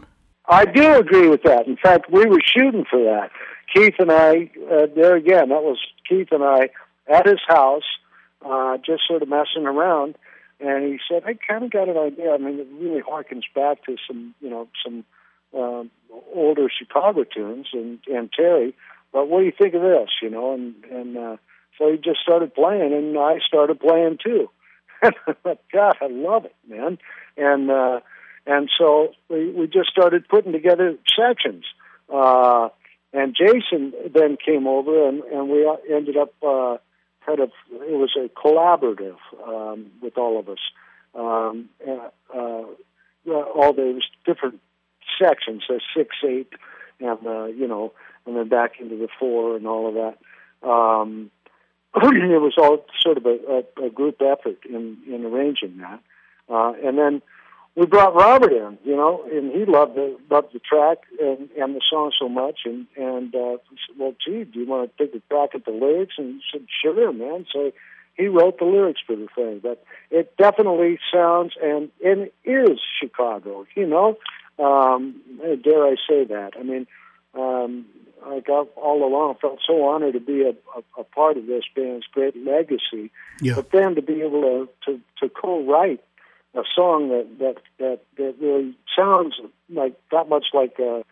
I 0.47 0.63
do 0.63 0.95
agree 0.95 1.27
with 1.27 1.43
that. 1.43 1.67
In 1.67 1.75
fact, 1.75 2.09
we 2.09 2.25
were 2.25 2.41
shooting 2.41 2.85
for 2.89 3.03
that. 3.03 3.29
Keith 3.71 3.93
and 3.99 4.11
I, 4.11 4.49
uh, 4.71 4.87
there 4.95 5.15
again, 5.15 5.49
that 5.49 5.61
was 5.61 5.77
Keith 6.07 6.29
and 6.31 6.43
I 6.43 6.69
at 7.09 7.25
his 7.25 7.39
house, 7.47 7.83
uh, 8.45 8.77
just 8.77 9.03
sort 9.07 9.21
of 9.21 9.29
messing 9.29 9.65
around. 9.65 10.15
And 10.59 10.83
he 10.83 10.99
said, 11.09 11.23
I 11.25 11.33
kind 11.35 11.63
of 11.63 11.71
got 11.71 11.89
an 11.89 11.97
idea. 11.97 12.33
I 12.33 12.37
mean, 12.37 12.59
it 12.59 12.67
really 12.79 13.01
harkens 13.01 13.43
back 13.55 13.83
to 13.85 13.95
some, 14.07 14.35
you 14.41 14.49
know, 14.49 14.67
some 14.83 15.05
um, 15.57 15.89
older 16.33 16.67
Chicago 16.69 17.23
tunes 17.23 17.67
and, 17.73 17.99
and 18.07 18.31
Terry. 18.31 18.75
But 19.11 19.27
what 19.27 19.39
do 19.39 19.45
you 19.45 19.53
think 19.57 19.73
of 19.73 19.81
this? 19.81 20.09
You 20.21 20.29
know, 20.29 20.53
and 20.53 20.75
and 20.91 21.17
uh, 21.17 21.37
so 21.77 21.91
he 21.91 21.97
just 21.97 22.19
started 22.21 22.53
playing, 22.53 22.93
and 22.93 23.17
I 23.17 23.39
started 23.47 23.79
playing 23.79 24.19
too. 24.23 24.49
God, 25.01 25.95
I 26.01 26.07
love 26.09 26.45
it, 26.45 26.55
man. 26.67 26.99
And 27.37 27.71
uh, 27.71 28.01
and 28.45 28.69
so 28.77 29.13
we 29.29 29.49
we 29.51 29.67
just 29.67 29.89
started 29.89 30.27
putting 30.27 30.51
together 30.51 30.95
sections. 31.17 31.65
Uh, 32.13 32.69
and 33.11 33.35
Jason 33.35 33.93
then 34.13 34.37
came 34.43 34.67
over, 34.67 35.07
and 35.07 35.23
and 35.23 35.49
we 35.49 35.67
ended 35.91 36.17
up 36.17 36.33
uh, 36.45 36.77
kind 37.29 37.41
of 37.41 37.51
it 37.71 37.97
was 37.97 38.15
a 38.17 38.29
collaborative 38.29 39.17
um, 39.45 39.91
with 40.01 40.17
all 40.17 40.39
of 40.39 40.49
us. 40.49 40.59
Um, 41.15 41.69
uh, 41.87 42.09
all 43.25 43.73
those 43.73 44.07
different 44.25 44.59
sections, 45.21 45.63
so 45.67 45.79
six, 45.95 46.15
eight, 46.27 46.53
and 46.99 47.25
uh, 47.25 47.45
you 47.45 47.67
know, 47.67 47.93
and 48.25 48.35
then 48.35 48.49
back 48.49 48.79
into 48.79 48.95
the 48.95 49.07
four 49.19 49.55
and 49.55 49.67
all 49.67 49.87
of 49.87 49.93
that. 49.95 50.67
Um, 50.67 51.31
it 51.95 52.41
was 52.41 52.53
all 52.57 52.85
sort 53.01 53.17
of 53.17 53.25
a, 53.25 53.63
a, 53.81 53.85
a 53.87 53.89
group 53.89 54.21
effort 54.21 54.59
in 54.67 54.97
in 55.07 55.25
arranging 55.25 55.77
that, 55.77 55.99
uh, 56.49 56.73
and 56.83 56.97
then 56.97 57.21
we 57.79 57.85
brought 57.85 58.13
Robert 58.13 58.51
in, 58.51 58.77
you 58.83 58.93
know, 58.93 59.23
and 59.31 59.53
he 59.53 59.63
loved 59.63 59.95
the 59.95 60.17
loved 60.29 60.53
the 60.53 60.59
track 60.59 60.97
and 61.21 61.49
and 61.51 61.75
the 61.75 61.81
song 61.89 62.11
so 62.19 62.27
much, 62.27 62.59
and 62.65 62.85
and 62.97 63.33
uh, 63.33 63.57
he 63.69 63.77
said, 63.87 63.97
well, 63.97 64.13
gee, 64.23 64.43
do 64.43 64.59
you 64.59 64.67
want 64.67 64.91
to 64.97 65.05
take 65.05 65.15
a 65.15 65.21
crack 65.29 65.51
at 65.55 65.63
the 65.63 65.71
lyrics? 65.71 66.15
And 66.17 66.35
he 66.35 66.41
said, 66.51 66.67
sure, 66.81 67.13
man. 67.13 67.45
So 67.53 67.71
he 68.15 68.27
wrote 68.27 68.59
the 68.59 68.65
lyrics 68.65 68.99
for 69.07 69.15
the 69.15 69.27
thing, 69.33 69.61
but 69.63 69.81
it 70.11 70.35
definitely 70.35 70.99
sounds 71.13 71.53
and 71.63 71.89
it 72.01 72.33
is 72.43 72.81
Chicago, 73.01 73.65
you 73.75 73.87
know. 73.87 74.17
Um, 74.59 75.21
dare 75.63 75.85
I 75.85 75.95
say 76.09 76.25
that? 76.25 76.51
I 76.59 76.63
mean, 76.63 76.85
um, 77.33 77.85
I 78.25 78.41
got 78.41 78.67
all 78.75 79.07
along 79.07 79.35
felt 79.39 79.59
so 79.65 79.87
honored 79.87 80.15
to 80.15 80.19
be 80.19 80.41
a, 80.41 80.49
a, 80.49 81.01
a 81.01 81.03
part 81.05 81.37
of 81.37 81.45
this 81.45 81.63
band's 81.73 82.05
great 82.11 82.35
legacy, 82.35 83.11
yeah. 83.39 83.55
but 83.55 83.71
then 83.71 83.95
to 83.95 84.01
be 84.01 84.21
able 84.21 84.41
to 84.41 84.69
to, 84.85 84.99
to 85.21 85.29
co-write 85.29 86.01
a 86.55 86.63
song 86.75 87.09
that 87.09 87.27
that 87.39 87.55
that 87.77 87.99
that 88.17 88.35
really 88.41 88.75
sounds 88.97 89.35
like 89.69 89.99
that 90.11 90.29
much 90.29 90.47
like 90.53 90.79
uh, 90.79 91.03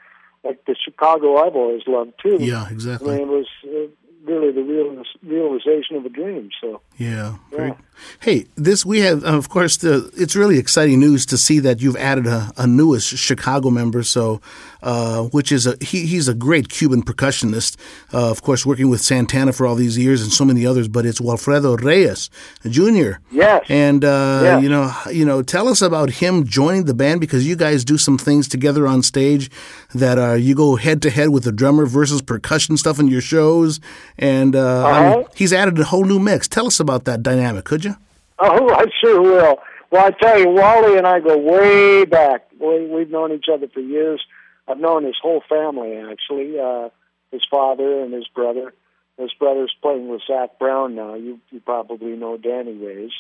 like 0.44 0.66
the 0.66 0.76
Chicago 0.76 1.38
I've 1.38 1.56
always 1.56 1.84
loved 1.88 2.14
too. 2.22 2.38
Yeah, 2.40 2.70
exactly. 2.70 3.16
I 3.16 3.18
mean, 3.20 3.28
it 3.28 3.32
was 3.32 3.48
uh, 3.66 3.88
really 4.28 4.52
the 4.52 4.62
real, 4.62 5.04
realization 5.24 5.96
of 5.96 6.06
a 6.06 6.10
dream. 6.10 6.50
So 6.60 6.82
yeah, 6.98 7.38
yeah. 7.52 7.76
Hey, 8.20 8.46
this 8.56 8.86
we 8.86 9.00
have, 9.00 9.24
of 9.24 9.50
course. 9.50 9.78
The 9.78 10.12
it's 10.16 10.36
really 10.36 10.58
exciting 10.58 11.00
news 11.00 11.26
to 11.28 11.38
see 11.38 11.60
that 11.60 11.82
you've 11.82 11.96
added 11.98 12.28
a, 12.28 12.52
a 12.58 12.68
newest 12.68 13.16
Chicago 13.18 13.70
member. 13.70 14.04
So, 14.04 14.42
uh, 14.88 15.24
which 15.34 15.52
is 15.52 15.68
a 15.68 15.76
he, 15.82 16.06
he's 16.06 16.30
a 16.30 16.34
great 16.34 16.70
Cuban 16.70 17.04
percussionist. 17.04 17.76
Uh, 18.14 18.32
of 18.32 18.42
course, 18.42 18.66
working 18.66 18.90
with 18.90 19.02
Santana 19.02 19.52
for 19.52 19.68
all 19.68 19.76
these 19.76 19.98
years 19.98 20.24
and 20.24 20.32
so 20.32 20.46
many 20.46 20.66
others. 20.66 20.88
But 20.88 21.06
it's 21.06 21.20
Walfredo 21.20 21.76
Reyes 21.76 22.30
Jr. 22.66 23.20
Yes, 23.30 23.66
and 23.68 24.06
uh, 24.06 24.40
yes. 24.44 24.64
you 24.64 24.70
know, 24.70 24.94
you 25.12 25.26
know, 25.26 25.42
tell 25.42 25.68
us 25.68 25.82
about 25.82 26.10
him 26.10 26.46
joining 26.46 26.86
the 26.86 26.94
band 26.94 27.20
because 27.20 27.46
you 27.46 27.58
guys 27.58 27.84
do 27.84 27.98
some 27.98 28.18
things 28.18 28.48
together 28.48 28.88
on 28.88 29.04
stage 29.04 29.52
that 29.94 30.18
uh, 30.18 30.34
you 30.36 30.56
go 30.56 30.78
head 30.78 31.02
to 31.02 31.10
head 31.10 31.30
with 31.32 31.44
the 31.44 31.52
drummer 31.52 31.86
versus 31.86 32.22
percussion 32.22 32.78
stuff 32.78 32.98
in 32.98 33.10
your 33.10 33.20
shows, 33.20 33.82
and 34.18 34.56
uh, 34.56 34.60
uh-huh. 34.60 34.88
I 34.88 35.16
mean, 35.18 35.26
he's 35.36 35.52
added 35.52 35.78
a 35.80 35.84
whole 35.84 36.06
new 36.06 36.18
mix. 36.20 36.48
Tell 36.48 36.66
us 36.66 36.80
about 36.80 37.04
that 37.04 37.22
dynamic, 37.22 37.66
could 37.66 37.84
you? 37.84 37.98
Oh, 38.40 38.70
I 38.74 38.86
sure 39.02 39.22
will. 39.22 39.58
Well, 39.92 40.06
I 40.06 40.12
tell 40.12 40.40
you, 40.40 40.48
Wally 40.48 40.98
and 40.98 41.06
I 41.06 41.20
go 41.20 41.38
way 41.38 42.06
back. 42.06 42.48
We, 42.58 42.88
we've 42.88 43.10
known 43.10 43.34
each 43.34 43.48
other 43.52 43.68
for 43.68 43.82
years. 43.82 44.22
I've 44.68 44.80
known 44.80 45.04
his 45.04 45.18
whole 45.22 45.44
family, 45.48 45.96
actually. 45.98 46.60
Uh, 46.60 46.90
his 47.32 47.46
father 47.50 48.04
and 48.04 48.14
his 48.14 48.28
brother. 48.28 48.74
His 49.18 49.34
brother's 49.34 49.76
playing 49.82 50.08
with 50.10 50.22
Zac 50.28 50.60
Brown 50.60 50.96
now. 50.96 51.16
You, 51.16 51.40
you 51.50 51.60
probably 51.60 52.16
know 52.16 52.38
Danny 52.38 52.74
Reyes. 52.74 53.12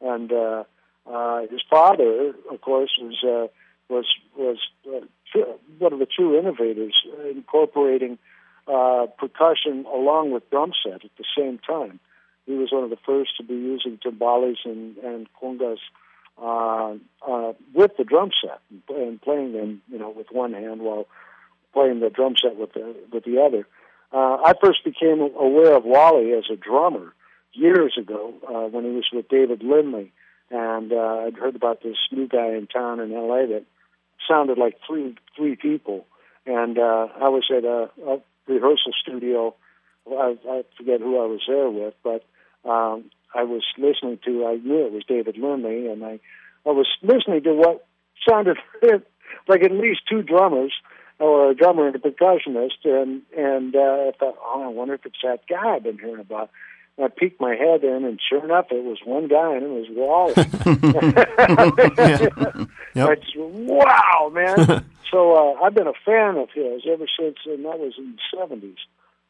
And 0.00 0.32
uh, 0.32 0.64
uh, 1.06 1.40
his 1.50 1.62
father, 1.68 2.32
of 2.50 2.60
course, 2.60 2.90
was 3.00 3.22
uh, 3.24 3.48
was 3.92 4.06
was 4.36 4.58
uh, 4.86 5.40
one 5.78 5.92
of 5.92 5.98
the 5.98 6.06
true 6.06 6.38
innovators, 6.38 6.94
incorporating 7.28 8.18
uh, 8.68 9.06
percussion 9.18 9.84
along 9.92 10.30
with 10.30 10.48
drum 10.50 10.72
set 10.84 11.04
at 11.04 11.10
the 11.18 11.24
same 11.36 11.58
time 11.58 11.98
he 12.50 12.56
was 12.56 12.72
one 12.72 12.84
of 12.84 12.90
the 12.90 12.98
first 13.06 13.36
to 13.36 13.42
be 13.42 13.54
using 13.54 13.98
timbales 13.98 14.56
and, 14.64 14.96
and 14.98 15.28
congas 15.40 15.78
uh, 16.40 16.94
uh, 17.26 17.52
with 17.74 17.92
the 17.98 18.04
drum 18.04 18.30
set 18.42 18.60
and, 18.88 19.20
playing 19.20 19.52
them, 19.52 19.82
you 19.90 19.98
know, 19.98 20.10
with 20.10 20.28
one 20.30 20.52
hand 20.52 20.80
while 20.80 21.06
playing 21.72 22.00
the 22.00 22.10
drum 22.10 22.34
set 22.40 22.56
with 22.56 22.72
the 22.72 22.94
with 23.12 23.24
the 23.24 23.40
other. 23.40 23.66
Uh, 24.12 24.42
I 24.44 24.54
first 24.60 24.84
became 24.84 25.20
aware 25.20 25.76
of 25.76 25.84
Wally 25.84 26.32
as 26.32 26.44
a 26.50 26.56
drummer 26.56 27.12
years 27.52 27.96
ago 27.98 28.34
uh, 28.48 28.68
when 28.68 28.84
he 28.84 28.90
was 28.90 29.08
with 29.12 29.28
David 29.28 29.62
Lindley, 29.62 30.12
and 30.50 30.92
uh, 30.92 31.24
I'd 31.26 31.36
heard 31.36 31.54
about 31.54 31.82
this 31.82 31.96
new 32.10 32.26
guy 32.26 32.54
in 32.54 32.66
town 32.66 33.00
in 33.00 33.12
L.A. 33.12 33.46
that 33.48 33.64
sounded 34.28 34.58
like 34.58 34.78
three 34.86 35.16
three 35.36 35.56
people, 35.56 36.06
and 36.46 36.78
uh, 36.78 37.08
I 37.20 37.28
was 37.28 37.44
at 37.56 37.64
a, 37.64 37.90
a 38.06 38.20
rehearsal 38.46 38.92
studio. 39.00 39.54
I, 40.10 40.36
I 40.48 40.64
forget 40.76 41.00
who 41.00 41.22
I 41.22 41.26
was 41.26 41.42
there 41.46 41.70
with, 41.70 41.94
but 42.02 42.24
um, 42.68 43.10
I 43.34 43.44
was 43.44 43.62
listening 43.78 44.18
to, 44.24 44.46
I 44.46 44.56
knew 44.56 44.86
it 44.86 44.92
was 44.92 45.04
David 45.06 45.38
Lindley, 45.38 45.86
and 45.88 46.04
I, 46.04 46.18
I 46.66 46.70
was 46.70 46.88
listening 47.02 47.42
to 47.44 47.54
what 47.54 47.86
sounded 48.28 48.58
like 49.48 49.62
at 49.62 49.72
least 49.72 50.00
two 50.08 50.22
drummers, 50.22 50.72
or 51.18 51.50
a 51.50 51.54
drummer 51.54 51.86
and 51.86 51.96
a 51.96 51.98
percussionist, 51.98 52.84
and 52.84 53.22
and 53.36 53.76
uh, 53.76 53.78
I 53.78 54.12
thought, 54.18 54.38
oh, 54.42 54.62
I 54.64 54.68
wonder 54.68 54.94
if 54.94 55.04
it's 55.04 55.18
that 55.22 55.46
guy 55.48 55.76
I've 55.76 55.82
been 55.82 55.98
hearing 55.98 56.20
about. 56.20 56.50
And 56.96 57.04
I 57.06 57.08
peeked 57.08 57.40
my 57.40 57.54
head 57.54 57.84
in, 57.84 58.04
and 58.04 58.18
sure 58.26 58.44
enough, 58.44 58.66
it 58.70 58.82
was 58.82 58.98
one 59.04 59.28
guy, 59.28 59.54
and 59.54 59.62
it 59.62 59.68
was 59.68 59.86
Wally. 59.90 60.34
yeah. 62.94 62.94
yep. 62.94 63.22
Just, 63.22 63.36
wow, 63.36 64.30
man! 64.32 64.84
so 65.10 65.34
uh, 65.34 65.54
I've 65.62 65.74
been 65.74 65.86
a 65.86 65.92
fan 66.04 66.36
of 66.36 66.50
his 66.52 66.82
ever 66.90 67.06
since, 67.18 67.36
and 67.46 67.64
that 67.64 67.78
was 67.78 67.94
in 67.98 68.16
the 68.16 68.38
seventies. 68.38 68.78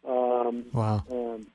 Um, 0.09 0.65
wow. 0.73 1.05
Um, 1.11 1.47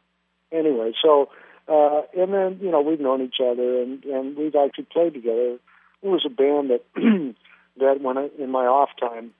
anyway, 0.51 0.93
so 1.01 1.29
uh, 1.67 2.01
and 2.15 2.33
then, 2.33 2.59
you 2.61 2.69
know, 2.69 2.81
we've 2.81 2.99
known 2.99 3.21
each 3.21 3.37
other 3.41 3.81
and, 3.81 4.03
and 4.05 4.37
we've 4.37 4.55
actually 4.55 4.87
played 4.91 5.13
together. 5.13 5.57
It 6.03 6.07
was 6.07 6.23
a 6.25 6.29
band 6.29 6.69
that, 6.69 6.83
that 7.77 8.01
when 8.01 8.17
I, 8.17 8.29
in 8.37 8.51
my 8.51 8.65
off 8.65 8.89
time, 8.99 9.31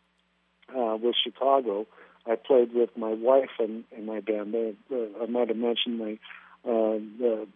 uh, 0.76 0.98
with 0.98 1.16
Chicago, 1.24 1.86
I 2.26 2.36
played 2.36 2.74
with 2.74 2.90
my 2.98 3.14
wife 3.14 3.52
and, 3.60 3.84
and 3.96 4.08
my 4.08 4.20
band. 4.20 4.54
They, 4.54 4.74
uh, 4.92 5.24
I 5.24 5.28
might 5.28 5.50
have 5.50 5.58
mentioned 5.58 6.00
my, 6.00 6.14
uh, 6.66 6.98
the, 7.20 7.48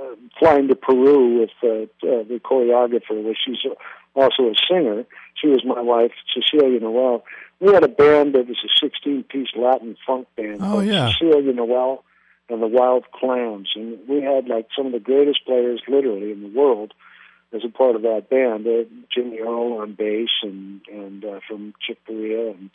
uh, 0.00 0.14
flying 0.38 0.68
to 0.68 0.76
Peru 0.76 1.40
with 1.40 1.50
uh, 1.64 1.82
uh, 2.06 2.22
the 2.22 2.40
choreographer, 2.42 3.22
which 3.24 3.38
she's 3.44 3.70
also 4.14 4.44
a 4.44 4.54
singer. 4.70 5.04
She 5.34 5.48
was 5.48 5.64
my 5.64 5.80
wife, 5.80 6.12
Cecilia 6.32 6.78
Noel. 6.78 7.24
We 7.58 7.72
had 7.72 7.82
a 7.82 7.88
band 7.88 8.34
that 8.34 8.46
was 8.46 8.56
a 8.64 8.84
16-piece 8.84 9.50
Latin 9.56 9.96
funk 10.06 10.28
band. 10.36 10.60
Oh 10.62 10.80
yeah, 10.80 11.10
Cecilia 11.10 11.52
Noel 11.52 12.04
and 12.48 12.62
the 12.62 12.66
Wild 12.66 13.04
Clams, 13.12 13.70
and 13.74 13.98
we 14.08 14.22
had 14.22 14.48
like 14.48 14.68
some 14.76 14.86
of 14.86 14.92
the 14.92 15.00
greatest 15.00 15.44
players, 15.46 15.80
literally 15.88 16.32
in 16.32 16.42
the 16.42 16.58
world, 16.58 16.92
as 17.52 17.62
a 17.64 17.68
part 17.68 17.96
of 17.96 18.02
that 18.02 18.28
band. 18.28 18.66
Uh, 18.66 18.84
Jimmy 19.14 19.38
Earl 19.40 19.78
on 19.80 19.94
bass, 19.94 20.30
and 20.42 20.80
and 20.88 21.24
uh, 21.24 21.40
from 21.48 21.74
Chick 21.86 21.98
Corea, 22.06 22.50
and 22.50 22.70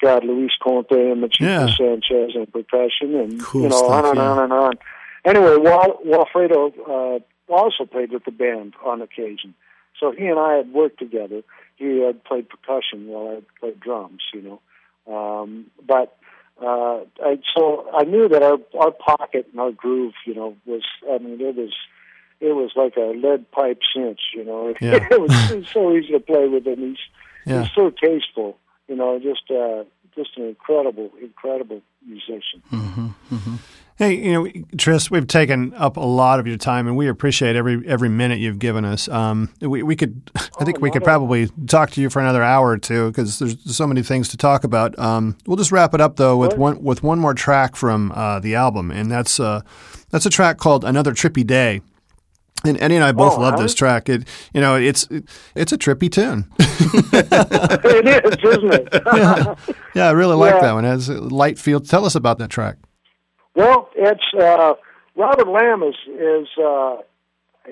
God, 0.00 0.24
Luis 0.24 0.52
Conte 0.62 0.92
and 0.92 1.22
Machito 1.22 1.40
yeah. 1.40 1.66
Sanchez 1.76 2.34
and 2.34 2.52
percussion, 2.52 3.14
and 3.14 3.42
cool 3.42 3.62
you 3.62 3.68
know 3.68 3.76
stuff, 3.76 3.90
on 3.90 4.06
and 4.06 4.16
yeah. 4.16 4.30
on 4.30 4.38
and 4.38 4.52
on. 4.52 4.72
Anyway, 5.24 5.56
Wal- 5.56 6.00
Walfredo 6.04 6.72
uh, 6.86 7.52
also 7.52 7.84
played 7.84 8.12
with 8.12 8.24
the 8.24 8.30
band 8.30 8.74
on 8.84 9.00
occasion, 9.00 9.54
so 9.98 10.12
he 10.12 10.26
and 10.26 10.38
I 10.38 10.54
had 10.54 10.72
worked 10.72 10.98
together. 10.98 11.42
He 11.76 12.00
had 12.00 12.22
played 12.24 12.48
percussion 12.48 13.06
while 13.06 13.36
I 13.36 13.60
played 13.60 13.80
drums, 13.80 14.22
you 14.32 14.42
know. 14.42 14.60
Um, 15.06 15.66
but 15.86 16.16
uh, 16.60 17.00
I, 17.22 17.38
so 17.56 17.86
I 17.92 18.04
knew 18.04 18.28
that 18.28 18.42
our 18.42 18.58
our 18.78 18.90
pocket 18.92 19.48
and 19.50 19.60
our 19.60 19.72
groove, 19.72 20.14
you 20.26 20.34
know, 20.34 20.56
was 20.66 20.82
I 21.12 21.18
mean 21.18 21.40
it 21.40 21.56
was 21.56 21.72
it 22.40 22.52
was 22.54 22.72
like 22.76 22.96
a 22.96 23.12
lead 23.16 23.50
pipe 23.50 23.80
cinch, 23.94 24.20
you 24.34 24.44
know. 24.44 24.74
Yeah. 24.80 25.06
it, 25.10 25.20
was, 25.20 25.50
it 25.50 25.56
was 25.58 25.68
so 25.68 25.96
easy 25.96 26.12
to 26.12 26.20
play 26.20 26.46
with 26.48 26.66
him. 26.66 26.80
He's 26.80 26.98
Yeah. 27.46 27.62
he's 27.62 27.72
so 27.74 27.90
tasteful, 27.90 28.58
you 28.88 28.96
know, 28.96 29.18
just 29.18 29.50
uh, 29.50 29.84
just 30.14 30.36
an 30.36 30.44
incredible, 30.48 31.10
incredible 31.20 31.82
musician. 32.06 32.62
Hey, 33.96 34.14
you 34.16 34.32
know, 34.32 34.48
Tris, 34.76 35.08
we've 35.08 35.28
taken 35.28 35.72
up 35.74 35.96
a 35.96 36.00
lot 36.00 36.40
of 36.40 36.48
your 36.48 36.56
time, 36.56 36.88
and 36.88 36.96
we 36.96 37.06
appreciate 37.06 37.54
every 37.54 37.86
every 37.86 38.08
minute 38.08 38.40
you've 38.40 38.58
given 38.58 38.84
us. 38.84 39.06
Um, 39.08 39.50
we 39.60 39.84
we 39.84 39.94
could, 39.94 40.32
I 40.58 40.64
think, 40.64 40.80
we 40.80 40.90
could 40.90 41.04
probably 41.04 41.48
talk 41.68 41.90
to 41.92 42.00
you 42.00 42.10
for 42.10 42.18
another 42.20 42.42
hour 42.42 42.70
or 42.70 42.78
two 42.78 43.10
because 43.12 43.38
there's 43.38 43.56
so 43.76 43.86
many 43.86 44.02
things 44.02 44.28
to 44.30 44.36
talk 44.36 44.64
about. 44.64 44.98
Um, 44.98 45.36
we'll 45.46 45.56
just 45.56 45.70
wrap 45.70 45.94
it 45.94 46.00
up 46.00 46.16
though 46.16 46.36
with 46.36 46.58
one 46.58 46.82
with 46.82 47.04
one 47.04 47.20
more 47.20 47.34
track 47.34 47.76
from 47.76 48.10
uh, 48.16 48.40
the 48.40 48.56
album, 48.56 48.90
and 48.90 49.12
that's 49.12 49.38
uh, 49.38 49.60
that's 50.10 50.26
a 50.26 50.30
track 50.30 50.58
called 50.58 50.84
"Another 50.84 51.12
Trippy 51.12 51.46
Day." 51.46 51.80
And 52.66 52.80
Eddie 52.82 52.96
and 52.96 53.04
I 53.04 53.12
both 53.12 53.34
Oh, 53.34 53.42
love 53.42 53.54
huh? 53.54 53.62
this 53.62 53.74
track. 53.76 54.08
It, 54.08 54.26
you 54.52 54.60
know, 54.60 54.74
it's 54.74 55.06
it's 55.54 55.70
a 55.72 55.78
trippy 55.78 56.10
tune. 56.10 56.50
it 56.58 58.24
is, 58.24 58.56
isn't 58.56 58.72
it? 58.74 59.68
yeah, 59.94 60.08
I 60.08 60.10
really 60.10 60.34
like 60.34 60.54
Yeah. 60.54 60.60
that 60.62 60.72
one. 60.72 60.84
It 60.84 60.88
has 60.88 61.08
a 61.10 61.20
light 61.20 61.60
feel. 61.60 61.78
Tell 61.78 62.04
us 62.06 62.16
about 62.16 62.38
that 62.38 62.50
track. 62.50 62.78
Well, 63.54 63.90
it's 63.94 64.24
uh, 64.38 64.74
Robert 65.16 65.46
Lamm 65.46 65.82
is 65.88 65.96
is 66.08 66.48
uh, 66.58 66.96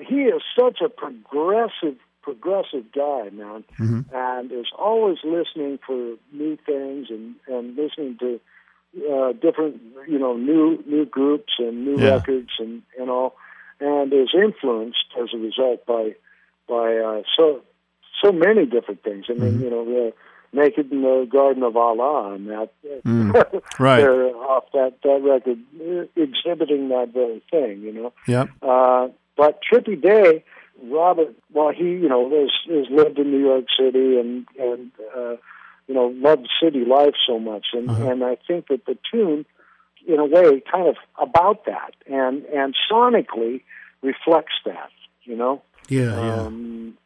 he 0.07 0.23
is 0.23 0.41
such 0.57 0.79
a 0.81 0.89
progressive 0.89 1.97
progressive 2.21 2.91
guy, 2.93 3.29
man, 3.31 3.65
and 4.13 4.51
is 4.51 4.71
always 4.77 5.17
listening 5.23 5.79
for 5.85 6.15
new 6.31 6.57
things 6.65 7.07
and 7.09 7.35
and 7.47 7.75
listening 7.75 8.17
to 8.19 8.39
uh, 9.11 9.33
different, 9.33 9.81
you 10.07 10.19
know, 10.19 10.37
new 10.37 10.83
new 10.85 11.05
groups 11.05 11.53
and 11.59 11.85
new 11.85 11.99
yeah. 11.99 12.15
records 12.15 12.51
and 12.59 12.81
and 12.97 13.09
all, 13.09 13.35
and 13.79 14.13
is 14.13 14.29
influenced 14.33 15.05
as 15.21 15.29
a 15.33 15.37
result 15.37 15.85
by 15.85 16.15
by 16.67 16.95
uh, 16.95 17.21
so 17.37 17.61
so 18.23 18.31
many 18.31 18.65
different 18.65 19.03
things. 19.03 19.25
I 19.29 19.33
mean, 19.33 19.53
mm-hmm. 19.53 19.63
you 19.63 19.69
know, 19.69 19.85
the 19.85 20.13
Naked 20.53 20.91
in 20.91 21.01
the 21.01 21.27
Garden 21.31 21.63
of 21.63 21.75
Allah, 21.75 22.33
and 22.33 22.47
that 22.49 22.69
mm, 23.03 23.33
right 23.79 24.01
they're 24.01 24.35
off 24.35 24.65
that 24.73 24.93
that 25.03 25.21
record, 25.23 25.59
exhibiting 26.15 26.89
that 26.89 27.09
very 27.13 27.41
thing. 27.49 27.81
You 27.81 27.93
know. 27.93 28.13
Yeah. 28.27 28.45
Uh, 28.61 29.09
but 29.35 29.59
Trippy 29.63 29.99
Day, 29.99 30.43
Robert, 30.83 31.33
well, 31.51 31.71
he 31.71 31.83
you 31.83 32.07
know 32.07 32.29
has, 32.29 32.51
has 32.69 32.85
lived 32.91 33.17
in 33.17 33.31
New 33.31 33.39
York 33.39 33.65
City 33.77 34.19
and 34.19 34.47
and 34.59 34.91
uh, 35.15 35.37
you 35.87 35.95
know 35.95 36.13
loved 36.15 36.47
city 36.61 36.85
life 36.85 37.15
so 37.25 37.39
much, 37.39 37.67
and 37.73 37.89
uh-huh. 37.89 38.11
and 38.11 38.23
I 38.23 38.37
think 38.47 38.67
that 38.67 38.85
the 38.85 38.97
tune, 39.11 39.45
in 40.07 40.19
a 40.19 40.25
way, 40.25 40.61
kind 40.71 40.87
of 40.87 40.97
about 41.19 41.65
that, 41.65 41.95
and 42.05 42.45
and 42.45 42.75
sonically 42.91 43.63
reflects 44.03 44.55
that. 44.65 44.91
You 45.23 45.35
know. 45.35 45.63
Yeah. 45.89 46.15
Um, 46.15 46.95
yeah 46.95 47.02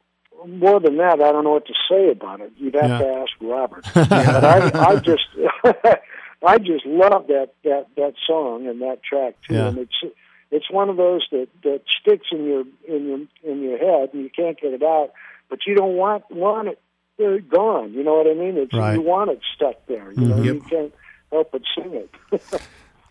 more 0.48 0.80
than 0.80 0.98
that, 0.98 1.22
I 1.22 1.32
don't 1.32 1.44
know 1.44 1.52
what 1.52 1.68
to 1.68 1.74
say 1.90 2.10
about 2.10 2.42
it. 2.42 2.52
You'd 2.58 2.76
have 2.76 2.90
yeah. 2.90 2.98
to 3.00 3.08
ask 3.08 3.32
Robert. 3.42 3.86
but 3.94 4.12
I, 4.12 4.72
I 4.74 4.96
just, 4.98 5.26
I 6.46 6.58
just 6.58 6.86
love 6.86 7.28
that 7.28 7.50
that 7.64 7.88
that 7.96 8.14
song 8.26 8.68
and 8.68 8.82
that 8.82 9.04
track 9.04 9.36
too. 9.48 9.56
Yeah. 9.56 9.68
And 9.68 9.78
it's 9.80 10.16
it's 10.52 10.72
one 10.72 10.90
of 10.90 10.98
those 10.98 11.28
that 11.32 11.48
that 11.64 11.82
sticks 12.02 12.28
in 12.32 12.46
your 12.46 12.64
in 12.88 13.08
your 13.08 13.52
in 13.52 13.62
your 13.62 13.78
head, 13.78 14.10
and 14.14 14.24
you 14.24 14.30
can't 14.30 14.60
get 14.60 14.74
it 14.74 14.84
out. 14.84 15.12
But 15.50 15.60
you 15.66 15.76
don't 15.76 15.96
want 15.96 16.24
want 16.30 16.70
it 16.70 16.80
uh, 17.20 17.38
gone. 17.50 17.94
You 17.94 18.04
know 18.04 18.16
what 18.16 18.28
I 18.28 18.34
mean? 18.34 18.58
It's 18.58 18.74
right. 18.74 18.94
you 18.94 19.02
want 19.02 19.32
it 19.32 19.40
stuck 19.56 19.86
there. 19.88 20.12
You 20.12 20.28
know, 20.28 20.36
mm-hmm. 20.36 20.44
you 20.44 20.62
can't 20.62 20.94
help 21.32 21.52
but 21.52 21.62
sing 21.76 21.94
it. 21.94 22.12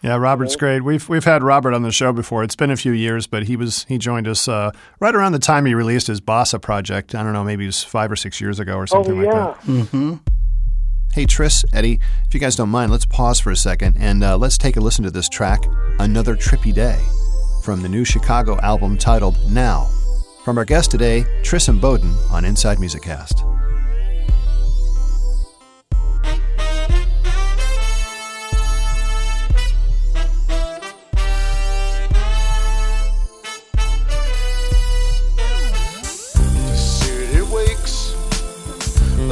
Yeah, 0.02 0.16
Robert's 0.16 0.56
great. 0.56 0.82
We've 0.82 1.08
we've 1.08 1.24
had 1.24 1.42
Robert 1.42 1.72
on 1.72 1.82
the 1.82 1.90
show 1.90 2.12
before. 2.12 2.44
It's 2.44 2.56
been 2.56 2.70
a 2.70 2.76
few 2.76 2.92
years, 2.92 3.26
but 3.26 3.44
he 3.44 3.56
was 3.56 3.84
he 3.84 3.98
joined 3.98 4.28
us 4.28 4.46
uh, 4.46 4.70
right 5.00 5.14
around 5.14 5.32
the 5.32 5.38
time 5.38 5.66
he 5.66 5.74
released 5.74 6.06
his 6.06 6.20
Bossa 6.20 6.60
project. 6.60 7.14
I 7.14 7.22
don't 7.22 7.32
know, 7.32 7.44
maybe 7.44 7.64
it 7.64 7.68
was 7.68 7.82
five 7.82 8.10
or 8.12 8.16
six 8.16 8.40
years 8.40 8.60
ago 8.60 8.76
or 8.76 8.86
something 8.86 9.18
oh, 9.18 9.22
yeah. 9.22 9.44
like 9.44 9.60
that. 9.60 9.66
Mm-hmm. 9.66 10.14
Hey, 11.12 11.24
Tris, 11.24 11.64
Eddie, 11.72 11.98
if 12.26 12.34
you 12.34 12.40
guys 12.40 12.56
don't 12.56 12.68
mind, 12.68 12.92
let's 12.92 13.06
pause 13.06 13.40
for 13.40 13.50
a 13.50 13.56
second 13.56 13.96
and 13.98 14.22
uh, 14.22 14.36
let's 14.36 14.58
take 14.58 14.76
a 14.76 14.80
listen 14.80 15.02
to 15.04 15.10
this 15.10 15.28
track, 15.28 15.64
"Another 15.98 16.36
Trippy 16.36 16.74
Day," 16.74 17.00
from 17.64 17.82
the 17.82 17.88
new 17.88 18.04
Chicago 18.04 18.58
album 18.60 18.98
titled 18.98 19.38
"Now." 19.50 19.88
From 20.44 20.58
our 20.58 20.64
guest 20.64 20.90
today, 20.92 21.24
Tris 21.42 21.68
Imboden 21.68 22.14
on 22.30 22.44
Inside 22.44 22.78
Music 22.78 23.02
Cast. 23.02 23.42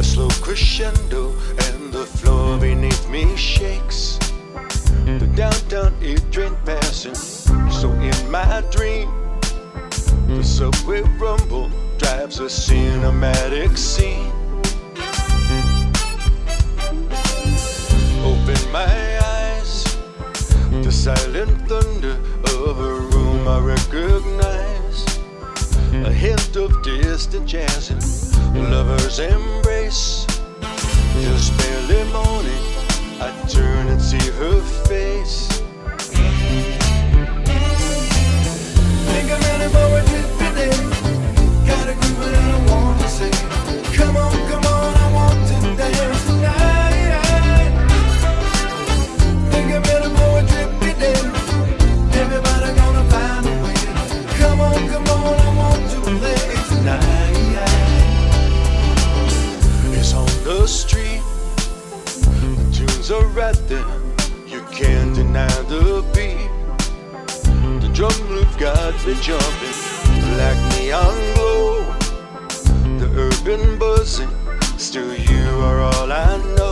Crescendo 0.03 1.31
and 1.67 1.93
the 1.93 2.05
floor 2.05 2.59
beneath 2.59 3.09
me 3.09 3.37
shakes. 3.37 4.19
The 5.05 5.31
downtown 5.37 5.95
is 6.01 6.21
train 6.33 6.57
passing, 6.65 7.15
so 7.15 7.93
in 7.93 8.31
my 8.31 8.63
dream, 8.73 9.09
the 10.27 10.43
subway 10.43 11.03
rumble 11.19 11.71
drives 11.99 12.41
a 12.41 12.47
cinematic 12.47 13.79
scene. 13.79 14.33
Open 18.25 18.73
my 18.73 19.19
eyes, 19.21 19.97
the 20.83 20.91
silent 20.91 21.69
thunder 21.69 22.19
of 22.63 22.81
a 22.81 22.95
room 23.13 23.47
I 23.47 23.61
recognize. 23.61 25.19
A 26.05 26.13
hint 26.13 26.57
of 26.57 26.83
distant 26.83 27.47
jazz 27.47 27.91
and 27.91 28.03
lovers 28.63 29.19
embrace. 29.19 30.27
Just 31.21 31.57
barely 31.59 32.05
morning, 32.13 32.65
I 33.21 33.31
turn 33.49 33.89
and 33.89 34.01
see 34.01 34.31
her 34.39 34.61
face. 34.87 35.49
Think 39.11 39.31
I'm 39.31 39.41
ready 39.41 39.69
for 39.75 39.99
a 39.99 40.03
trip 40.11 40.29
today. 40.39 40.75
Got 41.67 41.89
a 41.89 41.95
groove 41.95 42.23
and 42.23 42.53
I 42.53 42.71
want 42.71 43.01
to 43.01 43.09
drums 63.07 63.11
are 63.11 63.29
right 63.29 63.69
there. 63.69 63.85
You 64.47 64.63
can't 64.73 65.15
deny 65.15 65.49
the 65.69 66.03
beat. 66.15 66.49
The 67.81 67.91
drum 67.93 68.13
loop 68.31 68.49
got 68.59 68.95
me 69.07 69.15
jumping 69.21 69.79
like 70.39 70.59
neon 70.79 71.35
glow. 71.35 71.85
The 72.99 73.09
urban 73.17 73.79
buzzing, 73.79 74.31
still 74.79 75.15
you 75.15 75.45
are 75.61 75.81
all 75.81 76.13
I 76.13 76.37
know. 76.57 76.64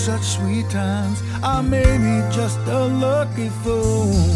Such 0.00 0.22
sweet 0.22 0.70
times. 0.70 1.22
I 1.42 1.60
may 1.60 1.84
be 1.84 2.34
just 2.34 2.58
a 2.60 2.86
lucky 2.86 3.50
fool. 3.62 4.29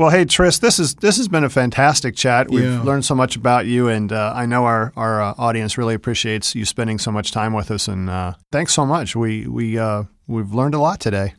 Well, 0.00 0.08
hey 0.08 0.24
Tris, 0.24 0.58
this 0.58 0.78
is 0.78 0.94
this 0.94 1.18
has 1.18 1.28
been 1.28 1.44
a 1.44 1.50
fantastic 1.50 2.16
chat. 2.16 2.48
We've 2.48 2.64
Yeah. 2.64 2.82
learned 2.82 3.04
so 3.04 3.14
much 3.14 3.36
about 3.36 3.66
you, 3.66 3.88
and 3.88 4.10
uh, 4.10 4.32
I 4.34 4.46
know 4.46 4.64
our 4.64 4.94
our 4.96 5.20
uh, 5.20 5.34
audience 5.36 5.76
really 5.76 5.92
appreciates 5.92 6.54
you 6.54 6.64
spending 6.64 6.96
so 6.98 7.12
much 7.12 7.32
time 7.32 7.52
with 7.52 7.70
us. 7.70 7.86
And 7.86 8.08
uh, 8.08 8.32
thanks 8.50 8.72
so 8.72 8.86
much. 8.86 9.14
We 9.14 9.46
we 9.46 9.78
uh, 9.78 10.04
we've 10.26 10.54
learned 10.54 10.72
a 10.72 10.78
lot 10.78 11.00
today. 11.00 11.34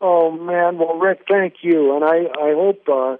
Oh 0.00 0.30
man, 0.30 0.78
well 0.78 0.96
Rick, 0.96 1.22
thank 1.28 1.54
you, 1.62 1.96
and 1.96 2.04
I 2.04 2.18
I 2.40 2.52
hope 2.54 2.88
uh, 2.88 3.16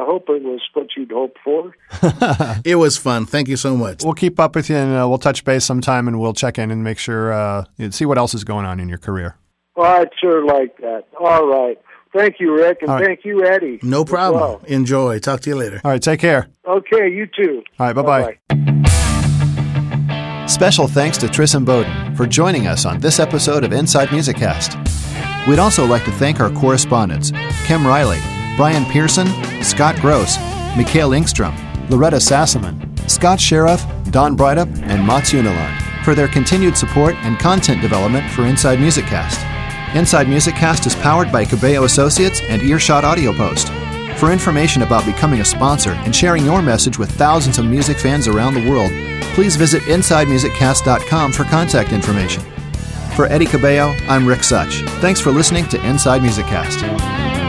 I 0.00 0.04
hope 0.04 0.26
it 0.28 0.44
was 0.44 0.60
what 0.74 0.90
you'd 0.96 1.10
hoped 1.10 1.38
for. 1.42 1.74
It 2.64 2.76
was 2.76 2.96
fun. 2.96 3.26
Thank 3.26 3.48
you 3.48 3.56
so 3.56 3.76
much. 3.76 4.04
We'll 4.04 4.14
keep 4.14 4.38
up 4.38 4.54
with 4.54 4.70
you, 4.70 4.76
and 4.76 4.92
uh, 4.96 5.08
we'll 5.08 5.18
touch 5.18 5.42
base 5.44 5.64
sometime, 5.64 6.06
and 6.06 6.20
we'll 6.20 6.34
check 6.34 6.56
in 6.56 6.70
and 6.70 6.84
make 6.84 7.00
sure 7.00 7.32
uh, 7.32 7.64
see 7.90 8.04
what 8.06 8.16
else 8.16 8.32
is 8.32 8.44
going 8.44 8.64
on 8.64 8.78
in 8.78 8.88
your 8.88 8.98
career. 8.98 9.34
Well, 9.74 10.02
I'd 10.02 10.10
sure 10.20 10.46
like 10.46 10.76
that. 10.78 11.02
All 11.18 11.48
right, 11.48 11.78
thank 12.16 12.36
you, 12.40 12.54
Rick, 12.54 12.78
and 12.82 12.90
All 12.90 12.96
right. 12.96 13.06
thank 13.06 13.24
you, 13.24 13.44
Eddie. 13.44 13.78
No 13.82 14.04
problem. 14.04 14.40
well. 14.42 14.60
Enjoy. 14.66 15.18
Talk 15.18 15.40
to 15.42 15.50
you 15.50 15.56
later. 15.56 15.80
All 15.84 15.90
right, 15.90 16.02
take 16.02 16.20
care. 16.20 16.48
Okay, 16.66 17.08
you 17.10 17.26
too. 17.26 17.62
All 17.78 17.86
right, 17.86 17.94
bye-bye. 17.94 18.38
Special 20.48 20.86
thanks 20.88 21.18
to 21.18 21.28
Tris 21.28 21.54
Imboden 21.54 22.16
for 22.16 22.26
joining 22.26 22.66
us 22.66 22.86
on 22.86 23.00
this 23.00 23.18
episode 23.20 23.64
of 23.64 23.72
Inside 23.72 24.10
Music 24.12 24.36
Cast. 24.36 24.76
We'd 25.48 25.58
also 25.58 25.84
like 25.86 26.04
to 26.04 26.12
thank 26.12 26.40
our 26.40 26.50
correspondents 26.50 27.30
Kim 27.66 27.86
Riley, 27.86 28.18
Brian 28.56 28.84
Pearson, 28.86 29.26
Scott 29.62 29.96
Gross, 30.00 30.38
Mikhail 30.76 31.10
Ingstrom, 31.10 31.54
Loretta 31.90 32.16
Sassaman, 32.16 32.76
Scott 33.10 33.40
Sheriff, 33.40 33.84
Don 34.10 34.36
Breithaupt, 34.36 34.80
and 34.82 35.06
Mats 35.06 35.32
Unilarn 35.32 36.04
for 36.04 36.14
their 36.14 36.28
continued 36.28 36.76
support 36.76 37.14
and 37.16 37.38
content 37.38 37.82
development 37.82 38.30
for 38.30 38.46
Inside 38.46 38.80
Music 38.80 39.04
Cast. 39.06 39.40
Inside 39.94 40.28
Music 40.28 40.54
Cast 40.54 40.86
is 40.86 40.94
powered 40.96 41.32
by 41.32 41.44
Cabello 41.44 41.84
Associates 41.84 42.40
and 42.48 42.62
Earshot 42.62 43.04
Audio 43.04 43.32
Post. 43.32 43.68
For 44.18 44.32
information 44.32 44.82
about 44.82 45.06
becoming 45.06 45.40
a 45.40 45.44
sponsor 45.44 45.92
and 45.92 46.14
sharing 46.14 46.44
your 46.44 46.60
message 46.60 46.98
with 46.98 47.10
thousands 47.12 47.58
of 47.58 47.64
music 47.64 47.98
fans 47.98 48.28
around 48.28 48.54
the 48.54 48.68
world, 48.68 48.90
please 49.34 49.56
visit 49.56 49.82
InsideMusicCast.com 49.84 51.32
for 51.32 51.44
contact 51.44 51.92
information. 51.92 52.42
For 53.14 53.26
Eddie 53.26 53.46
Cabello, 53.46 53.94
I'm 54.08 54.26
Rick 54.26 54.44
Such. 54.44 54.82
Thanks 55.00 55.20
for 55.20 55.30
listening 55.30 55.66
to 55.68 55.86
Inside 55.86 56.20
Music 56.22 56.46
Cast. 56.46 57.45